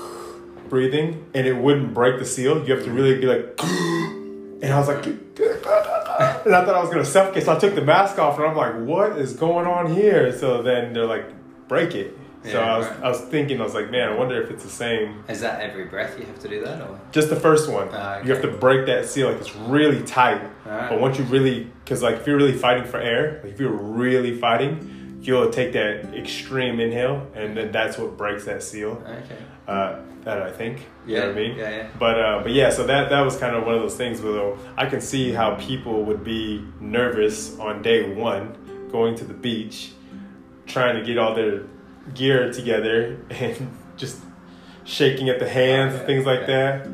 breathing, 0.69 1.27
and 1.35 1.47
it 1.47 1.55
wouldn't 1.55 1.93
break 1.93 2.19
the 2.19 2.27
seal. 2.27 2.65
You 2.67 2.75
have 2.75 2.85
to 2.85 2.91
really 2.91 3.21
be 3.21 3.27
like, 3.27 3.55
and 3.63 4.73
I 4.73 4.79
was 4.79 4.89
like, 4.89 5.05
and 5.07 6.55
I 6.55 6.65
thought 6.65 6.75
I 6.75 6.81
was 6.81 6.91
to 6.91 7.05
suffocate, 7.05 7.45
so 7.45 7.57
I 7.57 7.59
took 7.59 7.75
the 7.75 7.83
mask 7.83 8.19
off, 8.19 8.39
and 8.39 8.47
I'm 8.47 8.57
like, 8.57 8.75
what 8.77 9.19
is 9.19 9.35
going 9.35 9.67
on 9.67 9.93
here? 9.93 10.37
So 10.37 10.63
then 10.63 10.93
they're 10.93 11.07
like, 11.07 11.27
break 11.69 11.95
it. 11.95 12.17
So 12.43 12.59
I 12.59 12.79
was, 12.79 12.87
right. 12.87 13.03
I 13.05 13.09
was 13.11 13.21
thinking, 13.21 13.61
I 13.61 13.65
was 13.65 13.75
like, 13.75 13.91
man, 13.91 14.09
I 14.09 14.15
wonder 14.17 14.41
if 14.43 14.51
it's 14.51 14.63
the 14.65 14.71
same. 14.71 15.23
Is 15.29 15.41
that 15.43 15.61
every 15.61 15.85
breath 15.85 16.19
you 16.19 16.25
have 16.25 16.39
to 16.41 16.49
do 16.49 16.65
that, 16.65 16.81
or? 16.81 16.99
Just 17.13 17.29
the 17.29 17.37
first 17.37 17.71
one. 17.71 17.89
Ah, 17.93 18.21
You 18.23 18.33
have 18.33 18.41
to 18.43 18.49
break 18.49 18.87
that 18.87 19.05
seal. 19.07 19.31
Like 19.31 19.41
it's 19.43 19.55
really 19.55 20.03
tight. 20.05 20.41
Alright. 20.67 20.89
But 20.89 21.01
once 21.01 21.19
you 21.19 21.25
really, 21.25 21.65
because 21.85 22.03
like 22.03 22.17
if 22.17 22.27
you're 22.27 22.39
really 22.39 22.57
fighting 22.57 22.85
for 22.85 22.99
air, 22.99 23.41
like 23.45 23.53
if 23.53 23.61
you're 23.61 23.71
really 23.71 24.39
fighting, 24.39 25.19
you'll 25.21 25.51
take 25.51 25.75
that 25.75 26.15
extreme 26.15 26.81
inhale, 26.81 27.27
and 27.35 27.55
then 27.55 27.73
that's 27.73 27.99
what 27.99 28.17
breaks 28.17 28.47
that 28.47 28.63
seal. 28.63 28.93
Okay. 29.07 29.37
Uh, 29.69 30.01
that 30.25 30.41
I 30.43 30.51
think. 30.51 30.81
You 31.07 31.15
Yeah. 31.17 31.21
know 31.21 31.27
what 31.29 31.37
I 31.37 31.41
mean? 31.41 31.57
Yeah, 31.59 31.71
yeah. 31.71 31.89
But 31.99 32.19
uh, 32.21 32.41
but 32.43 32.53
yeah, 32.53 32.71
so 32.71 32.87
that 32.87 33.11
that 33.11 33.21
was 33.21 33.37
kind 33.37 33.55
of 33.55 33.65
one 33.67 33.75
of 33.75 33.83
those 33.83 33.97
things 33.97 34.23
where 34.23 34.33
though, 34.33 34.59
I 34.79 34.87
can 34.87 35.03
see 35.03 35.31
how 35.33 35.57
people 35.57 36.05
would 36.05 36.25
be 36.25 36.65
nervous 36.81 37.59
on 37.59 37.83
day 37.83 38.15
one 38.15 38.89
going 38.91 39.15
to 39.17 39.25
the 39.25 39.35
beach, 39.35 39.93
trying 40.67 40.97
to 40.99 41.03
get 41.05 41.17
all 41.19 41.35
their 41.35 41.65
gear 42.15 42.53
together 42.53 43.17
and 43.31 43.77
just 43.97 44.19
shaking 44.85 45.29
at 45.29 45.39
the 45.39 45.49
hands 45.49 45.95
and 45.95 46.07
things 46.07 46.27
like 46.27 46.47
that. 46.47 46.87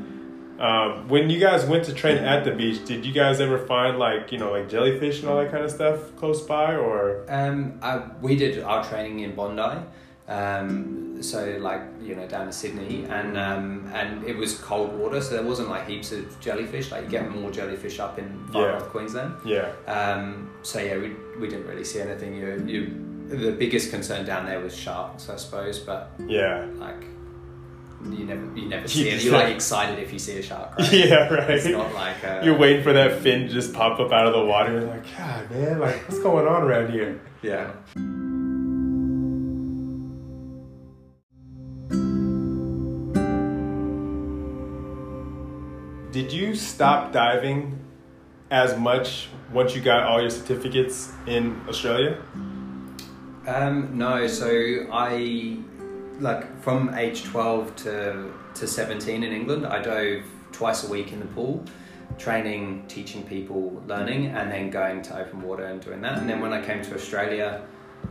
Um, 0.59 1.09
when 1.09 1.29
you 1.29 1.39
guys 1.39 1.67
went 1.67 1.85
to 1.85 1.93
train 1.93 2.17
at 2.17 2.45
the 2.45 2.51
beach, 2.51 2.85
did 2.87 3.05
you 3.05 3.12
guys 3.12 3.41
ever 3.41 3.59
find 3.67 3.99
like 3.99 4.33
you 4.33 4.39
know 4.39 4.51
like 4.53 4.69
jellyfish 4.71 5.21
and 5.21 5.29
all 5.29 5.37
that 5.43 5.51
kind 5.51 5.62
of 5.64 5.71
stuff 5.71 6.17
close 6.17 6.41
by, 6.43 6.75
or 6.77 7.25
Um, 7.29 7.79
I, 7.83 8.03
we 8.23 8.37
did 8.37 8.62
our 8.62 8.83
training 8.83 9.21
in 9.21 9.35
Bondi, 9.35 9.85
um, 10.29 11.23
so 11.23 11.57
like 11.61 11.83
you 12.03 12.14
know 12.14 12.27
down 12.27 12.47
to 12.47 12.53
Sydney, 12.53 13.05
and 13.09 13.37
um, 13.37 13.91
and 13.95 14.25
it 14.25 14.37
was 14.37 14.59
cold 14.59 14.93
water, 14.99 15.21
so 15.21 15.35
there 15.35 15.43
wasn't 15.45 15.69
like 15.69 15.87
heaps 15.87 16.12
of 16.12 16.39
jellyfish. 16.41 16.91
Like 16.91 17.05
you 17.05 17.11
get 17.11 17.31
more 17.31 17.51
jellyfish 17.51 17.99
up 18.01 18.19
in 18.19 18.27
far 18.53 18.62
Yeah. 18.62 18.71
north 18.73 18.89
Queensland. 18.89 19.35
yeah, 19.45 19.73
Um, 19.87 20.51
so 20.62 20.79
yeah, 20.81 20.97
we, 20.97 21.12
we 21.39 21.49
didn't 21.49 21.67
really 21.67 21.85
see 21.85 22.01
anything. 22.01 22.35
You, 22.35 22.62
you 22.67 22.81
the 23.29 23.53
biggest 23.53 23.91
concern 23.91 24.24
down 24.24 24.47
there 24.47 24.61
was 24.61 24.74
sharks, 24.77 25.29
I 25.29 25.37
suppose, 25.37 25.79
but 25.81 26.11
yeah, 26.27 26.66
like 26.77 27.05
you 28.05 28.24
never 28.24 28.45
you 28.55 28.68
never 28.68 28.83
You 28.83 28.89
see 28.89 29.09
it. 29.09 29.12
just 29.14 29.24
You're 29.24 29.35
like- 29.35 29.55
excited 29.55 29.99
if 29.99 30.12
you 30.12 30.18
see 30.18 30.39
a 30.39 30.43
shark, 30.43 30.74
right? 30.79 30.93
yeah, 30.93 31.29
right. 31.33 31.51
It's 31.51 31.66
not 31.66 31.93
like 31.95 32.22
uh, 32.24 32.41
You're 32.45 32.59
waiting 32.59 32.83
for 32.83 32.93
that 32.93 33.20
fin 33.20 33.49
to 33.49 33.49
just 33.49 33.72
pop 33.72 33.99
up 33.99 34.12
out 34.12 34.27
of 34.27 34.33
the 34.35 34.45
water. 34.45 34.72
You're 34.72 34.83
like, 34.83 35.16
God, 35.16 35.51
man, 35.51 35.81
like 35.81 35.97
what's 36.09 36.20
going 36.20 36.47
on 36.47 36.62
around 36.62 36.93
here? 36.93 37.20
yeah. 37.43 37.72
Did 46.12 46.33
you 46.33 46.55
stop 46.55 47.12
diving 47.12 47.79
as 48.51 48.79
much 48.79 49.29
once 49.53 49.74
you 49.74 49.83
got 49.83 50.05
all 50.05 50.20
your 50.20 50.31
certificates 50.31 51.12
in 51.27 51.61
Australia? 51.68 52.16
Um, 53.47 53.97
no, 53.97 54.26
so 54.26 54.86
I 54.92 55.59
like 56.18 56.61
from 56.62 56.94
age 56.94 57.24
twelve 57.24 57.76
to 57.76 58.32
to 58.55 58.66
seventeen 58.66 59.22
in 59.22 59.32
England, 59.32 59.66
I 59.66 59.80
dove 59.80 60.24
twice 60.53 60.88
a 60.88 60.90
week 60.90 61.12
in 61.12 61.20
the 61.20 61.26
pool, 61.26 61.64
training, 62.18 62.84
teaching 62.88 63.22
people, 63.22 63.82
learning, 63.86 64.28
and 64.28 64.51
then 64.51 64.70
going 64.70 65.03
to 65.03 65.18
open 65.18 65.42
water 65.42 65.64
and 65.64 65.80
doing 65.80 66.01
that. 66.01 66.18
And 66.18 66.28
then 66.28 66.40
when 66.40 66.53
I 66.53 66.61
came 66.61 66.82
to 66.82 66.94
Australia, 66.94 67.62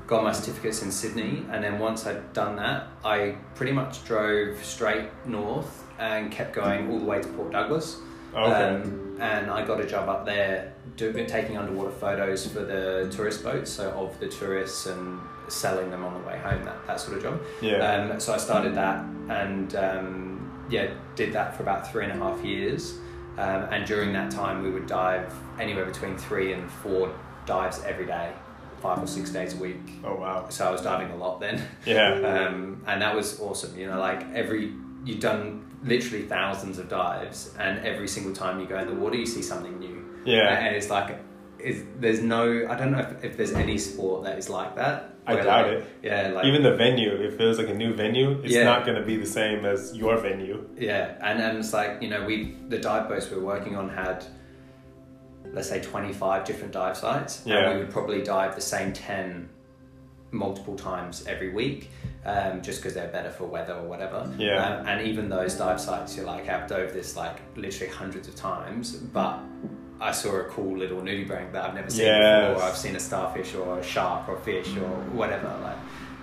got 0.08 0.24
my 0.24 0.32
certificates 0.32 0.84
in 0.84 0.92
Sydney, 0.92 1.44
and 1.52 1.64
then 1.64 1.80
once 1.80 2.06
I'd 2.06 2.32
done 2.34 2.56
that, 2.58 2.88
I 3.04 3.36
pretty 3.56 3.72
much 3.72 4.06
drove 4.06 4.64
straight 4.64 5.10
north 5.26 5.84
and 6.00 6.32
kept 6.32 6.54
going 6.54 6.92
all 6.92 7.00
the 7.00 7.06
way 7.06 7.22
to 7.22 7.28
Port 7.30 7.52
Douglas. 7.52 7.98
Okay. 8.34 8.52
Um, 8.52 9.18
and 9.20 9.50
I 9.50 9.66
got 9.66 9.80
a 9.80 9.88
job 9.88 10.08
up 10.10 10.26
there 10.26 10.75
do, 10.96 11.12
taking 11.28 11.58
underwater 11.58 11.92
photos 11.92 12.48
for 12.48 12.62
the 12.62 13.12
tourist 13.12 13.44
boats, 13.44 13.72
so 13.72 13.92
of 13.92 14.20
the 14.20 14.28
tourists 14.28 14.86
and 14.86 15.20
selling 15.48 15.92
them 15.92 16.04
on 16.04 16.14
the 16.14 16.28
way 16.28 16.38
home, 16.40 16.64
that, 16.66 16.86
that 16.88 17.00
sort 17.00 17.18
of 17.18 17.24
job. 17.24 17.42
yeah. 17.62 17.78
Um, 18.12 18.20
so 18.20 18.34
I 18.34 18.38
started 18.38 18.76
that 18.76 19.06
and 19.30 19.76
um, 19.76 20.66
yeah, 20.70 20.92
did 21.16 21.34
that 21.34 21.56
for 21.56 21.64
about 21.64 21.92
three 21.92 22.04
and 22.06 22.14
a 22.14 22.16
half 22.16 22.44
years. 22.44 22.98
Um, 23.38 23.68
and 23.72 23.86
during 23.86 24.14
that 24.14 24.32
time, 24.32 24.64
we 24.64 24.72
would 24.72 24.88
dive 24.88 25.34
anywhere 25.60 25.86
between 25.86 26.18
three 26.18 26.54
and 26.54 26.72
four 26.72 27.14
dives 27.46 27.84
every 27.84 28.06
day, 28.06 28.32
five 28.82 29.04
or 29.04 29.08
six 29.08 29.30
days 29.30 29.54
a 29.54 29.58
week. 29.58 29.82
oh 30.04 30.16
wow. 30.16 30.48
So 30.50 30.66
I 30.68 30.72
was 30.72 30.82
diving 30.82 31.12
a 31.12 31.18
lot 31.18 31.40
then. 31.40 31.62
Yeah. 31.86 32.46
Um, 32.46 32.82
and 32.88 33.02
that 33.02 33.16
was 33.16 33.40
awesome. 33.40 33.78
You 33.78 33.88
know, 33.88 34.00
like 34.00 34.26
every, 34.34 34.74
you've 35.04 35.20
done 35.20 35.66
literally 35.84 36.26
thousands 36.26 36.80
of 36.80 36.90
dives, 36.90 37.54
and 37.60 37.86
every 37.86 38.08
single 38.08 38.34
time 38.34 38.60
you 38.60 38.66
go 38.66 38.80
in 38.80 38.88
the 38.88 38.94
water, 38.94 39.18
you 39.18 39.26
see 39.26 39.42
something 39.42 39.78
new. 39.80 39.95
Yeah. 40.26 40.50
And 40.66 40.76
it's 40.76 40.90
like, 40.90 41.20
is 41.60 41.84
there's 42.00 42.22
no, 42.22 42.68
I 42.70 42.76
don't 42.76 42.92
know 42.92 43.00
if, 43.00 43.24
if 43.24 43.38
there's 43.38 43.54
any 43.54 43.78
sport 43.78 44.24
that 44.26 44.38
is 44.38 44.50
like 44.50 44.76
that. 44.76 45.12
I 45.28 45.36
doubt 45.38 45.46
like, 45.68 45.78
it. 45.78 45.88
Yeah, 46.04 46.28
like 46.30 46.46
Even 46.46 46.62
the 46.62 46.76
venue, 46.76 47.12
if 47.16 47.38
there's 47.38 47.58
like 47.58 47.70
a 47.70 47.74
new 47.74 47.94
venue, 47.96 48.40
it's 48.44 48.54
Yeah. 48.54 48.64
not 48.66 48.86
going 48.86 49.00
to 49.00 49.06
be 49.06 49.18
the 49.18 49.26
same 49.26 49.66
as 49.66 49.96
your 49.96 50.18
venue. 50.18 50.68
Yeah, 50.78 51.16
and, 51.22 51.42
and 51.42 51.58
it's 51.58 51.74
like, 51.74 52.02
you 52.02 52.10
know, 52.10 52.24
we 52.26 52.58
the 52.68 52.78
dive 52.78 53.10
boats 53.10 53.32
we're 53.32 53.40
working 53.40 53.76
on 53.76 53.90
had 53.90 54.24
let's 55.54 55.70
say 55.70 55.80
25 55.82 56.44
different 56.44 56.74
dive 56.74 56.98
sites 56.98 57.44
Yeah. 57.46 57.60
and 57.70 57.74
we 57.74 57.86
would 57.86 57.92
probably 57.94 58.22
dive 58.24 58.56
the 58.56 58.62
same 58.62 58.92
10 58.94 59.48
multiple 60.32 60.76
times 60.76 61.26
every 61.28 61.54
week 61.54 61.92
um, 62.26 62.62
just 62.62 62.82
because 62.82 62.94
they're 62.94 63.08
better 63.12 63.30
for 63.30 63.46
weather 63.46 63.74
or 63.74 63.88
whatever 63.88 64.30
Yeah. 64.38 64.80
um, 64.80 64.88
and 64.88 65.08
even 65.08 65.30
those 65.30 65.56
dive 65.56 65.80
sites 65.80 66.18
you're 66.18 66.26
like 66.26 66.50
i've 66.50 66.68
dove 66.68 66.92
this 66.94 67.16
like 67.16 67.38
literally 67.56 67.94
hundreds 67.94 68.28
of 68.28 68.36
times 68.36 68.94
but 68.98 69.40
i 70.02 70.12
saw 70.12 70.36
a 70.36 70.44
cool 70.46 70.78
little 70.78 71.00
nudibranch 71.02 71.52
that 71.52 71.66
i've 71.66 71.74
never 71.76 71.90
seen 71.90 72.06
Yes. 72.06 72.54
before 72.54 72.68
i've 72.70 72.78
seen 72.78 72.96
a 72.96 73.00
starfish 73.00 73.56
or 73.56 73.80
a 73.80 73.84
shark 73.84 74.28
or 74.28 74.36
a 74.36 74.42
fish 74.42 74.76
or 74.78 74.90
whatever 75.20 75.48
like 75.64 75.78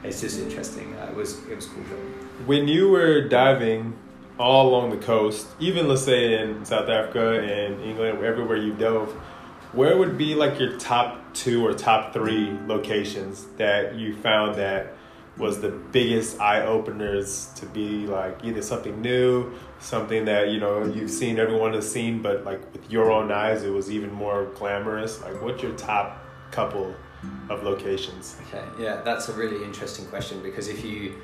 it's 0.04 0.20
just 0.20 0.38
interesting 0.40 0.94
uh, 0.96 1.06
it 1.10 1.16
was 1.16 1.38
it 1.48 1.56
was 1.56 1.66
cool 1.66 1.82
job. 1.84 1.98
When 2.46 2.66
you 2.68 2.88
were 2.90 3.28
diving 3.28 3.94
all 4.38 4.70
along 4.70 4.90
the 4.90 4.96
coast, 4.96 5.46
even 5.60 5.86
let's 5.88 6.02
say 6.02 6.40
in 6.42 6.64
South 6.64 6.88
Africa 6.88 7.38
and 7.40 7.80
England, 7.82 8.24
everywhere 8.24 8.56
you 8.56 8.72
dove, 8.72 9.10
where 9.72 9.96
would 9.96 10.18
be 10.18 10.34
like 10.34 10.58
your 10.58 10.76
top 10.78 11.20
two 11.34 11.64
or 11.64 11.72
top 11.74 12.12
three 12.12 12.50
locations 12.66 13.44
that 13.58 13.94
you 13.94 14.16
found 14.16 14.56
that 14.56 14.94
was 15.39 15.61
the 15.61 15.70
biggest 15.70 16.39
eye 16.41 16.62
openers 16.62 17.51
to 17.57 17.66
be 17.66 18.07
like 18.07 18.45
either 18.45 18.61
something 18.61 19.01
new, 19.01 19.53
something 19.80 20.24
that 20.26 20.51
you 20.51 20.61
know 20.61 20.85
you've 20.85 21.11
seen 21.11 21.39
everyone 21.39 21.72
has 21.72 21.91
seen, 21.91 22.20
but 22.20 22.45
like 22.45 22.61
with 22.72 22.91
your 22.91 23.11
own 23.11 23.33
eyes, 23.33 23.62
it 23.62 23.70
was 23.70 23.91
even 23.91 24.12
more 24.12 24.47
glamorous. 24.55 25.22
Like, 25.22 25.41
what's 25.43 25.62
your 25.62 25.72
top 25.72 26.18
couple 26.51 26.95
of 27.49 27.62
locations? 27.62 28.37
Okay, 28.49 28.64
yeah, 28.78 29.01
that's 29.03 29.28
a 29.28 29.33
really 29.33 29.64
interesting 29.64 30.07
question 30.07 30.43
because 30.43 30.68
if 30.68 30.85
you 30.85 31.14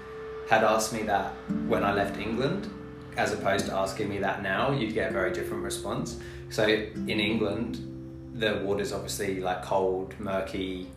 had 0.48 0.64
asked 0.64 0.92
me 0.92 1.02
that 1.02 1.32
when 1.66 1.84
I 1.84 1.92
left 1.92 2.18
England, 2.18 2.70
as 3.16 3.32
opposed 3.32 3.66
to 3.66 3.74
asking 3.74 4.08
me 4.08 4.18
that 4.18 4.42
now, 4.42 4.72
you'd 4.72 4.94
get 4.94 5.10
a 5.10 5.12
very 5.12 5.32
different 5.32 5.62
response. 5.62 6.18
So 6.50 6.64
in 6.64 7.20
England, 7.20 7.84
the 8.34 8.62
water's 8.64 8.92
obviously 8.92 9.40
like 9.40 9.62
cold, 9.62 10.18
murky, 10.18 10.88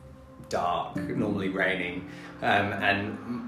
dark, 0.51 0.95
normally 0.97 1.49
raining, 1.49 2.07
um, 2.43 2.71
and 2.73 3.47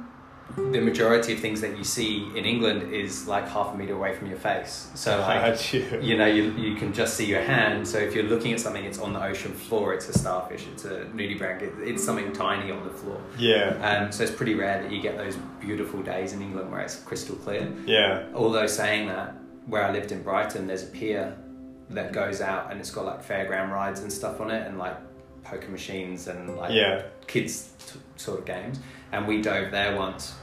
the 0.55 0.81
majority 0.81 1.33
of 1.33 1.39
things 1.39 1.61
that 1.61 1.77
you 1.77 1.83
see 1.83 2.27
in 2.35 2.45
England 2.45 2.93
is 2.93 3.27
like 3.27 3.47
half 3.47 3.73
a 3.73 3.77
meter 3.77 3.95
away 3.95 4.13
from 4.13 4.27
your 4.27 4.37
face. 4.37 4.91
So 4.93 5.17
like 5.21 5.73
you. 5.73 5.99
you 5.99 6.15
know, 6.15 6.27
you, 6.27 6.51
you 6.51 6.75
can 6.75 6.93
just 6.93 7.15
see 7.15 7.25
your 7.25 7.41
hand. 7.41 7.87
So 7.87 7.97
if 7.97 8.13
you're 8.13 8.25
looking 8.25 8.53
at 8.53 8.59
something, 8.59 8.83
it's 8.83 8.99
on 8.99 9.13
the 9.13 9.23
ocean 9.23 9.51
floor. 9.53 9.95
It's 9.95 10.07
a 10.09 10.13
starfish. 10.17 10.67
It's 10.71 10.85
a 10.85 11.05
nudibranch. 11.05 11.61
It, 11.63 11.73
it's 11.79 12.03
something 12.03 12.31
tiny 12.33 12.71
on 12.71 12.83
the 12.83 12.91
floor. 12.93 13.19
Yeah, 13.37 13.77
Um, 13.81 14.11
so 14.11 14.23
it's 14.23 14.31
pretty 14.31 14.53
rare 14.53 14.83
that 14.83 14.91
you 14.91 15.01
get 15.01 15.17
those 15.17 15.37
beautiful 15.59 16.03
days 16.03 16.33
in 16.33 16.41
England 16.43 16.71
where 16.71 16.81
it's 16.81 16.97
crystal 16.99 17.35
clear. 17.37 17.71
yeah, 17.87 18.25
Although 18.35 18.67
saying 18.67 19.07
that, 19.07 19.35
where 19.65 19.83
I 19.83 19.91
lived 19.91 20.11
in 20.11 20.21
Brighton, 20.21 20.67
there's 20.67 20.83
a 20.83 20.87
pier 20.87 21.35
that 21.89 22.11
goes 22.11 22.41
out 22.41 22.69
and 22.69 22.79
it's 22.79 22.91
got 22.91 23.05
like 23.05 23.25
fairground 23.27 23.71
rides 23.71 24.01
and 24.01 24.11
stuff 24.11 24.39
on 24.41 24.51
it 24.51 24.67
and 24.67 24.77
like 24.77 24.97
poker 25.43 25.69
machines 25.69 26.27
and 26.27 26.55
like 26.57 26.71
yeah. 26.73 27.03
kids 27.27 27.69
t- 27.87 27.99
sort 28.15 28.39
of 28.39 28.45
games. 28.45 28.79
And 29.11 29.27
we 29.27 29.41
dove 29.41 29.71
there 29.71 29.95
once. 29.95 30.35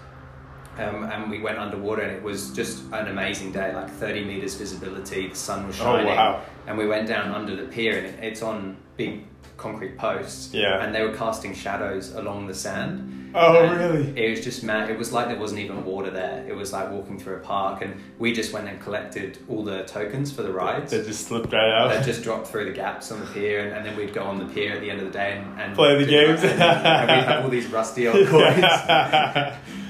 Um, 0.78 1.02
and 1.04 1.30
we 1.30 1.40
went 1.40 1.58
underwater 1.58 2.02
and 2.02 2.12
it 2.16 2.22
was 2.22 2.52
just 2.52 2.84
an 2.92 3.08
amazing 3.08 3.50
day 3.52 3.74
like 3.74 3.90
30 3.90 4.24
meters 4.24 4.54
visibility 4.54 5.28
the 5.28 5.34
sun 5.34 5.66
was 5.66 5.78
Oh, 5.80 5.84
shining 5.84 6.06
wow. 6.06 6.42
and 6.68 6.78
we 6.78 6.86
went 6.86 7.08
down 7.08 7.32
under 7.32 7.56
the 7.56 7.64
pier 7.64 7.98
and 7.98 8.06
it, 8.06 8.18
it's 8.22 8.40
on 8.40 8.76
big 8.96 9.24
concrete 9.56 9.98
posts 9.98 10.54
Yeah. 10.54 10.82
and 10.82 10.94
they 10.94 11.02
were 11.02 11.12
casting 11.12 11.54
shadows 11.54 12.14
along 12.14 12.46
the 12.46 12.54
sand 12.54 13.19
Oh, 13.34 13.62
And 13.64 13.78
really? 13.78 14.12
it 14.26 14.30
was 14.30 14.40
just 14.44 14.64
mad 14.64 14.90
it 14.90 14.98
was 14.98 15.12
like 15.12 15.28
there 15.28 15.38
wasn't 15.38 15.60
even 15.60 15.84
water 15.84 16.10
there 16.10 16.44
it 16.48 16.54
was 16.56 16.72
like 16.72 16.90
walking 16.90 17.18
through 17.18 17.36
a 17.36 17.40
park 17.40 17.82
and 17.82 17.94
we 18.18 18.32
just 18.32 18.52
went 18.52 18.68
and 18.68 18.80
collected 18.80 19.38
all 19.48 19.62
the 19.62 19.84
tokens 19.84 20.32
for 20.32 20.42
the 20.42 20.52
rides 20.52 20.90
They 20.90 21.02
just 21.02 21.26
slipped 21.28 21.52
right 21.52 21.70
out. 21.70 21.88
They 21.92 22.02
just 22.04 22.22
dropped 22.22 22.48
through 22.48 22.64
the 22.64 22.72
gaps 22.72 23.12
on 23.12 23.20
the 23.20 23.26
pier, 23.26 23.60
and, 23.66 23.76
and 23.76 23.86
then 23.86 23.96
we'd 23.96 24.12
go 24.12 24.24
on 24.24 24.38
the 24.38 24.46
pier 24.52 24.72
at 24.74 24.80
the 24.80 24.90
end 24.90 25.00
of 25.00 25.06
the 25.06 25.12
day 25.12 25.32
and, 25.38 25.60
and 25.60 25.74
Play 25.76 25.96
the 26.02 26.10
games. 26.10 26.42
And, 26.42 26.60
and 26.60 27.10
we'd 27.10 27.24
have 27.24 27.44
all 27.44 27.50
these 27.50 27.66
rusty 27.68 28.08
old 28.08 28.26
coins. 28.34 28.64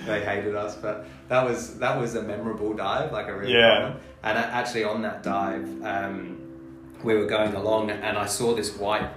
they 0.07 0.25
hated 0.25 0.55
us, 0.55 0.77
but 0.77 1.07
that 1.29 1.45
was 1.45 1.79
that 1.79 1.99
was 2.01 2.15
a 2.17 2.23
memorable 2.23 2.73
dive, 2.75 3.13
like 3.13 3.29
a 3.29 3.37
really 3.37 3.53
Yeah. 3.53 3.81
fun 3.81 3.93
one. 3.93 4.01
And 4.23 4.39
actually, 4.39 4.85
on 4.85 5.03
that 5.03 5.23
dive, 5.23 5.67
um, 5.85 6.39
we 7.03 7.15
were 7.15 7.27
going 7.27 7.55
along, 7.55 7.91
and 7.91 8.19
I 8.19 8.27
saw 8.27 8.55
this 8.55 8.77
white 8.77 9.09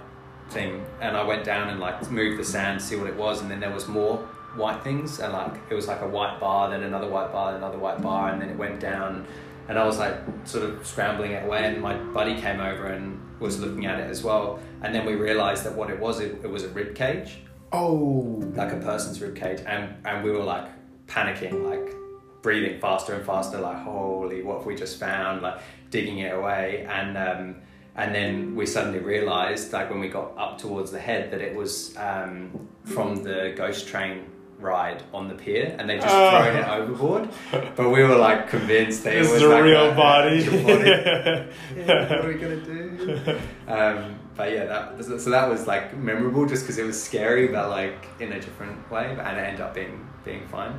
thing, 0.50 0.84
and 1.00 1.16
I 1.16 1.24
went 1.24 1.44
down 1.44 1.68
and 1.70 1.80
like 1.80 2.10
moved 2.10 2.38
the 2.38 2.44
sand 2.44 2.80
to 2.80 2.86
see 2.86 2.96
what 2.96 3.08
it 3.08 3.16
was, 3.16 3.40
and 3.40 3.50
then 3.50 3.60
there 3.60 3.72
was 3.72 3.88
more 3.88 4.18
white 4.56 4.82
things, 4.82 5.20
and 5.20 5.32
like 5.32 5.54
it 5.70 5.74
was 5.74 5.88
like 5.88 6.00
a 6.00 6.08
white 6.08 6.38
bar, 6.40 6.70
then 6.70 6.82
another 6.82 7.08
white 7.08 7.32
bar, 7.32 7.52
then 7.52 7.62
another 7.62 7.78
white 7.78 8.00
bar, 8.00 8.30
and 8.30 8.40
then 8.40 8.50
it 8.50 8.56
went 8.56 8.80
down, 8.80 9.26
and 9.68 9.78
I 9.78 9.84
was 9.84 9.98
like 9.98 10.16
sort 10.44 10.64
of 10.64 10.86
scrambling 10.86 11.32
it 11.32 11.44
away, 11.44 11.64
and 11.64 11.80
my 11.80 11.96
buddy 11.96 12.40
came 12.40 12.60
over 12.60 12.86
and 12.86 13.20
was 13.40 13.58
looking 13.60 13.86
at 13.86 13.98
it 13.98 14.10
as 14.10 14.22
well, 14.22 14.60
and 14.82 14.94
then 14.94 15.04
we 15.04 15.14
realised 15.14 15.64
that 15.64 15.74
what 15.74 15.90
it 15.90 15.98
was, 15.98 16.20
it, 16.20 16.38
it 16.44 16.50
was 16.50 16.64
a 16.64 16.68
rib 16.68 16.94
cage, 16.94 17.38
oh, 17.72 18.40
like 18.54 18.72
a 18.72 18.76
person's 18.76 19.20
rib 19.20 19.34
cage, 19.34 19.60
and 19.66 19.94
and 20.04 20.24
we 20.24 20.30
were 20.30 20.44
like 20.44 20.68
panicking, 21.06 21.64
like 21.68 21.94
breathing 22.42 22.78
faster 22.78 23.14
and 23.14 23.24
faster, 23.24 23.58
like 23.58 23.78
holy, 23.78 24.42
what 24.42 24.58
have 24.58 24.66
we 24.66 24.76
just 24.76 25.00
found? 25.00 25.42
Like 25.42 25.60
digging 25.90 26.18
it 26.18 26.34
away, 26.34 26.86
and 26.88 27.16
um, 27.16 27.56
and 27.96 28.14
then 28.14 28.54
we 28.56 28.66
suddenly 28.66 28.98
realised, 29.00 29.72
like 29.72 29.90
when 29.90 30.00
we 30.00 30.08
got 30.08 30.36
up 30.36 30.58
towards 30.58 30.90
the 30.90 31.00
head, 31.00 31.30
that 31.30 31.40
it 31.40 31.54
was 31.54 31.96
um, 31.96 32.68
from 32.84 33.22
the 33.22 33.52
ghost 33.56 33.86
train 33.88 34.24
ride 34.58 35.02
on 35.12 35.28
the 35.28 35.34
pier, 35.34 35.74
and 35.78 35.88
they 35.90 35.96
just 35.98 36.14
Oh. 36.14 36.30
thrown 36.42 36.56
it 36.56 36.66
overboard. 36.68 37.28
But 37.76 37.90
we 37.90 38.02
were 38.02 38.16
like 38.16 38.48
convinced 38.48 39.04
that 39.04 39.14
this 39.14 39.28
it 39.28 39.32
was 39.32 39.42
is 39.42 39.48
a 39.48 39.54
like 39.54 39.64
real 39.64 39.90
a- 39.90 39.94
body. 39.94 40.38
actual 40.38 40.62
body. 40.62 40.90
yeah, 41.76 42.08
what 42.16 42.24
are 42.24 42.28
we 42.28 42.34
gonna 42.34 42.56
do? 42.60 43.38
Um, 43.68 44.18
but 44.36 44.50
yeah, 44.52 44.64
that 44.64 45.04
so 45.20 45.30
that 45.30 45.48
was 45.48 45.66
like 45.66 45.96
memorable 45.96 46.46
just 46.46 46.62
because 46.62 46.78
it 46.78 46.84
was 46.84 47.00
scary, 47.00 47.48
but 47.48 47.68
like 47.70 48.06
in 48.20 48.32
a 48.32 48.40
different 48.40 48.90
way, 48.90 49.10
and 49.10 49.36
it 49.38 49.40
ended 49.40 49.60
up 49.60 49.74
being 49.74 50.08
being 50.24 50.46
fine. 50.48 50.74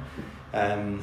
Um, 0.53 1.01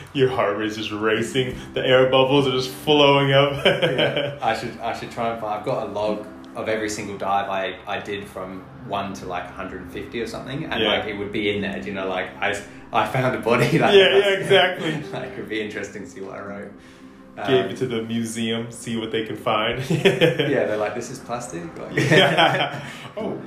Your 0.12 0.28
heart 0.30 0.56
rate 0.56 0.68
is 0.70 0.76
just 0.76 0.90
racing. 0.90 1.56
The 1.74 1.80
air 1.86 2.10
bubbles 2.10 2.46
are 2.48 2.52
just 2.52 2.70
flowing 2.70 3.32
up. 3.32 3.64
yeah, 3.64 4.38
I 4.42 4.54
should 4.58 4.78
I 4.80 4.92
should 4.98 5.10
try 5.10 5.30
and 5.30 5.40
find. 5.40 5.58
I've 5.60 5.64
got 5.64 5.88
a 5.88 5.90
log 5.90 6.26
of 6.56 6.68
every 6.68 6.90
single 6.90 7.16
dive 7.16 7.48
I, 7.48 7.78
I 7.86 8.00
did 8.00 8.26
from 8.26 8.62
one 8.88 9.12
to 9.14 9.26
like 9.26 9.44
150 9.44 10.20
or 10.20 10.26
something, 10.26 10.64
and 10.64 10.82
Yeah. 10.82 10.88
like 10.98 11.04
it 11.06 11.14
would 11.16 11.30
be 11.32 11.54
in 11.54 11.62
there. 11.62 11.78
You 11.78 11.92
know, 11.94 12.08
like 12.08 12.28
I 12.40 12.60
I 12.92 13.06
found 13.06 13.36
a 13.36 13.38
body. 13.40 13.78
Like, 13.78 13.94
Yeah, 13.94 14.16
yeah, 14.16 14.28
exactly. 14.30 15.02
like 15.12 15.30
it 15.30 15.36
would 15.38 15.48
be 15.48 15.60
interesting 15.60 16.02
to 16.04 16.10
see 16.10 16.20
what 16.20 16.36
I 16.36 16.40
wrote. 16.40 16.72
Um, 17.38 17.46
Gave 17.46 17.66
it 17.66 17.76
to 17.78 17.86
the 17.86 18.02
museum, 18.02 18.72
see 18.72 18.96
what 18.96 19.12
they 19.12 19.24
can 19.24 19.36
find. 19.36 19.78
yeah, 19.88 20.66
they're 20.66 20.76
like, 20.76 20.96
this 20.96 21.10
is 21.10 21.20
plastic. 21.20 21.62
Like, 21.78 22.82
oh. 23.16 23.40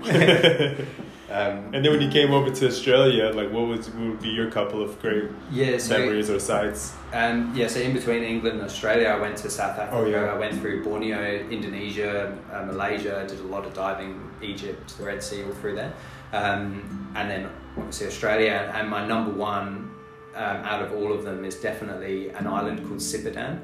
Um, 1.34 1.73
and 1.73 1.84
then 1.84 1.91
when 1.91 2.01
you 2.01 2.09
came 2.09 2.31
over 2.31 2.51
to 2.51 2.67
Australia, 2.67 3.31
like 3.34 3.51
what 3.51 3.67
was 3.67 3.89
what 3.89 4.07
would 4.07 4.21
be 4.21 4.29
your 4.29 4.51
couple 4.51 4.84
of 4.84 4.99
great 5.01 5.31
yeah, 5.51 5.79
so 5.79 5.97
memories 5.97 6.29
or 6.29 6.39
sites? 6.39 6.93
Um, 7.11 7.51
yeah, 7.55 7.67
so 7.67 7.79
in 7.79 7.93
between 7.93 8.21
England 8.23 8.59
and 8.59 8.65
Australia, 8.65 9.07
I 9.07 9.19
went 9.19 9.38
to 9.38 9.49
South 9.49 9.79
Africa. 9.79 9.97
Oh, 9.97 10.05
yeah. 10.05 10.34
I 10.34 10.38
went 10.38 10.59
through 10.59 10.84
Borneo, 10.84 11.39
Indonesia, 11.49 12.38
uh, 12.51 12.65
Malaysia. 12.65 13.25
Did 13.27 13.39
a 13.39 13.43
lot 13.43 13.65
of 13.65 13.73
diving, 13.73 14.29
Egypt, 14.41 14.95
the 14.97 15.05
Red 15.05 15.23
Sea, 15.23 15.43
all 15.43 15.53
through 15.53 15.75
there. 15.75 15.93
Um, 16.34 17.11
and 17.15 17.29
then 17.29 17.49
obviously 17.77 18.07
Australia. 18.07 18.71
And 18.75 18.89
my 18.89 19.05
number 19.05 19.31
one 19.31 19.91
um, 20.36 20.57
out 20.65 20.84
of 20.84 20.93
all 20.93 21.11
of 21.11 21.23
them 21.23 21.45
is 21.45 21.55
definitely 21.55 22.29
an 22.29 22.45
island 22.45 22.86
called 22.88 22.99
Sipadan. 22.99 23.59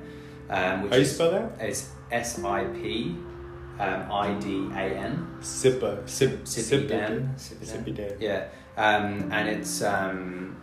Um, 0.50 0.82
which 0.82 0.92
How 0.92 0.98
you 0.98 1.06
spell 1.06 1.32
that? 1.32 1.52
It's 1.60 1.90
S 2.12 2.44
I 2.44 2.66
P 2.66 3.16
um, 3.80 4.12
I 4.12 4.34
D 4.40 4.70
A 4.74 4.82
N. 5.10 5.28
Sipa. 5.42 6.04
Sip. 6.06 6.44
Sipidan. 6.44 7.36
Sipidan. 7.38 8.16
Yeah. 8.20 8.48
um, 8.78 9.30
and 9.32 9.48
it's 9.48 9.82
um, 9.82 10.56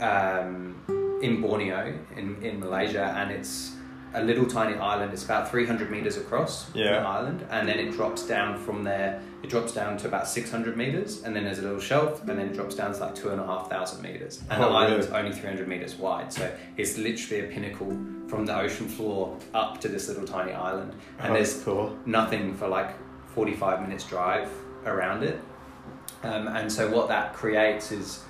um, 0.00 1.18
in 1.22 1.40
Borneo 1.40 1.98
in, 2.16 2.42
in 2.42 2.60
Malaysia, 2.60 3.14
and 3.16 3.30
it's 3.30 3.72
a 4.14 4.22
little 4.22 4.46
tiny 4.46 4.76
island. 4.78 5.12
It's 5.12 5.24
about 5.24 5.50
300 5.50 5.90
meters 5.90 6.16
across 6.16 6.70
Yeah. 6.74 7.00
the 7.00 7.06
island, 7.06 7.44
and 7.50 7.68
then 7.68 7.78
it 7.78 7.92
drops 7.92 8.26
down 8.26 8.56
from 8.58 8.84
there. 8.84 9.20
It 9.42 9.50
drops 9.50 9.72
down 9.72 9.96
to 9.98 10.08
about 10.08 10.26
600 10.26 10.76
meters, 10.76 11.22
and 11.22 11.34
then 11.34 11.44
there's 11.44 11.60
a 11.60 11.62
little 11.62 11.78
shelf, 11.78 12.20
and 12.20 12.28
then 12.28 12.40
it 12.40 12.54
drops 12.54 12.74
down 12.74 12.92
to 12.92 12.98
like 13.00 13.14
two 13.14 13.30
and 13.30 13.40
a 13.40 13.46
half 13.46 13.70
thousand 13.70 14.02
meters. 14.02 14.40
And 14.50 14.62
Oh, 14.62 14.68
the 14.68 14.74
island's 14.74 15.06
really? 15.06 15.18
only 15.26 15.32
300 15.32 15.68
meters 15.68 15.94
wide, 15.96 16.32
so 16.32 16.52
it's 16.76 16.98
literally 16.98 17.44
a 17.44 17.48
pinnacle 17.52 17.96
from 18.26 18.46
the 18.46 18.58
ocean 18.58 18.88
floor 18.88 19.36
up 19.54 19.80
to 19.82 19.88
this 19.88 20.08
little 20.08 20.26
tiny 20.26 20.52
island. 20.52 20.92
And 21.20 21.30
Oh, 21.30 21.34
there's 21.34 21.62
cool. 21.62 21.96
nothing 22.04 22.54
for 22.54 22.66
like 22.66 22.94
45 23.34 23.80
minutes 23.82 24.04
drive 24.04 24.50
around 24.84 25.22
it. 25.22 25.40
Um, 26.24 26.48
and 26.48 26.70
so 26.70 26.90
what 26.90 27.06
that 27.08 27.32
creates 27.32 27.92
is 27.92 28.24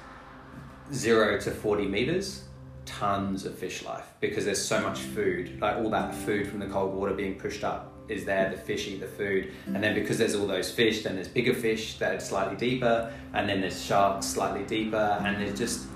zero 0.92 1.38
to 1.40 1.50
40 1.50 1.86
meters, 1.86 2.44
tons 2.84 3.44
of 3.44 3.56
fish 3.56 3.82
life 3.84 4.06
because 4.20 4.44
there's 4.44 4.62
so 4.62 4.80
much 4.80 4.98
food. 5.00 5.58
Like 5.60 5.76
all 5.76 5.90
that 5.90 6.14
food 6.14 6.48
from 6.48 6.58
the 6.58 6.66
cold 6.66 6.94
water 6.94 7.12
being 7.14 7.38
pushed 7.38 7.64
up 7.64 7.87
is 8.08 8.24
there, 8.24 8.50
the 8.50 8.56
fish 8.56 8.88
eat 8.88 9.00
the 9.00 9.06
food. 9.06 9.52
And 9.66 9.82
then 9.82 9.94
because 9.94 10.18
there's 10.18 10.34
all 10.34 10.46
those 10.46 10.70
fish, 10.70 11.02
then 11.02 11.14
there's 11.14 11.28
bigger 11.28 11.54
fish 11.54 11.98
that 11.98 12.14
are 12.14 12.20
slightly 12.20 12.56
deeper, 12.56 13.12
and 13.34 13.48
then 13.48 13.60
there's 13.60 13.82
sharks 13.82 14.26
slightly 14.26 14.64
deeper, 14.64 15.18
and 15.24 15.40
there's 15.40 15.58
just 15.58 15.86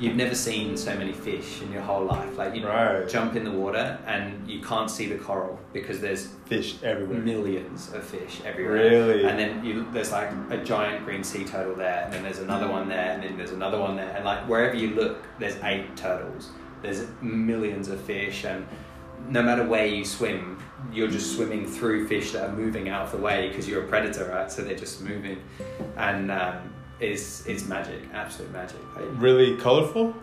you've 0.00 0.14
never 0.14 0.34
seen 0.34 0.76
so 0.76 0.94
many 0.96 1.12
fish 1.12 1.60
in 1.60 1.72
your 1.72 1.82
whole 1.82 2.04
life. 2.04 2.38
Like 2.38 2.54
you 2.54 2.64
Right. 2.64 3.08
jump 3.08 3.34
in 3.34 3.42
the 3.42 3.50
water 3.50 3.98
and 4.06 4.48
you 4.48 4.60
can't 4.60 4.88
see 4.88 5.06
the 5.06 5.16
coral 5.16 5.58
because 5.72 6.00
there's 6.00 6.28
Fish 6.46 6.80
everywhere. 6.84 7.18
millions 7.18 7.92
of 7.92 8.04
fish 8.04 8.40
everywhere. 8.46 8.74
Really? 8.74 9.24
And 9.24 9.36
then 9.36 9.64
you, 9.64 9.88
there's 9.92 10.12
like 10.12 10.30
a 10.50 10.58
giant 10.58 11.04
green 11.04 11.24
sea 11.24 11.44
turtle 11.44 11.74
there, 11.74 12.02
and 12.04 12.12
then 12.12 12.22
there's 12.22 12.38
another 12.38 12.68
one 12.68 12.88
there, 12.88 13.10
and 13.14 13.24
then 13.24 13.36
there's 13.36 13.50
another 13.50 13.80
one 13.80 13.96
there, 13.96 14.10
and 14.14 14.24
like 14.24 14.48
wherever 14.48 14.76
you 14.76 14.90
look, 14.94 15.24
there's 15.40 15.56
eight 15.64 15.96
turtles. 15.96 16.50
There's 16.80 17.04
millions 17.20 17.88
of 17.88 18.00
fish, 18.00 18.44
and 18.44 18.68
no 19.28 19.42
matter 19.42 19.64
where 19.66 19.86
you 19.86 20.04
swim, 20.04 20.62
you're 20.92 21.08
just 21.10 21.34
swimming 21.36 21.66
through 21.66 22.08
fish 22.08 22.32
that 22.32 22.48
are 22.48 22.52
moving 22.52 22.88
out 22.88 23.02
of 23.06 23.12
the 23.12 23.18
way 23.18 23.48
because 23.48 23.68
you're 23.68 23.84
a 23.84 23.88
predator, 23.88 24.24
right? 24.32 24.50
So 24.50 24.62
they're 24.62 24.76
just 24.76 25.02
moving, 25.02 25.38
and 25.96 26.30
um, 26.30 26.72
it's 27.00 27.46
it's 27.46 27.66
magic, 27.66 28.00
absolute 28.14 28.50
magic. 28.52 28.78
Really 29.16 29.56
colorful. 29.56 30.14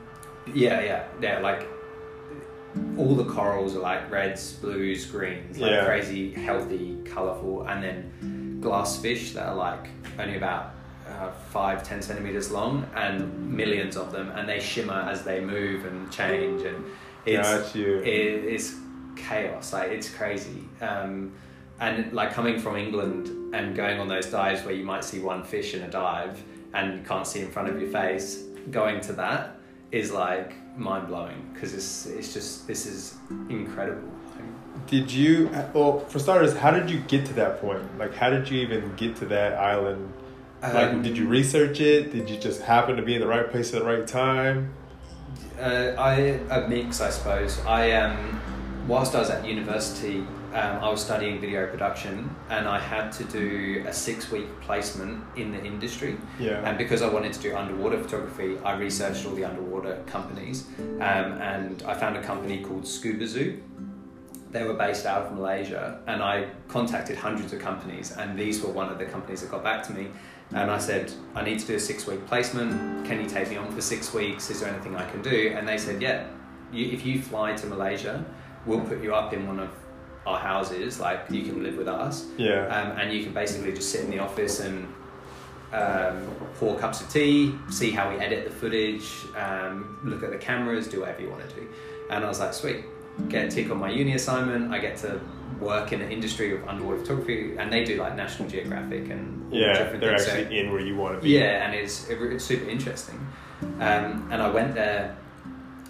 yeah, 0.53 0.81
yeah, 0.81 1.03
yeah. 1.21 1.39
Like 1.39 1.67
all 2.97 3.15
the 3.15 3.25
corals 3.25 3.75
are 3.75 3.79
like 3.79 4.09
reds, 4.11 4.53
blues, 4.53 5.05
greens, 5.05 5.57
like 5.57 5.71
Yeah. 5.71 5.85
crazy, 5.85 6.31
healthy, 6.31 6.97
colorful, 7.05 7.67
and 7.67 7.83
then 7.83 8.59
glass 8.61 8.99
fish 9.01 9.33
that 9.33 9.47
are 9.47 9.55
like 9.55 9.87
only 10.19 10.37
about 10.37 10.73
uh, 11.07 11.31
five, 11.51 11.83
ten 11.83 12.01
centimeters 12.01 12.51
long, 12.51 12.85
and 12.95 13.51
millions 13.55 13.95
of 13.95 14.11
them, 14.11 14.29
and 14.31 14.49
they 14.49 14.59
shimmer 14.59 15.07
as 15.09 15.23
they 15.23 15.39
move 15.39 15.85
and 15.85 16.11
change, 16.11 16.63
and 16.63 16.83
it's 17.25 17.47
Got 17.47 17.75
you. 17.75 17.99
it, 17.99 18.43
it's 18.55 18.75
chaos. 19.15 19.73
Like 19.73 19.91
it's 19.91 20.09
crazy. 20.09 20.63
Um, 20.81 21.33
and 21.79 22.13
like 22.13 22.33
coming 22.33 22.59
from 22.59 22.77
England 22.77 23.53
and 23.53 23.75
going 23.75 23.99
on 23.99 24.07
those 24.07 24.27
dives 24.27 24.63
where 24.63 24.73
you 24.73 24.85
might 24.85 25.03
see 25.03 25.19
one 25.19 25.43
fish 25.43 25.73
in 25.73 25.81
a 25.83 25.89
dive 25.89 26.41
and 26.73 26.99
you 26.99 27.03
can't 27.03 27.27
see 27.27 27.41
in 27.41 27.51
front 27.51 27.69
of 27.69 27.79
your 27.79 27.89
face, 27.89 28.43
going 28.71 29.01
to 29.01 29.13
that 29.13 29.57
is 29.91 30.11
like 30.11 30.53
mind 30.77 31.07
blowing 31.07 31.49
because 31.53 31.73
it's 31.73 32.05
it's 32.05 32.33
just 32.33 32.67
this 32.67 32.85
is 32.85 33.15
incredible. 33.49 34.09
Did 34.87 35.11
you? 35.11 35.49
Well, 35.73 35.99
for 35.99 36.19
starters, 36.19 36.55
how 36.55 36.71
did 36.71 36.89
you 36.89 36.99
get 36.99 37.25
to 37.27 37.33
that 37.33 37.59
point? 37.59 37.97
Like, 37.97 38.13
how 38.13 38.29
did 38.29 38.49
you 38.49 38.59
even 38.61 38.95
get 38.95 39.15
to 39.17 39.25
that 39.27 39.53
island? 39.53 40.13
Like, 40.61 40.89
Um, 40.89 41.01
did 41.01 41.17
you 41.17 41.27
research 41.27 41.79
it? 41.79 42.11
Did 42.11 42.29
you 42.29 42.37
just 42.37 42.61
happen 42.61 42.95
to 42.95 43.01
be 43.01 43.15
in 43.15 43.21
the 43.21 43.27
right 43.27 43.49
place 43.49 43.73
at 43.73 43.79
the 43.79 43.85
right 43.85 44.05
time? 44.05 44.73
Uh, 45.59 45.93
I 45.97 46.13
a 46.49 46.67
mix, 46.67 47.01
I 47.01 47.09
suppose. 47.09 47.63
I 47.65 47.91
um, 47.93 48.41
whilst 48.87 49.15
I 49.15 49.19
was 49.19 49.29
at 49.29 49.45
university, 49.45 50.19
um, 50.53 50.83
I 50.83 50.89
was 50.89 51.03
studying 51.03 51.41
video 51.41 51.67
production, 51.67 52.33
and 52.49 52.67
I 52.67 52.79
had 52.79 53.11
to 53.13 53.23
do 53.25 53.83
a 53.87 53.93
six-week 53.93 54.61
placement 54.61 55.23
in 55.35 55.51
the 55.51 55.63
industry. 55.63 56.17
Yeah. 56.39 56.67
And 56.67 56.77
because 56.77 57.01
I 57.01 57.09
wanted 57.09 57.33
to 57.33 57.41
do 57.41 57.55
underwater 57.55 58.01
photography, 58.01 58.57
I 58.59 58.75
researched 58.75 59.25
all 59.25 59.33
the 59.33 59.43
underwater 59.43 60.01
companies, 60.05 60.65
um, 60.79 61.41
and 61.41 61.83
I 61.83 61.93
found 61.93 62.17
a 62.17 62.23
company 62.23 62.63
called 62.63 62.87
Scuba 62.87 63.27
Zoo. 63.27 63.61
They 64.51 64.63
were 64.63 64.75
based 64.75 65.05
out 65.05 65.25
of 65.25 65.33
Malaysia, 65.33 65.99
and 66.07 66.23
I 66.23 66.47
contacted 66.69 67.17
hundreds 67.17 67.51
of 67.51 67.59
companies, 67.59 68.11
and 68.11 68.39
these 68.39 68.61
were 68.61 68.71
one 68.71 68.89
of 68.89 68.99
the 68.99 69.05
companies 69.05 69.41
that 69.41 69.51
got 69.51 69.63
back 69.63 69.83
to 69.87 69.93
me. 69.93 70.07
And 70.51 70.69
I 70.69 70.77
said, 70.77 71.11
I 71.33 71.43
need 71.43 71.59
to 71.59 71.65
do 71.65 71.75
a 71.75 71.79
six 71.79 72.05
week 72.05 72.25
placement. 72.27 73.05
Can 73.05 73.19
you 73.19 73.27
take 73.27 73.49
me 73.49 73.57
on 73.57 73.69
for 73.71 73.81
six 73.81 74.13
weeks? 74.13 74.49
Is 74.51 74.61
there 74.61 74.69
anything 74.69 74.95
I 74.95 75.09
can 75.09 75.21
do? 75.23 75.53
And 75.57 75.67
they 75.67 75.77
said, 75.77 76.01
Yeah, 76.01 76.27
you, 76.71 76.91
if 76.91 77.03
you 77.03 77.19
fly 77.19 77.53
to 77.53 77.65
Malaysia, 77.65 78.23
we'll 78.65 78.81
put 78.81 79.01
you 79.01 79.13
up 79.13 79.33
in 79.33 79.47
one 79.47 79.59
of 79.59 79.69
our 80.25 80.39
houses, 80.39 80.99
like 80.99 81.19
you 81.29 81.43
can 81.43 81.61
live 81.63 81.77
with 81.77 81.87
us 81.87 82.25
Yeah. 82.37 82.65
um, 82.67 82.97
and 82.97 83.13
you 83.13 83.23
can 83.23 83.31
basically 83.33 83.71
just 83.73 83.91
sit 83.91 84.01
in 84.05 84.09
the 84.11 84.19
office 84.19 84.59
and 84.59 84.87
um, 85.73 86.27
pour 86.59 86.77
cups 86.79 87.01
of 87.01 87.09
tea, 87.09 87.53
see 87.69 87.91
how 87.91 88.09
we 88.09 88.15
edit 88.17 88.45
the 88.45 88.49
footage, 88.51 89.07
um, 89.37 89.99
look 90.03 90.23
at 90.23 90.31
the 90.31 90.37
cameras, 90.37 90.87
do 90.87 91.01
whatever 91.01 91.21
you 91.21 91.29
want 91.29 91.47
to 91.49 91.55
do. 91.55 91.67
And 92.09 92.23
I 92.23 92.27
was 92.27 92.39
like, 92.39 92.53
sweet, 92.53 92.85
get 93.29 93.45
a 93.45 93.49
tick 93.49 93.69
on 93.69 93.77
my 93.77 93.89
uni 93.89 94.13
assignment. 94.13 94.71
I 94.73 94.79
get 94.79 94.97
to 94.97 95.19
work 95.59 95.91
in 95.91 95.99
the 95.99 96.09
industry 96.09 96.53
of 96.55 96.67
underwater 96.67 96.99
photography, 96.99 97.55
and 97.57 97.71
they 97.73 97.83
do 97.83 97.97
like 97.97 98.15
National 98.15 98.47
Geographic 98.49 99.09
and 99.09 99.53
yeah. 99.53 99.73
different 99.73 99.99
They're 100.01 100.17
things. 100.17 100.25
So- 100.31 100.37
actually 100.39 100.59
in 100.59 100.71
where 100.71 100.81
you 100.81 100.95
want 100.95 101.15
to 101.17 101.21
be. 101.21 101.29
yeah, 101.31 101.65
and 101.65 101.75
it's 101.75 102.07
it's 102.09 102.43
super 102.45 102.69
interesting. 102.69 103.19
Um, 103.79 104.29
and 104.31 104.41
I 104.41 104.49
went 104.49 104.75
there, 104.75 105.15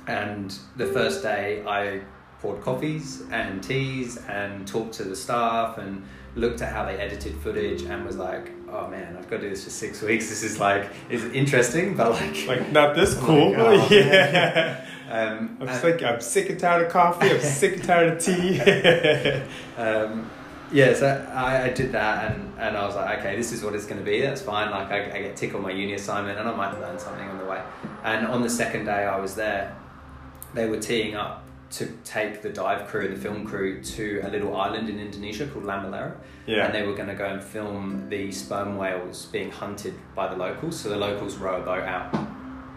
and 0.08 0.56
the 0.78 0.88
first 0.88 1.22
day 1.24 1.64
I 1.68 2.02
poured 2.46 2.62
coffees 2.62 3.24
and 3.32 3.64
teas 3.64 4.18
and 4.28 4.68
talked 4.68 4.94
to 4.94 5.04
the 5.04 5.16
staff 5.16 5.80
and 5.80 6.04
looked 6.36 6.62
at 6.62 6.72
how 6.72 6.86
they 6.86 6.96
edited 6.98 7.36
footage 7.38 7.82
and 7.82 8.06
was 8.06 8.18
like, 8.18 8.52
oh 8.70 8.88
man, 8.88 9.16
I've 9.18 9.28
got 9.30 9.38
to 9.38 9.44
do 9.44 9.50
this 9.50 9.64
for 9.64 9.72
six 9.72 10.02
weeks. 10.10 10.30
This 10.30 10.44
is 10.44 10.60
like 10.60 10.92
is 11.10 11.24
interesting, 11.26 11.96
but 11.98 12.12
like 12.12 12.46
Like, 12.48 12.72
not 12.72 12.96
this 12.96 13.16
Oh 13.18 13.26
cool. 13.26 13.54
my 13.54 13.58
God. 13.78 13.92
yeah. 13.92 14.86
um, 15.10 15.58
I'm 15.60 15.68
and- 15.70 15.82
sick. 15.82 16.04
I'm 16.04 16.22
sick 16.22 16.50
and 16.52 16.60
tired 16.60 16.86
of 16.86 16.92
coffee. 16.92 17.32
I'm 17.32 17.40
sick 17.42 17.74
and 17.78 17.84
tired 17.84 18.14
of 18.14 18.24
tea. 18.24 18.60
um, 19.82 20.30
yeah, 20.72 20.94
so 20.94 21.08
I, 21.34 21.64
I 21.66 21.70
did 21.70 21.92
that 21.94 22.32
and, 22.32 22.54
and 22.60 22.78
I 22.78 22.86
was 22.86 22.96
like, 22.96 23.20
okay, 23.20 23.36
this 23.36 23.52
is 23.52 23.64
what 23.64 23.74
it's 23.74 23.86
going 23.86 24.00
to 24.00 24.06
be. 24.06 24.22
That's 24.22 24.42
fine. 24.42 24.70
Like 24.70 24.92
I, 24.92 25.18
I 25.18 25.22
get 25.24 25.36
tick 25.36 25.56
on 25.56 25.62
my 25.64 25.72
uni 25.72 25.94
assignment 25.94 26.38
and 26.38 26.48
I 26.48 26.56
might 26.56 26.80
learn 26.80 27.00
something 27.00 27.28
on 27.28 27.40
the 27.40 27.46
way. 27.46 27.62
And 28.04 28.28
on 28.28 28.42
the 28.44 28.50
second 28.50 28.86
day 28.86 29.06
I 29.06 29.18
was 29.20 29.34
there, 29.36 29.76
they 30.54 30.68
were 30.70 30.80
teeing 30.80 31.16
up 31.16 31.44
to 31.78 31.88
take 32.04 32.42
the 32.42 32.50
dive 32.50 32.88
crew 32.88 33.06
and 33.08 33.16
the 33.18 33.20
film 33.20 33.46
crew 33.46 33.82
to 33.84 34.22
a 34.24 34.30
little 34.30 34.56
island 34.56 34.90
in 34.90 35.00
Indonesia 35.00 35.46
called 35.48 35.66
Lamalera. 35.66 36.16
Yeah. 36.46 36.66
And 36.66 36.74
they 36.76 36.84
were 36.84 36.96
going 36.96 37.10
to 37.10 37.16
go 37.16 37.26
and 37.26 37.44
film 37.44 38.08
the 38.10 38.32
sperm 38.32 38.78
whales 38.78 39.26
being 39.26 39.52
hunted 39.52 39.94
by 40.16 40.28
the 40.28 40.38
locals. 40.38 40.80
So 40.80 40.90
the 40.90 40.96
locals 40.98 41.36
row 41.36 41.62
a 41.62 41.66
boat 41.66 41.84
out, 41.84 42.16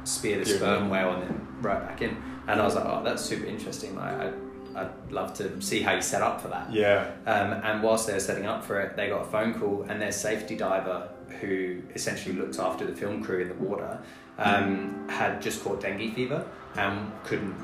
spear 0.04 0.42
the 0.42 0.50
Yeah. 0.50 0.56
sperm 0.56 0.90
whale, 0.90 1.12
and 1.12 1.22
then 1.22 1.46
row 1.60 1.76
it 1.76 1.80
back 1.86 2.02
in. 2.02 2.16
And 2.48 2.60
I 2.60 2.64
was 2.64 2.74
like, 2.74 2.86
oh, 2.86 3.02
that's 3.04 3.22
super 3.22 3.46
interesting. 3.46 3.94
Like, 3.94 4.14
I, 4.14 4.32
I'd 4.74 5.12
love 5.12 5.32
to 5.34 5.60
see 5.60 5.82
how 5.82 5.92
you 5.94 6.02
set 6.02 6.22
up 6.22 6.40
for 6.40 6.48
that. 6.48 6.72
yeah. 6.72 7.10
Um, 7.26 7.52
and 7.52 7.82
whilst 7.82 8.06
they 8.06 8.14
were 8.14 8.20
setting 8.20 8.46
up 8.46 8.64
for 8.64 8.80
it, 8.80 8.96
they 8.96 9.08
got 9.08 9.22
a 9.22 9.30
phone 9.30 9.54
call, 9.54 9.84
and 9.88 10.00
their 10.00 10.12
safety 10.12 10.56
diver, 10.56 11.08
who 11.40 11.82
essentially 11.94 12.34
looked 12.34 12.58
after 12.58 12.84
the 12.86 12.94
film 12.94 13.22
crew 13.22 13.40
in 13.42 13.48
the 13.48 13.54
water, 13.54 14.00
um, 14.38 15.06
had 15.08 15.42
just 15.42 15.62
caught 15.62 15.80
dengue 15.80 16.14
fever 16.14 16.44
and 16.76 17.10
couldn't 17.24 17.54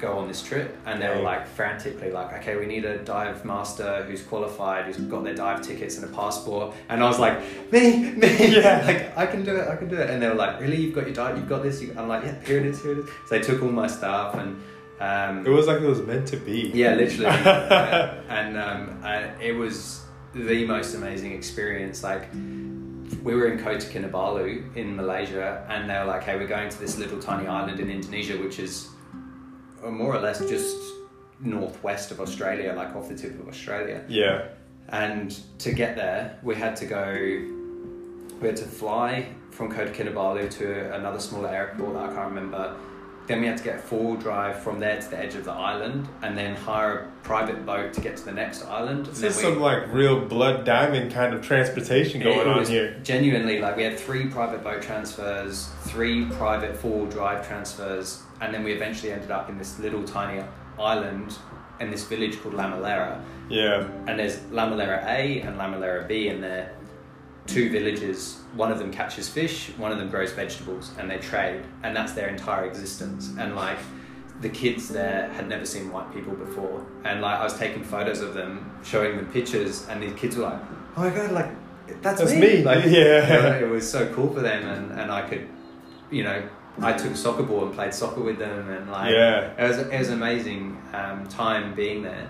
go 0.00 0.18
on 0.18 0.28
this 0.28 0.42
trip. 0.42 0.76
And 0.86 1.00
they 1.00 1.08
were 1.08 1.22
like 1.22 1.46
frantically 1.46 2.10
like, 2.10 2.32
okay, 2.38 2.56
we 2.56 2.66
need 2.66 2.84
a 2.84 2.98
dive 2.98 3.44
master 3.44 4.04
who's 4.04 4.22
qualified, 4.22 4.86
who's 4.86 4.96
got 4.96 5.24
their 5.24 5.34
dive 5.34 5.62
tickets 5.62 5.96
and 5.98 6.04
a 6.04 6.16
passport. 6.16 6.74
And 6.88 7.02
I 7.02 7.06
was 7.06 7.18
like, 7.18 7.40
me, 7.72 8.12
me, 8.12 8.56
Yeah. 8.56 8.82
like 8.86 9.16
I 9.16 9.26
can 9.26 9.44
do 9.44 9.56
it, 9.56 9.68
I 9.68 9.76
can 9.76 9.88
do 9.88 9.96
it. 9.96 10.08
And 10.10 10.22
they 10.22 10.28
were 10.28 10.34
like, 10.34 10.60
really, 10.60 10.76
you've 10.76 10.94
got 10.94 11.04
your 11.06 11.14
dive, 11.14 11.36
you've 11.36 11.48
got 11.48 11.62
this. 11.62 11.80
You-" 11.82 11.94
I'm 11.96 12.08
like, 12.08 12.24
yeah, 12.24 12.34
here 12.44 12.58
it 12.58 12.66
is, 12.66 12.82
here 12.82 12.92
it 12.92 12.98
is. 13.00 13.06
So 13.26 13.38
they 13.38 13.40
took 13.42 13.62
all 13.62 13.70
my 13.70 13.86
stuff 13.86 14.34
and. 14.34 14.60
Um, 15.00 15.46
It 15.46 15.50
was 15.50 15.66
like 15.66 15.80
it 15.80 15.86
was 15.86 16.02
meant 16.02 16.26
to 16.28 16.36
be. 16.36 16.70
yeah, 16.74 16.94
literally. 16.94 17.24
Yeah. 17.30 18.20
And 18.28 18.58
um, 18.58 19.00
I, 19.02 19.16
it 19.40 19.52
was 19.56 20.02
the 20.34 20.66
most 20.66 20.94
amazing 20.94 21.32
experience. 21.32 22.02
Like, 22.04 22.28
we 23.22 23.34
were 23.34 23.48
in 23.48 23.58
Kota 23.58 23.86
Kinabalu 23.86 24.76
in 24.76 24.96
Malaysia, 24.96 25.64
and 25.68 25.88
they 25.88 25.98
were 25.98 26.04
like, 26.04 26.22
"Hey, 26.22 26.36
we're 26.36 26.46
going 26.46 26.68
to 26.68 26.78
this 26.78 26.98
little 26.98 27.18
tiny 27.18 27.46
island 27.48 27.80
in 27.80 27.90
Indonesia, 27.90 28.36
which 28.38 28.58
is 28.60 28.88
more 29.88 30.14
or 30.14 30.20
less 30.20 30.40
just 30.40 30.76
northwest 31.40 32.10
of 32.10 32.20
Australia, 32.20 32.74
like 32.76 32.94
off 32.94 33.08
the 33.08 33.14
tip 33.14 33.38
of 33.40 33.48
Australia." 33.48 34.04
Yeah. 34.08 34.48
And 34.88 35.38
to 35.60 35.72
get 35.72 35.96
there, 35.96 36.38
we 36.42 36.54
had 36.54 36.76
to 36.76 36.86
go. 36.86 37.12
We 38.40 38.46
had 38.46 38.56
to 38.56 38.64
fly 38.64 39.28
from 39.50 39.70
Kota 39.70 39.92
Kinabalu 39.92 40.50
to 40.58 40.94
another 40.94 41.20
smaller 41.20 41.48
airport 41.48 41.94
that 41.94 42.10
I 42.10 42.14
can't 42.14 42.28
remember, 42.30 42.76
then 43.26 43.40
we 43.40 43.46
had 43.46 43.56
to 43.58 43.62
get 43.64 43.76
a 43.76 43.78
four 43.78 44.12
wheel 44.12 44.16
drive 44.16 44.60
from 44.62 44.80
there 44.80 45.00
to 45.00 45.08
the 45.10 45.18
edge 45.18 45.34
of 45.34 45.44
the 45.44 45.52
island, 45.52 46.08
and 46.22 46.36
then 46.36 46.56
hire 46.56 46.98
a 46.98 47.08
private 47.22 47.64
boat 47.64 47.92
to 47.94 48.00
get 48.00 48.16
to 48.16 48.24
the 48.24 48.32
next 48.32 48.64
island. 48.64 49.06
This 49.06 49.22
is 49.22 49.36
we- 49.36 49.42
some 49.42 49.60
like 49.60 49.92
real 49.92 50.20
blood 50.26 50.64
diamond 50.64 51.12
kind 51.12 51.32
of 51.34 51.42
transportation 51.42 52.20
going 52.22 52.46
on 52.48 52.64
here. 52.66 52.96
Genuinely, 53.04 53.58
like 53.60 53.76
we 53.76 53.82
had 53.84 53.98
three 53.98 54.26
private 54.26 54.64
boat 54.64 54.82
transfers, 54.82 55.68
three 55.82 56.24
private 56.26 56.76
four 56.76 57.00
wheel 57.02 57.06
drive 57.10 57.46
transfers, 57.46 58.22
and 58.40 58.52
then 58.52 58.64
we 58.64 58.72
eventually 58.72 59.12
ended 59.12 59.30
up 59.30 59.48
in 59.48 59.58
this 59.58 59.78
little 59.78 60.02
tiny 60.02 60.42
island 60.78 61.36
in 61.78 61.90
this 61.90 62.04
village 62.04 62.40
called 62.42 62.54
Lamalera. 62.54 63.20
Yeah. 63.48 63.88
And 64.06 64.18
there's 64.18 64.36
Lamalera 64.52 65.04
A 65.06 65.40
and 65.40 65.56
Lamalera 65.56 66.06
B 66.06 66.28
in 66.28 66.40
there. 66.40 66.72
Two 67.50 67.70
villages. 67.70 68.40
One 68.54 68.70
of 68.70 68.78
them 68.78 68.92
catches 68.92 69.28
fish, 69.28 69.70
one 69.76 69.92
of 69.92 69.98
them 69.98 70.08
grows 70.08 70.32
vegetables, 70.32 70.92
and 70.98 71.10
they 71.10 71.18
trade, 71.18 71.62
and 71.82 71.94
that's 71.96 72.12
their 72.12 72.28
entire 72.28 72.64
existence. 72.64 73.32
And 73.38 73.56
like, 73.56 73.78
the 74.40 74.48
kids 74.48 74.88
there 74.88 75.28
had 75.34 75.48
never 75.48 75.66
seen 75.66 75.92
white 75.92 76.12
people 76.14 76.32
before, 76.34 76.84
and 77.04 77.20
like 77.20 77.38
I 77.38 77.44
was 77.44 77.58
taking 77.58 77.82
photos 77.84 78.20
of 78.20 78.34
them, 78.34 78.70
showing 78.82 79.16
them 79.16 79.26
pictures, 79.26 79.86
and 79.88 80.02
the 80.02 80.10
kids 80.12 80.36
were 80.36 80.44
like, 80.44 80.60
"Oh 80.96 81.00
my 81.02 81.10
god, 81.10 81.32
like 81.32 81.50
that's, 82.02 82.20
That's 82.20 82.32
me!" 82.34 82.40
me. 82.40 82.62
Like, 82.64 82.84
Yeah. 82.86 83.54
it 83.64 83.68
was 83.68 83.90
so 83.90 84.12
cool 84.14 84.32
for 84.32 84.40
them, 84.40 84.66
and 84.66 84.98
and 84.98 85.10
I 85.12 85.22
could, 85.28 85.46
you 86.10 86.22
know, 86.24 86.42
I 86.80 86.92
took 86.94 87.10
a 87.12 87.16
soccer 87.16 87.42
ball 87.42 87.64
and 87.66 87.74
played 87.74 87.92
soccer 87.92 88.22
with 88.22 88.38
them, 88.38 88.70
and 88.70 88.90
like, 88.90 89.10
Yeah. 89.12 89.52
it 89.58 89.68
was 89.68 89.78
it 89.78 89.98
was 89.98 90.08
an 90.08 90.14
amazing 90.14 90.80
um, 90.94 91.26
time 91.28 91.74
being 91.74 92.02
there. 92.02 92.28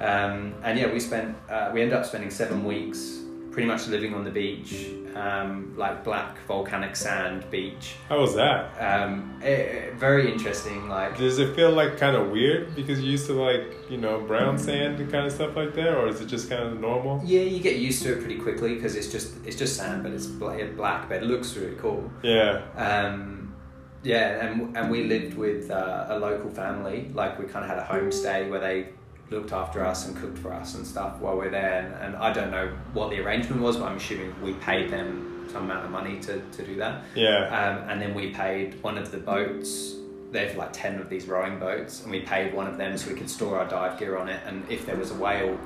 Um, 0.00 0.54
and 0.62 0.78
yeah, 0.78 0.92
we 0.92 1.00
spent 1.00 1.36
uh, 1.50 1.70
we 1.74 1.82
ended 1.82 1.96
up 1.98 2.04
spending 2.06 2.30
seven 2.30 2.64
weeks 2.64 3.20
pretty 3.50 3.66
much 3.66 3.88
living 3.88 4.14
on 4.14 4.24
the 4.24 4.30
beach, 4.30 4.90
um, 5.14 5.74
like 5.76 6.04
black 6.04 6.38
volcanic 6.46 6.94
sand 6.94 7.44
beach. 7.50 7.96
How 8.08 8.20
was 8.20 8.34
that? 8.36 8.70
Um, 8.80 9.40
eh, 9.42 9.48
eh, 9.48 9.90
very 9.94 10.30
interesting. 10.32 10.88
Like 10.88 11.16
Does 11.16 11.38
it 11.38 11.54
feel 11.56 11.72
like 11.72 11.98
kind 11.98 12.16
of 12.16 12.30
weird 12.30 12.74
because 12.76 13.00
you 13.00 13.10
used 13.10 13.26
to 13.26 13.32
like 13.34 13.90
you 13.90 13.96
know 13.96 14.20
brown 14.20 14.58
sand 14.58 15.00
and 15.00 15.10
kind 15.10 15.26
of 15.26 15.32
stuff 15.32 15.56
like 15.56 15.74
that, 15.74 15.94
or 15.94 16.08
is 16.08 16.20
it 16.20 16.26
just 16.26 16.48
kind 16.48 16.62
of 16.62 16.80
normal? 16.80 17.20
yeah, 17.24 17.40
you 17.40 17.60
get 17.60 17.76
used 17.76 18.02
to 18.04 18.12
it 18.12 18.20
pretty 18.20 18.38
quickly 18.38 18.74
because 18.74 18.94
it's 18.96 19.10
just 19.10 19.34
it's 19.44 19.56
just 19.56 19.76
sand, 19.76 20.02
but 20.02 20.12
it's 20.12 20.26
black, 20.26 21.08
but 21.08 21.22
it 21.22 21.24
looks 21.24 21.56
really 21.56 21.76
cool. 21.76 22.10
Yeah. 22.22 22.62
Um, 22.76 23.54
yeah, 24.02 24.46
and 24.46 24.76
and 24.76 24.90
we 24.90 25.04
lived 25.04 25.34
with 25.36 25.70
uh, 25.70 26.06
a 26.08 26.18
local 26.18 26.50
family. 26.50 27.10
Like 27.12 27.38
we 27.38 27.44
kind 27.46 27.64
of 27.64 27.70
had 27.70 27.78
a 27.78 27.84
homestay 27.84 28.48
where 28.48 28.60
they 28.60 28.88
looked 29.30 29.52
after 29.52 29.84
us 29.84 30.06
and 30.06 30.16
cooked 30.16 30.38
for 30.38 30.52
us 30.52 30.74
and 30.74 30.86
stuff 30.86 31.18
while 31.20 31.36
we're 31.36 31.50
there. 31.50 31.80
And, 32.00 32.14
and 32.14 32.16
I 32.16 32.32
don't 32.32 32.50
know 32.50 32.72
what 32.92 33.10
the 33.10 33.20
arrangement 33.20 33.62
was, 33.62 33.76
but 33.76 33.86
I'm 33.86 33.96
assuming 33.96 34.34
we 34.42 34.54
paid 34.54 34.90
them 34.90 35.46
some 35.52 35.64
amount 35.64 35.84
of 35.84 35.90
money 35.90 36.18
to, 36.20 36.40
to 36.40 36.64
do 36.64 36.76
that. 36.76 37.04
Yeah. 37.14 37.44
Um, 37.46 37.88
and 37.90 38.02
then 38.02 38.14
we 38.14 38.30
paid 38.30 38.82
one 38.82 38.98
of 38.98 39.10
the 39.10 39.18
boats. 39.18 39.94
They 40.32 40.46
have 40.46 40.56
like 40.56 40.72
ten 40.72 41.00
of 41.00 41.08
these 41.08 41.26
rowing 41.26 41.58
boats, 41.58 42.02
and 42.02 42.10
we 42.12 42.20
paid 42.20 42.54
one 42.54 42.66
of 42.68 42.76
them 42.76 42.96
so 42.96 43.10
we 43.10 43.16
could 43.16 43.28
store 43.30 43.58
our 43.58 43.68
dive 43.68 43.98
gear 43.98 44.16
on 44.16 44.28
it. 44.28 44.40
And 44.46 44.64
if 44.70 44.86
there 44.86 44.96
was 44.96 45.10
a 45.10 45.14
whale, 45.14 45.58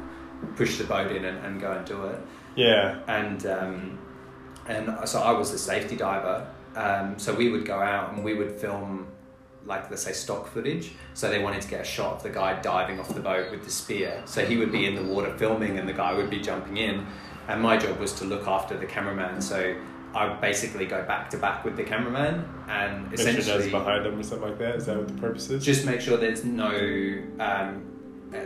push 0.56 0.78
the 0.78 0.84
boat 0.84 1.10
in 1.12 1.24
and, 1.24 1.44
and 1.44 1.60
go 1.60 1.72
and 1.72 1.86
do 1.86 2.04
it 2.04 2.20
Yeah. 2.56 2.98
and 3.08 3.46
um, 3.46 3.98
and 4.66 5.08
so 5.08 5.20
I 5.20 5.32
was 5.32 5.52
the 5.52 5.58
safety 5.58 5.96
diver. 5.96 6.46
Um, 6.76 7.18
so 7.18 7.32
we 7.34 7.50
would 7.50 7.64
go 7.66 7.78
out 7.78 8.12
and 8.14 8.24
we 8.24 8.34
would 8.34 8.52
film, 8.52 9.06
like 9.66 9.90
let's 9.90 10.02
say 10.02 10.12
stock 10.12 10.48
footage. 10.48 10.92
So 11.14 11.30
they 11.30 11.42
wanted 11.42 11.62
to 11.62 11.68
get 11.68 11.80
a 11.80 11.84
shot 11.84 12.16
of 12.16 12.22
the 12.22 12.30
guy 12.30 12.60
diving 12.60 13.00
off 13.00 13.14
the 13.14 13.20
boat 13.20 13.50
with 13.50 13.64
the 13.64 13.70
spear. 13.70 14.22
So 14.26 14.44
he 14.44 14.56
would 14.56 14.72
be 14.72 14.86
in 14.86 14.94
the 14.94 15.02
water 15.02 15.36
filming, 15.36 15.78
and 15.78 15.88
the 15.88 15.92
guy 15.92 16.12
would 16.12 16.30
be 16.30 16.40
jumping 16.40 16.76
in. 16.76 17.06
And 17.48 17.60
my 17.60 17.76
job 17.76 17.98
was 17.98 18.12
to 18.14 18.24
look 18.24 18.46
after 18.46 18.76
the 18.76 18.86
cameraman. 18.86 19.40
So 19.40 19.76
I 20.14 20.28
would 20.28 20.40
basically 20.40 20.86
go 20.86 21.02
back 21.04 21.28
to 21.30 21.38
back 21.38 21.64
with 21.64 21.76
the 21.76 21.82
cameraman 21.82 22.48
and 22.68 23.10
Make 23.10 23.18
sure 23.18 23.28
essentially 23.28 23.70
behind 23.70 24.04
them 24.04 24.18
or 24.18 24.22
something 24.22 24.48
like 24.48 24.58
that. 24.58 24.76
Is 24.76 24.86
that 24.86 24.96
what 24.96 25.08
the 25.08 25.14
purpose 25.14 25.50
is? 25.50 25.64
just 25.64 25.84
make 25.84 26.00
sure 26.00 26.16
there's 26.16 26.44
no 26.44 27.22
um, 27.40 27.84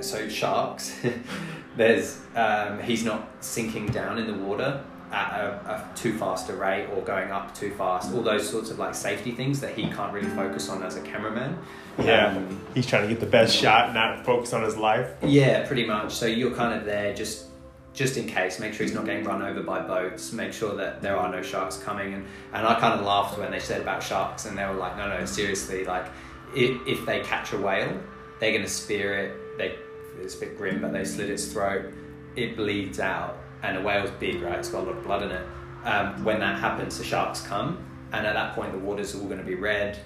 so 0.01 0.29
sharks 0.29 0.95
there's 1.77 2.21
um, 2.35 2.81
he's 2.81 3.05
not 3.05 3.29
sinking 3.41 3.87
down 3.87 4.19
in 4.19 4.27
the 4.27 4.45
water 4.45 4.83
at 5.13 5.41
a, 5.41 5.51
a 5.71 5.97
too 5.97 6.17
fast 6.19 6.51
a 6.51 6.55
rate 6.55 6.87
or 6.95 7.03
going 7.03 7.31
up 7.31 7.55
too 7.55 7.71
fast 7.73 8.13
all 8.13 8.23
those 8.23 8.49
sorts 8.49 8.71
of 8.71 8.79
like 8.79 8.95
safety 8.95 9.33
things 9.33 9.61
that 9.61 9.75
he 9.75 9.85
can't 9.91 10.13
really 10.13 10.29
focus 10.31 10.69
on 10.69 10.83
as 10.83 10.97
a 10.97 11.03
cameraman. 11.03 11.59
Yeah. 11.99 12.37
Um, 12.37 12.61
He's 12.75 12.87
trying 12.87 13.03
to 13.03 13.09
get 13.09 13.21
the 13.21 13.27
best 13.27 13.57
shot, 13.57 13.93
not 13.95 14.25
focus 14.25 14.53
on 14.53 14.63
his 14.63 14.77
life. 14.77 15.11
yeah 15.23 15.67
pretty 15.67 15.87
much. 15.87 16.15
So 16.15 16.27
you're 16.27 16.55
kind 16.55 16.79
of 16.79 16.85
there 16.85 17.15
just 17.15 17.47
just 17.95 18.17
in 18.17 18.27
case. 18.27 18.61
Make 18.61 18.75
sure 18.75 18.87
he's 18.87 18.95
not 18.95 19.07
getting 19.07 19.25
run 19.25 19.43
over 19.43 19.63
by 19.63 19.81
boats. 19.81 20.33
Make 20.33 20.53
sure 20.53 20.77
that 20.77 21.03
there 21.03 21.17
are 21.17 21.33
no 21.33 21.43
sharks 21.43 21.79
coming. 21.79 22.15
And, 22.15 22.27
and 22.53 22.67
i 22.67 22.79
kind 22.79 22.99
of 22.99 23.05
laughed 23.05 23.39
when 23.39 23.51
they 23.51 23.59
said 23.59 23.81
about 23.81 24.03
sharks 24.03 24.47
and 24.47 24.57
they 24.57 24.65
were 24.65 24.75
like 24.75 24.97
no 24.97 25.09
no 25.09 25.25
seriously 25.25 25.85
like 25.85 26.07
if, 26.55 26.81
if 26.87 27.05
they 27.07 27.21
catch 27.21 27.53
a 27.53 27.59
whale 27.59 28.01
they're 28.41 28.53
going 28.53 28.63
to 28.63 28.71
spear 28.71 29.15
it. 29.19 29.59
They 29.59 29.77
it's 30.21 30.37
a 30.37 30.41
bit 30.41 30.57
grim 30.59 30.81
but 30.81 30.93
they 30.93 31.05
slit 31.05 31.31
its 31.31 31.47
throat. 31.47 31.93
It 32.37 32.57
bleeds 32.57 33.01
out 33.01 33.37
and 33.63 33.77
a 33.77 33.83
whale's 33.83 34.11
big 34.13 34.41
right? 34.43 34.59
It's 34.59 34.71
got 34.71 34.85
a 34.85 34.87
lot 34.87 34.97
of 34.97 35.05
blood 35.05 35.23
in 35.23 35.31
it. 35.31 35.47
Um, 35.85 36.25
when 36.25 36.41
that 36.41 36.59
happens 36.59 36.99
the 36.99 37.05
sharks 37.05 37.41
come 37.41 37.79
and 38.13 38.27
at 38.27 38.35
that 38.35 38.55
point 38.55 38.73
the 38.73 38.79
water's 38.79 39.15
all 39.15 39.25
going 39.25 39.39
to 39.39 39.45
be 39.45 39.55
red. 39.55 39.99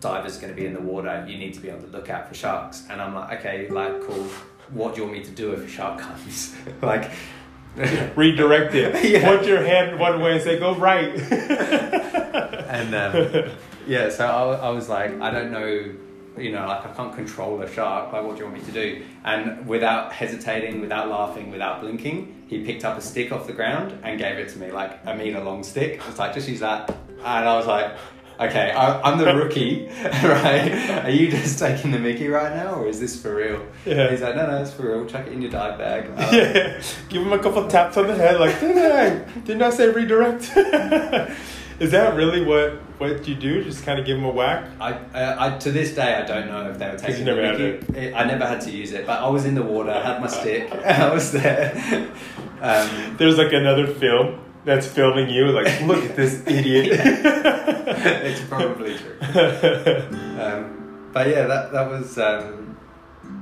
Divers 0.00 0.36
are 0.36 0.40
going 0.40 0.54
to 0.54 0.60
be 0.60 0.66
in 0.66 0.74
the 0.74 0.80
water. 0.80 1.24
You 1.26 1.38
need 1.38 1.54
to 1.54 1.60
be 1.60 1.70
on 1.70 1.80
the 1.80 1.86
lookout 1.86 2.28
for 2.28 2.34
sharks. 2.34 2.84
And 2.90 3.00
i'm 3.00 3.14
like 3.14 3.38
okay 3.40 3.68
like 3.68 4.02
cool. 4.02 4.28
What 4.70 4.94
do 4.94 5.00
you 5.00 5.06
want 5.06 5.18
me 5.18 5.24
to 5.24 5.30
do 5.30 5.52
if 5.52 5.64
a 5.64 5.68
shark 5.68 6.00
comes? 6.00 6.54
Like 6.82 7.10
Redirect 8.16 8.74
it. 8.74 9.04
Yeah. 9.10 9.24
Point 9.24 9.46
your 9.46 9.64
hand 9.64 9.98
one 9.98 10.20
way 10.20 10.34
and 10.34 10.42
say, 10.42 10.58
go 10.58 10.74
right. 10.76 11.18
and 12.68 12.94
um, 12.94 13.50
yeah 13.86 14.08
so 14.08 14.26
I, 14.26 14.66
I 14.66 14.70
was 14.70 14.88
like 14.88 15.12
i 15.20 15.30
don't 15.30 15.50
know 15.52 15.94
you 16.36 16.50
know 16.52 16.66
like 16.66 16.84
i 16.84 16.90
can't 16.94 17.14
control 17.14 17.60
a 17.62 17.70
shark 17.72 18.12
like 18.12 18.22
what 18.24 18.32
do 18.36 18.38
you 18.42 18.48
want 18.48 18.58
me 18.58 18.64
to 18.64 18.72
do 18.72 19.04
and 19.24 19.66
without 19.66 20.12
hesitating 20.12 20.80
without 20.80 21.08
laughing 21.08 21.50
without 21.50 21.80
blinking 21.80 22.44
he 22.48 22.64
picked 22.64 22.84
up 22.84 22.98
a 22.98 23.00
stick 23.00 23.30
off 23.32 23.46
the 23.46 23.52
ground 23.52 23.96
and 24.02 24.18
gave 24.18 24.36
it 24.36 24.48
to 24.48 24.58
me 24.58 24.70
like 24.72 24.98
a 25.06 25.14
meter 25.14 25.40
long 25.40 25.62
stick 25.62 26.00
it's 26.08 26.18
like 26.18 26.34
just 26.34 26.48
use 26.48 26.60
that 26.60 26.90
and 27.18 27.48
i 27.48 27.56
was 27.56 27.66
like 27.66 27.94
okay 28.40 28.72
I, 28.72 29.00
i'm 29.02 29.16
the 29.16 29.26
rookie 29.32 29.86
right 30.24 31.04
are 31.04 31.10
you 31.10 31.30
just 31.30 31.56
taking 31.60 31.92
the 31.92 32.00
mickey 32.00 32.26
right 32.26 32.52
now 32.52 32.74
or 32.80 32.88
is 32.88 32.98
this 32.98 33.20
for 33.22 33.36
real 33.36 33.64
Yeah. 33.86 34.10
he's 34.10 34.22
like 34.22 34.34
no 34.34 34.46
no 34.50 34.60
it's 34.60 34.72
for 34.72 34.88
real 34.88 35.06
chuck 35.06 35.26
it 35.28 35.32
in 35.32 35.40
your 35.40 35.52
dive 35.52 35.78
bag 35.78 36.06
Um, 36.06 36.16
yeah. 36.34 36.82
Give 37.08 37.22
him 37.22 37.32
a 37.32 37.38
couple 37.38 37.68
taps 37.68 37.96
on 37.96 38.08
the 38.08 38.14
head, 38.16 38.40
like, 38.40 38.58
didn't 38.58 38.78
I? 38.82 39.10
Didn't 39.42 39.62
I 39.62 39.70
say 39.70 39.88
redirect? 39.88 40.50
Is 41.80 41.90
that 41.90 42.14
really 42.14 42.44
what 42.44 42.72
what 42.98 43.26
you 43.26 43.34
do? 43.34 43.62
Just 43.64 43.84
kind 43.84 43.98
of 43.98 44.06
give 44.06 44.16
them 44.16 44.24
a 44.24 44.30
whack? 44.30 44.68
I, 44.80 44.92
uh, 44.92 45.36
I 45.38 45.58
to 45.58 45.72
this 45.72 45.94
day 45.94 46.14
I 46.14 46.24
don't 46.24 46.46
know 46.46 46.70
if 46.70 46.78
they 46.78 46.88
were 46.90 46.96
taking 46.96 47.24
never 47.24 47.40
the 47.42 47.46
had 47.48 47.58
Mickey. 47.58 47.98
It- 47.98 48.14
I 48.14 48.24
never 48.24 48.46
had 48.46 48.60
to 48.62 48.70
use 48.70 48.92
it, 48.92 49.06
but 49.06 49.20
I 49.20 49.28
was 49.28 49.44
in 49.44 49.54
the 49.54 49.62
water, 49.62 49.90
I 49.90 50.00
had 50.00 50.20
my 50.20 50.28
stick, 50.28 50.72
I 50.84 51.12
was 51.12 51.32
there. 51.32 52.08
Um, 52.62 53.16
There's 53.18 53.36
like 53.36 53.52
another 53.52 53.86
film 53.86 54.40
that's 54.64 54.86
filming 54.86 55.28
you, 55.28 55.48
like, 55.48 55.82
look 55.82 56.02
at 56.02 56.16
this 56.16 56.42
idiot. 56.46 56.88
it's 56.98 58.40
probably 58.48 58.96
true. 58.96 59.18
Um, 60.40 61.10
but 61.12 61.28
yeah, 61.28 61.46
that 61.46 61.72
that 61.72 61.90
was 61.90 62.16
um, 62.16 62.78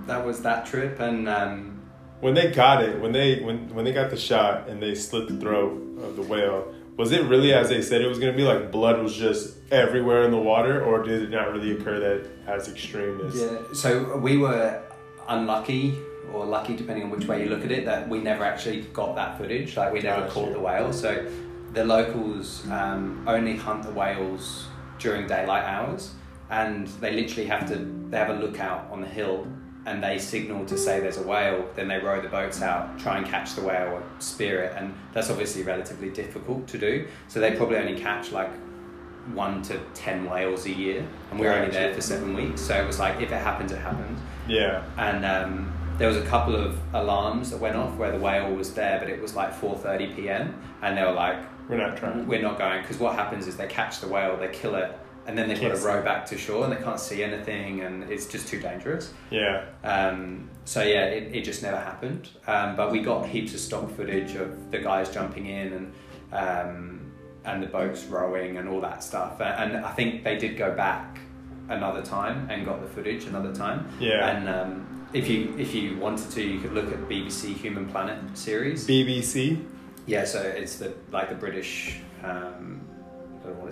that 0.06 0.24
was 0.26 0.42
that 0.42 0.66
trip, 0.66 0.98
and 0.98 1.28
um, 1.28 1.80
when 2.20 2.34
they 2.34 2.50
got 2.50 2.82
it, 2.82 3.00
when 3.00 3.12
they 3.12 3.40
when 3.44 3.72
when 3.72 3.84
they 3.84 3.92
got 3.92 4.10
the 4.10 4.16
shot 4.16 4.66
and 4.68 4.82
they 4.82 4.96
slit 4.96 5.28
the 5.28 5.36
throat 5.36 5.72
of 6.02 6.16
the 6.16 6.22
whale, 6.22 6.74
was 6.96 7.12
it 7.12 7.24
really 7.24 7.52
as 7.54 7.68
they 7.68 7.82
said 7.82 8.00
it 8.02 8.06
was 8.08 8.18
gonna 8.18 8.32
be? 8.32 8.42
Like 8.44 8.70
blood 8.70 9.02
was 9.02 9.14
just 9.14 9.56
everywhere 9.70 10.24
in 10.24 10.30
the 10.30 10.38
water, 10.38 10.84
or 10.84 11.02
did 11.02 11.22
it 11.22 11.30
not 11.30 11.52
really 11.52 11.72
occur 11.72 11.98
that 12.00 12.30
as 12.46 12.68
extreme 12.68 13.20
as? 13.26 13.36
yeah. 13.36 13.58
So 13.74 14.16
we 14.18 14.36
were 14.36 14.82
unlucky. 15.28 15.98
Or 16.32 16.46
lucky, 16.46 16.76
depending 16.76 17.04
on 17.04 17.10
which 17.10 17.26
way 17.26 17.42
you 17.42 17.50
look 17.50 17.62
at 17.62 17.70
it, 17.72 17.84
that 17.84 18.08
we 18.08 18.18
never 18.20 18.42
actually 18.42 18.82
got 18.94 19.16
that 19.16 19.36
footage. 19.36 19.76
Like 19.76 19.92
we 19.92 20.00
never 20.00 20.22
Gotcha. 20.22 20.32
caught 20.32 20.52
the 20.52 20.60
whale. 20.60 20.90
So 20.92 21.26
the 21.74 21.84
locals 21.84 22.64
um, 22.70 23.24
only 23.28 23.54
hunt 23.56 23.82
the 23.82 23.90
whales 23.90 24.66
during 24.98 25.26
daylight 25.26 25.64
hours, 25.64 26.14
and 26.48 26.86
they 27.02 27.12
literally 27.12 27.46
have 27.48 27.68
to. 27.68 27.76
They 28.08 28.16
have 28.16 28.30
a 28.30 28.34
lookout 28.34 28.88
on 28.90 29.02
the 29.02 29.08
hill, 29.08 29.46
and 29.86 30.02
they 30.02 30.18
signal 30.18 30.64
to 30.66 30.78
say 30.78 31.00
there's 31.00 31.16
a 31.18 31.22
whale. 31.22 31.68
Then 31.74 31.88
they 31.88 31.98
row 31.98 32.20
the 32.20 32.28
boats 32.28 32.62
out, 32.62 32.98
try 32.98 33.18
and 33.18 33.26
catch 33.26 33.54
the 33.54 33.62
whale 33.62 33.92
or 33.94 34.02
spear 34.20 34.62
it, 34.62 34.74
and 34.76 34.94
that's 35.12 35.30
obviously 35.30 35.62
relatively 35.62 36.10
difficult 36.10 36.66
to 36.68 36.78
do. 36.78 37.06
So 37.28 37.40
they 37.40 37.52
probably 37.56 37.76
only 37.78 37.98
catch 37.98 38.32
like 38.32 38.50
one 39.34 39.62
to 39.62 39.78
ten 39.94 40.28
whales 40.28 40.66
a 40.66 40.72
year, 40.72 41.06
and 41.30 41.38
we 41.40 41.46
were 41.46 41.52
only 41.52 41.70
there 41.70 41.94
for 41.94 42.00
seven 42.00 42.34
weeks. 42.34 42.60
So 42.60 42.74
it 42.80 42.86
was 42.86 42.98
like 42.98 43.16
if 43.20 43.30
it 43.32 43.40
happens, 43.42 43.72
it 43.72 43.78
happens 43.78 44.18
Yeah. 44.48 44.82
and 44.98 45.24
um, 45.24 45.72
there 45.98 46.08
was 46.08 46.16
a 46.16 46.24
couple 46.26 46.56
of 46.56 46.78
alarms 46.94 47.50
that 47.50 47.58
went 47.60 47.76
off 47.76 47.96
where 47.96 48.10
the 48.10 48.18
whale 48.18 48.52
was 48.54 48.74
there, 48.74 48.98
but 48.98 49.08
it 49.08 49.20
was 49.22 49.34
like 49.36 49.52
4:30 49.52 50.16
p.m. 50.16 50.54
and 50.82 50.96
they 50.96 51.02
were 51.04 51.12
like, 51.12 51.36
We're 51.68 51.76
not 51.76 51.96
trying. 51.96 52.26
"We're 52.26 52.42
not 52.42 52.58
going," 52.58 52.82
because 52.82 52.98
what 52.98 53.14
happens 53.14 53.46
is 53.46 53.56
they 53.56 53.68
catch 53.68 54.00
the 54.00 54.08
whale, 54.08 54.36
they 54.36 54.48
kill 54.48 54.74
it, 54.74 54.98
and 55.26 55.38
then 55.38 55.48
they've 55.48 55.60
got 55.60 55.74
to 55.74 55.80
row 55.82 56.02
back 56.02 56.26
to 56.26 56.38
shore 56.38 56.64
and 56.64 56.72
they 56.72 56.82
can't 56.82 57.00
see 57.00 57.22
anything, 57.22 57.80
and 57.80 58.04
it's 58.04 58.26
just 58.26 58.48
too 58.48 58.60
dangerous. 58.60 59.12
Yeah. 59.30 59.64
Um, 59.84 60.50
so 60.64 60.82
yeah, 60.82 61.06
it, 61.06 61.34
it 61.34 61.44
just 61.44 61.62
never 61.62 61.78
happened. 61.78 62.28
Um, 62.46 62.76
but 62.76 62.90
we 62.90 63.00
got 63.00 63.26
heaps 63.26 63.54
of 63.54 63.60
stock 63.60 63.90
footage 63.94 64.34
of 64.34 64.70
the 64.70 64.78
guys 64.78 65.10
jumping 65.10 65.46
in 65.46 65.72
and 65.72 65.92
um, 66.32 67.12
and 67.44 67.62
the 67.62 67.66
boats 67.66 68.04
rowing 68.04 68.56
and 68.56 68.68
all 68.68 68.80
that 68.80 69.02
stuff. 69.02 69.40
And, 69.40 69.72
and 69.72 69.84
I 69.84 69.92
think 69.92 70.24
they 70.24 70.36
did 70.36 70.56
go 70.56 70.74
back 70.74 71.18
another 71.68 72.02
time 72.02 72.48
and 72.50 72.64
got 72.64 72.80
the 72.80 72.88
footage 72.88 73.24
another 73.24 73.54
time. 73.54 73.88
Yeah. 73.98 74.28
And 74.28 74.48
um, 74.48 75.06
if 75.12 75.28
you 75.28 75.54
if 75.58 75.74
you 75.74 75.96
wanted 75.98 76.30
to, 76.32 76.42
you 76.42 76.60
could 76.60 76.72
look 76.72 76.90
at 76.92 76.98
BBC 77.08 77.54
Human 77.54 77.86
Planet 77.86 78.18
series. 78.36 78.86
BBC. 78.86 79.64
Yeah, 80.06 80.24
so 80.24 80.40
it's 80.42 80.76
the 80.76 80.94
like 81.10 81.28
the 81.28 81.34
British. 81.34 82.00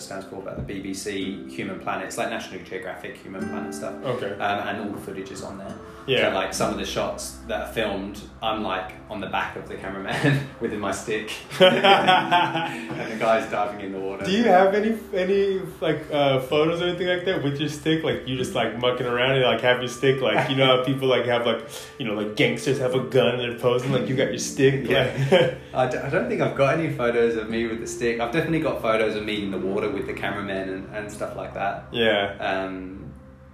I 0.00 0.14
don't 0.14 0.20
know 0.20 0.36
what 0.36 0.38
it 0.38 0.42
stands 0.42 0.56
for, 0.56 0.62
but 0.62 0.66
the 0.66 0.74
BBC 0.74 1.50
Human 1.50 1.80
Planet. 1.80 2.06
It's 2.06 2.18
like 2.18 2.30
National 2.30 2.62
Geographic 2.62 3.16
Human 3.18 3.48
Planet 3.48 3.74
stuff. 3.74 3.94
Okay. 4.04 4.32
Um, 4.32 4.68
and 4.68 4.80
all 4.80 4.92
the 4.94 5.00
footage 5.00 5.30
is 5.30 5.42
on 5.42 5.58
there. 5.58 5.76
Yeah. 6.06 6.30
So 6.30 6.34
like 6.34 6.54
some 6.54 6.72
of 6.72 6.78
the 6.78 6.86
shots 6.86 7.38
that 7.46 7.60
are 7.68 7.72
filmed, 7.72 8.20
I'm 8.42 8.62
like 8.62 8.94
on 9.08 9.20
the 9.20 9.26
back 9.26 9.56
of 9.56 9.68
the 9.68 9.76
cameraman 9.76 10.46
with 10.60 10.72
my 10.74 10.92
stick, 10.92 11.30
and 11.60 13.12
the 13.12 13.16
guy's 13.18 13.50
diving 13.50 13.84
in 13.84 13.92
the 13.92 13.98
water. 13.98 14.24
Do 14.24 14.30
you 14.32 14.44
have 14.44 14.74
any 14.74 14.98
any 15.12 15.60
like 15.80 16.10
uh, 16.10 16.40
photos 16.40 16.80
or 16.80 16.86
anything 16.86 17.08
like 17.08 17.24
that 17.26 17.42
with 17.42 17.60
your 17.60 17.68
stick? 17.68 18.02
Like 18.02 18.26
you 18.26 18.36
just 18.36 18.54
like 18.54 18.78
mucking 18.78 19.06
around 19.06 19.32
and 19.32 19.44
like 19.44 19.60
have 19.60 19.80
your 19.80 19.88
stick 19.88 20.20
like 20.20 20.48
you 20.48 20.56
know 20.56 20.78
how 20.78 20.84
people 20.84 21.06
like 21.08 21.26
have 21.26 21.46
like 21.46 21.68
you 21.98 22.06
know 22.06 22.14
like 22.14 22.34
gangsters 22.34 22.78
have 22.78 22.94
a 22.94 23.00
gun 23.00 23.38
and 23.38 23.40
they're 23.40 23.58
posing 23.58 23.92
like 23.92 24.08
you 24.08 24.16
got 24.16 24.28
your 24.30 24.38
stick. 24.38 24.88
Yeah. 24.88 25.54
I, 25.74 25.86
d- 25.86 25.98
I 25.98 26.08
don't 26.10 26.28
think 26.28 26.40
I've 26.40 26.56
got 26.56 26.78
any 26.78 26.92
photos 26.92 27.36
of 27.36 27.48
me 27.50 27.66
with 27.66 27.80
the 27.80 27.86
stick. 27.86 28.20
I've 28.20 28.32
definitely 28.32 28.60
got 28.60 28.82
photos 28.82 29.14
of 29.16 29.24
me 29.24 29.44
in 29.44 29.50
the 29.50 29.58
water 29.58 29.89
with 29.92 30.06
the 30.06 30.12
cameraman 30.14 30.68
and, 30.68 30.94
and 30.96 31.10
stuff 31.12 31.36
like 31.36 31.54
that. 31.54 31.84
yeah. 31.92 32.36
Um, 32.38 32.96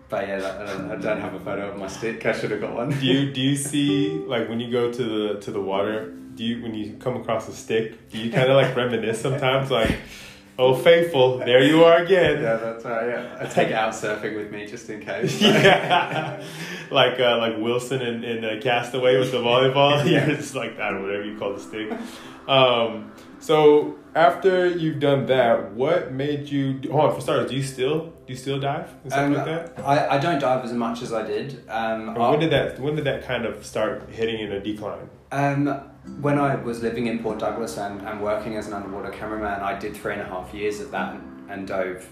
but 0.09 0.29
yeah, 0.29 0.37
I 0.37 0.67
don't, 0.67 0.91
I 0.93 0.97
don't 0.97 1.21
have 1.21 1.35
a 1.35 1.41
photo 1.41 1.69
of 1.71 1.79
my 1.79 1.89
stick. 1.89 2.25
I 2.25 2.33
should 2.33 2.53
have 2.53 2.61
got 2.61 2.75
one. 2.75 2.91
Do 2.91 3.05
you 3.05 3.33
do 3.37 3.41
you 3.41 3.57
see 3.57 4.11
like 4.27 4.49
when 4.49 4.61
you 4.61 4.71
go 4.71 4.93
to 4.93 5.03
the 5.03 5.41
to 5.41 5.51
the 5.51 5.61
water? 5.61 6.13
Do 6.37 6.45
you 6.45 6.63
when 6.63 6.75
you 6.75 6.97
come 6.99 7.17
across 7.17 7.49
a 7.49 7.53
stick? 7.53 8.09
Do 8.11 8.19
you 8.19 8.31
kind 8.31 8.49
of 8.49 8.55
like 8.57 8.77
reminisce 8.77 9.21
sometimes? 9.21 9.69
Like, 9.71 9.97
oh 10.61 10.75
faithful, 10.77 11.39
there 11.39 11.63
you 11.65 11.83
are 11.85 12.03
again. 12.05 12.41
Yeah, 12.41 12.57
that's 12.57 12.85
right. 12.85 13.09
Yeah, 13.09 13.39
I 13.41 13.47
take 13.47 13.69
it 13.69 13.75
out 13.75 13.95
surfing 13.95 14.37
with 14.37 14.53
me 14.53 14.67
just 14.67 14.89
in 14.91 15.01
case. 15.01 15.41
yeah, 15.41 16.41
like 16.93 17.19
uh, 17.19 17.39
like 17.39 17.57
Wilson 17.59 18.01
in, 18.01 18.23
in 18.23 18.45
uh, 18.45 18.61
Castaway 18.63 19.19
with 19.19 19.33
the 19.33 19.39
volleyball. 19.39 20.05
Yeah. 20.09 20.29
it's 20.31 20.55
like 20.55 20.79
I 20.79 20.91
don't 20.91 21.01
know 21.01 21.07
whatever 21.09 21.25
you 21.25 21.37
call 21.37 21.53
the 21.55 21.61
stick. 21.61 21.91
Um, 22.47 23.11
so 23.41 23.97
after 24.17 24.67
you've 24.67 24.99
done 24.99 25.27
that, 25.27 25.73
what 25.73 26.11
made 26.13 26.49
you? 26.49 26.81
Hold 26.91 27.11
on, 27.11 27.15
for 27.15 27.21
starters, 27.21 27.51
do 27.51 27.57
you 27.57 27.63
still 27.63 28.07
do 28.27 28.33
you 28.33 28.37
still 28.37 28.59
dive 28.59 28.89
and 29.05 29.13
stuff 29.13 29.25
Um, 29.27 29.35
like 29.35 29.45
that? 29.45 29.79
I, 29.85 30.17
I 30.17 30.19
don't 30.19 30.41
dive 30.41 30.65
as 30.65 30.73
much 30.73 31.03
as 31.03 31.13
I 31.13 31.25
did. 31.25 31.63
Um, 31.69 32.15
when 32.15 32.41
did 32.41 32.51
that? 32.51 32.81
When 32.81 32.97
did 32.97 33.05
that 33.05 33.25
kind 33.25 33.45
of 33.45 33.65
start 33.65 34.09
hitting 34.11 34.41
in 34.41 34.51
a 34.53 34.61
decline? 34.61 35.09
Um, 35.31 35.67
when 36.21 36.39
I 36.39 36.55
was 36.57 36.83
living 36.83 37.07
in 37.09 37.19
Port 37.23 37.39
Douglas 37.39 37.77
and, 37.79 38.01
and 38.01 38.23
working 38.23 38.57
as 38.57 38.67
an 38.69 38.73
underwater 38.73 39.11
cameraman, 39.11 39.61
I 39.61 39.79
did 39.79 39.95
three 39.97 40.15
and 40.15 40.23
a 40.23 40.27
half 40.27 40.55
years 40.55 40.81
of 40.81 40.91
that 40.93 41.15
and, 41.15 41.51
and 41.51 41.69
dove 41.69 42.09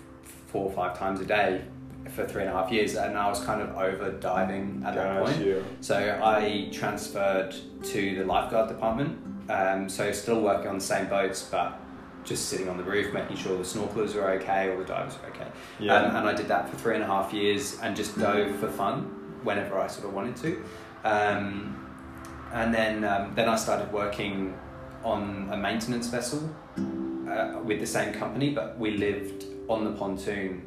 four 0.49 0.67
or 0.67 0.73
five 0.73 0.99
times 0.99 1.21
a 1.21 1.25
day 1.25 1.63
for 2.11 2.27
three 2.27 2.43
and 2.43 2.51
a 2.51 2.55
half 2.55 2.71
years, 2.71 2.97
and 2.97 3.17
I 3.17 3.29
was 3.29 3.43
kind 3.45 3.63
of 3.63 3.77
over 3.79 4.11
diving 4.13 4.83
at 4.85 4.95
that 4.95 5.25
point. 5.25 5.39
you. 5.39 5.65
So 5.81 5.97
I 6.23 6.69
transferred 6.71 7.55
to 7.83 8.17
the 8.17 8.25
lifeguard 8.25 8.69
department. 8.69 9.19
Um, 9.51 9.89
so 9.89 10.13
still 10.13 10.41
working 10.41 10.69
on 10.69 10.75
the 10.79 10.85
same 10.85 11.07
boats, 11.09 11.49
but 11.51 11.79
just 12.25 12.49
sitting 12.49 12.69
on 12.69 12.77
the 12.77 12.83
roof, 12.83 13.13
making 13.13 13.37
sure 13.37 13.57
the 13.57 13.65
snorkelers 13.65 14.15
are 14.17 14.31
okay, 14.33 14.71
all 14.71 14.79
the 14.79 14.85
divers 14.85 15.17
are 15.23 15.29
okay. 15.31 15.47
Yeah. 15.79 15.95
Um, 15.95 16.17
and 16.17 16.29
I 16.29 16.33
did 16.35 16.49
that 16.49 16.69
for 16.69 16.77
three 16.77 16.95
and 16.95 17.05
a 17.05 17.07
half 17.07 17.33
years 17.33 17.79
and 17.83 17.95
just 17.95 18.19
dove 18.19 18.57
for 18.57 18.69
fun 18.69 19.03
whenever 19.43 19.79
I 19.79 19.87
sort 19.87 20.07
of 20.07 20.15
wanted 20.15 20.37
to. 20.37 20.65
Um, 21.05 21.81
and 22.53 22.73
then 22.73 23.05
um, 23.05 23.33
then 23.35 23.49
I 23.49 23.57
started 23.57 23.93
working 23.93 24.57
on 25.03 25.49
a 25.53 25.57
maintenance 25.57 26.09
vessel 26.09 26.49
uh, 27.29 27.61
with 27.63 27.81
the 27.81 27.87
same 27.87 28.15
company, 28.15 28.51
but 28.51 28.79
we 28.79 28.97
lived 28.97 29.45
on 29.69 29.85
the 29.85 29.93
pontoon. 29.93 30.67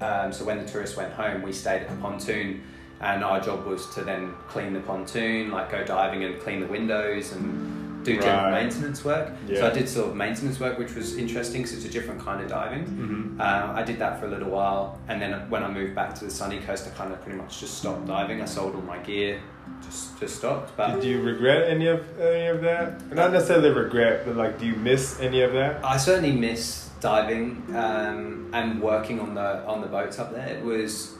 Um, 0.00 0.32
so 0.32 0.44
when 0.44 0.58
the 0.58 0.68
tourists 0.68 0.96
went 0.96 1.12
home, 1.12 1.42
we 1.42 1.52
stayed 1.52 1.82
at 1.82 1.88
the 1.88 1.96
pontoon, 1.96 2.62
and 3.00 3.22
our 3.22 3.40
job 3.40 3.66
was 3.66 3.92
to 3.94 4.02
then 4.02 4.34
clean 4.48 4.72
the 4.72 4.80
pontoon, 4.80 5.50
like 5.50 5.70
go 5.70 5.84
diving 5.84 6.24
and 6.24 6.40
clean 6.40 6.60
the 6.60 6.66
windows 6.66 7.32
and 7.32 7.87
do 8.02 8.20
general 8.20 8.50
maintenance 8.52 9.04
work. 9.04 9.32
So 9.48 9.66
I 9.66 9.70
did 9.70 9.88
sort 9.88 10.10
of 10.10 10.16
maintenance 10.16 10.60
work, 10.60 10.78
which 10.78 10.94
was 10.94 11.16
interesting 11.16 11.62
because 11.62 11.76
it's 11.76 11.84
a 11.84 11.90
different 11.90 12.20
kind 12.20 12.42
of 12.42 12.48
diving. 12.48 12.84
Mm-hmm. 12.84 13.40
Uh, 13.40 13.72
I 13.74 13.82
did 13.82 13.98
that 13.98 14.20
for 14.20 14.26
a 14.26 14.30
little 14.30 14.50
while, 14.50 14.98
and 15.08 15.20
then 15.20 15.48
when 15.50 15.62
I 15.64 15.68
moved 15.68 15.94
back 15.94 16.14
to 16.16 16.24
the 16.24 16.30
sunny 16.30 16.58
coast, 16.60 16.86
I 16.86 16.90
kind 16.90 17.12
of 17.12 17.22
pretty 17.22 17.38
much 17.38 17.60
just 17.60 17.78
stopped 17.78 18.06
diving. 18.06 18.40
I 18.40 18.44
sold 18.44 18.74
all 18.74 18.82
my 18.82 18.98
gear, 18.98 19.40
just 19.84 20.18
just 20.20 20.36
stopped. 20.36 20.76
But 20.76 20.96
Did 20.96 21.04
you 21.04 21.22
regret 21.22 21.68
any 21.68 21.86
of 21.86 22.20
any 22.20 22.46
of 22.46 22.60
that? 22.62 23.14
Not 23.14 23.32
necessarily 23.32 23.70
regret, 23.70 24.24
but 24.26 24.36
like, 24.36 24.58
do 24.58 24.66
you 24.66 24.74
miss 24.76 25.20
any 25.20 25.42
of 25.42 25.52
that? 25.52 25.84
I 25.84 25.96
certainly 25.96 26.32
miss 26.32 26.90
diving 27.00 27.62
um, 27.76 28.50
and 28.52 28.82
working 28.82 29.20
on 29.20 29.34
the 29.34 29.64
on 29.66 29.80
the 29.80 29.86
boats 29.86 30.18
up 30.18 30.32
there. 30.32 30.48
It 30.48 30.64
was 30.64 31.14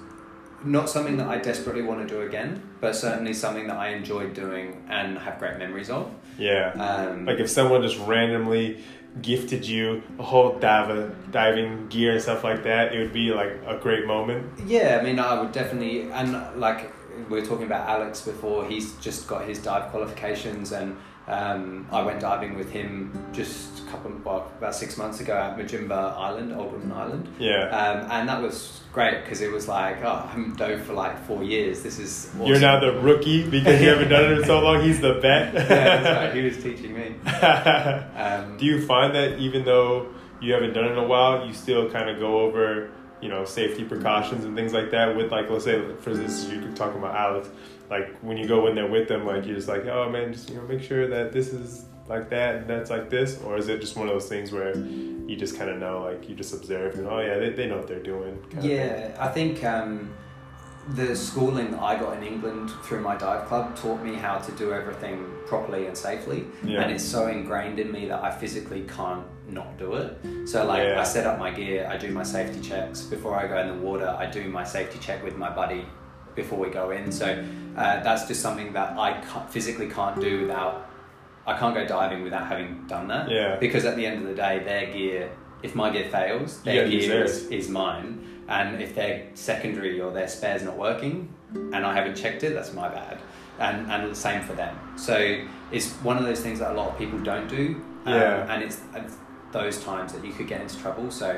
not 0.64 0.90
something 0.90 1.16
that 1.18 1.28
I 1.28 1.38
desperately 1.38 1.82
want 1.82 2.06
to 2.06 2.14
do 2.14 2.22
again, 2.22 2.62
but 2.80 2.96
certainly 2.96 3.32
something 3.32 3.66
that 3.68 3.76
I 3.76 3.90
enjoyed 3.90 4.34
doing 4.34 4.84
and 4.88 5.18
have 5.18 5.38
great 5.38 5.58
memories 5.58 5.90
of. 5.90 6.12
Yeah. 6.38 6.70
Um, 6.72 7.26
Like 7.26 7.38
if 7.40 7.50
someone 7.50 7.82
just 7.82 7.98
randomly 7.98 8.84
gifted 9.22 9.66
you 9.66 10.02
a 10.18 10.22
whole 10.22 10.58
dive, 10.58 11.32
diving 11.32 11.88
gear 11.88 12.12
and 12.12 12.22
stuff 12.22 12.44
like 12.44 12.62
that, 12.64 12.94
it 12.94 12.98
would 12.98 13.12
be 13.12 13.32
like 13.32 13.52
a 13.66 13.76
great 13.76 14.06
moment. 14.06 14.46
Yeah, 14.66 14.98
I 15.00 15.04
mean, 15.04 15.18
I 15.18 15.40
would 15.40 15.52
definitely, 15.52 16.10
and 16.12 16.32
like 16.58 16.92
we 17.28 17.40
were 17.40 17.46
talking 17.46 17.66
about 17.66 17.88
Alex 17.88 18.20
before, 18.20 18.64
he's 18.64 18.94
just 18.96 19.26
got 19.26 19.44
his 19.48 19.58
dive 19.58 19.90
qualifications, 19.90 20.72
and 20.72 20.96
um, 21.28 21.86
I 21.92 22.02
went 22.02 22.20
diving 22.20 22.56
with 22.56 22.70
him 22.70 23.12
just 23.32 23.80
a 23.80 23.90
couple, 23.90 24.10
well, 24.24 24.50
about 24.56 24.74
six 24.74 24.96
months 24.96 25.20
ago 25.20 25.36
at 25.36 25.58
Mudjimba 25.58 26.16
Island, 26.16 26.54
Old 26.54 26.72
Woman 26.72 26.90
Island. 26.90 27.28
Yeah. 27.38 27.68
Um, 27.68 28.10
and 28.10 28.28
that 28.28 28.40
was 28.40 28.80
great 28.94 29.22
because 29.22 29.42
it 29.42 29.52
was 29.52 29.68
like, 29.68 30.02
oh, 30.02 30.24
I 30.24 30.28
haven't 30.28 30.56
dove 30.56 30.82
for 30.82 30.94
like 30.94 31.22
four 31.26 31.44
years. 31.44 31.82
This 31.82 31.98
is 31.98 32.30
awesome. 32.30 32.46
You're 32.46 32.60
now 32.60 32.80
the 32.80 32.98
rookie 33.00 33.48
because 33.48 33.80
you 33.80 33.88
haven't 33.88 34.08
done 34.08 34.32
it 34.32 34.38
in 34.38 34.44
so 34.44 34.60
long. 34.60 34.82
He's 34.82 35.00
the 35.02 35.14
vet. 35.20 35.52
yeah, 35.54 35.62
that's 35.66 36.16
right. 36.16 36.34
He 36.38 36.42
was 36.42 36.62
teaching 36.62 36.94
me. 36.94 37.14
Um, 38.18 38.56
Do 38.56 38.64
you 38.64 38.84
find 38.84 39.14
that 39.14 39.38
even 39.38 39.64
though 39.64 40.08
you 40.40 40.52
haven't 40.54 40.72
done 40.72 40.86
it 40.86 40.92
in 40.92 40.98
a 40.98 41.06
while, 41.06 41.46
you 41.46 41.52
still 41.52 41.90
kind 41.90 42.08
of 42.08 42.18
go 42.18 42.40
over, 42.40 42.90
you 43.20 43.28
know, 43.28 43.44
safety 43.44 43.84
precautions 43.84 44.44
and 44.44 44.56
things 44.56 44.72
like 44.72 44.90
that 44.92 45.14
with 45.16 45.30
like, 45.30 45.50
let's 45.50 45.64
say, 45.64 45.80
for 46.00 46.10
instance, 46.10 46.48
you 46.50 46.60
could 46.60 46.74
talk 46.74 46.94
about 46.94 47.14
Alex, 47.14 47.48
like 47.90 48.18
when 48.20 48.36
you 48.36 48.46
go 48.46 48.66
in 48.66 48.74
there 48.74 48.86
with 48.86 49.08
them, 49.08 49.26
like 49.26 49.46
you're 49.46 49.56
just 49.56 49.68
like, 49.68 49.86
oh 49.86 50.08
man, 50.10 50.32
just 50.32 50.50
you 50.50 50.56
know, 50.56 50.62
make 50.62 50.82
sure 50.82 51.06
that 51.08 51.32
this 51.32 51.52
is 51.52 51.84
like 52.06 52.30
that 52.30 52.56
and 52.56 52.66
that's 52.66 52.90
like 52.90 53.10
this, 53.10 53.40
or 53.42 53.56
is 53.56 53.68
it 53.68 53.80
just 53.80 53.96
one 53.96 54.08
of 54.08 54.14
those 54.14 54.28
things 54.28 54.52
where 54.52 54.76
you 54.76 55.36
just 55.36 55.58
kind 55.58 55.70
of 55.70 55.78
know, 55.78 56.02
like 56.02 56.28
you 56.28 56.34
just 56.34 56.54
observe 56.54 56.94
and 56.98 57.06
oh 57.06 57.20
yeah, 57.20 57.38
they, 57.38 57.50
they 57.50 57.66
know 57.66 57.76
what 57.76 57.88
they're 57.88 58.02
doing. 58.02 58.42
Yeah, 58.60 59.16
I 59.18 59.28
think 59.28 59.62
um, 59.64 60.12
the 60.94 61.14
schooling 61.14 61.74
I 61.74 61.98
got 61.98 62.16
in 62.16 62.22
England 62.22 62.70
through 62.82 63.00
my 63.00 63.16
dive 63.16 63.46
club 63.46 63.76
taught 63.76 64.02
me 64.02 64.14
how 64.14 64.38
to 64.38 64.52
do 64.52 64.72
everything 64.72 65.26
properly 65.46 65.86
and 65.86 65.96
safely. 65.96 66.46
Yeah. 66.64 66.80
And 66.82 66.92
it's 66.92 67.04
so 67.04 67.26
ingrained 67.26 67.78
in 67.78 67.92
me 67.92 68.06
that 68.08 68.22
I 68.22 68.30
physically 68.30 68.82
can't 68.82 69.26
not 69.48 69.78
do 69.78 69.94
it. 69.94 70.18
So, 70.46 70.64
like, 70.66 70.84
Yeah. 70.84 71.00
I 71.00 71.04
set 71.04 71.26
up 71.26 71.38
my 71.38 71.50
gear, 71.50 71.86
I 71.90 71.96
do 71.98 72.10
my 72.10 72.22
safety 72.22 72.60
checks. 72.60 73.02
Before 73.02 73.34
I 73.34 73.46
go 73.46 73.58
in 73.58 73.68
the 73.68 73.86
water, 73.86 74.08
I 74.18 74.26
do 74.26 74.48
my 74.48 74.64
safety 74.64 74.98
check 74.98 75.22
with 75.22 75.36
my 75.36 75.50
buddy 75.50 75.84
before 76.42 76.58
we 76.66 76.70
go 76.70 76.90
in. 76.98 77.12
So, 77.12 77.26
uh, 77.76 78.02
that's 78.06 78.26
just 78.30 78.40
something 78.46 78.72
that 78.78 78.88
I 78.98 79.20
can't, 79.28 79.48
physically 79.50 79.88
can't 79.88 80.18
do 80.20 80.32
without. 80.42 80.74
I 81.46 81.56
can't 81.60 81.74
go 81.74 81.84
diving 81.86 82.22
without 82.22 82.46
having 82.52 82.70
done 82.86 83.08
that. 83.08 83.30
Yeah. 83.30 83.56
Because 83.56 83.84
at 83.90 83.96
the 83.96 84.04
end 84.04 84.16
of 84.22 84.26
the 84.28 84.34
day, 84.34 84.54
their 84.70 84.86
gear, 84.92 85.30
if 85.62 85.74
my 85.74 85.88
gear 85.90 86.08
fails, 86.10 86.60
their 86.62 86.84
gotta 86.84 86.90
gear 86.90 87.24
is, 87.24 87.46
is 87.48 87.68
mine. 87.68 88.08
And 88.48 88.82
if 88.82 88.94
their 88.94 89.14
secondary 89.34 89.98
or 90.00 90.10
their 90.12 90.28
spare's 90.28 90.62
not 90.62 90.76
working 90.76 91.14
and 91.54 91.80
I 91.90 91.94
haven't 91.94 92.16
checked 92.16 92.42
it, 92.44 92.52
that's 92.54 92.72
my 92.74 92.88
bad. 92.88 93.18
And 93.58 93.90
and 93.90 94.10
the 94.10 94.14
same 94.14 94.42
for 94.42 94.54
them. 94.62 94.74
So 94.96 95.16
it's 95.72 95.88
one 96.04 96.16
of 96.18 96.24
those 96.24 96.40
things 96.40 96.58
that 96.60 96.70
a 96.72 96.74
lot 96.74 96.88
of 96.92 96.98
people 96.98 97.18
don't 97.32 97.48
do. 97.48 97.64
Um, 98.04 98.14
Yeah. 98.14 98.52
And 98.52 98.62
it's, 98.62 98.80
it's 98.94 99.16
those 99.52 99.82
times 99.82 100.12
that 100.12 100.22
you 100.26 100.32
could 100.32 100.48
get 100.48 100.60
into 100.60 100.76
trouble. 100.84 101.10
So 101.10 101.28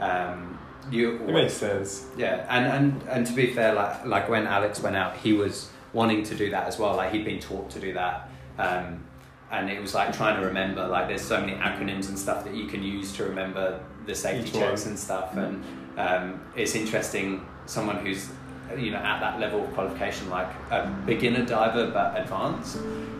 um, 0.00 0.55
you 0.90 1.14
It 1.14 1.32
makes 1.32 1.54
sense. 1.54 2.06
yeah, 2.16 2.46
and, 2.48 2.66
and 2.66 3.08
and 3.08 3.26
to 3.26 3.32
be 3.32 3.52
fair, 3.54 3.74
like 3.74 4.04
like 4.06 4.28
when 4.28 4.46
Alex 4.46 4.80
went 4.80 4.96
out, 4.96 5.16
he 5.16 5.32
was 5.32 5.70
wanting 5.92 6.22
to 6.24 6.34
do 6.34 6.50
that 6.50 6.66
as 6.66 6.78
well. 6.78 6.96
Like 6.96 7.12
he'd 7.12 7.24
been 7.24 7.40
taught 7.40 7.70
to 7.70 7.80
do 7.80 7.92
that, 7.94 8.28
um, 8.58 9.02
and 9.50 9.70
it 9.70 9.80
was 9.80 9.94
like 9.94 10.14
trying 10.16 10.40
to 10.40 10.46
remember. 10.46 10.86
Like 10.86 11.08
there's 11.08 11.22
so 11.22 11.40
many 11.40 11.54
acronyms 11.54 12.08
and 12.08 12.18
stuff 12.18 12.44
that 12.44 12.54
you 12.54 12.66
can 12.66 12.82
use 12.82 13.12
to 13.16 13.24
remember 13.24 13.80
the 14.06 14.14
safety 14.14 14.50
checks 14.58 14.86
and 14.86 14.98
stuff. 14.98 15.36
And 15.36 15.64
um, 15.96 16.40
it's 16.54 16.74
interesting, 16.74 17.44
someone 17.66 17.96
who's 18.04 18.28
you 18.76 18.90
know 18.90 18.98
at 18.98 19.20
that 19.20 19.40
level 19.40 19.64
of 19.64 19.72
qualification, 19.74 20.28
like 20.30 20.48
a 20.70 20.86
beginner 21.06 21.44
diver 21.44 21.90
but 21.90 22.20
advanced, 22.20 22.76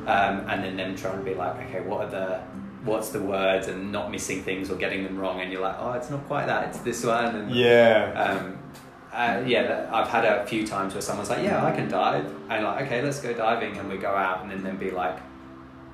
um, 0.07 0.45
and 0.49 0.63
then 0.63 0.77
them 0.77 0.97
trying 0.97 1.19
to 1.19 1.25
be 1.25 1.35
like, 1.35 1.57
okay, 1.67 1.81
what 1.81 2.07
are 2.07 2.11
the 2.11 2.41
what's 2.85 3.09
the 3.11 3.21
words 3.21 3.69
and 3.69 3.91
not 3.91 4.11
missing 4.11 4.43
things 4.43 4.71
or 4.71 4.77
getting 4.77 5.03
them 5.03 5.17
wrong 5.19 5.41
and 5.41 5.51
you're 5.53 5.63
like 5.63 5.77
oh 5.79 5.93
it's 5.93 6.11
not 6.11 6.25
quite 6.27 6.47
that 6.47 6.69
it's 6.69 6.79
this 6.81 7.05
one 7.05 7.35
and 7.37 7.51
Yeah. 7.51 8.13
um, 8.41 8.59
uh, 9.13 9.43
yeah, 9.47 9.89
I've 9.93 10.09
had 10.09 10.27
a 10.27 10.45
few 10.47 10.67
times 10.67 10.93
where 10.93 11.01
someone's 11.01 11.31
like, 11.31 11.43
"Yeah, 11.43 11.65
I 11.65 11.71
can 11.75 11.89
dive," 11.89 12.27
and 12.51 12.65
like, 12.65 12.83
"Okay, 12.85 13.01
let's 13.01 13.19
go 13.19 13.33
diving," 13.33 13.79
and 13.79 13.89
we 13.89 13.97
go 13.97 14.11
out, 14.15 14.43
and 14.43 14.51
then 14.51 14.63
then 14.63 14.77
be 14.77 14.91
like, 14.91 15.17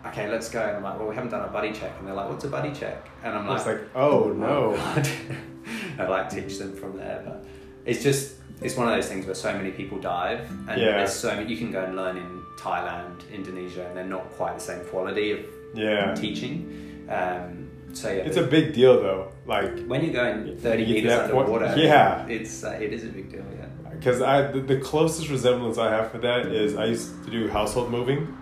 "Okay, 0.06 0.28
let's 0.28 0.48
go," 0.48 0.60
and 0.60 0.78
I'm 0.78 0.82
like, 0.82 0.98
"Well, 0.98 1.06
we 1.09 1.14
haven't 1.14 1.30
done 1.30 1.44
a 1.48 1.52
buddy 1.52 1.70
check," 1.72 1.92
and 2.00 2.09
they're 2.09 2.16
like, 2.16 2.28
"What's 2.28 2.42
a 2.42 2.48
buddy 2.48 2.72
check?" 2.72 3.09
And 3.22 3.32
I'm 3.38 3.46
like, 3.46 3.64
like, 3.64 3.82
oh 3.94 4.32
no. 4.32 4.74
God. 4.74 5.09
I 6.00 6.09
like 6.09 6.30
teach 6.30 6.59
them 6.59 6.74
from 6.74 6.96
there, 6.96 7.22
but 7.24 7.44
it's 7.84 8.02
just 8.02 8.34
it's 8.60 8.76
one 8.76 8.88
of 8.88 8.94
those 8.96 9.06
things 9.09 9.24
where 9.26 9.36
so 9.36 9.52
many 9.52 9.70
people 9.70 9.98
dive, 10.00 10.40
and 10.68 10.80
Yeah. 10.80 10.96
there's 10.96 11.12
so 11.14 11.32
many, 11.36 11.48
you 11.48 11.56
can 11.59 11.70
go 11.70 11.84
and 11.84 11.94
learn 11.94 12.16
in 12.16 12.42
Thailand, 12.59 13.20
Indonesia, 13.32 13.86
and 13.86 13.96
they're 13.96 14.04
not 14.04 14.28
quite 14.32 14.54
the 14.54 14.64
same 14.64 14.84
quality 14.86 15.30
of 15.30 15.40
Yeah. 15.74 16.15
teaching. 16.15 17.07
Um, 17.09 17.69
so 17.93 18.09
yeah, 18.09 18.23
It's 18.23 18.36
a 18.36 18.43
big 18.43 18.73
deal 18.74 19.01
though. 19.01 19.32
Like 19.47 19.85
when 19.86 20.03
you're 20.05 20.12
going 20.15 20.57
30 20.57 20.82
You 20.85 20.94
meters 20.94 21.11
that 21.11 21.31
point- 21.31 21.49
underwater, 21.49 21.74
yeah. 21.81 22.27
it's 22.27 22.65
uh, 22.65 22.78
it 22.81 22.93
is 22.93 23.05
a 23.05 23.09
big 23.09 23.31
deal. 23.31 23.44
Yeah. 23.59 23.66
because 23.90 24.23
I 24.23 24.51
the, 24.51 24.61
the 24.61 24.78
closest 24.78 25.28
resemblance 25.28 25.78
I 25.78 25.90
have 25.90 26.11
for 26.11 26.19
that 26.19 26.47
is 26.47 26.77
I 26.77 26.86
used 26.86 27.24
to 27.24 27.31
do 27.31 27.49
household 27.49 27.90
moving, 27.90 28.35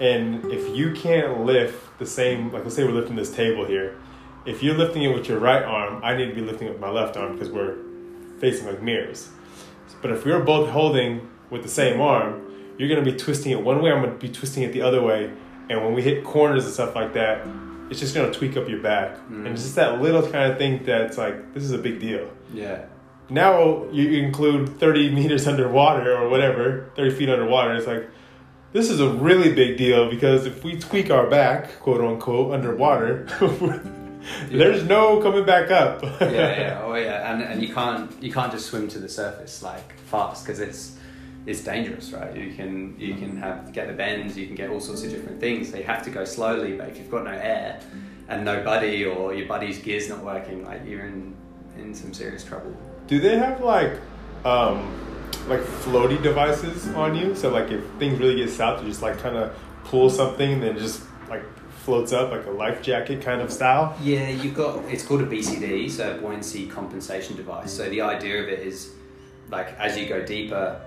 and 0.00 0.44
if 0.52 0.76
you 0.76 0.92
can't 0.92 1.44
lift 1.44 1.98
the 1.98 2.06
same 2.06 2.50
like 2.52 2.64
let's 2.64 2.74
say 2.76 2.84
we're 2.84 2.92
lifting 2.92 3.16
this 3.16 3.32
table 3.34 3.64
here, 3.64 3.94
if 4.46 4.62
you're 4.62 4.76
lifting 4.76 5.02
it 5.04 5.14
with 5.14 5.28
your 5.28 5.38
right 5.38 5.62
arm, 5.62 6.00
I 6.02 6.16
need 6.16 6.26
to 6.26 6.34
be 6.34 6.40
lifting 6.40 6.66
it 6.68 6.72
with 6.72 6.80
my 6.80 6.90
left 6.90 7.16
arm 7.16 7.34
because 7.34 7.50
we're 7.50 7.76
facing 8.40 8.66
like 8.66 8.82
mirrors. 8.82 9.28
But 10.00 10.10
if 10.10 10.24
we're 10.24 10.40
both 10.40 10.70
holding 10.70 11.28
with 11.50 11.62
the 11.62 11.68
same 11.68 12.00
arm, 12.00 12.42
you're 12.78 12.88
gonna 12.88 13.02
be 13.02 13.12
twisting 13.16 13.52
it 13.52 13.60
one 13.62 13.80
way. 13.82 13.92
I'm 13.92 14.02
gonna 14.02 14.16
be 14.16 14.28
twisting 14.30 14.64
it 14.64 14.72
the 14.72 14.82
other 14.82 15.00
way, 15.02 15.30
and 15.68 15.84
when 15.84 15.94
we 15.94 16.02
hit 16.02 16.24
corners 16.24 16.64
and 16.64 16.72
stuff 16.72 16.94
like 16.94 17.14
that, 17.14 17.46
it's 17.90 18.00
just 18.00 18.14
gonna 18.14 18.32
tweak 18.32 18.56
up 18.56 18.68
your 18.68 18.80
back, 18.80 19.18
and 19.28 19.46
mm. 19.46 19.52
it's 19.52 19.62
just 19.62 19.74
that 19.76 20.00
little 20.00 20.22
kind 20.22 20.50
of 20.50 20.58
thing 20.58 20.82
that's 20.84 21.18
like 21.18 21.54
this 21.54 21.62
is 21.62 21.72
a 21.72 21.78
big 21.78 22.00
deal. 22.00 22.28
Yeah. 22.52 22.84
now 23.30 23.88
you 23.90 24.22
include 24.22 24.78
30 24.78 25.14
meters 25.14 25.46
underwater 25.52 26.14
or 26.14 26.28
whatever 26.28 26.90
30 26.96 27.14
feet 27.14 27.30
underwater 27.30 27.72
it's 27.72 27.86
like 27.86 28.06
this 28.74 28.90
is 28.90 29.00
a 29.00 29.08
really 29.08 29.54
big 29.54 29.78
deal 29.78 30.10
because 30.10 30.44
if 30.44 30.62
we 30.62 30.78
tweak 30.78 31.10
our 31.10 31.26
back 31.30 31.80
quote 31.80 32.02
unquote 32.02 32.52
underwater 32.52 33.26
there's 34.48 34.84
no 34.84 35.20
coming 35.20 35.44
back 35.44 35.70
up. 35.70 36.02
Yeah, 36.02 36.10
yeah, 36.30 36.82
oh 36.84 36.94
yeah, 36.94 37.32
and 37.32 37.42
and 37.42 37.62
you 37.62 37.72
can't 37.74 38.10
you 38.22 38.32
can't 38.32 38.52
just 38.52 38.66
swim 38.66 38.88
to 38.88 38.98
the 38.98 39.08
surface 39.08 39.62
like 39.62 39.98
fast 40.10 40.44
because 40.44 40.60
it's 40.60 40.96
it's 41.46 41.64
dangerous, 41.64 42.12
right? 42.12 42.36
You 42.36 42.54
can 42.54 42.94
you 42.98 43.14
can 43.14 43.36
have 43.38 43.72
get 43.72 43.88
the 43.88 43.94
bends, 43.94 44.36
you 44.36 44.46
can 44.46 44.54
get 44.54 44.70
all 44.70 44.80
sorts 44.80 45.02
of 45.04 45.10
different 45.10 45.40
things. 45.40 45.70
So 45.70 45.76
you 45.78 45.84
have 45.84 46.02
to 46.04 46.10
go 46.10 46.24
slowly, 46.24 46.76
but 46.76 46.88
if 46.88 46.98
you've 46.98 47.10
got 47.10 47.24
no 47.24 47.32
air 47.32 47.80
and 48.28 48.44
no 48.44 48.62
buddy 48.62 49.04
or 49.04 49.34
your 49.34 49.46
buddy's 49.48 49.78
gear's 49.78 50.08
not 50.08 50.22
working, 50.24 50.64
like 50.64 50.84
you're 50.86 51.06
in 51.06 51.34
in 51.76 51.94
some 51.94 52.12
serious 52.12 52.44
trouble. 52.44 52.74
do 53.06 53.18
they 53.18 53.38
have 53.38 53.60
like 53.62 53.94
um 54.44 54.76
like 55.48 55.60
floaty 55.60 56.22
devices 56.22 56.86
on 56.88 57.14
you 57.14 57.34
so 57.34 57.48
like 57.48 57.70
if 57.70 57.82
things 57.98 58.18
really 58.18 58.36
get 58.36 58.50
south 58.50 58.82
you 58.82 58.88
just 58.88 59.02
like 59.02 59.18
kind 59.18 59.36
of 59.36 59.56
pull 59.84 60.10
something 60.10 60.52
and 60.52 60.62
then 60.62 60.76
just 60.76 61.02
like 61.28 61.42
floats 61.84 62.12
up 62.12 62.30
like 62.30 62.46
a 62.46 62.50
life 62.50 62.80
jacket 62.82 63.20
kind 63.22 63.40
of 63.40 63.50
style 63.50 63.96
Yeah, 64.02 64.28
you've 64.28 64.54
got 64.54 64.84
it's 64.84 65.04
called 65.04 65.22
a 65.22 65.26
BCD, 65.26 65.90
so 65.90 66.18
buoyancy 66.20 66.66
compensation 66.66 67.36
device. 67.36 67.72
So 67.72 67.88
the 67.88 68.02
idea 68.02 68.42
of 68.42 68.48
it 68.48 68.60
is 68.60 68.92
like 69.50 69.68
as 69.78 69.98
you 69.98 70.06
go 70.06 70.24
deeper, 70.24 70.80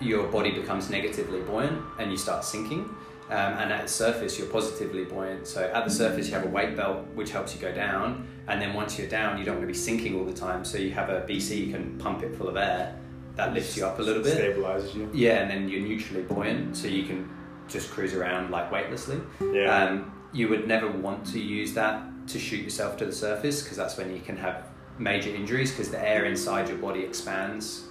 your 0.00 0.26
body 0.28 0.50
becomes 0.52 0.90
negatively 0.90 1.40
buoyant 1.40 1.82
and 1.98 2.10
you 2.10 2.16
start 2.16 2.44
sinking. 2.44 2.94
Um, 3.28 3.54
and 3.58 3.72
at 3.72 3.82
the 3.82 3.88
surface, 3.88 4.38
you're 4.38 4.46
positively 4.48 5.04
buoyant. 5.04 5.46
So 5.48 5.64
at 5.74 5.84
the 5.84 5.90
surface, 5.90 6.28
you 6.28 6.34
have 6.34 6.44
a 6.44 6.48
weight 6.48 6.76
belt 6.76 7.06
which 7.14 7.30
helps 7.32 7.54
you 7.54 7.60
go 7.60 7.72
down. 7.72 8.28
And 8.46 8.62
then 8.62 8.72
once 8.74 8.98
you're 8.98 9.08
down, 9.08 9.38
you 9.38 9.44
don't 9.44 9.56
want 9.56 9.64
to 9.66 9.72
be 9.72 9.78
sinking 9.78 10.16
all 10.18 10.24
the 10.24 10.32
time. 10.32 10.64
So 10.64 10.78
you 10.78 10.92
have 10.92 11.08
a 11.08 11.22
BC, 11.22 11.66
you 11.66 11.72
can 11.72 11.98
pump 11.98 12.22
it 12.22 12.36
full 12.36 12.48
of 12.48 12.56
air. 12.56 12.96
That 13.34 13.52
lifts 13.52 13.76
you 13.76 13.84
up 13.84 13.98
a 13.98 14.02
little 14.02 14.22
bit. 14.22 14.38
stabilizes 14.56 14.94
you 14.94 15.10
Yeah, 15.12 15.40
and 15.40 15.50
then 15.50 15.68
you're 15.68 15.80
neutrally 15.82 16.22
buoyant, 16.22 16.76
so 16.76 16.86
you 16.88 17.02
can 17.04 17.28
just 17.68 17.90
cruise 17.90 18.14
around 18.14 18.50
like 18.50 18.70
weightlessly. 18.70 19.20
Yeah. 19.52 19.84
Um, 19.84 20.12
you 20.32 20.48
would 20.48 20.68
never 20.68 20.88
want 20.90 21.26
to 21.32 21.40
use 21.40 21.72
that 21.74 22.02
to 22.28 22.38
shoot 22.38 22.62
yourself 22.62 22.96
to 22.98 23.06
the 23.06 23.12
surface 23.12 23.62
because 23.62 23.76
that's 23.76 23.96
when 23.96 24.12
you 24.14 24.20
can 24.20 24.36
have 24.36 24.66
major 24.98 25.30
injuries 25.30 25.70
because 25.72 25.90
the 25.90 25.98
air 26.08 26.24
inside 26.24 26.68
your 26.68 26.78
body 26.78 27.00
expands 27.02 27.84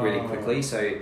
really 0.00 0.20
Oh. 0.20 0.28
quickly. 0.28 0.62
So 0.62 0.92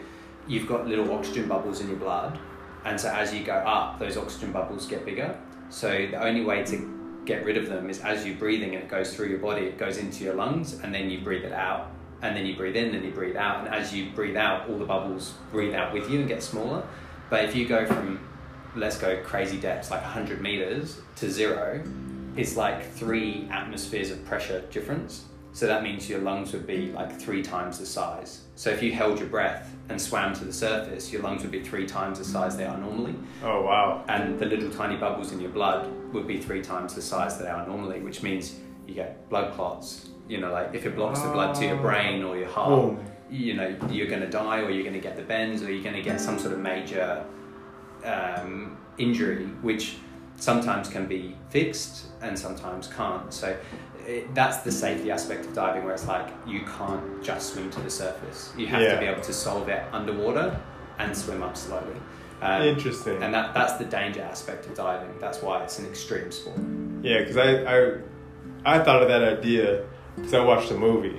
you've 0.52 0.68
got 0.68 0.86
little 0.86 1.10
oxygen 1.12 1.48
bubbles 1.48 1.80
in 1.80 1.88
your 1.88 1.96
blood, 1.96 2.38
and 2.84 3.00
so 3.00 3.08
as 3.08 3.32
you 3.32 3.42
go 3.42 3.54
up, 3.54 3.98
those 3.98 4.16
oxygen 4.16 4.52
bubbles 4.52 4.86
get 4.86 5.04
bigger. 5.04 5.38
So 5.70 5.88
the 5.88 6.22
only 6.22 6.44
way 6.44 6.62
to 6.64 7.22
get 7.24 7.44
rid 7.44 7.56
of 7.56 7.68
them 7.68 7.88
is 7.88 8.00
as 8.00 8.26
you're 8.26 8.36
breathing 8.36 8.74
and 8.74 8.84
it 8.84 8.90
goes 8.90 9.14
through 9.14 9.28
your 9.28 9.38
body, 9.38 9.66
it 9.66 9.78
goes 9.78 9.96
into 9.96 10.24
your 10.24 10.34
lungs, 10.34 10.74
and 10.80 10.94
then 10.94 11.08
you 11.08 11.20
breathe 11.20 11.44
it 11.44 11.52
out, 11.52 11.90
and 12.20 12.36
then 12.36 12.44
you 12.44 12.56
breathe 12.56 12.76
in, 12.76 12.94
and 12.94 13.04
you 13.04 13.12
breathe 13.12 13.36
out, 13.36 13.64
and 13.64 13.74
as 13.74 13.94
you 13.94 14.10
breathe 14.10 14.36
out, 14.36 14.68
all 14.68 14.78
the 14.78 14.84
bubbles 14.84 15.34
breathe 15.50 15.74
out 15.74 15.92
with 15.92 16.10
you 16.10 16.20
and 16.20 16.28
get 16.28 16.42
smaller. 16.42 16.84
But 17.30 17.44
if 17.46 17.56
you 17.56 17.66
go 17.66 17.86
from 17.86 18.20
let's 18.74 18.96
go 18.96 19.22
crazy 19.22 19.58
depths 19.58 19.90
like 19.90 20.00
100 20.00 20.40
meters 20.40 21.00
to 21.14 21.30
zero 21.30 21.82
it's 22.36 22.56
like 22.56 22.90
three 22.92 23.46
atmospheres 23.50 24.10
of 24.10 24.24
pressure 24.24 24.60
difference 24.70 25.26
so 25.52 25.66
that 25.66 25.82
means 25.82 26.08
your 26.08 26.20
lungs 26.20 26.52
would 26.52 26.66
be 26.66 26.90
like 26.92 27.20
three 27.20 27.42
times 27.42 27.78
the 27.78 27.84
size 27.84 28.41
so 28.54 28.70
if 28.70 28.82
you 28.82 28.92
held 28.92 29.18
your 29.18 29.28
breath 29.28 29.74
and 29.88 30.00
swam 30.00 30.34
to 30.34 30.44
the 30.44 30.52
surface 30.52 31.12
your 31.12 31.22
lungs 31.22 31.42
would 31.42 31.50
be 31.50 31.62
three 31.62 31.86
times 31.86 32.18
the 32.18 32.24
size 32.24 32.56
they 32.56 32.64
are 32.64 32.78
normally. 32.78 33.14
Oh 33.42 33.62
wow. 33.62 34.04
And 34.08 34.38
the 34.38 34.46
little 34.46 34.70
tiny 34.70 34.96
bubbles 34.96 35.32
in 35.32 35.40
your 35.40 35.50
blood 35.50 35.90
would 36.12 36.26
be 36.26 36.38
three 36.40 36.62
times 36.62 36.94
the 36.94 37.02
size 37.02 37.38
that 37.38 37.44
they 37.44 37.50
are 37.50 37.66
normally 37.66 38.00
which 38.00 38.22
means 38.22 38.56
you 38.86 38.94
get 38.94 39.28
blood 39.28 39.52
clots. 39.54 40.08
You 40.28 40.38
know 40.38 40.52
like 40.52 40.74
if 40.74 40.86
it 40.86 40.94
blocks 40.96 41.20
the 41.20 41.30
blood 41.30 41.54
to 41.56 41.66
your 41.66 41.76
brain 41.76 42.22
or 42.22 42.36
your 42.36 42.48
heart 42.48 42.98
you 43.30 43.54
know 43.54 43.76
you're 43.90 44.06
going 44.06 44.20
to 44.20 44.30
die 44.30 44.60
or 44.60 44.70
you're 44.70 44.82
going 44.82 44.94
to 44.94 45.00
get 45.00 45.16
the 45.16 45.22
bends 45.22 45.62
or 45.62 45.72
you're 45.72 45.82
going 45.82 45.96
to 45.96 46.02
get 46.02 46.20
some 46.20 46.38
sort 46.38 46.52
of 46.52 46.60
major 46.60 47.24
um, 48.04 48.76
injury 48.98 49.46
which 49.62 49.96
sometimes 50.36 50.88
can 50.88 51.06
be 51.06 51.36
fixed 51.50 52.06
and 52.20 52.38
sometimes 52.38 52.88
can't. 52.88 53.32
So 53.32 53.56
it, 54.06 54.34
that's 54.34 54.58
the 54.58 54.72
safety 54.72 55.10
aspect 55.10 55.44
of 55.46 55.54
diving 55.54 55.84
where 55.84 55.94
it's 55.94 56.06
like 56.06 56.28
you 56.46 56.60
can't 56.78 57.22
just 57.22 57.52
swim 57.54 57.70
to 57.70 57.80
the 57.80 57.90
surface 57.90 58.52
you 58.56 58.66
have 58.66 58.80
Yeah. 58.82 58.94
to 58.94 59.00
be 59.00 59.06
able 59.06 59.22
to 59.22 59.32
solve 59.32 59.68
it 59.68 59.82
underwater 59.92 60.60
and 60.98 61.16
swim 61.16 61.42
up 61.42 61.56
slowly 61.56 61.96
um, 62.42 62.62
Interesting. 62.62 63.22
and 63.22 63.32
that, 63.34 63.54
that's 63.54 63.74
the 63.74 63.84
danger 63.84 64.22
aspect 64.22 64.66
of 64.66 64.74
diving 64.74 65.16
that's 65.20 65.40
why 65.42 65.62
it's 65.62 65.78
an 65.78 65.86
extreme 65.86 66.30
sport 66.32 66.58
Yeah, 67.02 67.18
because 67.20 67.36
I, 67.36 67.50
I 67.64 67.98
I 68.64 68.78
thought 68.84 69.02
of 69.02 69.08
that 69.08 69.22
idea 69.38 69.84
because 70.16 70.34
I 70.34 70.44
watched 70.44 70.70
a 70.70 70.74
movie. 70.76 71.18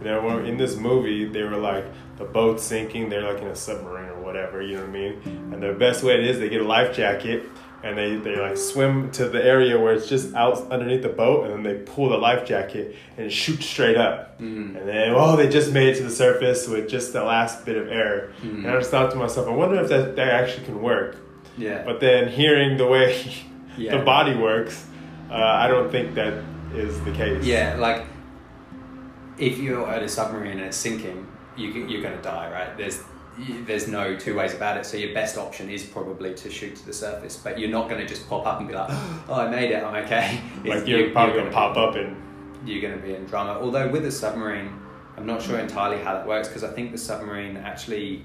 You 0.00 0.04
know, 0.04 0.38
in 0.38 0.56
this 0.56 0.76
movie, 0.76 1.24
they 1.26 1.42
were 1.42 1.56
like 1.56 1.84
the 2.16 2.24
boat's 2.24 2.62
sinking. 2.62 3.08
They're 3.10 3.30
like 3.32 3.42
in 3.42 3.48
a 3.48 3.54
submarine 3.56 4.08
or 4.10 4.20
whatever. 4.22 4.62
You 4.62 4.76
know 4.76 4.80
what 4.82 4.90
I 4.90 4.92
mean? 4.92 5.20
And 5.52 5.62
the 5.62 5.72
best 5.74 6.02
way 6.04 6.14
it 6.14 6.24
is, 6.24 6.38
they 6.38 6.48
get 6.48 6.60
a 6.62 6.64
life 6.64 6.94
jacket 6.96 7.44
and 7.82 7.96
they 7.96 8.16
they 8.16 8.36
like 8.36 8.56
swim 8.56 9.10
to 9.12 9.28
the 9.28 9.44
area 9.44 9.78
where 9.78 9.94
it's 9.94 10.08
just 10.08 10.34
out 10.34 10.70
underneath 10.70 11.02
the 11.02 11.08
boat, 11.08 11.44
and 11.44 11.52
then 11.54 11.62
they 11.62 11.80
pull 11.82 12.08
the 12.08 12.16
life 12.16 12.46
jacket 12.46 12.96
and 13.16 13.32
shoot 13.32 13.62
straight 13.62 13.96
up. 13.96 14.38
Mm. 14.40 14.76
And 14.78 14.88
then 14.88 15.14
oh, 15.14 15.36
they 15.36 15.48
just 15.48 15.72
made 15.72 15.88
it 15.88 15.96
to 15.98 16.02
the 16.04 16.10
surface 16.10 16.66
with 16.68 16.88
just 16.88 17.12
the 17.12 17.22
last 17.22 17.64
bit 17.64 17.76
of 17.76 17.88
air. 17.88 18.32
Mm. 18.42 18.64
And 18.64 18.66
I 18.70 18.78
just 18.78 18.90
thought 18.90 19.10
to 19.12 19.16
myself, 19.16 19.46
I 19.46 19.52
wonder 19.52 19.80
if 19.80 19.88
that 19.88 20.16
that 20.16 20.28
actually 20.28 20.66
can 20.66 20.82
work. 20.82 21.16
yeah 21.56 21.84
But 21.84 22.00
then 22.00 22.28
hearing 22.28 22.76
the 22.78 22.86
way 22.86 23.08
Yeah. 23.78 23.96
the 23.96 24.04
body 24.04 24.34
works, 24.34 24.84
uh, 25.30 25.34
I 25.34 25.68
don't 25.68 25.88
think 25.88 26.16
that 26.16 26.42
is 26.74 27.00
the 27.04 27.12
case. 27.12 27.44
Yeah, 27.44 27.76
like 27.78 28.04
if 29.38 29.58
you're 29.58 29.88
at 29.88 30.02
a 30.02 30.08
submarine 30.08 30.58
and 30.58 30.62
it's 30.62 30.76
sinking, 30.76 31.26
you 31.56 31.68
you're 31.86 32.02
going 32.02 32.16
to 32.16 32.22
die, 32.22 32.50
right? 32.50 32.76
There's 32.76 33.00
there's 33.66 33.88
no 33.88 34.16
two 34.16 34.34
ways 34.34 34.54
about 34.54 34.76
it. 34.76 34.86
So 34.86 34.96
your 34.96 35.14
best 35.14 35.38
option 35.38 35.70
is 35.70 35.84
probably 35.84 36.34
to 36.34 36.50
shoot 36.50 36.76
to 36.76 36.86
the 36.86 36.92
surface, 36.92 37.36
but 37.36 37.58
you're 37.58 37.70
not 37.70 37.88
going 37.88 38.00
to 38.00 38.06
just 38.06 38.28
pop 38.28 38.46
up 38.46 38.58
and 38.58 38.68
be 38.68 38.74
like, 38.74 38.88
"Oh, 39.28 39.34
I 39.34 39.48
made 39.48 39.70
it, 39.70 39.82
I'm 39.82 40.04
okay." 40.04 40.40
Like 40.64 40.86
you're 40.86 41.10
probably 41.10 41.38
gonna 41.38 41.50
pop 41.50 41.76
up 41.76 41.94
and 41.94 42.16
You're 42.64 42.82
going 42.82 43.00
to 43.00 43.06
be 43.06 43.14
in 43.14 43.24
drama. 43.26 43.60
Although 43.60 43.88
with 43.88 44.04
a 44.06 44.10
submarine, 44.10 44.72
I'm 45.16 45.26
not 45.26 45.42
sure 45.42 45.58
entirely 45.58 46.02
how 46.02 46.14
that 46.14 46.26
works 46.26 46.48
because 46.48 46.64
I 46.64 46.72
think 46.72 46.92
the 46.92 46.98
submarine 46.98 47.56
actually 47.56 48.24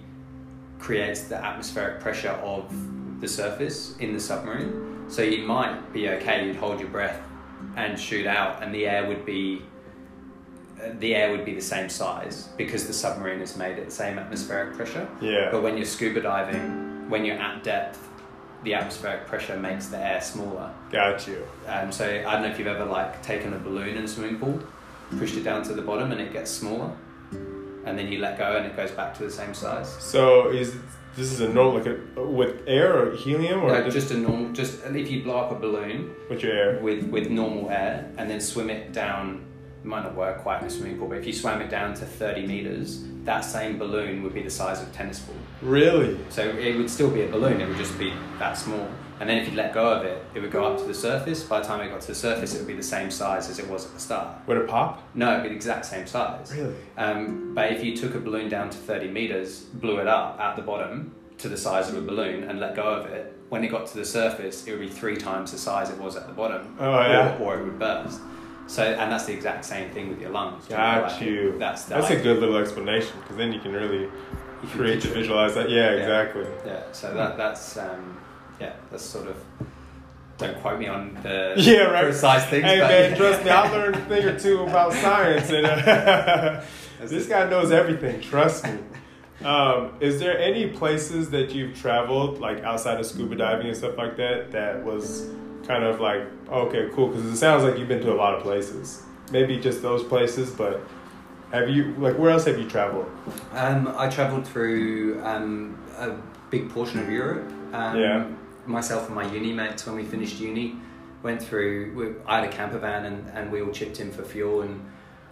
creates 0.80 1.24
the 1.24 1.36
atmospheric 1.44 2.00
pressure 2.00 2.32
of 2.44 2.74
the 3.22 3.28
surface 3.28 3.96
in 3.98 4.14
the 4.14 4.20
submarine. 4.20 5.06
So 5.08 5.22
you 5.22 5.46
might 5.46 5.94
be 5.94 6.10
okay. 6.10 6.46
You'd 6.46 6.56
hold 6.56 6.80
your 6.80 6.90
breath 6.90 7.22
and 7.76 8.00
shoot 8.00 8.28
out, 8.28 8.62
and 8.62 8.74
the 8.74 8.88
air 8.88 9.08
would 9.08 9.26
be 9.26 9.62
the 11.00 11.16
air 11.16 11.32
would 11.32 11.46
be 11.46 11.54
the 11.54 11.62
same 11.62 11.90
size 11.90 12.50
because 12.58 12.88
the 12.88 12.94
submarine 12.94 13.42
is 13.42 13.56
made 13.58 13.78
at 13.80 13.86
the 13.86 13.92
same 13.92 14.18
atmospheric 14.20 14.76
pressure. 14.76 15.08
yeah. 15.22 15.50
But 15.52 15.64
when 15.64 15.78
you're 15.78 15.86
scuba 15.86 16.22
diving, 16.22 17.10
when 17.10 17.26
you're 17.26 17.38
at 17.38 17.64
depth, 17.64 18.00
the 18.64 18.74
atmospheric 18.74 19.26
pressure 19.28 19.58
makes 19.58 19.88
the 19.88 19.98
air 19.98 20.22
smaller. 20.22 20.72
Got 20.92 21.28
you. 21.28 21.46
Um, 21.68 21.92
so 21.92 22.06
I 22.06 22.32
don't 22.34 22.44
know 22.44 22.48
if 22.50 22.58
you've 22.58 22.68
ever 22.68 22.86
like 22.86 23.22
taken 23.22 23.54
a 23.54 23.60
balloon 23.60 23.98
in 23.98 24.06
a 24.06 24.08
swimming 24.08 24.40
pool, 24.40 24.62
pushed 25.18 25.36
it 25.36 25.44
down 25.44 25.64
to 25.64 25.74
the 25.74 25.82
bottom, 25.82 26.12
and 26.14 26.22
it 26.22 26.32
gets 26.32 26.50
smaller, 26.50 26.92
and 27.86 27.98
then 28.00 28.08
you 28.12 28.20
let 28.20 28.38
go 28.38 28.56
and 28.56 28.66
it 28.66 28.76
goes 28.76 28.92
back 28.92 29.14
to 29.18 29.24
the 29.24 29.32
same 29.32 29.54
size. 29.54 29.90
So 30.02 30.50
is 30.50 30.76
this 31.16 31.32
is 31.32 31.42
a 31.42 31.50
normal 31.50 31.74
like 31.82 31.86
a, 32.18 32.24
with 32.24 32.62
air 32.66 32.98
or 32.98 33.16
helium 33.16 33.62
or 33.64 33.68
No, 33.68 33.90
just 33.90 34.12
a 34.12 34.18
normal. 34.18 34.52
Just 34.54 34.84
if 34.86 35.12
you 35.12 35.24
blow 35.24 35.38
up 35.38 35.52
a 35.52 35.56
balloon 35.56 36.16
with 36.30 36.42
your 36.42 36.54
air? 36.54 36.80
with 36.82 37.04
with 37.10 37.30
normal 37.30 37.70
air 37.70 38.10
and 38.18 38.30
then 38.30 38.40
swim 38.40 38.70
it 38.70 38.94
down 38.94 39.46
it 39.84 39.88
might 39.88 40.04
not 40.04 40.16
work 40.16 40.40
quite 40.40 40.62
in 40.62 40.68
a 40.68 40.70
swimming 40.70 40.98
pool, 40.98 41.10
but 41.10 41.18
if 41.18 41.28
you 41.28 41.34
swam 41.34 41.62
it 41.62 41.70
down 41.70 41.94
to 41.94 42.06
30 42.06 42.48
meters, 42.48 43.04
that 43.26 43.42
same 43.42 43.78
balloon 43.78 44.24
would 44.24 44.34
be 44.34 44.42
the 44.42 44.50
size 44.50 44.82
of 44.82 44.88
a 44.88 44.92
tennis 44.92 45.20
ball. 45.20 45.36
Really? 45.62 46.18
So 46.30 46.42
it 46.42 46.78
would 46.78 46.90
still 46.90 47.10
be 47.10 47.24
a 47.24 47.28
balloon, 47.28 47.60
it 47.60 47.68
would 47.68 47.78
just 47.78 47.98
be 48.00 48.14
that 48.40 48.54
small. 48.54 48.88
And 49.20 49.30
then 49.30 49.38
if 49.38 49.50
you 49.50 49.56
let 49.56 49.74
go 49.74 49.92
of 49.92 50.06
it, 50.06 50.24
it 50.34 50.40
would 50.40 50.52
go 50.52 50.64
up 50.66 50.80
to 50.80 50.86
the 50.86 50.94
surface. 50.94 51.44
By 51.44 51.60
the 51.60 51.68
time 51.68 51.82
it 51.82 51.90
got 51.90 52.02
to 52.02 52.08
the 52.08 52.16
surface, 52.16 52.56
it 52.56 52.60
would 52.60 52.68
be 52.68 52.74
the 52.74 52.82
same 52.84 53.12
size 53.12 53.50
as 53.50 53.60
it 53.60 53.68
was 53.68 53.86
at 53.86 53.94
the 53.94 54.00
start. 54.00 54.38
Would 54.48 54.58
it 54.58 54.68
pop? 54.68 55.04
No, 55.14 55.32
it'd 55.32 55.44
be 55.44 55.50
the 55.50 55.56
exact 55.56 55.86
same 55.86 56.08
size. 56.08 56.54
Really? 56.56 56.76
Um, 56.98 57.54
but 57.54 57.72
if 57.72 57.84
you 57.84 57.96
took 57.96 58.16
a 58.16 58.20
balloon 58.20 58.50
down 58.50 58.70
to 58.70 58.78
30 58.78 59.10
meters, 59.10 59.62
blew 59.62 60.00
it 60.00 60.08
up 60.08 60.40
at 60.40 60.56
the 60.56 60.62
bottom 60.62 61.14
to 61.38 61.50
the 61.50 61.58
size 61.58 61.90
of 61.90 61.98
a 61.98 62.02
balloon, 62.02 62.44
and 62.44 62.60
let 62.60 62.76
go 62.76 62.84
of 62.84 63.06
it, 63.08 63.38
when 63.50 63.64
it 63.64 63.68
got 63.68 63.86
to 63.88 63.98
the 63.98 64.06
surface, 64.06 64.66
it 64.66 64.72
would 64.72 64.82
be 64.82 64.90
three 64.90 65.18
times 65.18 65.52
the 65.52 65.58
size 65.58 65.90
it 65.90 65.98
was 65.98 66.16
at 66.16 66.28
the 66.28 66.34
bottom. 66.34 66.76
Oh, 66.80 67.00
yeah. 67.02 67.38
Or, 67.38 67.56
or 67.56 67.60
it 67.60 67.66
would 67.66 67.80
burst. 67.80 68.20
So, 68.68 68.84
and 68.84 69.12
that's 69.12 69.26
the 69.26 69.34
exact 69.34 69.66
same 69.66 69.92
thing 69.92 70.10
with 70.10 70.22
your 70.22 70.30
lungs. 70.32 70.64
you 70.70 70.76
Got 70.76 71.12
like, 71.12 71.22
you. 71.22 71.56
That's 71.60 71.86
That's 71.86 72.10
a 72.10 72.16
good 72.16 72.40
little 72.40 72.58
explanation 72.58 73.12
because 73.20 73.36
then 73.38 73.52
you 73.54 73.60
can 73.60 73.74
really 73.74 74.02
you 74.04 74.10
can 74.62 74.70
create 74.70 75.02
to 75.02 75.10
visualize 75.10 75.54
that. 75.56 75.70
Yeah, 75.70 75.92
Yeah. 75.92 75.98
exactly. 75.98 76.46
Yeah. 76.66 76.82
So 76.94 77.14
that 77.14 77.38
that's 77.38 77.78
um, 77.78 78.18
yeah, 78.60 78.74
that's 78.90 79.04
sort 79.04 79.28
of. 79.28 79.38
Don't 80.40 80.60
quote 80.62 80.80
me 80.80 80.88
on 80.88 81.14
the 81.22 81.54
Yeah, 81.58 81.84
right. 81.92 82.06
precise 82.06 82.46
things. 82.48 82.64
Hey 82.66 82.80
but 82.80 82.88
man, 82.90 83.18
trust 83.18 83.44
me, 83.44 83.50
I 83.52 83.70
learned 83.70 83.96
a 83.96 84.06
thing 84.06 84.26
or 84.26 84.40
two 84.40 84.64
about 84.64 84.94
science, 84.94 85.50
and 85.52 85.66
uh, 85.68 86.62
this 87.02 87.28
guy 87.28 87.48
knows 87.50 87.72
everything. 87.72 88.20
Trust 88.22 88.64
me. 88.66 88.78
Um, 89.46 89.92
is 90.00 90.20
there 90.22 90.40
any 90.40 90.68
places 90.70 91.30
that 91.32 91.54
you've 91.54 91.78
traveled, 91.78 92.40
like 92.40 92.64
outside 92.64 93.00
of 93.00 93.06
scuba 93.06 93.36
diving 93.36 93.68
and 93.68 93.76
stuff 93.78 93.98
like 93.98 94.16
that, 94.18 94.52
that 94.54 94.84
was 94.86 95.30
kind 95.68 95.84
of 95.84 96.00
like 96.00 96.24
okay, 96.50 96.90
cool? 96.94 97.08
Because 97.08 97.26
it 97.26 97.38
sounds 97.38 97.64
like 97.64 97.78
you've 97.78 97.88
been 97.88 98.02
to 98.02 98.12
a 98.14 98.16
lot 98.16 98.34
of 98.36 98.44
places. 98.44 99.04
Maybe 99.32 99.58
just 99.60 99.82
those 99.82 100.04
places, 100.04 100.52
but 100.52 100.82
have 101.52 101.70
you 101.70 101.94
like 101.98 102.18
where 102.18 102.32
else 102.32 102.46
have 102.46 102.60
you 102.60 102.68
traveled? 102.70 103.10
Um, 103.54 103.94
I 103.98 104.10
travelled 104.10 104.46
through 104.48 105.22
um, 105.24 105.78
a 105.98 106.12
big 106.50 106.70
portion 106.70 107.00
of 107.00 107.10
Europe. 107.10 107.50
Um, 107.74 107.98
Yeah. 108.00 108.28
Myself 108.66 109.08
and 109.08 109.16
my 109.16 109.30
uni 109.30 109.52
mates, 109.52 109.86
when 109.86 109.96
we 109.96 110.04
finished 110.06 110.40
uni, 110.40 110.78
went 111.22 111.42
through. 111.44 111.94
We, 111.96 112.16
I 112.26 112.40
had 112.40 112.46
a 112.46 112.52
camper 112.52 112.80
van 112.80 113.06
and, 113.06 113.28
and 113.34 113.52
we 113.52 113.62
all 113.62 113.72
chipped 113.72 114.00
in 114.00 114.10
for 114.12 114.24
fuel 114.24 114.62
and 114.62 114.80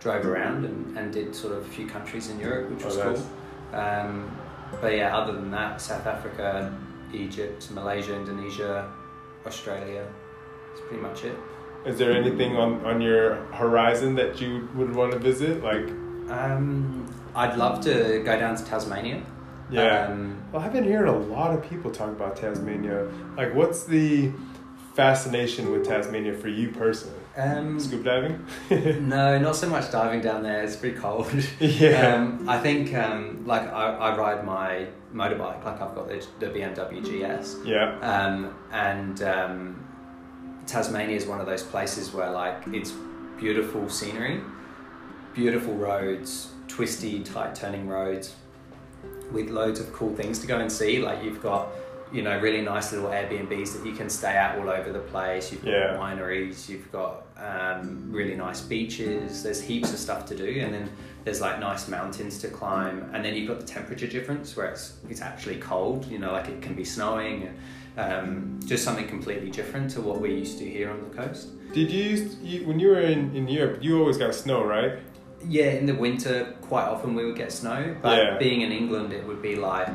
drove 0.01 0.25
around 0.25 0.65
and, 0.65 0.97
and 0.97 1.13
did 1.13 1.33
sort 1.33 1.53
of 1.53 1.65
a 1.65 1.69
few 1.69 1.87
countries 1.87 2.29
in 2.29 2.39
Europe, 2.41 2.69
which 2.71 2.83
Oh, 2.83 2.87
was 2.87 2.97
nice. 2.97 3.23
cool. 3.71 3.79
Um, 3.79 4.31
but 4.81 4.95
yeah, 4.97 5.15
other 5.15 5.31
than 5.33 5.49
that, 5.51 5.79
South 5.79 6.05
Africa, 6.07 6.75
Egypt, 7.13 7.69
Malaysia, 7.71 8.13
Indonesia, 8.15 8.91
Australia. 9.45 10.05
That's 10.71 10.81
pretty 10.87 11.01
much 11.03 11.23
it. 11.23 11.37
Is 11.85 11.97
there 11.97 12.11
anything 12.11 12.55
on, 12.57 12.85
on 12.85 13.01
your 13.01 13.35
horizon 13.53 14.15
that 14.15 14.39
you 14.39 14.67
would 14.75 14.95
want 14.95 15.11
to 15.13 15.19
visit? 15.19 15.63
Like, 15.63 15.87
Um, 16.29 17.05
I'd 17.35 17.57
love 17.57 17.81
to 17.85 18.21
go 18.23 18.37
down 18.39 18.55
to 18.55 18.63
Tasmania. 18.65 19.23
yeah. 19.69 20.07
Um, 20.07 20.37
Well, 20.51 20.61
I've 20.61 20.73
been 20.73 20.83
hearing 20.83 21.07
a 21.09 21.17
lot 21.17 21.53
of 21.53 21.67
people 21.67 21.89
talk 21.91 22.09
about 22.09 22.35
Tasmania. 22.35 23.07
Like, 23.35 23.55
what's 23.55 23.83
the 23.85 24.31
fascination 24.93 25.71
with 25.71 25.85
Tasmania 25.87 26.33
for 26.33 26.49
you 26.49 26.69
personally? 26.69 27.17
um, 27.37 27.79
Scuba 27.79 28.03
diving? 28.03 28.45
No, 29.07 29.39
not 29.39 29.55
so 29.55 29.67
much 29.69 29.89
diving 29.91 30.19
down 30.21 30.43
there. 30.43 30.63
It's 30.63 30.75
pretty 30.75 30.97
cold. 30.97 31.31
Yeah. 31.59 32.15
Um, 32.15 32.47
I 32.49 32.59
think 32.59 32.93
um, 32.93 33.43
like 33.45 33.61
I, 33.73 33.85
I 33.95 34.17
ride 34.17 34.45
my 34.45 34.87
motorbike. 35.13 35.63
Like 35.63 35.81
I've 35.81 35.95
got 35.95 36.07
the, 36.09 36.25
the 36.39 36.47
BMW 36.47 37.01
GS. 37.01 37.57
yeah. 37.65 37.97
Um, 38.01 38.53
and 38.73 39.21
um, 39.23 39.80
Tasmania 40.67 41.15
is 41.15 41.25
one 41.25 41.39
of 41.39 41.45
those 41.47 41.63
places 41.63 42.13
where 42.13 42.31
like 42.31 42.63
it's 42.67 42.93
beautiful 43.37 43.89
scenery, 43.89 44.41
beautiful 45.33 45.73
roads, 45.73 46.49
twisty, 46.67 47.21
tight 47.21 47.55
turning 47.55 47.87
roads, 47.87 48.35
with 49.31 49.49
loads 49.49 49.79
of 49.79 49.91
cool 49.93 50.15
things 50.15 50.39
to 50.39 50.47
go 50.47 50.59
and 50.59 50.71
see. 50.71 50.99
Like 50.99 51.23
you've 51.23 51.41
got, 51.41 51.69
you 52.13 52.21
know, 52.21 52.37
really 52.39 52.61
nice 52.61 52.91
little 52.93 53.09
Airbnbs 53.09 53.73
that 53.77 53.85
you 53.85 53.93
can 53.93 54.09
stay 54.09 54.35
at 54.35 54.57
all 54.59 54.69
over 54.69 54.91
the 54.91 54.99
place. 54.99 55.51
You've 55.51 55.63
got 55.63 55.71
Yeah. 55.71 55.97
wineries, 55.97 56.69
you've 56.69 56.91
got 56.91 57.23
um, 57.37 58.11
really 58.11 58.35
nice 58.35 58.61
beaches. 58.61 59.41
There's 59.43 59.61
heaps 59.61 59.91
of 59.91 59.97
stuff 59.99 60.25
to 60.27 60.35
do, 60.35 60.59
and 60.61 60.73
then 60.73 60.89
there's 61.23 61.41
like 61.41 61.59
nice 61.59 61.87
mountains 61.87 62.37
to 62.39 62.47
climb. 62.49 63.09
And 63.13 63.25
then 63.25 63.33
you've 63.35 63.47
got 63.47 63.59
the 63.59 63.65
temperature 63.65 64.07
difference 64.07 64.55
where 64.55 64.67
it's 64.67 64.93
it's 65.09 65.21
actually 65.21 65.57
cold. 65.57 66.05
You 66.05 66.19
know, 66.19 66.31
like 66.31 66.47
it 66.49 66.61
can 66.61 66.75
be 66.75 66.85
snowing. 66.85 67.57
Um, 67.97 68.59
just 68.65 68.83
something 68.83 69.07
completely 69.07 69.49
different 69.51 69.91
to 69.91 70.01
what 70.01 70.21
we're 70.21 70.37
used 70.37 70.57
to 70.59 70.69
here 70.69 70.89
on 70.89 71.01
the 71.09 71.15
coast. 71.15 71.49
Did 71.73 71.91
you, 71.91 72.03
used- 72.03 72.41
you 72.41 72.65
when 72.67 72.79
you 72.79 72.87
were 72.89 73.01
in, 73.01 73.35
in 73.35 73.47
Europe, 73.47 73.79
you 73.81 73.99
always 73.99 74.17
got 74.17 74.33
snow, 74.33 74.63
right? 74.63 74.99
Yeah, 75.47 75.71
in 75.71 75.85
the 75.87 75.95
winter, 75.95 76.55
quite 76.61 76.85
often 76.85 77.15
we 77.15 77.25
would 77.25 77.35
get 77.35 77.51
snow, 77.51 77.95
but 78.01 78.17
Yeah. 78.17 78.37
being 78.37 78.61
in 78.61 78.71
England, 78.71 79.11
it 79.11 79.25
would 79.27 79.41
be 79.41 79.55
like, 79.55 79.89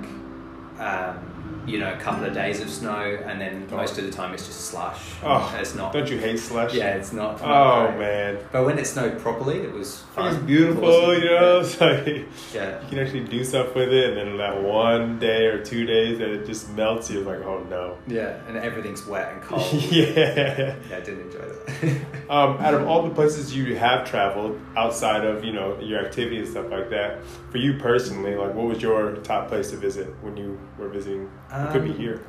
um, 0.78 1.36
you 1.66 1.78
know, 1.78 1.93
a 1.93 1.97
couple 1.97 2.24
of 2.24 2.32
days 2.32 2.60
of 2.60 2.70
snow, 2.70 3.18
and 3.27 3.40
then 3.40 3.66
Oh. 3.73 3.77
most 3.77 3.98
of 3.98 4.05
the 4.05 4.10
time 4.12 4.32
it's 4.35 4.47
just 4.47 4.66
slush. 4.66 5.14
Oh, 5.24 5.52
it's 5.60 5.74
not. 5.74 5.93
Don't 5.93 6.09
you 6.09 6.18
hate 6.18 6.39
slush? 6.39 6.73
Yeah, 6.74 6.94
it's 6.94 7.12
not. 7.12 7.40
Oh, 7.43 7.86
great. 7.89 7.98
man. 7.98 8.39
But 8.52 8.64
when 8.66 8.78
it 8.78 8.86
snowed 8.86 9.18
properly, 9.18 9.59
it 9.59 9.73
was 9.73 10.02
fun. 10.14 10.28
It's 10.35 10.43
beautiful, 10.44 10.85
Awesome. 10.85 11.23
you 11.23 11.24
know? 11.31 11.59
It's 11.60 11.81
like, 11.81 12.06
you 12.06 12.27
Yeah. 12.55 12.78
can 12.89 12.98
actually 13.01 13.24
do 13.24 13.43
stuff 13.43 13.74
with 13.74 13.89
it, 13.93 14.10
and 14.10 14.16
then 14.16 14.36
that 14.39 14.62
one 14.62 15.18
day 15.18 15.47
or 15.47 15.62
two 15.64 15.86
days 15.86 16.18
that 16.18 16.28
it 16.28 16.47
just 16.47 16.70
melts, 16.70 17.10
you're 17.10 17.24
like, 17.24 17.44
oh 17.44 17.64
no. 17.68 17.97
Yeah, 18.06 18.36
and 18.47 18.56
everything's 18.56 19.05
wet 19.06 19.32
and 19.32 19.43
cold. 19.43 19.66
yeah. 19.90 20.77
yeah, 20.89 20.97
I 20.97 21.01
didn't 21.01 21.23
enjoy 21.32 21.39
that. 21.40 21.97
Um, 22.28 22.56
out 22.59 22.74
of 22.74 22.89
all 22.89 23.05
the 23.05 23.14
places 23.14 23.55
you 23.56 23.77
have 23.77 24.05
traveled 24.10 24.60
outside 24.77 25.24
of 25.24 25.44
you 25.44 25.52
know 25.52 25.78
your 25.78 26.05
activity 26.05 26.39
and 26.39 26.48
stuff 26.48 26.68
like 26.73 26.90
that, 26.90 27.24
for 27.52 27.59
you 27.59 27.74
personally, 27.78 28.35
like 28.35 28.52
what 28.52 28.66
was 28.66 28.82
your 28.82 29.14
top 29.18 29.47
place 29.47 29.70
to 29.70 29.77
visit 29.77 30.09
when 30.23 30.36
you 30.36 30.59
were 30.77 30.89
visiting? 30.89 31.31
It 31.51 31.73
could 31.73 31.85
be 31.85 31.90
Um, 31.90 31.97
here. 31.98 32.20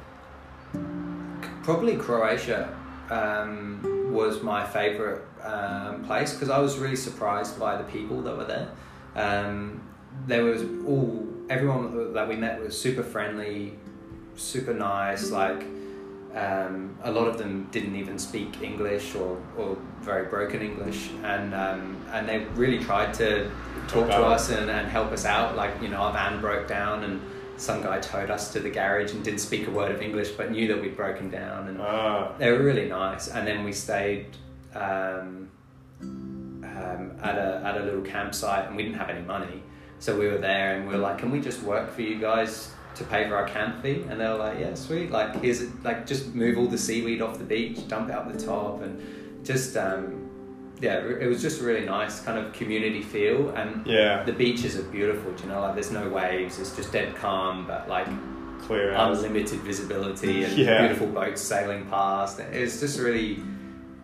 Probably 1.64 1.98
Croatia 1.98 2.73
um, 3.10 4.10
was 4.14 4.41
my 4.41 4.65
favourite 4.65 5.22
um, 5.44 6.03
place 6.03 6.34
because 6.34 6.49
I 6.49 6.60
was 6.60 6.77
really 6.77 6.95
surprised 6.95 7.60
by 7.60 7.77
the 7.77 7.84
people 7.84 8.22
that 8.22 8.38
were 8.38 8.45
there. 8.45 8.69
Um, 9.15 9.81
there 10.26 10.44
was 10.44 10.61
all 10.85 11.27
everyone 11.49 12.14
that 12.14 12.27
we 12.27 12.35
met 12.35 12.61
was 12.61 12.80
super 12.80 13.03
friendly, 13.03 13.73
super 14.35 14.73
nice. 14.73 15.31
Like 15.31 15.64
um, 16.35 16.95
a 17.03 17.11
lot 17.11 17.27
of 17.27 17.38
them 17.38 17.68
didn't 17.72 17.95
even 17.95 18.18
speak 18.19 18.61
English 18.61 19.15
or, 19.15 19.41
or 19.57 19.77
very 20.02 20.27
broken 20.27 20.61
English, 20.61 21.10
and 21.23 21.53
um, 21.53 21.98
and 22.11 22.27
they 22.27 22.39
really 22.56 22.80
tried 22.80 23.14
to 23.15 23.49
talk 23.88 24.07
to 24.07 24.18
us 24.18 24.49
and, 24.52 24.69
and 24.69 24.88
help 24.88 25.11
us 25.11 25.26
out. 25.26 25.56
Like 25.56 25.81
you 25.81 25.89
know, 25.89 25.98
our 25.98 26.14
van 26.14 26.39
broke 26.39 26.68
down 26.68 27.03
and 27.03 27.22
some 27.58 27.82
guy 27.82 28.00
towed 28.00 28.30
us 28.30 28.54
to 28.54 28.60
the 28.60 28.70
garage 28.70 29.12
and 29.14 29.24
didn't 29.24 29.40
speak 29.40 29.68
a 29.68 29.72
word 29.72 29.92
of 29.92 30.02
English, 30.02 30.32
but 30.32 30.52
knew 30.52 30.68
that 30.68 30.82
we'd 30.82 30.96
broken 30.96 31.30
down, 31.30 31.68
and 31.68 31.82
Ah, 31.82 32.34
they 32.38 32.52
were 32.52 32.64
really 32.64 32.88
nice. 32.88 33.28
And 33.28 33.48
then 33.48 33.64
we 33.64 33.74
stayed 33.74 34.28
um, 34.76 35.50
um, 36.02 37.12
at 37.22 37.36
a 37.38 37.62
at 37.66 37.78
a 37.82 37.84
little 37.84 38.02
campsite, 38.02 38.68
and 38.68 38.76
we 38.76 38.84
didn't 38.84 38.98
have 38.98 39.10
any 39.10 39.26
money, 39.26 39.64
so 40.00 40.18
we 40.18 40.28
were 40.28 40.38
there, 40.38 40.76
and 40.76 40.88
we 40.88 40.94
were 40.94 41.02
like, 41.02 41.18
"Can 41.18 41.32
we 41.32 41.40
just 41.40 41.62
work 41.64 41.92
for 41.92 42.02
you 42.02 42.20
guys 42.20 42.72
to 42.96 43.04
pay 43.04 43.28
for 43.28 43.36
our 43.36 43.48
camp 43.48 43.82
fee?" 43.82 44.06
And 44.10 44.20
they 44.22 44.28
were 44.28 44.36
like, 44.36 44.60
"Yeah, 44.60 44.76
sweet. 44.76 45.12
Like, 45.12 45.42
here's 45.42 45.64
like 45.84 46.06
just 46.06 46.34
move 46.36 46.58
all 46.58 46.68
the 46.68 46.78
seaweed 46.78 47.22
off 47.22 47.38
the 47.40 47.44
beach, 47.44 47.88
dump 47.88 48.10
it 48.10 48.16
out 48.16 48.32
the 48.32 48.46
top, 48.46 48.82
and 48.82 49.44
just." 49.44 49.76
Um, 49.78 50.27
yeah, 50.80 50.99
it 50.99 51.28
was 51.28 51.41
just 51.41 51.62
a 51.62 51.64
really 51.64 51.86
nice 51.86 52.20
kind 52.22 52.38
of 52.38 52.54
community 52.54 53.02
feel, 53.02 53.49
and 53.49 53.86
yeah, 53.86 54.24
the 54.24 54.34
beaches 54.34 54.78
are 54.78 54.84
beautiful. 54.84 55.32
do 55.34 55.44
You 55.44 55.49
know, 55.49 55.62
like 55.62 55.74
there's 55.76 55.91
no 55.91 56.08
waves; 56.10 56.60
it's 56.60 56.76
just 56.76 56.91
dead 56.91 57.16
calm, 57.16 57.66
but 57.66 57.88
like 57.90 58.08
clear 58.62 58.91
unlimited 58.94 59.60
visibility 59.62 60.44
and 60.44 60.58
Yeah. 60.58 60.80
beautiful 60.80 61.08
boats 61.08 61.41
sailing 61.41 61.86
past. 61.86 62.40
It 62.40 62.62
was 62.62 62.80
just 62.80 62.99
a 62.99 63.04
really 63.04 63.40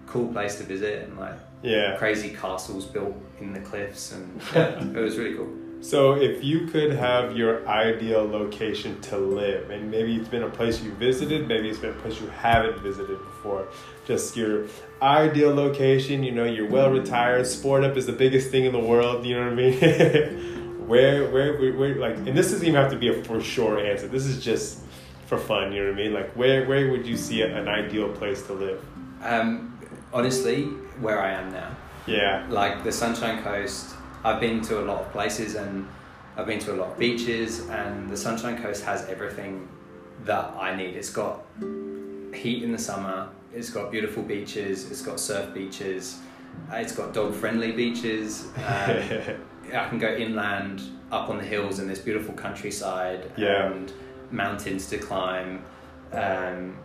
cool 0.07 0.31
place 0.31 0.55
to 0.57 0.63
visit 0.63 1.07
and 1.07 1.17
like 1.17 1.35
Yeah. 1.63 1.95
crazy 1.97 2.29
castles 2.29 2.85
built 2.85 3.15
in 3.39 3.53
the 3.53 3.59
cliffs 3.61 4.11
and 4.11 4.41
yeah, 4.53 4.83
it 4.97 4.99
was 4.99 5.17
really 5.17 5.35
cool. 5.35 5.49
So 5.81 6.13
if 6.13 6.41
you 6.43 6.67
could 6.67 6.91
have 6.93 7.35
your 7.35 7.67
ideal 7.67 8.23
location 8.25 9.01
to 9.01 9.17
live, 9.17 9.69
and 9.69 9.91
maybe 9.91 10.15
it's 10.15 10.29
been 10.29 10.43
a 10.43 10.49
place 10.49 10.81
you 10.81 10.91
visited, 10.93 11.45
maybe 11.45 11.67
it's 11.67 11.79
been 11.79 11.89
a 11.89 12.01
place 12.01 12.21
you 12.21 12.27
haven't 12.27 12.79
visited 12.81 13.17
before, 13.17 13.67
just 14.05 14.37
your 14.37 14.65
ideal 15.03 15.53
location, 15.53 16.23
you 16.23 16.31
know, 16.31 16.45
you're 16.45 16.69
well 16.69 16.89
retired, 16.89 17.45
sport 17.45 17.83
up 17.83 17.97
is 17.97 18.05
the 18.05 18.13
biggest 18.13 18.49
thing 18.49 18.65
in 18.65 18.71
the 18.71 18.79
world, 18.79 19.25
you 19.25 19.35
know 19.35 19.43
what 19.43 19.53
I 19.53 19.55
mean? 19.55 19.79
where, 20.87 21.29
where, 21.29 21.59
where, 21.59 21.73
where, 21.73 21.95
like, 21.95 22.15
and 22.17 22.35
this 22.37 22.51
doesn't 22.51 22.65
even 22.67 22.79
have 22.81 22.91
to 22.91 22.97
be 22.97 23.09
a 23.09 23.23
for 23.23 23.41
sure 23.41 23.79
answer. 23.79 24.07
This 24.07 24.25
is 24.25 24.43
just 24.43 24.79
for 25.27 25.37
fun, 25.37 25.71
you 25.73 25.83
know 25.83 25.91
what 25.91 25.99
I 25.99 26.03
mean? 26.03 26.13
Like, 26.13 26.31
where, 26.33 26.65
where 26.65 26.89
would 26.91 27.05
you 27.05 27.17
see 27.17 27.41
an 27.41 27.67
ideal 27.67 28.09
place 28.13 28.41
to 28.47 28.53
live? 28.53 28.83
Um, 29.21 29.77
honestly, 30.13 30.63
where 30.99 31.21
I 31.21 31.31
am 31.31 31.51
now, 31.51 31.75
Yeah. 32.07 32.45
like 32.49 32.83
the 32.83 32.91
Sunshine 32.91 33.43
Coast, 33.43 33.95
I've 34.23 34.39
been 34.39 34.61
to 34.61 34.79
a 34.79 34.83
lot 34.85 35.01
of 35.01 35.11
places 35.11 35.55
and 35.55 35.87
I've 36.37 36.47
been 36.47 36.59
to 36.59 36.73
a 36.73 36.77
lot 36.77 36.91
of 36.93 36.97
beaches, 36.97 37.67
and 37.69 38.09
the 38.09 38.17
Sunshine 38.17 38.59
Coast 38.59 38.83
has 38.85 39.05
everything 39.05 39.67
that 40.25 40.51
I 40.59 40.75
need. 40.75 40.95
It's 40.95 41.11
got 41.11 41.43
heat 42.33 42.63
in 42.63 42.71
the 42.71 42.79
summer, 42.79 43.29
it's 43.53 43.69
got 43.69 43.91
beautiful 43.91 44.23
beaches, 44.23 44.89
it's 44.91 45.01
got 45.01 45.19
surf 45.19 45.53
beaches, 45.53 46.19
Uh, 46.71 46.75
It's 46.75 46.93
got 46.95 47.13
dog 47.13 47.33
friendly 47.33 47.71
beaches. 47.71 48.45
Um, 48.57 48.63
I 49.73 49.89
can 49.89 49.97
go 49.99 50.13
inland, 50.13 50.81
up 51.11 51.29
on 51.29 51.37
the 51.37 51.43
hills 51.43 51.79
in 51.79 51.87
this 51.87 51.99
beautiful 51.99 52.33
countryside, 52.35 53.31
Yeah. 53.37 53.71
and 53.71 53.91
mountains 54.31 54.87
to 54.89 54.97
climb. 54.97 55.63
Um, 56.11 56.77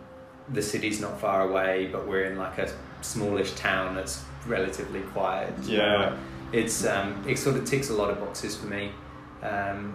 the 0.51 0.61
city's 0.61 0.99
not 0.99 1.19
far 1.19 1.47
away, 1.47 1.87
but 1.91 2.07
we're 2.07 2.23
in 2.25 2.37
like 2.37 2.57
a 2.57 2.71
smallish 3.01 3.51
town 3.53 3.95
that's 3.95 4.23
relatively 4.47 5.01
quiet. 5.01 5.53
Yeah. 5.63 6.15
it's 6.51 6.83
um, 6.85 7.23
it 7.27 7.37
sort 7.37 7.55
of 7.57 7.65
ticks 7.65 7.89
a 7.91 7.93
lot 7.93 8.09
of 8.09 8.19
boxes 8.19 8.55
for 8.57 8.65
me, 8.65 8.91
um, 9.43 9.93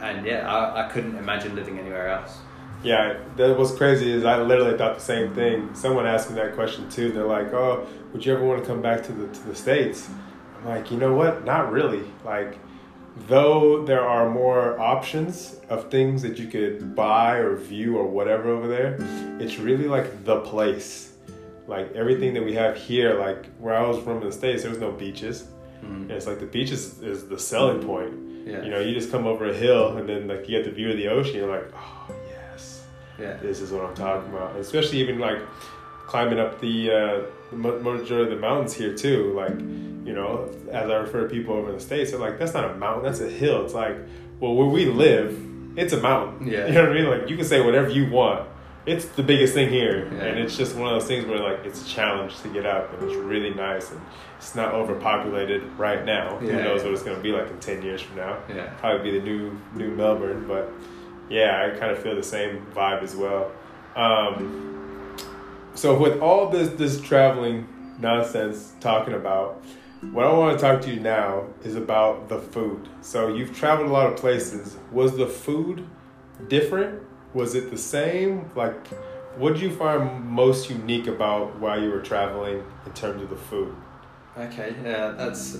and 0.00 0.24
yeah, 0.24 0.50
I, 0.50 0.86
I 0.86 0.88
couldn't 0.88 1.16
imagine 1.18 1.54
living 1.54 1.78
anywhere 1.78 2.08
else. 2.08 2.38
Yeah, 2.82 3.18
that 3.36 3.58
what's 3.58 3.74
crazy 3.74 4.10
is 4.10 4.24
I 4.24 4.40
literally 4.40 4.78
thought 4.78 4.94
the 4.94 5.04
same 5.04 5.34
thing. 5.34 5.74
Someone 5.74 6.06
asked 6.06 6.30
me 6.30 6.36
that 6.36 6.54
question 6.54 6.88
too. 6.88 7.10
They're 7.10 7.26
like, 7.26 7.52
"Oh, 7.52 7.86
would 8.12 8.24
you 8.24 8.32
ever 8.34 8.44
want 8.44 8.62
to 8.62 8.66
come 8.66 8.80
back 8.80 9.02
to 9.04 9.12
the 9.12 9.26
to 9.26 9.40
the 9.48 9.54
states?" 9.54 10.08
I'm 10.58 10.68
like, 10.68 10.90
you 10.90 10.96
know 10.96 11.14
what? 11.14 11.44
Not 11.44 11.70
really. 11.70 12.04
Like, 12.24 12.58
though 13.28 13.84
there 13.84 14.02
are 14.02 14.28
more 14.28 14.78
options 14.80 15.56
of 15.68 15.90
things 15.90 16.22
that 16.22 16.38
you 16.38 16.46
could 16.46 16.94
buy 16.94 17.36
or 17.36 17.56
view 17.56 17.96
or 17.96 18.06
whatever 18.06 18.50
over 18.50 18.66
there, 18.66 18.96
it's 19.40 19.58
really 19.58 19.86
like 19.86 20.24
the 20.24 20.40
place. 20.40 21.12
Like 21.66 21.92
everything 21.92 22.34
that 22.34 22.44
we 22.44 22.54
have 22.54 22.76
here, 22.76 23.18
like 23.18 23.46
where 23.58 23.74
I 23.74 23.86
was 23.86 24.02
from 24.02 24.18
in 24.18 24.24
the 24.24 24.32
states, 24.32 24.62
there 24.62 24.70
was 24.70 24.80
no 24.80 24.90
beaches. 24.90 25.48
And 25.82 26.10
it's 26.10 26.26
like 26.26 26.40
the 26.40 26.46
beaches 26.46 27.00
is 27.02 27.28
the 27.28 27.38
selling 27.38 27.82
point. 27.82 28.12
Yeah. 28.46 28.62
You 28.62 28.70
know, 28.70 28.80
you 28.80 28.94
just 28.94 29.10
come 29.10 29.26
over 29.26 29.48
a 29.48 29.54
hill 29.54 29.96
and 29.96 30.08
then 30.08 30.26
like 30.26 30.48
you 30.48 30.56
get 30.56 30.64
the 30.64 30.70
view 30.70 30.90
of 30.90 30.96
the 30.96 31.08
ocean. 31.08 31.36
You're 31.36 31.50
like, 31.50 31.70
oh 31.74 32.14
Yeah. 33.18 33.36
this 33.42 33.60
is 33.60 33.70
what 33.72 33.84
I'm 33.84 33.94
talking 33.94 34.32
about. 34.32 34.56
Especially 34.56 34.98
even 34.98 35.18
like 35.18 35.38
climbing 36.06 36.38
up 36.38 36.60
the, 36.60 36.90
uh, 36.90 37.20
the 37.50 37.56
majority 37.56 38.22
of 38.22 38.30
the 38.30 38.36
mountains 38.36 38.74
here 38.74 38.94
too. 38.94 39.32
Like, 39.34 39.58
you 39.58 40.14
know, 40.14 40.48
as 40.70 40.88
I 40.90 40.94
refer 40.94 41.22
to 41.22 41.28
people 41.28 41.54
over 41.54 41.68
in 41.70 41.74
the 41.74 41.80
states, 41.80 42.10
they're 42.12 42.20
like, 42.20 42.38
"That's 42.38 42.54
not 42.54 42.70
a 42.70 42.74
mountain, 42.74 43.04
that's 43.04 43.20
a 43.20 43.28
hill." 43.28 43.64
It's 43.64 43.74
like, 43.74 43.96
well, 44.40 44.54
where 44.54 44.66
we 44.66 44.86
live, 44.86 45.36
it's 45.76 45.92
a 45.92 46.00
mountain. 46.00 46.46
Yeah. 46.48 46.66
You 46.66 46.72
know 46.74 46.82
what 46.84 46.92
I 46.92 46.94
mean? 46.94 47.10
Like, 47.10 47.28
you 47.30 47.36
can 47.36 47.44
say 47.44 47.60
whatever 47.60 47.88
you 47.90 48.10
want. 48.10 48.48
It's 48.86 49.04
the 49.04 49.22
biggest 49.22 49.52
thing 49.52 49.68
here, 49.68 50.08
Yeah. 50.10 50.24
and 50.24 50.38
it's 50.38 50.56
just 50.56 50.74
one 50.76 50.86
of 50.94 50.98
those 50.98 51.06
things 51.06 51.26
where 51.26 51.40
like 51.40 51.66
it's 51.66 51.82
a 51.84 51.86
challenge 51.86 52.38
to 52.40 52.48
get 52.48 52.64
up, 52.64 52.90
and 52.94 53.02
it's 53.06 53.16
really 53.16 53.52
nice, 53.52 53.90
and 53.90 54.00
it's 54.38 54.54
not 54.54 54.72
overpopulated 54.72 55.62
right 55.76 56.06
now. 56.06 56.36
Who 56.38 56.46
knows 56.52 56.80
yeah. 56.80 56.84
what 56.84 56.92
it's 56.94 57.02
going 57.02 57.16
to 57.16 57.22
be 57.22 57.32
like 57.32 57.50
in 57.50 57.58
ten 57.58 57.82
years 57.82 58.00
from 58.00 58.16
now? 58.16 58.38
Yeah. 58.48 58.72
probably 58.78 59.10
be 59.10 59.18
the 59.18 59.24
new 59.26 59.58
new 59.74 59.90
Melbourne, 59.90 60.46
but 60.48 60.70
yeah, 61.28 61.66
I 61.66 61.78
kind 61.78 61.92
of 61.92 61.98
feel 62.02 62.16
the 62.16 62.22
same 62.22 62.66
vibe 62.74 63.02
as 63.02 63.14
well. 63.14 63.50
Um, 63.96 65.16
so 65.74 65.98
with 65.98 66.20
all 66.20 66.48
this 66.48 66.70
this 66.70 67.00
traveling 67.00 67.68
nonsense 67.98 68.72
talking 68.80 69.14
about, 69.14 69.62
what 70.12 70.26
I 70.26 70.32
want 70.32 70.58
to 70.58 70.62
talk 70.64 70.80
to 70.82 70.90
you 70.92 71.00
now 71.00 71.46
is 71.64 71.74
about 71.74 72.28
the 72.28 72.38
food. 72.38 72.88
So 73.00 73.34
you've 73.34 73.56
traveled 73.56 73.88
a 73.88 73.92
lot 73.92 74.06
of 74.06 74.16
places. 74.16 74.76
Was 74.92 75.16
the 75.16 75.26
food 75.26 75.86
different? 76.48 77.02
Was 77.34 77.54
it 77.54 77.70
the 77.70 77.78
same? 77.78 78.50
Like, 78.54 78.86
what 79.36 79.54
did 79.54 79.62
you 79.62 79.70
find 79.70 80.24
most 80.24 80.70
unique 80.70 81.06
about 81.08 81.58
while 81.58 81.80
you 81.80 81.90
were 81.90 82.00
traveling 82.00 82.64
in 82.86 82.92
terms 82.92 83.22
of 83.22 83.30
the 83.30 83.36
food? 83.36 83.74
Okay, 84.36 84.74
yeah, 84.84 85.10
that's. 85.10 85.58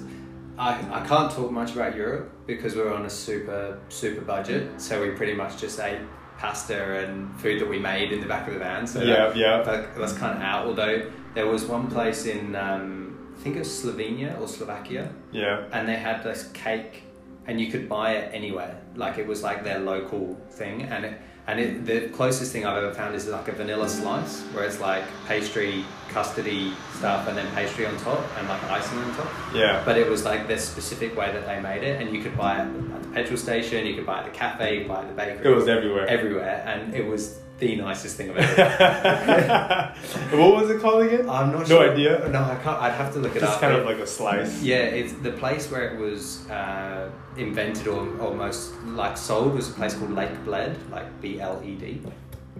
I, 0.58 1.00
I 1.02 1.06
can't 1.06 1.30
talk 1.30 1.50
much 1.50 1.72
about 1.74 1.94
Europe 1.94 2.30
because 2.46 2.74
we're 2.76 2.92
on 2.92 3.06
a 3.06 3.10
super 3.10 3.78
super 3.88 4.20
budget, 4.22 4.80
so 4.80 5.00
we 5.00 5.10
pretty 5.10 5.34
much 5.34 5.58
just 5.60 5.78
ate 5.80 6.00
pasta 6.38 7.04
and 7.04 7.38
food 7.40 7.60
that 7.60 7.68
we 7.68 7.78
made 7.78 8.12
in 8.12 8.20
the 8.20 8.26
back 8.26 8.46
of 8.48 8.54
the 8.54 8.60
van. 8.60 8.86
So 8.86 9.00
Yeah, 9.02 9.28
that, 9.28 9.36
yeah. 9.36 9.62
that, 9.62 9.96
that's 9.96 10.12
kind 10.12 10.36
of 10.36 10.42
out. 10.42 10.66
Although 10.66 11.10
there 11.34 11.46
was 11.46 11.64
one 11.64 11.88
place 11.88 12.26
in 12.26 12.54
um, 12.56 13.34
I 13.36 13.40
think 13.40 13.56
it 13.56 13.60
was 13.60 13.68
Slovenia 13.68 14.40
or 14.40 14.48
Slovakia, 14.48 15.12
Yeah. 15.32 15.64
and 15.72 15.88
they 15.88 15.96
had 15.96 16.24
this 16.24 16.48
cake, 16.54 17.04
and 17.46 17.60
you 17.60 17.70
could 17.70 17.88
buy 17.88 18.12
it 18.16 18.30
anywhere. 18.34 18.80
Like 18.96 19.18
it 19.18 19.26
was 19.26 19.42
like 19.42 19.62
their 19.64 19.78
local 19.78 20.36
thing, 20.50 20.82
and 20.82 21.04
it 21.04 21.20
and 21.48 21.58
it, 21.58 21.86
the 21.86 22.08
closest 22.14 22.52
thing 22.52 22.64
I've 22.66 22.76
ever 22.84 22.92
found 22.94 23.14
is 23.14 23.26
like 23.26 23.48
a 23.48 23.52
vanilla 23.52 23.88
slice, 23.88 24.42
where 24.52 24.64
it's 24.64 24.80
like 24.80 25.02
pastry, 25.26 25.82
custardy 26.10 26.74
stuff, 26.98 27.26
and 27.26 27.36
then 27.36 27.50
pastry 27.54 27.86
on 27.86 27.96
top, 27.98 28.22
and 28.38 28.46
like 28.48 28.62
icing 28.64 28.98
on 28.98 29.14
top. 29.16 29.28
Yeah. 29.54 29.82
But 29.84 29.96
it 29.98 30.08
was 30.08 30.24
like 30.24 30.46
this 30.46 30.62
specific 30.68 31.16
way 31.16 31.32
that 31.32 31.46
they 31.46 31.58
made 31.60 31.82
it, 31.82 32.00
and 32.02 32.14
you 32.14 32.22
could 32.22 32.36
buy 32.36 32.56
it 32.62 32.68
at 32.68 33.02
the 33.02 33.08
petrol 33.08 33.38
station, 33.38 33.86
you 33.86 33.94
could 33.94 34.06
buy 34.06 34.18
it 34.20 34.26
at 34.26 34.32
the 34.32 34.38
cafe, 34.38 34.74
you 34.74 34.80
could 34.82 34.88
buy 34.88 35.00
it 35.00 35.04
at 35.04 35.08
the 35.08 35.14
bakery. 35.14 35.50
It 35.50 35.54
was 35.56 35.68
everywhere. 35.68 36.06
everywhere, 36.06 36.62
and 36.66 36.94
it 36.94 37.06
was 37.06 37.40
the 37.58 37.74
nicest 37.76 38.16
thing 38.16 38.30
I've 38.30 38.36
ever. 38.38 39.94
what 40.36 40.52
was 40.54 40.70
it 40.70 40.80
called 40.80 41.02
again? 41.06 41.28
I'm 41.28 41.50
not 41.50 41.60
No 41.60 41.64
sure. 41.64 41.90
idea? 41.92 42.28
No, 42.28 42.42
I 42.44 42.54
can't. 42.62 42.80
I'd 42.80 42.92
have 42.92 43.12
to 43.14 43.18
look 43.18 43.34
it 43.34 43.40
Just 43.40 43.44
up. 43.46 43.52
It's 43.54 43.60
kind 43.62 43.74
It- 43.74 43.80
of 43.80 43.86
like 43.86 43.98
a 43.98 44.06
slice. 44.06 44.62
Yeah, 44.62 44.76
it's 44.76 45.12
the 45.14 45.32
place 45.32 45.68
where 45.70 45.88
it 45.92 45.98
was 45.98 46.48
uh, 46.50 47.10
invented 47.38 47.86
or 47.86 48.20
almost 48.20 48.74
like 48.86 49.16
sold 49.16 49.54
was 49.54 49.70
a 49.70 49.72
place 49.72 49.94
called 49.94 50.12
Lake 50.12 50.44
Bled, 50.44 50.76
like 50.90 51.20
B 51.20 51.40
L 51.40 51.62
E 51.64 51.74
D, 51.76 52.00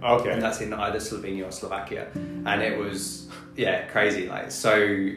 Okay. 0.01 0.31
and 0.31 0.41
that's 0.41 0.61
in 0.61 0.73
either 0.73 0.99
Slovenia 0.99 1.47
or 1.47 1.51
Slovakia. 1.51 2.07
And 2.15 2.61
it 2.61 2.77
was 2.77 3.27
yeah 3.55 3.85
crazy, 3.87 4.27
like 4.27 4.51
so 4.51 5.09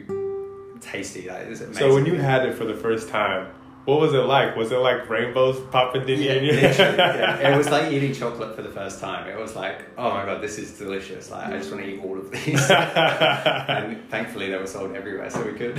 tasty. 0.81 1.29
Like, 1.29 1.45
amazing. 1.47 1.73
So 1.73 1.93
when 1.93 2.05
you 2.05 2.15
had 2.15 2.45
it 2.45 2.55
for 2.55 2.65
the 2.65 2.75
first 2.75 3.07
time, 3.09 3.47
what 3.85 3.99
was 3.99 4.13
it 4.13 4.25
like? 4.25 4.55
Was 4.55 4.71
it 4.71 4.77
like 4.77 5.09
rainbows 5.09 5.59
popping 5.71 6.07
in 6.07 6.21
yeah, 6.21 6.31
in 6.33 6.43
you? 6.43 6.53
yeah. 6.53 7.37
it 7.53 7.57
was 7.57 7.69
like 7.69 7.91
eating 7.91 8.13
chocolate 8.13 8.55
for 8.55 8.61
the 8.61 8.69
first 8.71 8.99
time. 8.99 9.27
It 9.29 9.37
was 9.37 9.55
like, 9.55 9.81
oh 9.97 10.09
my 10.11 10.25
god, 10.25 10.41
this 10.41 10.57
is 10.57 10.77
delicious. 10.77 11.31
Like 11.31 11.47
I 11.47 11.57
just 11.57 11.71
want 11.71 11.83
to 11.83 11.89
eat 11.89 12.01
all 12.03 12.17
of 12.17 12.31
these. 12.31 12.69
and 12.69 14.09
thankfully, 14.09 14.49
they 14.49 14.57
were 14.57 14.67
sold 14.67 14.95
everywhere, 14.95 15.29
so 15.29 15.41
we 15.43 15.53
could. 15.53 15.77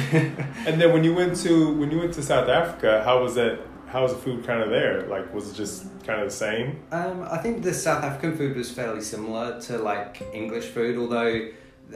and 0.66 0.81
then 0.81 0.93
when 0.93 1.05
you 1.05 1.15
went 1.15 1.36
to 1.44 1.74
when 1.74 1.90
you 1.90 1.98
went 1.98 2.15
to 2.15 2.23
South 2.23 2.48
Africa, 2.48 3.02
how 3.05 3.23
was 3.23 3.36
it? 3.36 3.61
How 3.95 4.03
was 4.03 4.12
the 4.12 4.19
food 4.19 4.45
kind 4.45 4.61
of 4.61 4.71
there? 4.71 5.07
Like, 5.07 5.33
was 5.33 5.53
it 5.53 5.55
just 5.55 5.85
kind 6.05 6.21
of 6.21 6.27
the 6.29 6.35
same? 6.35 6.83
Um, 6.91 7.25
I 7.31 7.39
think 7.39 7.62
the 7.62 7.73
South 7.73 8.03
African 8.03 8.37
food 8.37 8.57
was 8.57 8.69
fairly 8.69 9.01
similar 9.01 9.61
to 9.61 9.79
like 9.79 10.21
English 10.33 10.65
food, 10.65 10.99
although 10.99 11.49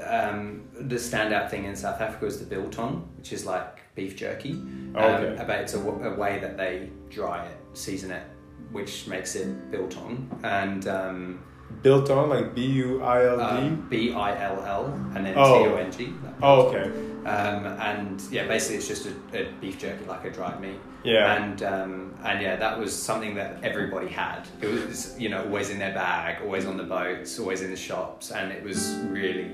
um, 0.06 0.62
the 0.74 0.94
standout 0.94 1.50
thing 1.50 1.64
in 1.64 1.74
South 1.74 2.00
Africa 2.00 2.26
is 2.26 2.38
the 2.38 2.46
biltong, 2.46 3.08
which 3.16 3.32
is 3.32 3.44
like 3.44 3.80
beef 3.96 4.14
jerky. 4.14 4.52
Um, 4.52 4.94
Okay. 4.94 5.44
But 5.44 5.58
it's 5.62 5.74
a, 5.74 5.78
w- 5.78 6.04
a 6.06 6.14
way 6.14 6.38
that 6.38 6.56
they 6.56 6.90
dry 7.10 7.44
it, 7.44 7.58
season 7.72 8.12
it, 8.12 8.22
which 8.70 9.08
makes 9.08 9.34
it 9.34 9.68
biltong. 9.72 10.30
And 10.44 10.86
um, 10.86 11.42
Built 11.82 12.10
on 12.10 12.28
like 12.28 12.54
B 12.54 12.66
U 12.66 13.02
I 13.02 13.24
L 13.24 13.60
D. 13.60 13.76
B 13.88 14.12
I 14.12 14.42
L 14.42 14.64
L 14.64 14.84
and 15.14 15.24
then 15.26 15.34
T 15.34 15.40
Oh. 15.40 15.64
O 15.72 15.76
N 15.76 15.92
G. 15.92 16.12
Oh, 16.42 16.62
okay. 16.68 16.90
Um, 17.28 17.66
and 17.66 18.20
yeah, 18.30 18.46
basically 18.46 18.76
it's 18.78 18.88
just 18.88 19.06
a, 19.06 19.42
a 19.48 19.52
beef 19.60 19.78
jerky, 19.78 20.04
like 20.06 20.24
a 20.24 20.30
dried 20.30 20.60
meat. 20.60 20.78
Yeah. 21.04 21.34
And 21.34 21.62
um, 21.62 22.14
and 22.24 22.40
yeah, 22.40 22.56
that 22.56 22.78
was 22.78 22.92
something 23.00 23.34
that 23.36 23.62
everybody 23.62 24.08
had. 24.08 24.48
It 24.60 24.66
was 24.66 25.18
you 25.20 25.28
know 25.28 25.44
always 25.44 25.70
in 25.70 25.78
their 25.78 25.94
bag, 25.94 26.42
always 26.42 26.64
on 26.66 26.76
the 26.76 26.84
boats, 26.84 27.38
always 27.38 27.60
in 27.62 27.70
the 27.70 27.76
shops, 27.76 28.30
and 28.32 28.50
it 28.50 28.62
was 28.62 28.94
really 29.10 29.50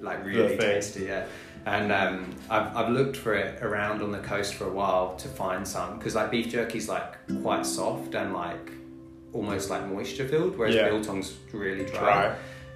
like 0.00 0.24
really 0.24 0.56
tasty. 0.56 1.04
Yeah. 1.04 1.26
And 1.64 1.92
um, 1.92 2.34
I've, 2.50 2.76
I've 2.76 2.88
looked 2.90 3.16
for 3.16 3.34
it 3.34 3.62
around 3.62 4.02
on 4.02 4.10
the 4.10 4.18
coast 4.18 4.54
for 4.54 4.64
a 4.66 4.72
while 4.72 5.14
to 5.16 5.28
find 5.28 5.66
some 5.66 5.96
because 5.96 6.16
like 6.16 6.32
beef 6.32 6.50
jerky's 6.50 6.88
like 6.88 7.14
quite 7.40 7.64
soft 7.64 8.16
and 8.16 8.32
like 8.34 8.72
almost 9.32 9.70
like 9.70 9.86
moisture 9.86 10.26
filled, 10.28 10.56
whereas 10.58 10.74
Yeah. 10.74 10.88
biltong's 10.88 11.36
really 11.52 11.84
dry. 11.84 12.00
Dry. 12.00 12.26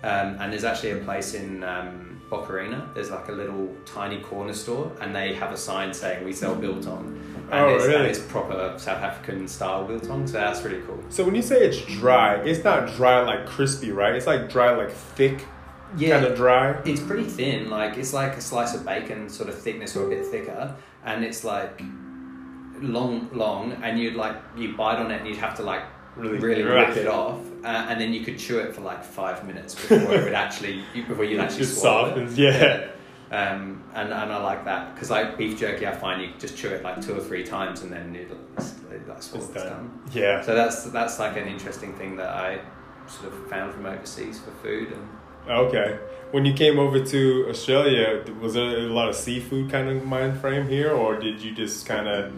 Um, 0.02 0.36
and 0.40 0.52
there's 0.52 0.64
actually 0.64 0.92
a 0.92 0.96
place 1.04 1.34
in 1.34 1.64
um, 1.64 2.20
Bokarina. 2.30 2.92
There's 2.94 3.10
like 3.10 3.28
a 3.28 3.32
little 3.32 3.74
tiny 3.84 4.20
corner 4.20 4.52
store, 4.52 4.90
and 5.00 5.14
they 5.14 5.34
have 5.34 5.52
a 5.52 5.56
sign 5.56 5.92
saying 5.92 6.24
we 6.24 6.32
sell 6.32 6.54
biltong. 6.54 7.18
And, 7.50 7.60
Oh, 7.60 7.74
it's, 7.74 7.84
and 7.84 7.92
really? 7.94 8.08
it's 8.10 8.18
proper 8.18 8.74
South 8.78 9.02
African 9.02 9.46
style 9.48 9.84
biltong, 9.84 10.26
so 10.26 10.34
that's 10.34 10.62
really 10.64 10.80
cool. 10.82 10.98
So 11.08 11.24
when 11.24 11.34
you 11.34 11.42
say 11.42 11.56
it's 11.60 11.80
dry, 12.00 12.34
it's 12.36 12.64
not 12.64 12.94
dry 12.94 13.20
like 13.22 13.46
crispy, 13.46 13.92
right? 13.92 14.14
It's 14.14 14.26
like 14.26 14.48
dry 14.50 14.74
like 14.74 14.90
thick, 14.90 15.44
yeah, 15.96 16.18
kind 16.18 16.26
of 16.26 16.36
dry. 16.36 16.80
It's 16.84 17.00
pretty 17.00 17.24
thin, 17.24 17.70
like 17.70 17.96
it's 17.96 18.12
like 18.12 18.36
a 18.36 18.40
slice 18.40 18.74
of 18.74 18.84
bacon 18.84 19.28
sort 19.28 19.48
of 19.48 19.56
thickness 19.56 19.96
or 19.96 20.06
a 20.06 20.08
bit 20.08 20.26
thicker, 20.26 20.74
and 21.04 21.24
it's 21.24 21.44
like 21.44 21.80
long, 22.80 23.28
long, 23.32 23.72
and 23.82 23.98
you'd 23.98 24.14
like 24.14 24.36
you 24.56 24.74
bite 24.76 24.98
on 24.98 25.10
it 25.10 25.20
and 25.20 25.28
you'd 25.28 25.38
have 25.38 25.54
to 25.56 25.62
like 25.62 25.82
Really 26.16 26.38
really, 26.38 26.62
rough. 26.62 26.88
rip 26.88 26.96
it 26.98 27.06
off, 27.06 27.40
uh, 27.64 27.66
and 27.66 28.00
then 28.00 28.12
you 28.12 28.24
could 28.24 28.38
chew 28.38 28.58
it 28.58 28.74
for 28.74 28.80
like 28.80 29.04
five 29.04 29.46
minutes 29.46 29.74
before 29.74 29.98
it 30.14 30.24
would 30.24 30.32
actually 30.46 30.82
before 30.94 31.24
you'd 31.24 31.40
actually 31.40 31.58
Just 31.60 31.80
swallow 31.80 32.08
softens, 32.08 32.38
it. 32.38 32.42
yeah. 32.42 32.88
Um, 33.28 33.82
and, 33.92 34.12
and 34.12 34.32
I 34.32 34.36
like 34.40 34.64
that 34.66 34.94
because 34.94 35.10
like 35.10 35.36
beef 35.36 35.58
jerky, 35.58 35.86
I 35.86 35.92
find 35.94 36.22
you 36.22 36.30
just 36.38 36.56
chew 36.56 36.68
it 36.68 36.82
like 36.84 37.00
two 37.04 37.14
or 37.16 37.20
three 37.20 37.42
times 37.44 37.82
and 37.82 37.92
then 37.92 38.14
you 38.14 38.26
It's 38.56 38.74
it's 39.34 39.48
done. 39.48 39.66
done. 39.66 40.00
Yeah. 40.12 40.42
So 40.42 40.54
that's 40.54 40.84
that's 40.84 41.18
like 41.18 41.36
an 41.36 41.48
interesting 41.48 41.92
thing 41.94 42.16
that 42.16 42.28
I 42.30 42.60
sort 43.08 43.32
of 43.32 43.48
found 43.50 43.74
from 43.74 43.84
overseas 43.86 44.38
for 44.40 44.50
food 44.62 44.92
and 44.92 45.08
Okay. 45.50 45.98
When 46.32 46.44
you 46.44 46.54
came 46.54 46.78
over 46.78 46.98
to 47.04 47.46
Australia, 47.48 48.24
was 48.40 48.54
there 48.54 48.78
a 48.78 48.80
lot 48.82 49.08
of 49.08 49.14
seafood 49.14 49.70
kind 49.70 49.88
of 49.88 50.04
mind 50.04 50.40
frame 50.40 50.66
here, 50.68 50.90
or 50.90 51.16
did 51.20 51.40
you 51.40 51.52
just 51.54 51.86
kind 51.86 52.08
of 52.08 52.32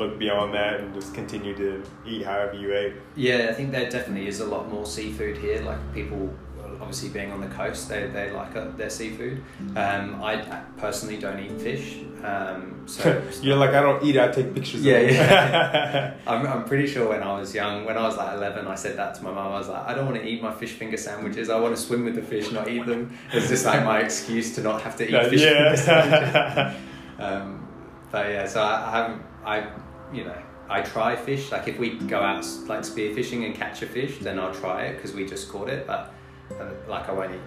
look 0.00 0.18
beyond 0.18 0.52
that 0.54 0.80
and 0.80 0.92
just 0.94 1.14
continue 1.14 1.54
to 1.56 1.82
eat 2.04 2.24
however 2.24 2.54
you 2.54 2.74
ate? 2.74 2.94
Yeah, 3.14 3.46
I 3.50 3.52
think 3.54 3.70
there 3.70 3.88
definitely 3.88 4.26
is 4.26 4.40
a 4.40 4.46
lot 4.46 4.68
more 4.68 4.84
seafood 4.86 5.36
here. 5.38 5.60
Like 5.62 5.78
people 5.94 6.34
obviously 6.80 7.10
being 7.10 7.30
on 7.30 7.40
the 7.42 7.46
coast, 7.48 7.88
they, 7.90 8.06
they 8.08 8.30
like 8.30 8.56
uh, 8.56 8.68
their 8.76 8.88
seafood. 8.88 9.42
Um, 9.76 10.22
I 10.22 10.36
personally 10.78 11.18
don't 11.18 11.38
eat 11.38 11.60
fish, 11.60 11.98
um, 12.24 12.82
so 12.86 13.22
You're 13.42 13.56
like, 13.56 13.70
I 13.70 13.82
don't 13.82 14.02
eat 14.02 14.16
it, 14.16 14.22
I 14.22 14.28
take 14.28 14.54
pictures 14.54 14.82
Yeah, 14.82 14.94
of 14.94 15.10
it. 15.10 15.14
yeah. 15.14 16.14
I'm, 16.26 16.46
I'm 16.46 16.64
pretty 16.64 16.86
sure 16.86 17.08
when 17.10 17.22
I 17.22 17.38
was 17.38 17.54
young, 17.54 17.84
when 17.84 17.98
I 17.98 18.02
was 18.02 18.16
like 18.16 18.34
11, 18.34 18.66
I 18.66 18.74
said 18.76 18.96
that 18.96 19.14
to 19.16 19.22
my 19.22 19.30
mum. 19.30 19.48
I 19.52 19.58
was 19.58 19.68
like, 19.68 19.86
I 19.86 19.92
don't 19.94 20.06
want 20.06 20.16
to 20.22 20.26
eat 20.26 20.42
my 20.42 20.54
fish 20.54 20.72
finger 20.72 20.96
sandwiches. 20.96 21.50
I 21.50 21.60
want 21.60 21.76
to 21.76 21.80
swim 21.80 22.04
with 22.06 22.14
the 22.14 22.22
fish, 22.22 22.50
not 22.50 22.66
eat 22.68 22.86
them. 22.86 23.14
It's 23.32 23.48
just 23.48 23.66
like 23.66 23.84
my 23.84 24.00
excuse 24.00 24.54
to 24.54 24.62
not 24.62 24.80
have 24.82 24.96
to 24.96 25.04
eat 25.04 25.28
fish 25.30 25.42
finger 25.42 25.76
sandwiches. 25.76 25.86
yeah. 25.86 26.76
Um, 27.20 27.68
but 28.10 28.30
yeah, 28.30 28.46
so 28.46 28.62
I, 28.62 28.88
I 28.88 28.90
haven't, 28.96 29.22
I, 29.44 29.66
you 30.12 30.24
know, 30.24 30.36
I 30.68 30.82
try 30.82 31.16
fish. 31.16 31.50
Like 31.50 31.68
if 31.68 31.78
we 31.78 31.98
go 31.98 32.20
out 32.20 32.44
like 32.66 32.80
spearfishing 32.80 33.44
and 33.46 33.54
catch 33.54 33.82
a 33.82 33.86
fish, 33.86 34.18
then 34.20 34.38
I'll 34.38 34.54
try 34.54 34.84
it 34.84 34.96
because 34.96 35.12
we 35.12 35.26
just 35.26 35.48
caught 35.48 35.68
it. 35.68 35.86
But 35.86 36.12
uh, 36.58 36.70
like 36.88 37.08
I 37.08 37.12
won't 37.12 37.34
eat 37.34 37.40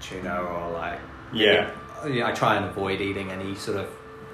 tuna 0.00 0.40
or 0.40 0.72
like 0.72 1.00
yeah. 1.32 1.70
yeah, 2.06 2.26
I 2.28 2.32
try 2.32 2.56
and 2.56 2.66
avoid 2.66 3.00
eating 3.00 3.30
any 3.30 3.54
sort 3.54 3.78
of 3.78 3.88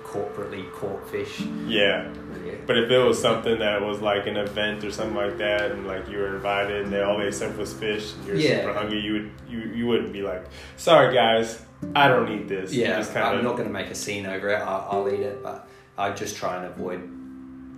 corporately 0.04 0.70
caught 0.72 1.08
fish. 1.08 1.40
Yeah. 1.66 2.12
Yeah. 2.44 2.54
But 2.66 2.78
if 2.78 2.90
it 2.90 2.98
was 2.98 3.20
something 3.20 3.58
that 3.60 3.80
was 3.80 4.00
like 4.00 4.26
an 4.26 4.36
event 4.36 4.84
or 4.84 4.90
something 4.90 5.16
like 5.16 5.38
that, 5.38 5.70
and 5.70 5.86
like 5.86 6.08
you 6.08 6.18
were 6.18 6.34
invited, 6.34 6.82
and 6.84 6.92
they 6.92 7.00
all 7.02 7.18
they 7.18 7.30
served 7.30 7.58
was 7.58 7.72
fish, 7.72 8.12
and 8.14 8.26
you're 8.26 8.36
Yeah. 8.36 8.60
super 8.62 8.74
hungry, 8.74 9.00
you 9.00 9.12
would 9.12 9.30
you 9.48 9.58
you 9.60 9.86
wouldn't 9.86 10.12
be 10.12 10.22
like, 10.22 10.44
sorry 10.76 11.14
guys, 11.14 11.62
I 11.94 12.08
don't 12.08 12.30
eat 12.30 12.48
this. 12.48 12.72
Yeah, 12.72 12.98
I'm 13.14 13.44
not 13.44 13.56
going 13.56 13.68
to 13.68 13.72
make 13.72 13.86
a 13.88 13.94
scene 13.94 14.26
over 14.26 14.48
it. 14.48 14.58
I'll, 14.60 14.88
I'll 14.90 15.08
eat 15.14 15.20
it, 15.20 15.42
but 15.42 15.68
I 15.96 16.10
just 16.10 16.36
try 16.36 16.56
and 16.56 16.66
avoid 16.66 17.08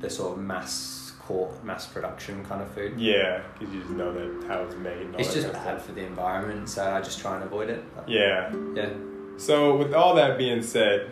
the 0.03 0.11
sort 0.11 0.37
of 0.37 0.45
mass 0.45 1.12
caught, 1.20 1.65
mass 1.65 1.87
production 1.87 2.45
kind 2.45 2.61
of 2.61 2.70
food. 2.73 3.01
yeah, 3.01 3.43
because 3.59 3.73
you 3.73 3.81
just 3.81 3.93
know 3.93 4.12
that 4.12 4.47
how 4.49 4.62
it's 4.62 4.74
made. 4.77 5.09
It's 5.19 5.33
just 5.33 5.53
bad 5.53 5.81
for 5.81 5.93
the 5.93 6.05
environment, 6.05 6.69
so 6.69 6.85
I 6.93 7.01
just 7.01 7.20
try 7.20 7.37
and 7.37 7.45
avoid 7.45 7.70
it. 7.70 7.83
Yeah. 8.07 8.53
yeah. 8.74 8.91
So 9.39 9.77
with 9.77 9.95
all 9.95 10.15
that 10.16 10.37
being 10.37 10.62
said, 10.62 11.11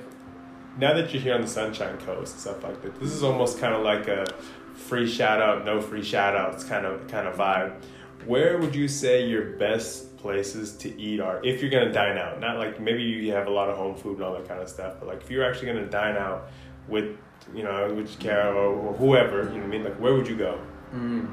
now 0.78 0.92
that 0.94 1.12
you're 1.12 1.22
here 1.22 1.34
on 1.34 1.40
the 1.40 1.48
Sunshine 1.48 1.96
Coast 1.98 2.32
and 2.32 2.40
stuff 2.40 2.62
like 2.62 2.82
that, 2.82 3.00
this 3.00 3.12
is 3.12 3.22
almost 3.22 3.58
kind 3.58 3.74
of 3.74 3.82
like 3.82 4.08
a 4.08 4.26
free 4.74 5.08
shout 5.08 5.40
out, 5.40 5.64
no 5.64 5.80
free 5.80 6.02
shout 6.02 6.36
outs 6.36 6.64
kind 6.64 6.84
of 6.84 7.06
kind 7.08 7.26
of 7.26 7.36
vibe. 7.36 7.80
Where 8.26 8.58
would 8.58 8.74
you 8.74 8.88
say 8.88 9.26
your 9.26 9.52
best 9.56 10.16
places 10.18 10.76
to 10.76 11.00
eat 11.00 11.20
are 11.20 11.40
if 11.44 11.62
you're 11.62 11.70
gonna 11.70 11.92
dine 11.92 12.18
out? 12.18 12.40
Not 12.40 12.58
like 12.58 12.80
maybe 12.80 13.02
you 13.02 13.32
have 13.32 13.46
a 13.46 13.50
lot 13.50 13.70
of 13.70 13.76
home 13.76 13.94
food 13.96 14.16
and 14.16 14.24
all 14.24 14.34
that 14.34 14.46
kind 14.48 14.60
of 14.60 14.68
stuff, 14.68 14.96
but 14.98 15.08
like 15.08 15.22
if 15.22 15.30
you're 15.30 15.48
actually 15.48 15.68
gonna 15.68 15.86
dine 15.86 16.16
out 16.16 16.50
with 16.88 17.16
you 17.54 17.62
know 17.62 17.92
with 17.94 18.18
Kara 18.18 18.54
or, 18.54 18.74
or 18.74 18.92
whoever, 18.94 19.38
you 19.44 19.44
know 19.44 19.54
what 19.54 19.64
I 19.64 19.66
mean? 19.66 19.84
Like 19.84 20.00
where 20.00 20.14
would 20.14 20.28
you 20.28 20.36
go? 20.36 20.60
Mm. 20.94 21.28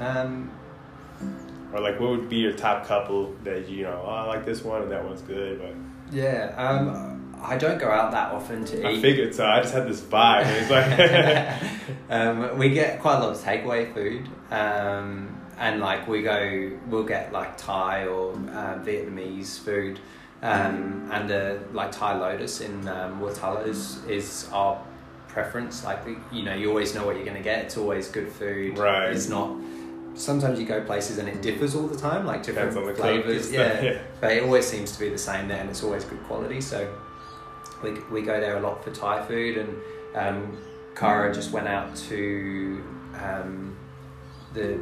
Um, 0.00 0.50
Or 1.72 1.80
like 1.80 2.00
what 2.00 2.10
would 2.10 2.28
be 2.28 2.36
your 2.38 2.52
top 2.52 2.86
couple 2.86 3.34
that 3.44 3.68
you 3.68 3.84
know? 3.84 4.02
Oh, 4.04 4.10
I 4.10 4.24
like 4.26 4.44
this 4.44 4.64
one 4.64 4.82
and 4.82 4.90
that 4.90 5.04
one's 5.04 5.22
good, 5.22 5.60
but 5.60 5.74
yeah. 6.14 6.54
Um, 6.56 7.36
I 7.42 7.56
don't 7.56 7.78
go 7.78 7.88
out 7.90 8.10
that 8.10 8.32
often 8.32 8.64
to 8.66 8.86
I 8.86 8.92
eat. 8.92 8.98
I 8.98 9.00
figured 9.00 9.34
so. 9.34 9.46
I 9.46 9.60
just 9.62 9.72
had 9.72 9.88
this 9.88 10.00
vibe. 10.00 10.44
And 10.44 10.56
it's 10.60 10.70
like. 10.70 12.10
um, 12.10 12.58
we 12.58 12.70
get 12.70 13.00
quite 13.00 13.16
a 13.16 13.20
lot 13.20 13.30
of 13.30 13.38
takeaway 13.38 13.92
food, 13.94 14.28
um, 14.50 15.40
and 15.58 15.80
like 15.80 16.06
we 16.06 16.22
go, 16.22 16.70
we'll 16.88 17.04
get 17.04 17.32
like 17.32 17.56
Thai 17.56 18.06
or 18.06 18.32
uh, 18.32 18.78
Vietnamese 18.84 19.58
food, 19.58 20.00
um, 20.42 21.08
and 21.12 21.30
uh, 21.30 21.54
like 21.72 21.92
Thai 21.92 22.14
Lotus 22.14 22.60
in 22.60 22.88
um, 22.88 23.20
Watala 23.20 23.66
is 23.66 24.02
is 24.04 24.48
our 24.52 24.82
preference. 25.28 25.84
Like 25.84 26.00
you 26.32 26.42
know, 26.42 26.54
you 26.54 26.68
always 26.68 26.94
know 26.94 27.04
what 27.04 27.16
you're 27.16 27.26
gonna 27.26 27.40
get. 27.42 27.64
It's 27.64 27.76
always 27.76 28.08
good 28.08 28.30
food. 28.30 28.78
Right. 28.78 29.10
It's 29.10 29.28
not. 29.28 29.56
Sometimes 30.14 30.58
you 30.58 30.66
go 30.66 30.82
places 30.82 31.18
and 31.18 31.28
it 31.28 31.40
differs 31.40 31.74
all 31.74 31.86
the 31.86 31.96
time, 31.96 32.26
like 32.26 32.42
different 32.42 32.74
Depends 32.74 32.76
on 32.76 32.94
the 32.94 33.00
flavors. 33.00 33.52
Yeah. 33.52 33.80
yeah. 33.80 33.98
but 34.20 34.32
it 34.32 34.42
always 34.42 34.66
seems 34.66 34.92
to 34.92 34.98
be 34.98 35.08
the 35.08 35.18
same 35.18 35.48
there, 35.48 35.58
and 35.58 35.70
it's 35.70 35.82
always 35.84 36.04
good 36.04 36.22
quality. 36.24 36.60
So 36.60 36.92
we, 37.82 37.92
we 38.10 38.22
go 38.22 38.40
there 38.40 38.56
a 38.56 38.60
lot 38.60 38.82
for 38.82 38.90
Thai 38.90 39.24
food, 39.26 39.58
and 39.58 39.76
um, 40.14 40.58
Kara 40.96 41.32
just 41.32 41.52
went 41.52 41.68
out 41.68 41.94
to 41.96 42.84
um, 43.22 43.76
the 44.52 44.74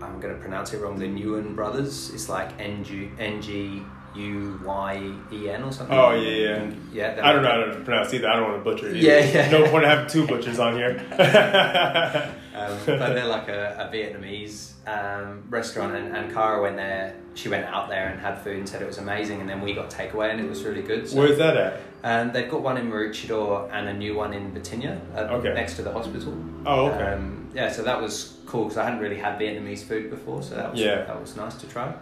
I'm 0.00 0.20
going 0.20 0.34
to 0.34 0.40
pronounce 0.40 0.72
it 0.72 0.80
wrong. 0.80 0.98
The 0.98 1.06
Nguyen 1.06 1.54
brothers. 1.54 2.10
It's 2.10 2.28
like 2.28 2.58
N 2.58 2.84
G 2.84 3.10
N 3.18 3.40
G 3.42 3.82
U 4.18 4.60
Y 4.64 5.12
E 5.32 5.50
N 5.50 5.62
or 5.62 5.72
something. 5.72 5.96
Oh, 5.96 6.12
yeah, 6.12 6.30
yeah. 6.30 6.70
yeah. 6.92 7.20
I 7.22 7.32
don't 7.32 7.42
know 7.42 7.48
how 7.48 7.72
to 7.72 7.80
pronounce 7.84 8.12
either. 8.12 8.28
I 8.28 8.36
don't 8.36 8.50
want 8.50 8.64
to 8.64 8.70
butcher 8.70 8.88
it. 8.88 8.96
Yeah, 8.96 9.18
either. 9.18 9.38
yeah. 9.38 9.50
No 9.50 9.70
point 9.70 9.84
in 9.84 9.90
having 9.90 10.06
two 10.08 10.26
butchers 10.26 10.58
on 10.58 10.74
here. 10.74 12.34
Um, 12.58 12.76
but 12.86 13.14
they're 13.14 13.24
like 13.38 13.48
a, 13.48 13.88
a 13.88 13.94
Vietnamese 13.94 14.72
um, 14.88 15.44
restaurant, 15.48 15.94
and, 15.94 16.16
and 16.16 16.34
Kara 16.34 16.60
went 16.60 16.74
there. 16.76 17.14
She 17.34 17.48
went 17.48 17.64
out 17.66 17.88
there 17.88 18.08
and 18.08 18.20
had 18.20 18.38
food 18.42 18.56
and 18.58 18.68
said 18.68 18.82
it 18.82 18.86
was 18.88 18.98
amazing, 18.98 19.40
and 19.40 19.48
then 19.48 19.60
we 19.60 19.74
got 19.74 19.90
takeaway 19.90 20.32
and 20.32 20.40
it 20.40 20.48
was 20.48 20.64
really 20.64 20.82
good. 20.82 21.08
So, 21.08 21.18
Where's 21.18 21.38
that 21.38 21.56
at? 21.56 21.80
And 22.02 22.32
they've 22.32 22.50
got 22.50 22.62
one 22.62 22.76
in 22.76 22.90
Maroochydore 22.90 23.70
and 23.72 23.88
a 23.88 23.94
new 23.94 24.16
one 24.16 24.32
in 24.34 24.50
Birtinya, 24.52 24.98
uh, 25.14 25.34
Okay. 25.36 25.54
next 25.54 25.74
to 25.74 25.82
the 25.82 25.92
hospital. 25.92 26.34
Oh, 26.66 26.86
okay. 26.90 27.12
Um, 27.12 27.48
yeah, 27.54 27.70
so 27.70 27.82
that 27.84 28.00
was 28.00 28.38
cool 28.46 28.64
because 28.64 28.78
I 28.78 28.84
hadn't 28.84 28.98
really 28.98 29.18
had 29.18 29.38
Vietnamese 29.38 29.84
food 29.84 30.10
before, 30.10 30.42
so 30.42 30.56
that 30.56 30.72
was 30.72 30.80
Yeah. 30.80 31.04
that 31.04 31.20
was 31.20 31.36
nice 31.36 31.54
to 31.58 31.68
try. 31.68 31.94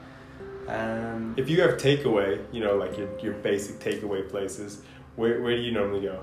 Um, 0.68 1.34
if 1.36 1.48
you 1.48 1.60
have 1.62 1.76
takeaway, 1.78 2.42
you 2.52 2.60
know, 2.60 2.76
like 2.76 2.96
your, 2.98 3.08
your 3.20 3.34
basic 3.34 3.78
takeaway 3.78 4.28
places, 4.28 4.82
where, 5.16 5.40
where 5.42 5.56
do 5.56 5.62
you 5.62 5.72
normally 5.72 6.00
go? 6.02 6.20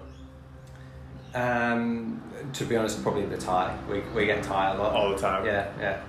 um, 1.36 2.22
to 2.54 2.66
be 2.66 2.76
honest, 2.76 3.02
probably 3.02 3.26
the 3.26 3.38
Thai. 3.38 3.76
We 3.90 4.02
we 4.14 4.26
get 4.26 4.44
Thai 4.44 4.76
a 4.76 4.78
lot. 4.78 4.94
All 4.94 5.10
the 5.10 5.18
time. 5.18 5.46
Yeah, 5.46 5.72
yeah, 5.80 6.02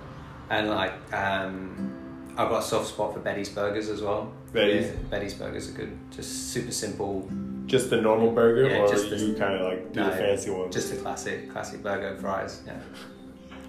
and 0.51 0.69
like 0.69 0.93
um, 1.15 2.35
I've 2.37 2.49
got 2.51 2.63
a 2.63 2.67
soft 2.67 2.89
spot 2.89 3.15
for 3.15 3.21
Betty's 3.21 3.49
burgers 3.49 3.89
as 3.89 4.03
well. 4.03 4.33
Betty's? 4.53 4.87
Yeah, 4.87 4.93
Betty's 5.11 5.35
burgers 5.35 5.69
are 5.71 5.73
good. 5.73 5.97
Just 6.11 6.53
super 6.53 6.73
simple, 6.73 7.29
Just 7.67 7.89
the 7.91 8.01
normal 8.01 8.33
burger, 8.33 8.69
Yeah, 8.69 8.83
or 8.83 8.89
just 8.89 9.09
the- 9.11 9.17
you 9.17 9.35
kind 9.35 9.55
of 9.55 9.63
like 9.63 9.93
do 9.93 10.01
No, 10.01 10.11
the 10.11 10.17
fancy 10.17 10.51
one? 10.51 10.71
just 10.71 10.93
a 10.93 10.97
classic 10.97 11.51
classic 11.51 11.83
burger 11.83 12.17
fries. 12.21 12.63
Yeah, 12.67 12.79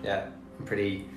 yeah, 0.04 0.26
I'm 0.60 0.66
pretty 0.66 1.08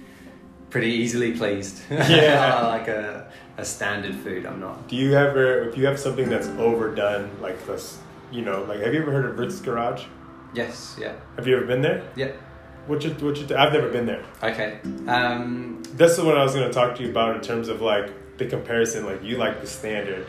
pretty 0.71 0.89
easily 0.91 1.33
pleased. 1.33 1.81
Yeah. 1.91 2.67
Like 2.67 2.89
a 2.89 3.31
a 3.57 3.65
standard 3.65 4.15
food. 4.15 4.47
I'm 4.47 4.61
not. 4.61 4.87
do 4.89 4.95
you 4.95 5.15
ever, 5.15 5.69
if 5.69 5.77
you 5.77 5.85
have 5.87 5.99
something 5.99 6.29
that's 6.29 6.47
overdone, 6.61 7.29
like 7.41 7.67
this, 7.67 7.99
you 8.31 8.43
know, 8.43 8.63
like 8.69 8.81
have 8.81 8.95
you 8.95 9.03
ever 9.03 9.11
heard 9.11 9.27
of 9.27 9.37
Rick's 9.39 9.61
Garage? 9.61 10.05
Yes. 10.55 10.97
Yeah. 11.01 11.13
Have 11.37 11.47
you 11.49 11.57
ever 11.57 11.67
been 11.67 11.83
there? 11.83 12.05
Yeah. 12.15 12.31
What's 12.87 13.05
your, 13.05 13.15
what's 13.15 13.41
your, 13.41 13.59
I've 13.59 13.73
never 13.73 13.91
been 13.91 14.07
there. 14.07 14.23
Okay. 14.43 14.79
Um, 15.09 15.83
This 15.95 16.17
is 16.17 16.25
what 16.25 16.39
I 16.39 16.43
was 16.45 16.55
going 16.55 16.69
to 16.69 16.73
talk 16.73 16.95
to 16.97 17.03
you 17.03 17.11
about 17.11 17.35
in 17.35 17.43
terms 17.43 17.69
of 17.69 17.81
like 17.81 18.39
the 18.39 18.47
comparison. 18.47 19.05
Like 19.05 19.23
you 19.25 19.37
like 19.37 19.61
the 19.61 19.67
standard, 19.67 20.25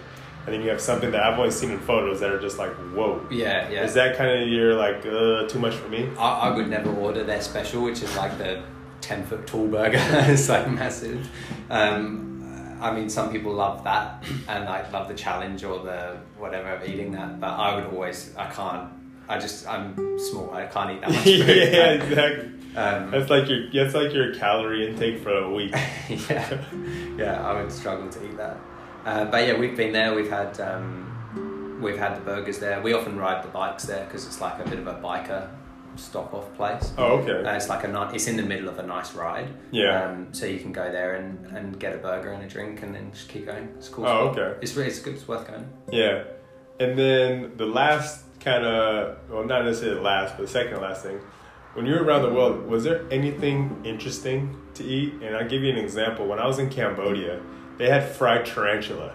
and 0.45 0.53
then 0.55 0.61
you 0.63 0.69
have 0.69 0.81
something 0.81 1.11
that 1.11 1.21
I've 1.23 1.37
only 1.37 1.51
seen 1.51 1.69
in 1.71 1.79
photos 1.79 2.19
that 2.21 2.31
are 2.31 2.41
just 2.41 2.57
like, 2.57 2.71
whoa. 2.95 3.25
yeah. 3.31 3.69
Yeah. 3.69 3.83
Is 3.85 3.93
that 3.93 4.17
kind 4.17 4.41
of 4.41 4.47
your 4.49 4.73
like 4.73 5.05
uh, 5.05 5.47
too 5.47 5.59
much 5.59 5.75
for 5.75 5.87
me? 5.87 6.09
I, 6.17 6.49
I 6.49 6.55
would 6.55 6.67
never 6.67 6.91
order 6.91 7.23
their 7.23 7.41
special, 7.41 7.83
which 7.83 8.01
is 8.01 8.13
like 8.17 8.37
the 8.39 8.63
10 9.01 9.25
foot 9.25 9.47
tall 9.47 9.67
burger. 9.67 9.97
it's 10.01 10.49
like 10.49 10.69
massive. 10.69 11.29
Um, 11.69 12.77
I 12.81 12.91
mean, 12.91 13.09
some 13.09 13.31
people 13.31 13.53
love 13.53 13.83
that 13.83 14.23
and 14.47 14.65
like 14.65 14.91
love 14.91 15.07
the 15.07 15.13
challenge 15.13 15.63
or 15.63 15.79
the 15.83 16.17
whatever 16.37 16.69
of 16.69 16.87
eating 16.87 17.11
that, 17.11 17.39
but 17.39 17.49
I 17.49 17.75
would 17.75 17.85
always, 17.93 18.33
I 18.37 18.49
can't, 18.49 18.89
I 19.27 19.37
just, 19.37 19.67
I'm 19.67 20.17
small, 20.17 20.53
I 20.53 20.65
can't 20.65 20.91
eat 20.91 21.01
that 21.01 21.09
much 21.09 21.23
food. 21.23 21.47
yeah, 21.47 21.91
exactly. 21.91 22.51
Um, 22.75 23.09
That's 23.09 23.29
like 23.31 23.49
your 23.49 23.69
that's 23.73 23.95
like 23.95 24.13
your 24.13 24.33
calorie 24.35 24.87
intake 24.87 25.19
for 25.23 25.35
a 25.35 25.51
week. 25.51 25.71
yeah, 26.29 26.61
yeah, 27.17 27.45
I 27.45 27.59
would 27.59 27.71
struggle 27.71 28.07
to 28.09 28.23
eat 28.25 28.37
that. 28.37 28.57
Uh, 29.05 29.25
but 29.25 29.47
yeah, 29.47 29.57
we've 29.57 29.75
been 29.75 29.91
there. 29.91 30.13
We've 30.13 30.29
had 30.29 30.59
um, 30.61 31.79
we've 31.81 31.97
had 31.97 32.15
the 32.15 32.21
burgers 32.21 32.59
there. 32.59 32.79
We 32.79 32.93
often 32.93 33.17
ride 33.17 33.43
the 33.43 33.47
bikes 33.47 33.85
there 33.85 34.05
because 34.05 34.27
it's 34.27 34.39
like 34.39 34.63
a 34.63 34.69
bit 34.69 34.77
of 34.77 34.85
a 34.85 34.93
biker 34.93 35.49
stop 35.99 36.33
off 36.33 36.53
place. 36.55 36.91
Oh, 36.97 37.17
okay. 37.19 37.47
Uh, 37.47 37.55
it's 37.55 37.69
like 37.69 37.83
a 37.83 37.87
ni- 37.87 38.15
it's 38.15 38.27
in 38.27 38.37
the 38.37 38.43
middle 38.43 38.69
of 38.69 38.79
a 38.79 38.83
nice 38.83 39.13
ride. 39.13 39.49
Yeah. 39.71 40.03
Um, 40.05 40.33
so 40.33 40.45
you 40.45 40.59
can 40.59 40.71
go 40.71 40.91
there 40.91 41.15
and, 41.15 41.45
and 41.55 41.79
get 41.79 41.93
a 41.93 41.97
burger 41.97 42.31
and 42.31 42.43
a 42.43 42.47
drink 42.47 42.81
and 42.83 42.93
then 42.95 43.11
just 43.11 43.29
keep 43.29 43.45
going. 43.45 43.69
It's 43.77 43.89
cool. 43.89 44.05
Oh, 44.05 44.31
spot. 44.31 44.39
okay. 44.39 44.59
It's 44.61 44.75
really 44.75 44.89
it's 44.89 44.99
good. 44.99 45.15
It's 45.15 45.27
worth 45.27 45.47
going. 45.47 45.67
Yeah, 45.91 46.23
and 46.79 46.97
then 46.97 47.53
the 47.57 47.65
last 47.65 48.25
kind 48.39 48.63
of 48.65 49.17
well, 49.29 49.43
not 49.45 49.65
necessarily 49.65 49.97
the 49.97 50.03
last, 50.03 50.37
but 50.37 50.43
the 50.43 50.51
second 50.51 50.81
last 50.81 51.03
thing. 51.03 51.19
When 51.75 51.85
you 51.85 51.93
were 51.93 52.03
around 52.03 52.23
the 52.23 52.33
world, 52.33 52.65
was 52.67 52.83
there 52.83 53.05
anything 53.11 53.81
interesting 53.85 54.59
to 54.73 54.83
eat? 54.83 55.13
And 55.21 55.35
I'll 55.35 55.47
give 55.47 55.61
you 55.61 55.69
an 55.71 55.77
example. 55.77 56.25
When 56.27 56.39
I 56.39 56.47
was 56.47 56.57
in 56.57 56.67
Cambodia, 56.69 57.39
they 57.77 57.87
had 57.89 58.09
fried 58.09 58.45
tarantula. 58.47 59.13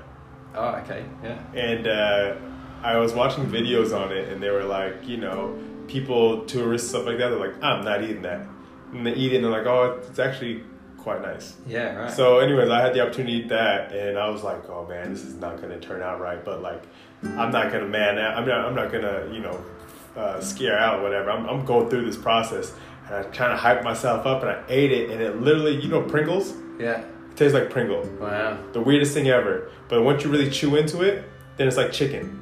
Oh, 0.55 0.69
okay. 0.77 1.05
Yeah. 1.23 1.39
and 1.53 1.87
uh, 1.89 2.37
I 2.83 2.97
was 2.99 3.13
watching 3.13 3.47
videos 3.47 3.97
on 3.99 4.13
it, 4.13 4.29
and 4.29 4.41
they 4.41 4.51
were 4.51 4.63
like, 4.63 5.05
you 5.09 5.17
know, 5.17 5.59
people, 5.87 6.45
tourists, 6.47 6.89
stuff 6.91 7.07
like 7.07 7.19
that. 7.19 7.29
They're 7.31 7.39
like, 7.39 7.63
I'm 7.63 7.85
not 7.85 8.03
eating 8.03 8.23
that, 8.23 8.47
and 8.93 9.07
they 9.07 9.15
eat 9.15 9.33
it, 9.33 9.37
and 9.37 9.45
they're 9.45 9.53
like, 9.53 9.67
oh, 9.67 10.01
it's 10.07 10.19
actually 10.19 10.63
quite 10.99 11.23
nice. 11.23 11.57
Yeah. 11.67 11.95
Right. 11.95 12.11
So, 12.11 12.39
anyways, 12.39 12.69
I 12.71 12.81
had 12.81 12.95
the 12.95 13.01
opportunity 13.03 13.41
to 13.41 13.45
eat 13.45 13.49
that, 13.51 13.93
and 13.93 14.19
I 14.19 14.29
was 14.29 14.43
like, 14.43 14.69
oh 14.69 14.87
man, 14.87 15.13
this 15.13 15.23
is 15.23 15.35
not 15.35 15.61
gonna 15.61 15.79
turn 15.81 16.03
out 16.03 16.21
right. 16.21 16.43
But 16.45 16.63
like, 16.63 16.83
I'm 17.23 17.51
not 17.51 17.71
gonna 17.73 17.87
man 17.87 18.19
out. 18.19 18.37
I'm 18.37 18.47
not. 18.47 18.65
I'm 18.65 18.75
not 18.75 18.91
gonna, 18.93 19.29
you 19.33 19.41
know, 19.41 19.65
uh, 20.17 20.41
scare 20.41 20.79
out 20.79 21.03
whatever. 21.03 21.31
I'm, 21.31 21.47
I'm 21.49 21.65
going 21.65 21.89
through 21.91 22.07
this 22.07 22.17
process, 22.17 22.73
and 23.07 23.15
I 23.17 23.23
kind 23.25 23.53
of 23.53 23.59
hyped 23.59 23.85
myself 23.85 24.27
up, 24.27 24.43
and 24.43 24.51
I 24.51 24.63
ate 24.69 24.93
it, 24.93 25.11
and 25.11 25.21
it 25.21 25.41
literally, 25.41 25.81
you 25.81 25.89
know, 25.89 26.03
Pringles. 26.03 26.55
yeah. 26.79 27.05
tastes 27.37 27.53
like 27.55 27.69
Pringle. 27.71 28.03
Wow. 28.21 28.59
The 28.73 28.81
weirdest 28.81 29.13
thing 29.15 29.29
ever. 29.29 29.71
But 29.89 30.03
once 30.03 30.25
you 30.25 30.31
really 30.31 30.51
chew 30.51 30.77
into 30.77 31.03
it, 31.03 31.29
then 31.57 31.69
it's 31.69 31.77
like 31.77 31.93
chicken. 31.93 32.41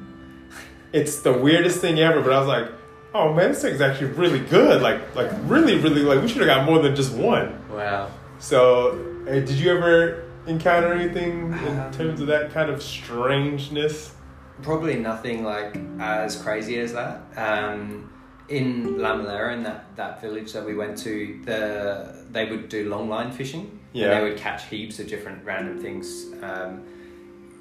It's 0.93 1.21
the 1.21 1.33
weirdest 1.33 1.81
thing 1.81 1.99
ever. 1.99 2.21
But 2.21 2.33
I 2.33 2.39
was 2.39 2.47
like, 2.47 2.71
oh 3.13 3.33
man, 3.33 3.49
this 3.49 3.61
thing's 3.61 3.81
actually 3.81 4.11
really 4.11 4.39
good. 4.39 4.81
Like, 4.81 5.15
like 5.15 5.31
really, 5.43 5.77
really 5.77 6.01
like 6.01 6.21
we 6.21 6.27
should 6.27 6.41
have 6.41 6.47
got 6.47 6.65
more 6.65 6.79
than 6.79 6.95
just 6.95 7.13
one. 7.13 7.59
Wow. 7.69 8.09
So, 8.39 9.23
uh, 9.27 9.33
did 9.33 9.51
you 9.51 9.71
ever 9.71 10.25
encounter 10.47 10.93
anything 10.93 11.53
in 11.53 11.79
Um, 11.79 11.91
terms 11.91 12.19
of 12.21 12.27
that 12.27 12.51
kind 12.51 12.69
of 12.69 12.81
strangeness? 12.81 14.13
Probably 14.61 14.95
nothing 14.95 15.43
like 15.43 15.77
as 15.99 16.35
crazy 16.35 16.79
as 16.79 16.93
that. 16.93 17.21
Um, 17.37 18.09
in 18.49 18.95
Lamalera, 18.95 19.53
in 19.53 19.63
that, 19.63 19.95
that 19.95 20.21
village 20.21 20.51
that 20.53 20.65
we 20.65 20.75
went 20.75 20.97
to, 20.99 21.39
the 21.45 22.25
they 22.31 22.49
would 22.49 22.67
do 22.69 22.89
long 22.89 23.09
line 23.09 23.31
fishing. 23.31 23.79
Yeah. 23.93 24.05
And 24.05 24.13
they 24.19 24.29
would 24.29 24.37
catch 24.37 24.65
heaps 24.65 24.99
of 24.99 25.07
different 25.07 25.45
random 25.45 25.79
things 25.79 26.27
um, 26.41 26.83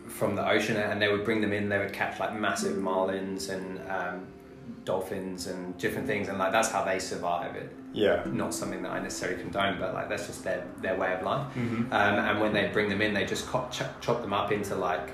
from 0.09 0.35
the 0.35 0.47
ocean, 0.49 0.77
and 0.77 1.01
they 1.01 1.09
would 1.09 1.25
bring 1.25 1.41
them 1.41 1.53
in. 1.53 1.69
They 1.69 1.79
would 1.79 1.93
catch 1.93 2.19
like 2.19 2.35
massive 2.35 2.77
marlins 2.77 3.49
and 3.51 3.81
um, 3.91 4.27
dolphins 4.85 5.47
and 5.47 5.77
different 5.79 6.07
things, 6.07 6.29
and 6.29 6.39
like 6.39 6.53
that's 6.53 6.71
how 6.71 6.85
they 6.85 6.99
survive 6.99 7.57
it. 7.57 7.71
Yeah. 7.93 8.23
Not 8.27 8.55
something 8.55 8.83
that 8.83 8.91
I 8.93 9.01
necessarily 9.01 9.41
condone, 9.41 9.79
but 9.79 9.95
like 9.95 10.09
that's 10.09 10.27
just 10.27 10.45
their 10.45 10.65
their 10.81 10.97
way 10.97 11.13
of 11.15 11.23
life. 11.23 11.47
Mhm. 11.55 11.87
Um, 11.93 12.19
and 12.19 12.41
when 12.41 12.53
they 12.53 12.69
bring 12.73 12.89
them 12.89 13.01
in, 13.03 13.15
they 13.15 13.25
just 13.25 13.51
chop, 13.51 13.71
chop, 13.73 14.01
chop 14.01 14.23
them 14.23 14.33
up 14.33 14.51
into 14.53 14.75
like 14.75 15.11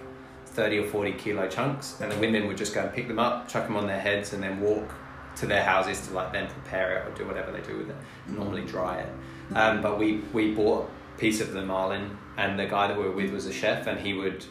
30 0.46 0.78
or 0.78 0.86
40 0.88 1.12
kilo 1.12 1.48
chunks. 1.48 2.00
And 2.00 2.10
the 2.10 2.18
women 2.18 2.46
would 2.46 2.56
just 2.56 2.74
go 2.74 2.82
and 2.82 2.92
pick 2.92 3.08
them 3.08 3.18
up, 3.18 3.48
chuck 3.48 3.66
them 3.66 3.76
on 3.76 3.86
their 3.86 4.00
heads, 4.00 4.32
and 4.32 4.42
then 4.42 4.60
walk 4.60 4.94
to 5.36 5.46
their 5.46 5.62
houses 5.62 6.06
to 6.08 6.14
like 6.14 6.32
then 6.32 6.48
prepare 6.48 6.98
it 6.98 7.08
or 7.08 7.14
do 7.16 7.26
whatever 7.26 7.52
they 7.52 7.60
do 7.60 7.78
with 7.78 7.90
it. 7.90 7.96
Normally 8.26 8.62
dry 8.64 8.98
it. 9.00 9.08
Um, 9.54 9.80
but 9.82 9.98
we, 9.98 10.18
we 10.32 10.52
bought 10.52 10.90
a 11.16 11.18
piece 11.18 11.40
of 11.40 11.52
the 11.52 11.62
marlin, 11.64 12.16
and 12.36 12.58
the 12.58 12.66
guy 12.66 12.86
that 12.88 12.96
we 12.98 13.04
were 13.04 13.12
with 13.12 13.32
was 13.32 13.46
a 13.46 13.52
chef, 13.52 13.86
and 13.86 13.98
he 14.00 14.12
would 14.14 14.44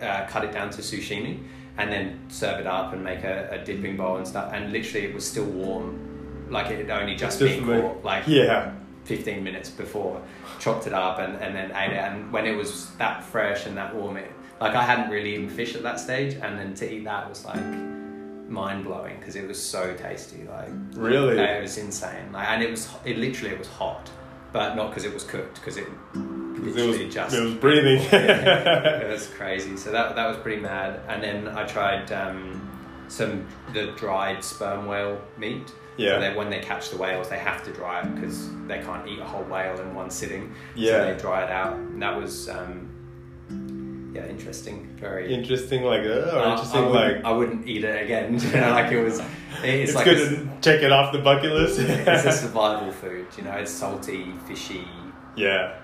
uh, 0.00 0.26
cut 0.26 0.44
it 0.44 0.52
down 0.52 0.70
to 0.70 0.82
sashimi 0.82 1.40
and 1.78 1.90
then 1.92 2.18
serve 2.28 2.60
it 2.60 2.66
up 2.66 2.92
and 2.92 3.02
make 3.02 3.24
a, 3.24 3.48
a 3.52 3.64
dipping 3.64 3.96
bowl 3.96 4.16
and 4.16 4.26
stuff. 4.26 4.52
And 4.52 4.72
literally, 4.72 5.06
it 5.06 5.14
was 5.14 5.26
still 5.26 5.44
warm. 5.46 6.46
Like 6.50 6.70
it 6.70 6.86
had 6.86 6.90
only 7.00 7.14
just, 7.16 7.38
Just 7.38 7.58
been 7.58 7.66
like- 7.66 7.82
caught. 7.82 8.04
Like 8.04 8.24
Yeah. 8.26 8.72
15 9.04 9.42
minutes 9.42 9.68
before, 9.68 10.22
chopped 10.60 10.86
it 10.86 10.92
up 10.92 11.18
and, 11.18 11.34
and 11.36 11.56
then 11.56 11.72
ate 11.74 11.92
it. 11.92 11.96
And 11.98 12.32
when 12.32 12.46
it 12.46 12.54
was 12.56 12.90
that 12.98 13.24
fresh 13.24 13.66
and 13.66 13.76
that 13.76 13.92
warm, 13.94 14.16
it, 14.16 14.30
like 14.60 14.74
I 14.76 14.82
hadn't 14.84 15.10
really 15.10 15.34
eaten 15.34 15.48
fish 15.48 15.74
at 15.74 15.82
that 15.82 15.98
stage, 15.98 16.34
and 16.34 16.56
then 16.56 16.72
to 16.74 16.88
eat 16.92 17.02
that 17.04 17.28
was 17.28 17.44
like 17.44 17.60
mind 18.48 18.84
blowing 18.84 19.18
because 19.18 19.34
it 19.34 19.48
was 19.48 19.60
so 19.60 19.94
tasty. 19.94 20.44
Like 20.44 20.68
Really? 20.94 21.36
it 21.38 21.62
was 21.62 21.78
insane. 21.78 22.30
Like 22.32 22.48
and 22.48 22.62
it 22.62 22.70
was 22.70 22.88
it 23.04 23.18
literally 23.18 23.52
it 23.54 23.58
was 23.58 23.66
hot, 23.66 24.08
but 24.52 24.76
not 24.76 24.90
because 24.90 25.04
it 25.04 25.12
was 25.12 25.24
cooked 25.24 25.54
because 25.56 25.78
it 25.78 25.88
It 26.62 26.74
was, 26.86 27.14
just 27.14 27.34
it 27.34 27.40
was 27.42 27.54
breathing. 27.54 28.00
it 28.12 29.10
was 29.10 29.26
crazy. 29.28 29.76
So 29.76 29.90
that 29.90 30.14
that 30.16 30.26
was 30.28 30.36
pretty 30.38 30.62
mad. 30.62 31.00
And 31.08 31.22
then 31.22 31.48
I 31.48 31.64
tried 31.64 32.10
um, 32.12 32.70
some 33.08 33.46
the 33.72 33.92
dried 33.96 34.44
sperm 34.44 34.86
whale 34.86 35.20
meat. 35.36 35.72
Yeah. 35.96 36.14
So 36.14 36.20
they, 36.20 36.34
when 36.34 36.48
they 36.50 36.60
catch 36.60 36.90
the 36.90 36.96
whales, 36.96 37.28
they 37.28 37.38
have 37.38 37.62
to 37.64 37.72
dry 37.72 38.00
it 38.00 38.14
because 38.14 38.48
they 38.66 38.78
can't 38.78 39.06
eat 39.06 39.18
a 39.18 39.24
whole 39.24 39.44
whale 39.44 39.78
in 39.80 39.94
one 39.94 40.08
sitting. 40.10 40.54
Yeah. 40.74 40.92
So 40.92 41.14
they 41.14 41.20
dry 41.20 41.44
it 41.44 41.50
out. 41.50 41.74
And 41.76 42.00
that 42.00 42.16
was 42.18 42.48
um, 42.48 42.88
yeah 44.14 44.26
interesting. 44.26 44.88
Very. 44.98 45.34
interesting, 45.34 45.82
like, 45.82 46.00
I- 46.02 46.50
interesting, 46.52 46.80
I, 46.80 46.86
like. 46.86 47.04
wouldn't, 47.06 47.24
I 47.26 47.32
wouldn't 47.32 47.66
eat 47.68 47.84
it 47.84 48.04
again. 48.04 48.38
You 48.40 48.60
know, 48.60 48.70
like 48.70 48.92
it 48.92 49.02
was. 49.02 49.18
It's, 49.64 49.90
It's, 49.90 49.94
like 49.94 50.04
good 50.06 50.32
a, 50.32 50.36
to 50.36 50.48
check 50.62 50.82
it 50.82 50.92
off 50.92 51.12
the 51.12 51.18
bucket 51.18 51.52
list. 51.52 51.78
it's 51.80 52.24
a 52.24 52.32
survival 52.42 52.90
food. 52.92 53.26
You 53.36 53.44
know, 53.44 53.52
it's 53.52 53.70
salty, 53.70 54.32
fishy. 54.46 54.86
yeah. 55.36 55.78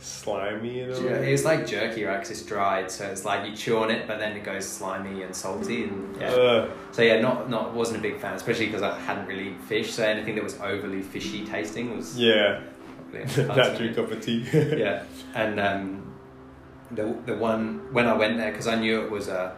Slimy 0.00 0.80
in 0.80 0.90
a 0.92 1.00
Yeah. 1.00 1.10
It's 1.32 1.44
like 1.44 1.66
jerky, 1.66 2.04
right 2.04 2.16
because 2.16 2.30
it's 2.30 2.42
dried, 2.42 2.90
so 2.90 3.04
it's 3.06 3.24
like 3.24 3.48
you 3.48 3.56
chew 3.56 3.78
on 3.78 3.90
it, 3.90 4.06
but 4.06 4.18
then 4.18 4.36
it 4.36 4.44
goes 4.44 4.66
slimy 4.68 5.22
and 5.22 5.34
salty, 5.34 5.84
and 5.84 6.16
yeah. 6.20 6.30
Uh, 6.30 6.70
So 6.92 7.02
yeah, 7.02 7.20
not 7.20 7.50
not 7.50 7.74
wasn't 7.74 7.98
a 7.98 8.02
big 8.02 8.18
fan, 8.20 8.34
especially 8.34 8.66
because 8.66 8.82
I 8.82 8.98
hadn't 9.00 9.26
really 9.26 9.48
eaten 9.48 9.58
fish. 9.60 9.92
So 9.92 10.04
anything 10.04 10.34
that 10.36 10.44
was 10.44 10.58
overly 10.60 11.02
fishy 11.02 11.44
tasting 11.44 11.96
was 11.96 12.16
yeah. 12.18 12.60
probably 13.10 13.42
a 13.42 13.46
Not 13.48 13.56
your 13.56 13.74
to 13.74 13.82
me. 13.82 13.94
cup 13.94 14.10
of 14.12 14.20
tea. 14.20 14.46
yeah, 14.52 15.02
and 15.34 15.58
um, 15.58 16.14
the 16.92 17.16
the 17.26 17.34
one 17.36 17.92
when 17.92 18.06
I 18.06 18.14
went 18.14 18.36
there 18.38 18.50
because 18.52 18.68
I 18.68 18.76
knew 18.76 19.02
it 19.02 19.10
was 19.10 19.28
a 19.28 19.56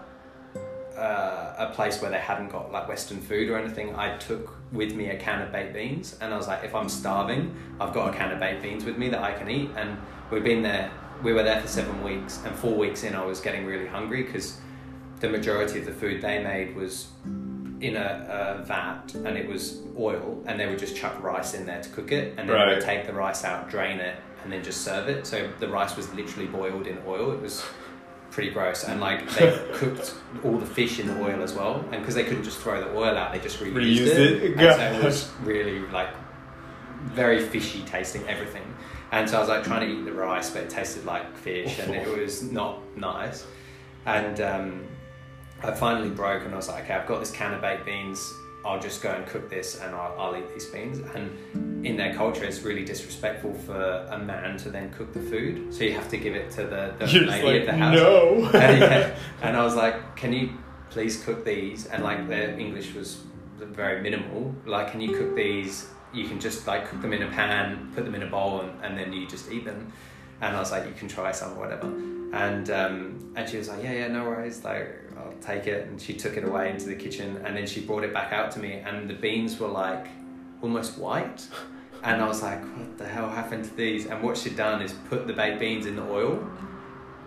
uh, 0.96 1.54
a 1.68 1.72
place 1.74 2.00
where 2.00 2.10
they 2.10 2.18
hadn't 2.18 2.48
got 2.48 2.72
like 2.72 2.88
Western 2.88 3.20
food 3.20 3.50
or 3.50 3.58
anything. 3.58 3.94
I 3.94 4.16
took 4.18 4.56
with 4.72 4.94
me 4.94 5.10
a 5.10 5.16
can 5.16 5.42
of 5.42 5.52
baked 5.52 5.74
beans, 5.74 6.16
and 6.20 6.32
I 6.32 6.36
was 6.36 6.46
like, 6.46 6.64
if 6.64 6.74
I'm 6.74 6.88
starving, 6.88 7.54
I've 7.80 7.92
got 7.92 8.14
a 8.14 8.16
can 8.16 8.32
of 8.32 8.40
baked 8.40 8.62
beans 8.62 8.84
with 8.84 8.96
me 8.96 9.08
that 9.08 9.22
I 9.22 9.32
can 9.32 9.50
eat. 9.50 9.70
And 9.76 9.98
we've 10.30 10.44
been 10.44 10.62
there. 10.62 10.90
We 11.22 11.32
were 11.32 11.42
there 11.42 11.60
for 11.60 11.68
seven 11.68 12.02
weeks, 12.02 12.40
and 12.44 12.54
four 12.54 12.74
weeks 12.74 13.02
in, 13.02 13.14
I 13.14 13.24
was 13.24 13.40
getting 13.40 13.66
really 13.66 13.86
hungry 13.86 14.22
because 14.22 14.58
the 15.20 15.28
majority 15.28 15.80
of 15.80 15.86
the 15.86 15.92
food 15.92 16.22
they 16.22 16.42
made 16.42 16.74
was 16.74 17.08
in 17.80 17.96
a, 17.96 18.58
a 18.60 18.64
vat 18.64 19.14
and 19.14 19.38
it 19.38 19.48
was 19.48 19.80
oil 19.98 20.42
and 20.46 20.60
they 20.60 20.66
would 20.66 20.78
just 20.78 20.94
chuck 20.94 21.20
rice 21.22 21.54
in 21.54 21.64
there 21.64 21.82
to 21.82 21.88
cook 21.90 22.12
it 22.12 22.34
and 22.36 22.48
then 22.48 22.58
they 22.58 22.74
would 22.74 22.84
take 22.84 23.06
the 23.06 23.12
rice 23.12 23.42
out 23.42 23.70
drain 23.70 23.98
it 23.98 24.16
and 24.42 24.52
then 24.52 24.62
just 24.62 24.82
serve 24.82 25.08
it 25.08 25.26
so 25.26 25.50
the 25.60 25.68
rice 25.68 25.96
was 25.96 26.12
literally 26.14 26.46
boiled 26.46 26.86
in 26.86 26.98
oil 27.06 27.32
it 27.32 27.40
was 27.40 27.64
pretty 28.30 28.50
gross 28.50 28.84
and 28.84 29.00
like 29.00 29.28
they 29.32 29.50
cooked 29.72 30.14
all 30.44 30.56
the 30.56 30.66
fish 30.66 31.00
in 31.00 31.06
the 31.08 31.22
oil 31.22 31.42
as 31.42 31.52
well 31.52 31.84
and 31.90 32.00
because 32.00 32.14
they 32.14 32.24
couldn't 32.24 32.44
just 32.44 32.58
throw 32.58 32.80
the 32.80 32.96
oil 32.96 33.16
out 33.16 33.32
they 33.32 33.40
just 33.40 33.58
reused, 33.58 33.74
Reused 33.74 34.06
it, 34.06 34.42
it? 34.42 34.58
and 34.58 34.76
so 34.76 34.98
it 35.00 35.04
was 35.04 35.30
really 35.42 35.80
like 35.88 36.10
very 37.04 37.42
fishy 37.42 37.82
tasting 37.82 38.26
everything. 38.28 38.62
And 39.12 39.28
so 39.28 39.38
I 39.38 39.40
was 39.40 39.48
like 39.48 39.64
trying 39.64 39.88
to 39.88 39.94
eat 39.94 40.04
the 40.04 40.12
rice 40.12 40.50
but 40.50 40.64
it 40.64 40.70
tasted 40.70 41.04
like 41.04 41.36
fish 41.36 41.78
and 41.78 41.94
it 41.94 42.06
was 42.06 42.42
not 42.42 42.78
nice. 42.96 43.46
And 44.06 44.40
um, 44.40 44.86
I 45.62 45.72
finally 45.72 46.10
broke 46.10 46.44
and 46.44 46.52
I 46.52 46.56
was 46.56 46.68
like, 46.68 46.84
okay, 46.84 46.94
I've 46.94 47.06
got 47.08 47.20
this 47.20 47.30
can 47.30 47.54
of 47.54 47.60
baked 47.60 47.84
beans. 47.84 48.32
I'll 48.64 48.80
just 48.80 49.02
go 49.02 49.10
and 49.10 49.26
cook 49.26 49.48
this 49.48 49.80
and 49.80 49.94
I'll, 49.94 50.14
I'll 50.18 50.36
eat 50.36 50.52
these 50.52 50.66
beans. 50.66 50.98
And 51.14 51.86
in 51.86 51.96
their 51.96 52.14
culture, 52.14 52.44
it's 52.44 52.60
really 52.60 52.84
disrespectful 52.84 53.54
for 53.54 54.06
a 54.10 54.18
man 54.18 54.58
to 54.58 54.70
then 54.70 54.92
cook 54.92 55.12
the 55.12 55.20
food. 55.20 55.72
So 55.72 55.84
you 55.84 55.92
have 55.94 56.08
to 56.10 56.18
give 56.18 56.34
it 56.34 56.50
to 56.52 56.64
the, 56.64 56.94
the 56.98 57.10
You're 57.10 57.26
lady 57.26 57.46
like, 57.46 57.60
at 57.60 57.66
the 57.66 57.72
house. 57.72 57.94
no. 57.94 58.50
and, 58.54 58.80
yeah, 58.80 59.16
and 59.42 59.56
I 59.56 59.64
was 59.64 59.76
like, 59.76 60.16
can 60.16 60.32
you 60.32 60.50
please 60.90 61.24
cook 61.24 61.44
these? 61.44 61.86
And 61.86 62.02
like 62.02 62.28
their 62.28 62.58
English 62.58 62.94
was 62.94 63.22
very 63.58 64.02
minimal. 64.02 64.54
Like, 64.66 64.90
can 64.90 65.00
you 65.00 65.16
cook 65.16 65.34
these? 65.34 65.88
You 66.12 66.28
can 66.28 66.40
just 66.40 66.66
like 66.66 66.88
cook 66.88 67.00
them 67.00 67.12
in 67.12 67.22
a 67.22 67.28
pan, 67.28 67.92
put 67.94 68.04
them 68.04 68.14
in 68.14 68.22
a 68.22 68.26
bowl, 68.26 68.60
and, 68.60 68.84
and 68.84 68.98
then 68.98 69.12
you 69.12 69.26
just 69.26 69.50
eat 69.50 69.64
them. 69.64 69.92
And 70.40 70.56
I 70.56 70.60
was 70.60 70.70
like, 70.70 70.86
you 70.86 70.92
can 70.92 71.08
try 71.08 71.32
some 71.32 71.52
or 71.52 71.60
whatever. 71.60 71.86
And 72.32 72.70
um, 72.70 73.32
and 73.36 73.48
she 73.48 73.56
was 73.56 73.68
like, 73.68 73.82
yeah, 73.82 73.92
yeah, 73.92 74.08
no 74.08 74.24
worries. 74.24 74.64
Like, 74.64 74.88
I'll 75.24 75.32
take 75.40 75.66
it. 75.66 75.88
And 75.88 76.00
she 76.00 76.14
took 76.14 76.36
it 76.36 76.44
away 76.44 76.70
into 76.70 76.86
the 76.86 76.94
kitchen, 76.94 77.40
and 77.44 77.56
then 77.56 77.66
she 77.66 77.80
brought 77.80 78.04
it 78.04 78.12
back 78.12 78.32
out 78.32 78.50
to 78.52 78.58
me, 78.58 78.74
and 78.74 79.08
the 79.08 79.14
beans 79.14 79.58
were 79.58 79.68
like 79.68 80.06
almost 80.62 80.98
white. 80.98 81.46
And 82.02 82.22
I 82.22 82.26
was 82.26 82.40
like, 82.42 82.62
what 82.78 82.96
the 82.96 83.06
hell 83.06 83.28
happened 83.28 83.64
to 83.64 83.74
these? 83.74 84.06
And 84.06 84.22
what 84.22 84.38
she'd 84.38 84.56
done 84.56 84.80
is 84.80 84.94
put 85.10 85.26
the 85.26 85.34
baked 85.34 85.60
beans 85.60 85.84
in 85.84 85.96
the 85.96 86.02
oil, 86.10 86.42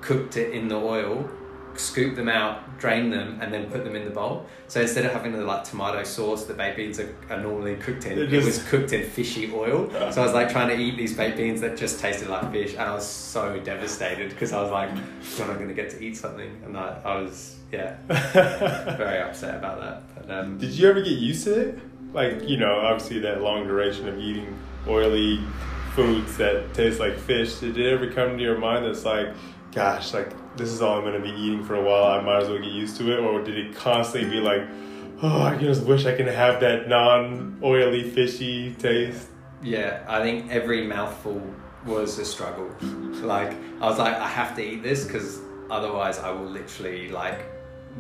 cooked 0.02 0.36
it 0.36 0.52
in 0.52 0.68
the 0.68 0.78
oil, 0.78 1.30
scooped 1.76 2.16
them 2.16 2.30
out, 2.30 2.78
drain 2.80 3.10
them, 3.10 3.40
and 3.42 3.54
then 3.54 3.70
put 3.70 3.84
them 3.84 3.96
in 3.96 4.06
the 4.06 4.12
bowl. 4.12 4.46
So 4.68 4.82
instead 4.82 5.06
of 5.06 5.12
having 5.12 5.34
the 5.34 5.44
like 5.44 5.64
tomato 5.64 6.04
sauce 6.04 6.46
that 6.46 6.58
baked 6.58 6.78
beans 6.78 7.00
are, 7.00 7.16
are 7.30 7.40
normally 7.40 7.76
cooked 7.76 8.06
in, 8.06 8.18
It 8.18 8.34
it, 8.34 8.44
was 8.44 8.64
cooked 8.70 8.94
in 8.94 9.10
fishy 9.10 9.52
oil. 9.54 9.90
So 10.14 10.22
I 10.22 10.26
was 10.26 10.34
like 10.34 10.52
trying 10.52 10.70
to 10.70 10.76
eat 10.76 10.98
these 10.98 11.16
baked 11.16 11.38
beans 11.38 11.62
that 11.62 11.78
just 11.78 12.00
tasted 12.00 12.30
like 12.30 12.52
fish, 12.52 12.74
and 12.74 12.82
I 12.82 12.94
was 12.94 13.08
so 13.08 13.60
devastated 13.60 14.30
because 14.30 14.54
I 14.54 14.62
was 14.62 14.72
like, 14.72 14.90
when 14.90 15.50
am 15.50 15.52
I 15.52 15.54
going 15.56 15.68
to 15.68 15.74
get 15.74 15.90
to 15.92 16.04
eat 16.04 16.18
something? 16.18 16.62
And 16.66 16.78
I, 16.78 17.00
I 17.04 17.16
was 17.18 17.58
yeah 17.72 17.96
very 18.98 19.22
upset 19.22 19.56
about 19.56 19.80
that. 19.80 20.28
But 20.28 20.36
um, 20.36 20.58
Did 20.58 20.72
you 20.72 20.90
ever 20.90 21.02
get 21.02 21.18
used 21.18 21.46
to 21.46 21.70
it? 21.70 21.80
Like, 22.14 22.48
you 22.48 22.58
know, 22.58 22.80
obviously 22.80 23.20
that 23.20 23.42
long 23.42 23.66
duration 23.66 24.08
of 24.08 24.20
eating 24.20 24.56
oily 24.88 25.40
foods 25.96 26.38
that 26.38 26.74
taste 26.74 27.00
like 27.00 27.18
fish. 27.18 27.56
Did 27.56 27.78
it 27.78 27.92
ever 27.92 28.12
come 28.12 28.38
to 28.38 28.44
your 28.44 28.58
mind 28.58 28.86
that's 28.86 29.06
like, 29.06 29.30
gosh, 29.74 30.14
like 30.14 30.32
this 30.58 30.70
is 30.70 30.82
all 30.82 30.98
I'm 30.98 31.04
gonna 31.04 31.20
be 31.20 31.32
eating 31.32 31.64
for 31.64 31.76
a 31.76 31.82
while, 31.82 32.06
I 32.06 32.22
might 32.22 32.44
as 32.44 32.50
well 32.50 32.60
get 32.60 32.72
used 32.72 32.98
to 32.98 33.12
it? 33.12 33.20
Or 33.20 33.42
did 33.42 33.58
it 33.58 33.76
constantly 33.76 34.30
be 34.30 34.40
like, 34.40 34.62
oh, 35.22 35.42
I 35.42 35.58
just 35.58 35.84
wish 35.84 36.06
I 36.06 36.16
can 36.16 36.28
have 36.28 36.60
that 36.62 36.88
non 36.88 37.60
oily, 37.64 38.10
fishy 38.10 38.74
taste? 38.76 39.28
Yeah, 39.62 40.04
I 40.08 40.22
think 40.22 40.52
every 40.52 40.86
mouthful 40.86 41.42
was 41.86 42.20
a 42.20 42.26
struggle. 42.26 42.70
Like 43.22 43.54
I 43.82 43.88
was 43.88 43.98
like, 43.98 44.16
I 44.16 44.28
have 44.28 44.56
to 44.56 44.64
eat 44.64 44.84
this 44.84 45.06
because 45.06 45.40
otherwise 45.70 46.20
I 46.20 46.32
will 46.32 46.46
literally 46.46 47.10
like 47.10 47.46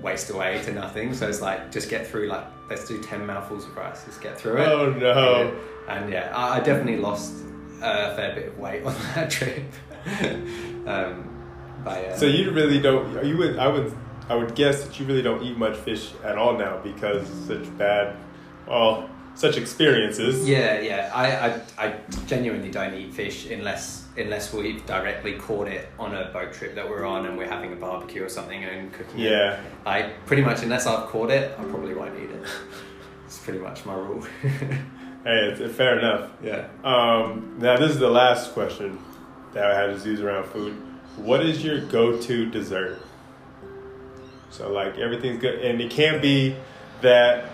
waste 0.02 0.30
away 0.30 0.62
to 0.64 0.74
nothing. 0.74 1.14
So 1.14 1.28
it's 1.28 1.42
like 1.42 1.72
just 1.72 1.90
get 1.90 2.06
through. 2.08 2.28
Like 2.28 2.46
let's 2.70 2.88
do 2.88 3.02
ten 3.02 3.26
mouthfuls 3.26 3.66
of 3.66 3.76
rice. 3.76 4.06
Just 4.06 4.22
get 4.22 4.38
through 4.38 4.62
it. 4.62 4.68
Oh 4.68 4.92
no. 4.92 5.54
Yeah. 5.88 5.96
And 5.96 6.12
yeah, 6.12 6.32
I, 6.36 6.58
I 6.58 6.60
definitely 6.60 6.98
lost 6.98 7.34
a 7.82 8.16
fair 8.16 8.36
bit 8.36 8.48
of 8.50 8.60
weight 8.60 8.84
on 8.86 8.96
that 9.16 9.30
trip. 9.30 9.64
um, 10.86 11.33
but 11.84 12.02
yeah. 12.02 12.16
So 12.16 12.26
you 12.26 12.52
really 12.52 12.80
don't. 12.80 13.26
You 13.26 13.38
would. 13.38 13.58
I 13.58 13.68
would. 13.68 13.96
I 14.30 14.36
would 14.36 14.56
guess 14.56 14.86
that 14.86 15.00
you 15.00 15.06
really 15.06 15.22
don't 15.22 15.44
eat 15.44 15.58
much 15.58 15.76
fish 15.76 16.12
at 16.24 16.38
all 16.38 16.58
now 16.58 16.78
because 16.78 17.28
such 17.46 17.78
bad, 17.78 18.16
well, 18.66 19.10
such 19.36 19.58
experiences. 19.58 20.48
Yeah, 20.48 20.80
yeah. 20.80 21.12
I, 21.14 21.50
I, 21.50 21.88
I 21.88 21.96
genuinely 22.26 22.72
don't 22.72 22.94
eat 22.94 23.14
fish 23.14 23.50
unless 23.50 24.08
unless 24.16 24.54
we've 24.54 24.86
directly 24.86 25.34
caught 25.34 25.68
it 25.68 25.90
on 26.00 26.16
a 26.16 26.30
boat 26.32 26.54
trip 26.54 26.76
that 26.76 26.88
we're 26.88 27.06
on 27.06 27.26
and 27.26 27.38
we're 27.38 27.50
having 27.50 27.74
a 27.74 27.76
barbecue 27.76 28.24
or 28.24 28.30
something 28.30 28.64
and 28.64 28.94
cooking 28.94 29.20
it. 29.20 29.32
Yeah. 29.32 29.60
I 29.86 30.14
pretty 30.26 30.44
much 30.44 30.62
unless 30.64 30.86
I've 30.86 31.10
caught 31.10 31.32
it, 31.32 31.52
I 31.60 31.64
probably 31.66 31.94
won't 31.94 32.18
eat 32.18 32.30
it. 32.30 32.44
It's 33.26 33.40
pretty 33.40 33.60
much 33.60 33.86
my 33.86 33.96
rule. 33.96 34.26
Hey, 35.24 35.56
it's, 35.58 35.76
fair 35.78 36.00
enough. 36.00 36.32
yeah. 36.44 36.68
Um, 36.84 37.56
now 37.58 37.78
this 37.78 37.92
is 37.92 38.00
the 38.00 38.10
last 38.10 38.52
question 38.52 39.00
that 39.54 39.72
I 39.72 39.74
had 39.74 39.98
to 39.98 40.10
use 40.10 40.20
around 40.20 40.48
food. 40.48 40.76
What 41.18 41.46
is 41.46 41.64
your 41.64 41.80
go-to 41.82 42.50
dessert? 42.50 43.00
So 44.50 44.72
like 44.72 44.98
everything's 44.98 45.42
good, 45.42 45.60
and 45.60 45.82
it 45.82 45.90
can't 45.92 46.22
be 46.22 46.56
that 47.02 47.46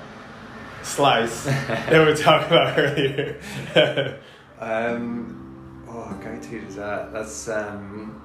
slice 0.84 1.46
that 1.46 1.92
we 1.92 2.00
were 2.00 2.16
talking 2.16 2.48
about 2.48 2.78
earlier. 2.78 3.40
Um, 4.62 5.86
oh, 5.88 6.20
go 6.22 6.38
to 6.38 6.60
dessert. 6.60 7.12
That's 7.14 7.48
um, 7.48 8.22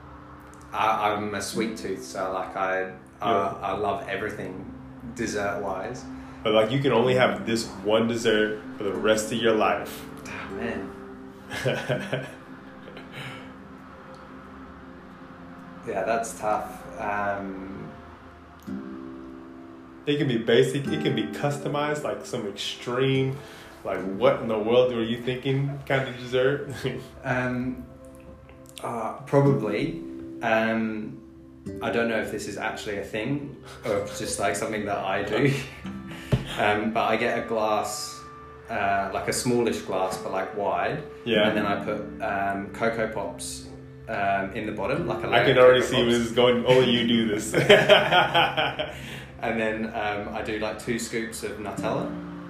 I, 0.73 1.13
I'm 1.13 1.33
a 1.33 1.41
sweet 1.41 1.77
tooth, 1.77 2.03
so 2.03 2.33
like 2.33 2.57
I 2.57 2.91
I, 3.23 3.31
Yeah. 3.31 3.55
I 3.63 3.73
love 3.77 4.09
everything 4.09 4.69
dessert 5.15 5.63
wise. 5.63 6.05
but 6.43 6.53
like 6.53 6.73
you 6.73 6.81
can 6.81 6.91
only 6.91 7.15
have 7.15 7.47
this 7.47 7.69
one 7.85 8.09
dessert 8.09 8.61
for 8.77 8.83
the 8.83 8.93
rest 8.93 9.31
of 9.33 9.39
your 9.39 9.55
life. 9.55 10.05
Oh, 10.27 10.55
man, 10.57 10.91
yeah, 15.87 16.05
that's 16.05 16.39
tough. 16.39 16.83
Um, 17.01 17.91
It 20.07 20.19
can 20.19 20.29
be 20.29 20.39
basic. 20.39 20.87
It 20.87 21.03
can 21.03 21.15
be 21.17 21.25
customized, 21.25 22.05
like 22.05 22.27
some 22.27 22.47
extreme, 22.47 23.37
like 23.85 24.01
what 24.19 24.41
in 24.41 24.49
the 24.49 24.59
world 24.59 24.93
were 24.95 25.03
you 25.03 25.21
thinking 25.23 25.79
kind 25.87 26.09
of 26.09 26.17
dessert? 26.19 26.69
Um, 27.25 27.85
uh, 28.83 29.15
probably. 29.27 30.03
Um, 30.43 31.21
I 31.81 31.91
don't 31.91 32.09
know 32.09 32.19
if 32.21 32.31
this 32.31 32.47
is 32.49 32.59
actually 32.59 32.99
a 32.99 33.05
thing 33.05 33.57
or 33.87 34.07
just 34.19 34.39
like 34.39 34.57
something 34.57 34.85
that 34.85 34.99
I 34.99 35.23
do. 35.23 35.55
um, 36.59 36.93
but 36.93 37.05
I 37.05 37.17
get 37.17 37.39
a 37.43 37.49
glass, 37.49 38.21
uh, 38.69 39.11
like 39.15 39.29
a 39.29 39.33
smallish 39.33 39.81
glass, 39.81 40.19
but 40.19 40.33
like 40.33 40.55
wide. 40.55 41.03
Yeah. 41.25 41.49
And 41.49 41.57
then 41.57 41.65
I 41.67 41.83
put 41.83 42.01
um, 42.23 42.67
Cocoa 42.75 43.09
Pops 43.09 43.69
um, 44.09 44.53
in 44.53 44.67
the 44.67 44.73
bottom, 44.73 45.07
like 45.07 45.25
a 45.25 45.31
I 45.31 45.45
can 45.45 45.59
already 45.59 45.83
see 45.83 46.05
this 46.05 46.19
is 46.19 46.33
going. 46.33 46.65
Only 46.67 46.91
you 46.91 47.07
do 47.07 47.29
this. 47.29 47.55
And 49.43 49.61
then 49.61 49.87
um, 49.95 50.35
I 50.35 50.41
do 50.43 50.59
like 50.59 50.79
two 50.79 50.99
scoops 50.99 51.43
of 51.43 51.59
Nutella, 51.59 52.07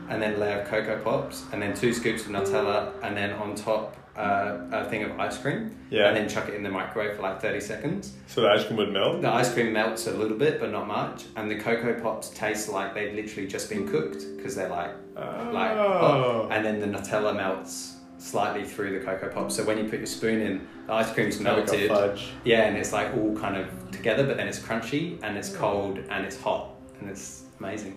and 0.08 0.22
then 0.22 0.38
layer 0.38 0.60
of 0.60 0.68
Cocoa 0.68 1.00
Pops, 1.02 1.44
and 1.52 1.60
then 1.60 1.74
two 1.74 1.92
scoops 1.92 2.22
of 2.22 2.28
Nutella, 2.28 2.92
and 3.02 3.16
then 3.16 3.32
on 3.32 3.56
top 3.56 3.96
uh, 4.16 4.58
a 4.70 4.88
thing 4.88 5.02
of 5.02 5.18
ice 5.18 5.36
cream. 5.36 5.76
Yeah. 5.90 6.06
And 6.06 6.16
then 6.16 6.28
chuck 6.28 6.48
it 6.48 6.54
in 6.54 6.62
the 6.62 6.70
microwave 6.70 7.16
for 7.16 7.22
like 7.22 7.40
30 7.42 7.60
seconds. 7.60 8.12
so 8.28 8.42
the 8.42 8.48
ice 8.48 8.64
cream 8.64 8.76
would 8.76 8.92
melt. 8.92 9.22
The 9.22 9.28
ice 9.28 9.52
cream 9.52 9.72
melts 9.72 10.06
a 10.06 10.12
little 10.12 10.36
bit, 10.36 10.60
but 10.60 10.70
not 10.70 10.86
much. 10.86 11.24
And 11.34 11.50
the 11.50 11.58
Cocoa 11.58 12.00
Pops 12.00 12.28
taste 12.28 12.68
like 12.68 12.94
they've 12.94 13.12
literally 13.12 13.48
just 13.48 13.68
been 13.68 13.88
cooked 13.88 14.24
because 14.36 14.54
they're 14.54 14.68
like, 14.68 14.92
like 15.16 15.72
Oh. 15.72 16.46
hot. 16.48 16.52
And 16.52 16.64
then 16.64 16.78
the 16.78 16.86
Nutella 16.96 17.34
melts 17.36 17.93
slightly 18.24 18.64
through 18.64 18.98
the 18.98 19.04
Cocoa 19.04 19.28
pop. 19.28 19.52
So 19.52 19.64
when 19.64 19.76
you 19.78 19.84
put 19.84 19.98
your 19.98 20.06
spoon 20.06 20.40
in, 20.40 20.66
the 20.86 20.94
ice 20.94 21.12
cream's 21.12 21.36
Kind 21.36 21.48
of 21.48 21.58
like 21.58 21.68
a 21.68 21.70
melted. 21.72 21.90
fudge. 21.90 22.32
Yeah, 22.44 22.62
and 22.62 22.76
it's 22.76 22.92
like 22.92 23.14
all 23.14 23.36
kind 23.36 23.56
of 23.56 23.90
together, 23.90 24.24
but 24.26 24.36
then 24.38 24.48
it's 24.48 24.58
crunchy 24.58 25.18
and 25.22 25.36
it's 25.36 25.54
cold 25.54 25.98
and 26.10 26.24
it's 26.24 26.40
hot 26.40 26.70
and 27.00 27.10
it's 27.10 27.42
amazing. 27.60 27.96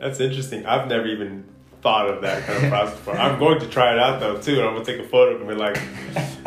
That's 0.00 0.20
interesting. 0.20 0.66
I've 0.66 0.86
never 0.88 1.06
even 1.06 1.44
thought 1.80 2.08
of 2.08 2.20
that 2.22 2.44
kind 2.44 2.62
of 2.64 2.70
process 2.70 2.94
before. 2.96 3.16
I'm 3.16 3.38
going 3.38 3.58
to 3.60 3.66
try 3.68 3.92
it 3.92 3.98
out 3.98 4.20
though 4.20 4.36
too, 4.40 4.58
and 4.58 4.68
I'm 4.68 4.74
gonna 4.74 4.84
take 4.84 5.00
a 5.00 5.08
photo 5.08 5.38
and 5.38 5.48
be 5.48 5.54
like, 5.54 5.78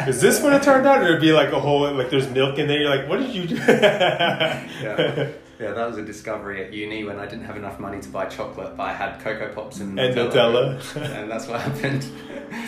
"Is 0.07 0.22
this 0.22 0.41
what 0.41 0.53
it 0.53 0.61
turned 0.64 0.86
out?" 0.86 1.02
Or 1.02 1.06
it'd 1.07 1.22
be 1.22 1.32
like 1.34 1.52
a 1.52 1.60
whole 1.60 1.91
like 1.94 2.10
there's 2.10 2.30
milk 2.30 2.60
in 2.60 2.68
there. 2.68 2.80
You're 2.82 2.95
like, 2.95 3.10
"What 3.10 3.19
did 3.19 3.30
you 3.34 3.48
do?" 3.48 3.56
Yeah. 4.86 5.28
Yeah, 5.61 5.73
that 5.73 5.88
was 5.88 5.97
a 5.97 6.01
discovery 6.01 6.63
at 6.65 6.73
uni 6.73 7.03
when 7.03 7.19
I 7.19 7.27
didn't 7.27 7.45
have 7.45 7.55
enough 7.55 7.79
money 7.79 8.01
to 8.01 8.09
buy 8.09 8.25
chocolate, 8.25 8.75
but 8.75 8.83
I 8.83 8.93
had 8.93 9.19
Cocoa 9.19 9.53
Pops 9.53 9.79
and 9.79 9.99
And 9.99 10.15
Nutella. 10.15 10.79
and 11.19 11.29
that's 11.29 11.47
what 11.47 11.61
happened. 11.61 12.03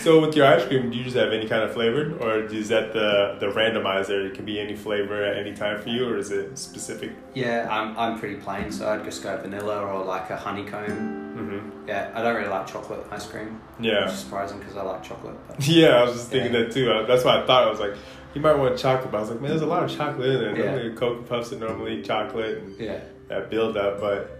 So 0.02 0.22
with 0.22 0.36
your 0.36 0.45
ice 0.45 0.64
cream, 0.68 0.91
do 0.91 0.98
you 0.98 1.03
just 1.03 1.15
have 1.18 1.34
any 1.34 1.48
kind 1.48 1.64
of 1.64 1.74
flavor, 1.74 2.15
or 2.20 2.45
is 2.45 2.70
that 2.70 2.94
the 2.94 3.38
the 3.40 3.48
randomizer? 3.48 4.28
It 4.28 4.36
can 4.36 4.45
be 4.45 4.60
any 4.60 4.76
flavor 4.76 5.24
at 5.24 5.38
any 5.38 5.53
time 5.56 5.82
for 5.82 5.90
you, 5.90 6.07
or 6.07 6.18
is 6.18 6.30
it 6.32 6.57
specific? 6.57 7.11
Yeah, 7.34 7.68
I'm, 7.70 7.98
I'm 7.98 8.20
pretty 8.20 8.36
plain, 8.36 8.72
so 8.72 8.88
I'd 8.90 9.03
just 9.03 9.24
go 9.24 9.36
vanilla 9.38 9.82
or 9.82 10.06
like 10.06 10.30
a 10.30 10.38
honeycomb. 10.38 11.22
Mm-hmm. 11.34 11.88
Yeah, 11.90 12.11
I 12.14 12.22
don't 12.22 12.36
really 12.36 12.48
like 12.49 12.68
chocolate 12.68 13.03
ice 13.11 13.26
cream. 13.26 13.60
Which 13.78 13.88
Yeah, 13.90 14.07
is 14.07 14.20
surprising 14.20 14.60
because 14.60 14.78
I 14.78 14.84
like 14.84 15.02
chocolate. 15.03 15.36
But 15.48 15.68
yeah. 15.68 15.95
I 15.98 16.03
was 16.03 16.14
just 16.14 16.30
thinking 16.30 16.53
Yeah. 16.53 16.60
that 16.65 16.72
too. 16.72 16.86
That's 17.07 17.24
why 17.26 17.41
I 17.41 17.45
thought 17.48 17.64
I 17.68 17.70
was 17.72 17.80
like, 17.80 17.95
you 18.34 18.42
might 18.42 18.56
want 18.56 18.78
chocolate, 18.78 19.12
but 19.12 19.18
I 19.18 19.22
was 19.22 19.30
like, 19.30 19.42
man, 19.42 19.50
there's 19.52 19.62
a 19.62 19.68
lot 19.68 19.84
of 19.84 19.96
chocolate 19.96 20.30
in 20.30 20.42
there. 20.42 20.58
Yeah. 20.58 20.72
Normally, 20.72 20.96
Cocoa 20.96 21.22
Puffs 21.24 21.54
are 21.54 21.60
normally 21.60 22.02
chocolate 22.02 22.58
and 22.58 22.80
yeah. 22.80 23.02
that 23.28 23.50
build 23.50 23.78
up. 23.78 24.00
But 24.00 24.40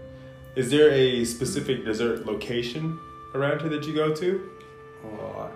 is 0.56 0.70
there 0.70 0.90
a 0.90 1.24
specific 1.24 1.84
dessert 1.84 2.26
location 2.26 2.98
around 3.34 3.60
here 3.60 3.70
that 3.70 3.86
you 3.86 3.94
go 3.94 4.14
to? 4.14 4.50
Or, 5.04 5.50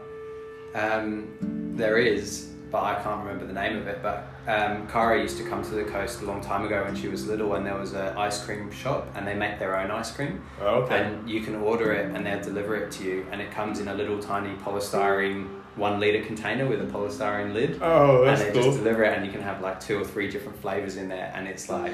um, 0.75 1.75
there 1.77 1.99
is, 1.99 2.49
but 2.71 2.83
I 2.83 3.03
can't 3.03 3.25
remember 3.25 3.47
the 3.47 3.53
name 3.53 3.79
of 3.79 3.89
it. 3.89 4.03
But 4.03 4.27
um, 4.49 4.89
Kara 4.89 5.21
used 5.21 5.37
to 5.39 5.45
come 5.45 5.63
to 5.63 5.71
the 5.71 5.85
coast 5.85 6.23
a 6.23 6.25
long 6.25 6.41
time 6.41 6.65
ago 6.65 6.83
when 6.85 6.97
she 6.97 7.09
was 7.09 7.27
little, 7.27 7.55
and 7.55 7.65
there 7.65 7.77
was 7.77 7.93
an 7.93 8.17
ice 8.17 8.45
cream 8.45 8.71
shop, 8.73 9.07
and 9.15 9.27
they 9.27 9.35
make 9.35 9.59
their 9.59 9.79
own 9.79 9.91
ice 9.91 10.11
cream. 10.11 10.43
Oh, 10.61 10.83
okay. 10.83 11.05
and 11.05 11.29
you 11.29 11.41
can 11.41 11.55
order 11.57 11.93
it 11.93 12.15
and 12.15 12.27
they'll 12.27 12.43
deliver 12.43 12.75
it 12.77 12.91
to 12.93 13.05
you 13.05 13.27
and 13.31 13.41
it 13.41 13.51
comes 13.51 13.81
in 13.81 13.89
a 13.89 13.95
little 13.95 14.19
tiny 14.19 14.55
polystyrene 14.57 15.49
one 15.77 16.01
liter 16.01 16.25
container 16.25 16.67
with 16.67 16.81
a 16.81 16.87
polystyrene 16.87 17.53
lid 17.53 17.79
oh, 17.81 18.25
that's 18.25 18.41
and 18.41 18.51
they 18.51 18.53
cool. 18.55 18.71
just 18.71 18.79
deliver 18.79 19.05
it 19.05 19.17
and 19.17 19.25
you 19.25 19.31
can 19.31 19.41
have 19.41 19.61
like 19.61 19.79
two 19.81 20.01
or 20.01 20.05
three 20.05 20.29
different 20.31 20.59
flavors 20.61 20.97
in 20.97 21.09
there 21.09 21.33
and 21.35 21.47
it's 21.47 21.69
like 21.69 21.93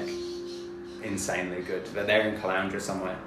insanely 1.03 1.61
good 1.61 1.87
but 1.93 2.07
they're 2.07 2.27
in 2.27 2.39
Caloundra 2.41 2.81
somewhere 2.81 3.17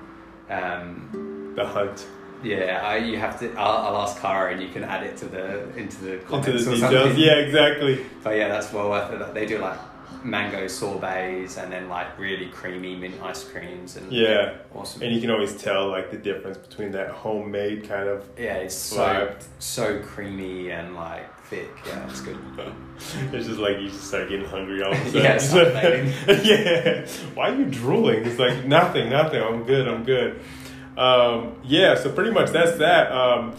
um, 0.51 1.53
the 1.57 1.67
hunt. 1.67 2.07
Yeah 2.43 2.81
I, 2.85 2.97
you 2.99 3.19
have 3.19 3.39
to 3.41 3.53
I'll, 3.55 3.95
I'll 3.97 4.03
ask 4.03 4.21
Kara 4.21 4.53
and 4.53 4.63
you 4.63 4.69
can 4.69 4.85
add 4.85 5.03
it 5.05 5.17
to 5.19 5.27
the 5.27 5.69
into 5.77 5.97
the 6.05 6.17
comments 6.19 6.49
Into 6.49 6.65
the 6.65 6.71
or 6.71 6.75
details. 6.75 6.93
something. 7.05 7.19
Yeah, 7.23 7.33
exactly. 7.35 8.07
but 8.23 8.37
yeah 8.37 8.49
that's 8.49 8.73
well 8.73 8.91
worth 8.91 9.13
it 9.13 9.35
they 9.35 9.47
do 9.47 9.59
like 9.59 9.79
mango 10.25 10.67
sorbets 10.67 11.59
and 11.59 11.71
then 11.73 11.89
like 11.89 12.19
really 12.19 12.47
creamy 12.47 12.97
mint 12.97 13.15
ice 13.23 13.45
creams 13.45 13.97
and 13.97 14.11
Yeah. 14.13 14.55
awesome 14.75 15.03
And 15.03 15.15
you 15.15 15.21
can 15.21 15.31
always 15.31 15.57
tell 15.57 15.89
like 15.91 16.11
the 16.11 16.17
difference 16.17 16.59
between 16.59 16.91
that 16.93 17.11
homemade 17.11 17.89
kind 17.89 18.09
of. 18.09 18.25
Yeah, 18.37 18.55
it's 18.55 18.75
so 18.75 18.99
Vibe. 18.99 19.45
so 19.61 20.01
creamy 20.03 20.71
and 20.73 20.97
like 20.97 21.33
thick. 21.45 21.71
Yeah, 21.87 22.09
it's 22.11 22.21
good. 22.21 22.37
It's 23.33 23.47
just 23.47 23.61
like 23.61 23.79
you 23.81 23.89
just 23.91 24.05
start 24.09 24.29
getting 24.29 24.45
hungry 24.45 24.83
all 24.83 24.93
of 24.93 25.15
a 25.15 25.39
sudden. 25.41 26.13
Yeah, 26.27 26.43
yeah. 26.43 27.07
Why 27.35 27.51
are 27.51 27.55
you 27.55 27.67
drooling? 27.67 28.25
It's 28.27 28.41
like 28.41 28.65
nothing, 28.65 29.09
nothing. 29.11 29.41
I'm 29.41 29.63
good. 29.65 29.87
I'm 29.87 30.03
good. 30.03 30.41
Um, 30.99 31.57
yeah. 31.65 31.95
So 31.95 32.11
pretty 32.13 32.31
much 32.31 32.51
that's 32.51 32.77
that. 32.79 33.13
Um, 33.13 33.55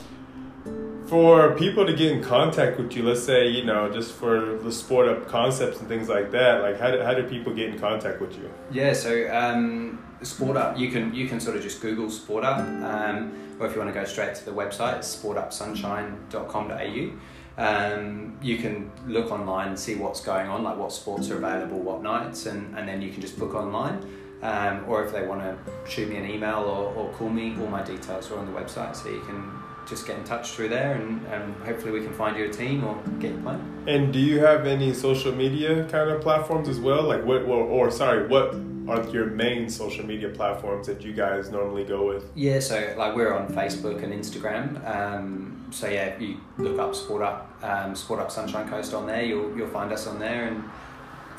for 1.07 1.55
people 1.55 1.87
to 1.87 1.93
get 1.93 2.11
in 2.11 2.21
contact 2.23 2.77
with 2.77 2.95
you, 2.95 3.01
let's 3.01 3.23
say 3.23 3.47
you 3.47 3.63
know 3.65 3.91
just 3.91 4.13
for 4.13 4.57
the 4.57 4.71
sport 4.71 5.07
up 5.07 5.27
concepts 5.27 5.79
and 5.79 5.87
things 5.87 6.07
like 6.07 6.31
that. 6.31 6.61
Like 6.61 6.79
how 6.79 6.91
do, 6.91 7.01
how 7.01 7.15
do 7.15 7.23
people 7.23 7.53
get 7.53 7.69
in 7.69 7.79
contact 7.79 8.21
with 8.21 8.37
you? 8.37 8.51
Yeah, 8.71 8.93
so 8.93 9.27
um, 9.35 10.03
Sport 10.21 10.57
Up, 10.57 10.77
you 10.77 10.89
can 10.89 11.13
you 11.15 11.27
can 11.27 11.39
sort 11.39 11.55
of 11.55 11.63
just 11.63 11.81
Google 11.81 12.09
Sport 12.09 12.43
Up, 12.43 12.59
um, 12.59 13.31
or 13.59 13.65
if 13.67 13.73
you 13.73 13.79
want 13.79 13.93
to 13.93 13.99
go 13.99 14.05
straight 14.05 14.35
to 14.35 14.45
the 14.45 14.51
website, 14.51 14.97
it's 14.97 15.15
sportupsunshine.com.au. 15.15 17.11
Um, 17.57 18.37
you 18.41 18.57
can 18.57 18.91
look 19.05 19.31
online 19.31 19.69
and 19.69 19.79
see 19.79 19.95
what's 19.95 20.21
going 20.21 20.47
on, 20.47 20.63
like 20.63 20.77
what 20.77 20.91
sports 20.93 21.29
are 21.29 21.37
available, 21.37 21.79
what 21.79 22.01
nights, 22.01 22.45
and, 22.45 22.77
and 22.77 22.87
then 22.87 23.01
you 23.01 23.11
can 23.11 23.19
just 23.21 23.37
book 23.37 23.53
online. 23.53 23.99
Um, 24.41 24.85
or 24.87 25.03
if 25.03 25.11
they 25.11 25.27
want 25.27 25.41
to 25.41 25.57
shoot 25.89 26.09
me 26.09 26.15
an 26.15 26.29
email 26.29 26.59
or, 26.59 26.93
or 26.93 27.11
call 27.13 27.29
me, 27.29 27.57
all 27.59 27.67
my 27.67 27.83
details 27.83 28.31
are 28.31 28.37
on 28.37 28.45
the 28.45 28.57
website, 28.57 28.95
so 28.95 29.09
you 29.09 29.19
can 29.21 29.51
just 29.87 30.05
get 30.05 30.17
in 30.17 30.23
touch 30.23 30.51
through 30.51 30.69
there, 30.69 30.93
and, 30.93 31.25
and 31.27 31.53
hopefully 31.63 31.91
we 31.91 32.01
can 32.01 32.13
find 32.13 32.37
you 32.37 32.45
a 32.45 32.49
team 32.49 32.83
or 32.83 32.95
get 33.19 33.31
you 33.31 33.39
playing. 33.39 33.83
And 33.87 34.13
do 34.13 34.19
you 34.19 34.39
have 34.39 34.65
any 34.65 34.93
social 34.93 35.33
media 35.33 35.83
kind 35.89 36.09
of 36.09 36.21
platforms 36.21 36.69
as 36.69 36.79
well? 36.79 37.03
Like 37.03 37.25
what, 37.25 37.41
or, 37.41 37.63
or 37.63 37.91
sorry, 37.91 38.27
what 38.27 38.55
are 38.87 39.07
your 39.09 39.27
main 39.27 39.69
social 39.69 40.05
media 40.05 40.29
platforms 40.29 40.87
that 40.87 41.01
you 41.03 41.13
guys 41.13 41.51
normally 41.51 41.83
go 41.83 42.07
with? 42.07 42.29
Yeah, 42.35 42.59
so 42.59 42.93
like 42.97 43.15
we're 43.15 43.33
on 43.33 43.47
Facebook 43.47 44.03
and 44.03 44.13
Instagram. 44.13 44.85
Um, 44.87 45.67
so 45.71 45.87
yeah, 45.87 46.05
if 46.05 46.21
you 46.21 46.37
look 46.57 46.79
up 46.79 46.95
Sport 46.95 47.21
Up, 47.21 47.59
um, 47.63 47.95
Sport 47.95 48.19
Up 48.19 48.31
Sunshine 48.31 48.69
Coast 48.69 48.93
on 48.93 49.05
there, 49.05 49.23
you'll 49.23 49.55
you'll 49.55 49.69
find 49.69 49.91
us 49.91 50.07
on 50.07 50.19
there. 50.19 50.47
And 50.47 50.63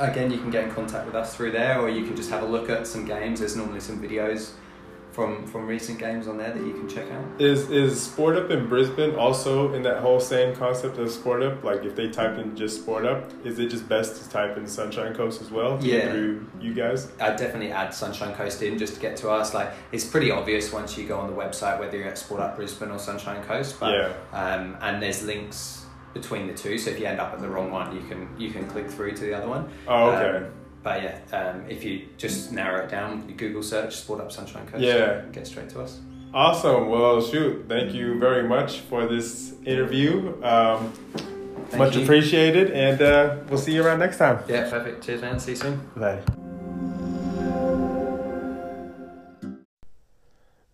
again, 0.00 0.30
you 0.30 0.38
can 0.38 0.50
get 0.50 0.64
in 0.64 0.70
contact 0.72 1.06
with 1.06 1.14
us 1.14 1.34
through 1.36 1.52
there, 1.52 1.78
or 1.80 1.88
you 1.88 2.04
can 2.04 2.16
just 2.16 2.30
have 2.30 2.42
a 2.42 2.46
look 2.46 2.68
at 2.68 2.86
some 2.86 3.04
games. 3.04 3.40
There's 3.40 3.56
normally 3.56 3.80
some 3.80 4.00
videos 4.02 4.52
from 5.12 5.44
from 5.44 5.66
recent 5.66 5.98
games 5.98 6.28
on 6.28 6.38
there 6.38 6.52
that 6.52 6.64
you 6.64 6.72
can 6.72 6.88
check 6.88 7.10
out. 7.10 7.24
Is 7.40 7.68
is 7.68 8.00
Sport 8.00 8.36
Up 8.36 8.48
in 8.50 8.68
Brisbane 8.68 9.16
also 9.16 9.72
in 9.74 9.82
that 9.82 9.98
whole 9.98 10.20
same 10.20 10.54
concept 10.54 10.98
of 10.98 11.10
Sport 11.10 11.42
Up? 11.42 11.64
Like 11.64 11.84
if 11.84 11.96
they 11.96 12.08
type 12.10 12.38
in 12.38 12.56
just 12.56 12.82
Sport 12.82 13.04
Up, 13.04 13.28
is 13.44 13.58
it 13.58 13.70
just 13.70 13.88
best 13.88 14.22
to 14.22 14.30
type 14.30 14.56
in 14.56 14.68
Sunshine 14.68 15.12
Coast 15.14 15.42
as 15.42 15.50
well? 15.50 15.78
Yeah. 15.82 16.12
Through 16.12 16.46
you 16.60 16.74
guys? 16.74 17.10
I'd 17.20 17.36
definitely 17.36 17.72
add 17.72 17.92
Sunshine 17.92 18.34
Coast 18.36 18.62
in 18.62 18.78
just 18.78 18.94
to 18.94 19.00
get 19.00 19.16
to 19.18 19.30
us. 19.30 19.52
Like 19.52 19.72
it's 19.90 20.04
pretty 20.04 20.30
obvious 20.30 20.72
once 20.72 20.96
you 20.96 21.06
go 21.08 21.18
on 21.18 21.28
the 21.28 21.36
website 21.36 21.80
whether 21.80 21.96
you're 21.98 22.06
at 22.08 22.16
Sport 22.18 22.40
Up 22.40 22.54
Brisbane 22.54 22.92
or 22.92 22.98
Sunshine 23.00 23.42
Coast. 23.44 23.80
But 23.80 23.92
Yeah. 23.92 24.12
um, 24.32 24.76
and 24.80 25.02
there's 25.02 25.24
links 25.24 25.79
between 26.12 26.46
the 26.46 26.54
two. 26.54 26.78
So 26.78 26.90
if 26.90 26.98
you 26.98 27.06
end 27.06 27.20
up 27.20 27.32
at 27.32 27.40
the 27.40 27.48
wrong 27.48 27.70
one, 27.70 27.94
you 27.94 28.02
can 28.08 28.28
you 28.38 28.50
can 28.50 28.66
click 28.68 28.88
through 28.90 29.12
to 29.12 29.20
the 29.20 29.34
other 29.34 29.48
one. 29.48 29.70
Oh, 29.86 30.10
okay. 30.10 30.44
Um, 30.44 30.52
but 30.82 31.02
yeah, 31.02 31.18
um, 31.32 31.64
if 31.68 31.84
you 31.84 32.08
just 32.16 32.52
narrow 32.52 32.84
it 32.84 32.90
down, 32.90 33.28
you 33.28 33.34
Google 33.34 33.62
search 33.62 33.96
Sport 33.96 34.20
Up 34.20 34.32
Sunshine 34.32 34.66
Coast. 34.66 34.82
Yeah. 34.82 35.22
Get 35.32 35.46
straight 35.46 35.68
to 35.70 35.82
us. 35.82 36.00
Awesome. 36.32 36.88
Well, 36.88 37.20
shoot. 37.20 37.66
Thank 37.68 37.92
you 37.92 38.18
very 38.18 38.48
much 38.48 38.80
for 38.80 39.06
this 39.06 39.54
interview. 39.64 40.42
Um, 40.42 40.92
much 41.76 41.96
you. 41.96 42.02
appreciated, 42.02 42.70
and 42.70 43.02
uh, 43.02 43.36
we'll 43.48 43.58
see 43.58 43.74
you 43.74 43.84
around 43.84 43.98
next 43.98 44.18
time. 44.18 44.42
Yeah, 44.48 44.70
perfect. 44.70 45.04
Cheers, 45.04 45.20
man. 45.20 45.38
See 45.38 45.52
you 45.52 45.56
soon. 45.56 45.90
Bye. 45.96 46.20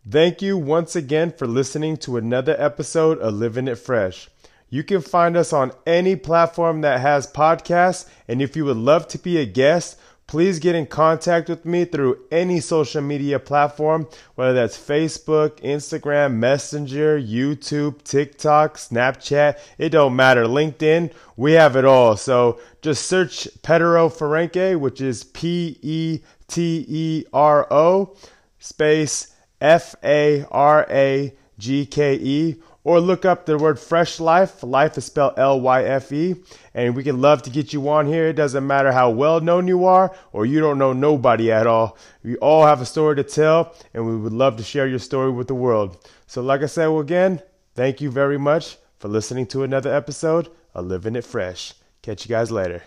Thank 0.09 0.41
you 0.41 0.57
once 0.57 0.95
again 0.95 1.33
for 1.33 1.49
listening 1.49 1.97
to 1.99 2.17
another 2.17 2.55
episode 2.59 3.19
of 3.19 3.35
Living 3.35 3.67
It 3.67 3.75
Fresh. 3.77 4.29
You 4.69 4.83
can 4.83 5.01
find 5.01 5.37
us 5.37 5.53
on 5.53 5.73
any 5.87 6.17
platform 6.17 6.81
that 6.81 7.01
has 7.01 7.31
podcasts, 7.31 8.09
and 8.27 8.43
if 8.43 8.57
you 8.57 8.65
would 8.65 8.77
love 8.77 9.07
to 9.09 9.19
be 9.19 9.39
a 9.39 9.47
guest, 9.47 9.97
please 10.27 10.59
get 10.59 10.75
in 10.75 10.87
contact 10.87 11.49
with 11.49 11.65
me 11.65 11.85
through 11.85 12.19
any 12.33 12.59
social 12.59 13.01
media 13.01 13.39
platform, 13.39 14.09
whether 14.35 14.53
that's 14.53 14.77
Facebook, 14.77 15.61
Instagram, 15.61 16.35
Messenger, 16.35 17.21
YouTube, 17.21 18.03
TikTok, 18.03 18.77
Snapchat, 18.77 19.59
it 19.79 19.91
don't 19.91 20.17
matter. 20.17 20.45
LinkedIn, 20.45 21.13
we 21.37 21.53
have 21.53 21.77
it 21.77 21.85
all. 21.85 22.17
So 22.17 22.61
just 22.83 23.07
search 23.07 23.49
Pedro 23.63 24.09
Ferenque, 24.09 24.79
which 24.79 25.01
is 25.01 25.23
P 25.23 25.79
E 25.81 26.21
T 26.49 26.85
E 26.89 27.25
R 27.33 27.73
O 27.73 28.17
space 28.59 29.33
F 29.61 29.95
A 30.03 30.45
R 30.51 30.87
A 30.91 31.35
G 31.59 31.87
K 31.87 32.15
E, 32.15 32.57
or 32.87 33.01
look 33.01 33.25
up 33.25 33.47
the 33.47 33.59
word 33.59 33.81
Fresh 33.81 34.21
Life. 34.21 34.63
Life 34.63 34.97
is 34.97 35.07
spelled 35.07 35.35
L 35.37 35.61
Y 35.61 35.83
F 35.83 36.13
E, 36.13 36.37
and 36.73 36.95
we 36.95 37.03
can 37.03 37.21
love 37.21 37.43
to 37.43 37.51
get 37.51 37.73
you 37.73 37.89
on 37.89 38.07
here. 38.07 38.29
It 38.29 38.35
doesn't 38.35 38.65
matter 38.65 38.93
how 38.93 39.11
well 39.11 39.41
known 39.41 39.67
you 39.67 39.87
are, 39.87 40.15
or 40.33 40.47
you 40.47 40.61
don't 40.61 40.79
know 40.79 40.93
nobody 40.93 41.51
at 41.51 41.67
all. 41.67 41.99
We 42.23 42.37
all 42.37 42.65
have 42.65 42.81
a 42.81 42.87
story 42.87 43.17
to 43.17 43.25
tell, 43.25 43.75
and 43.93 44.07
we 44.07 44.17
would 44.17 44.33
love 44.33 44.57
to 44.59 44.63
share 44.63 44.87
your 44.87 45.01
story 45.01 45.33
with 45.33 45.49
the 45.49 45.55
world. 45.55 45.99
So, 46.29 46.43
like 46.43 46.63
I 46.63 46.67
said, 46.67 46.87
well, 46.87 47.01
again, 47.01 47.43
thank 47.75 48.01
you 48.01 48.09
very 48.09 48.39
much 48.39 48.77
for 49.01 49.09
listening 49.09 49.47
to 49.47 49.65
another 49.65 49.93
episode 49.93 50.49
of 50.73 50.87
Living 50.87 51.17
It 51.17 51.25
Fresh. 51.25 51.75
Catch 52.03 52.25
you 52.25 52.29
guys 52.29 52.53
later. 52.53 52.85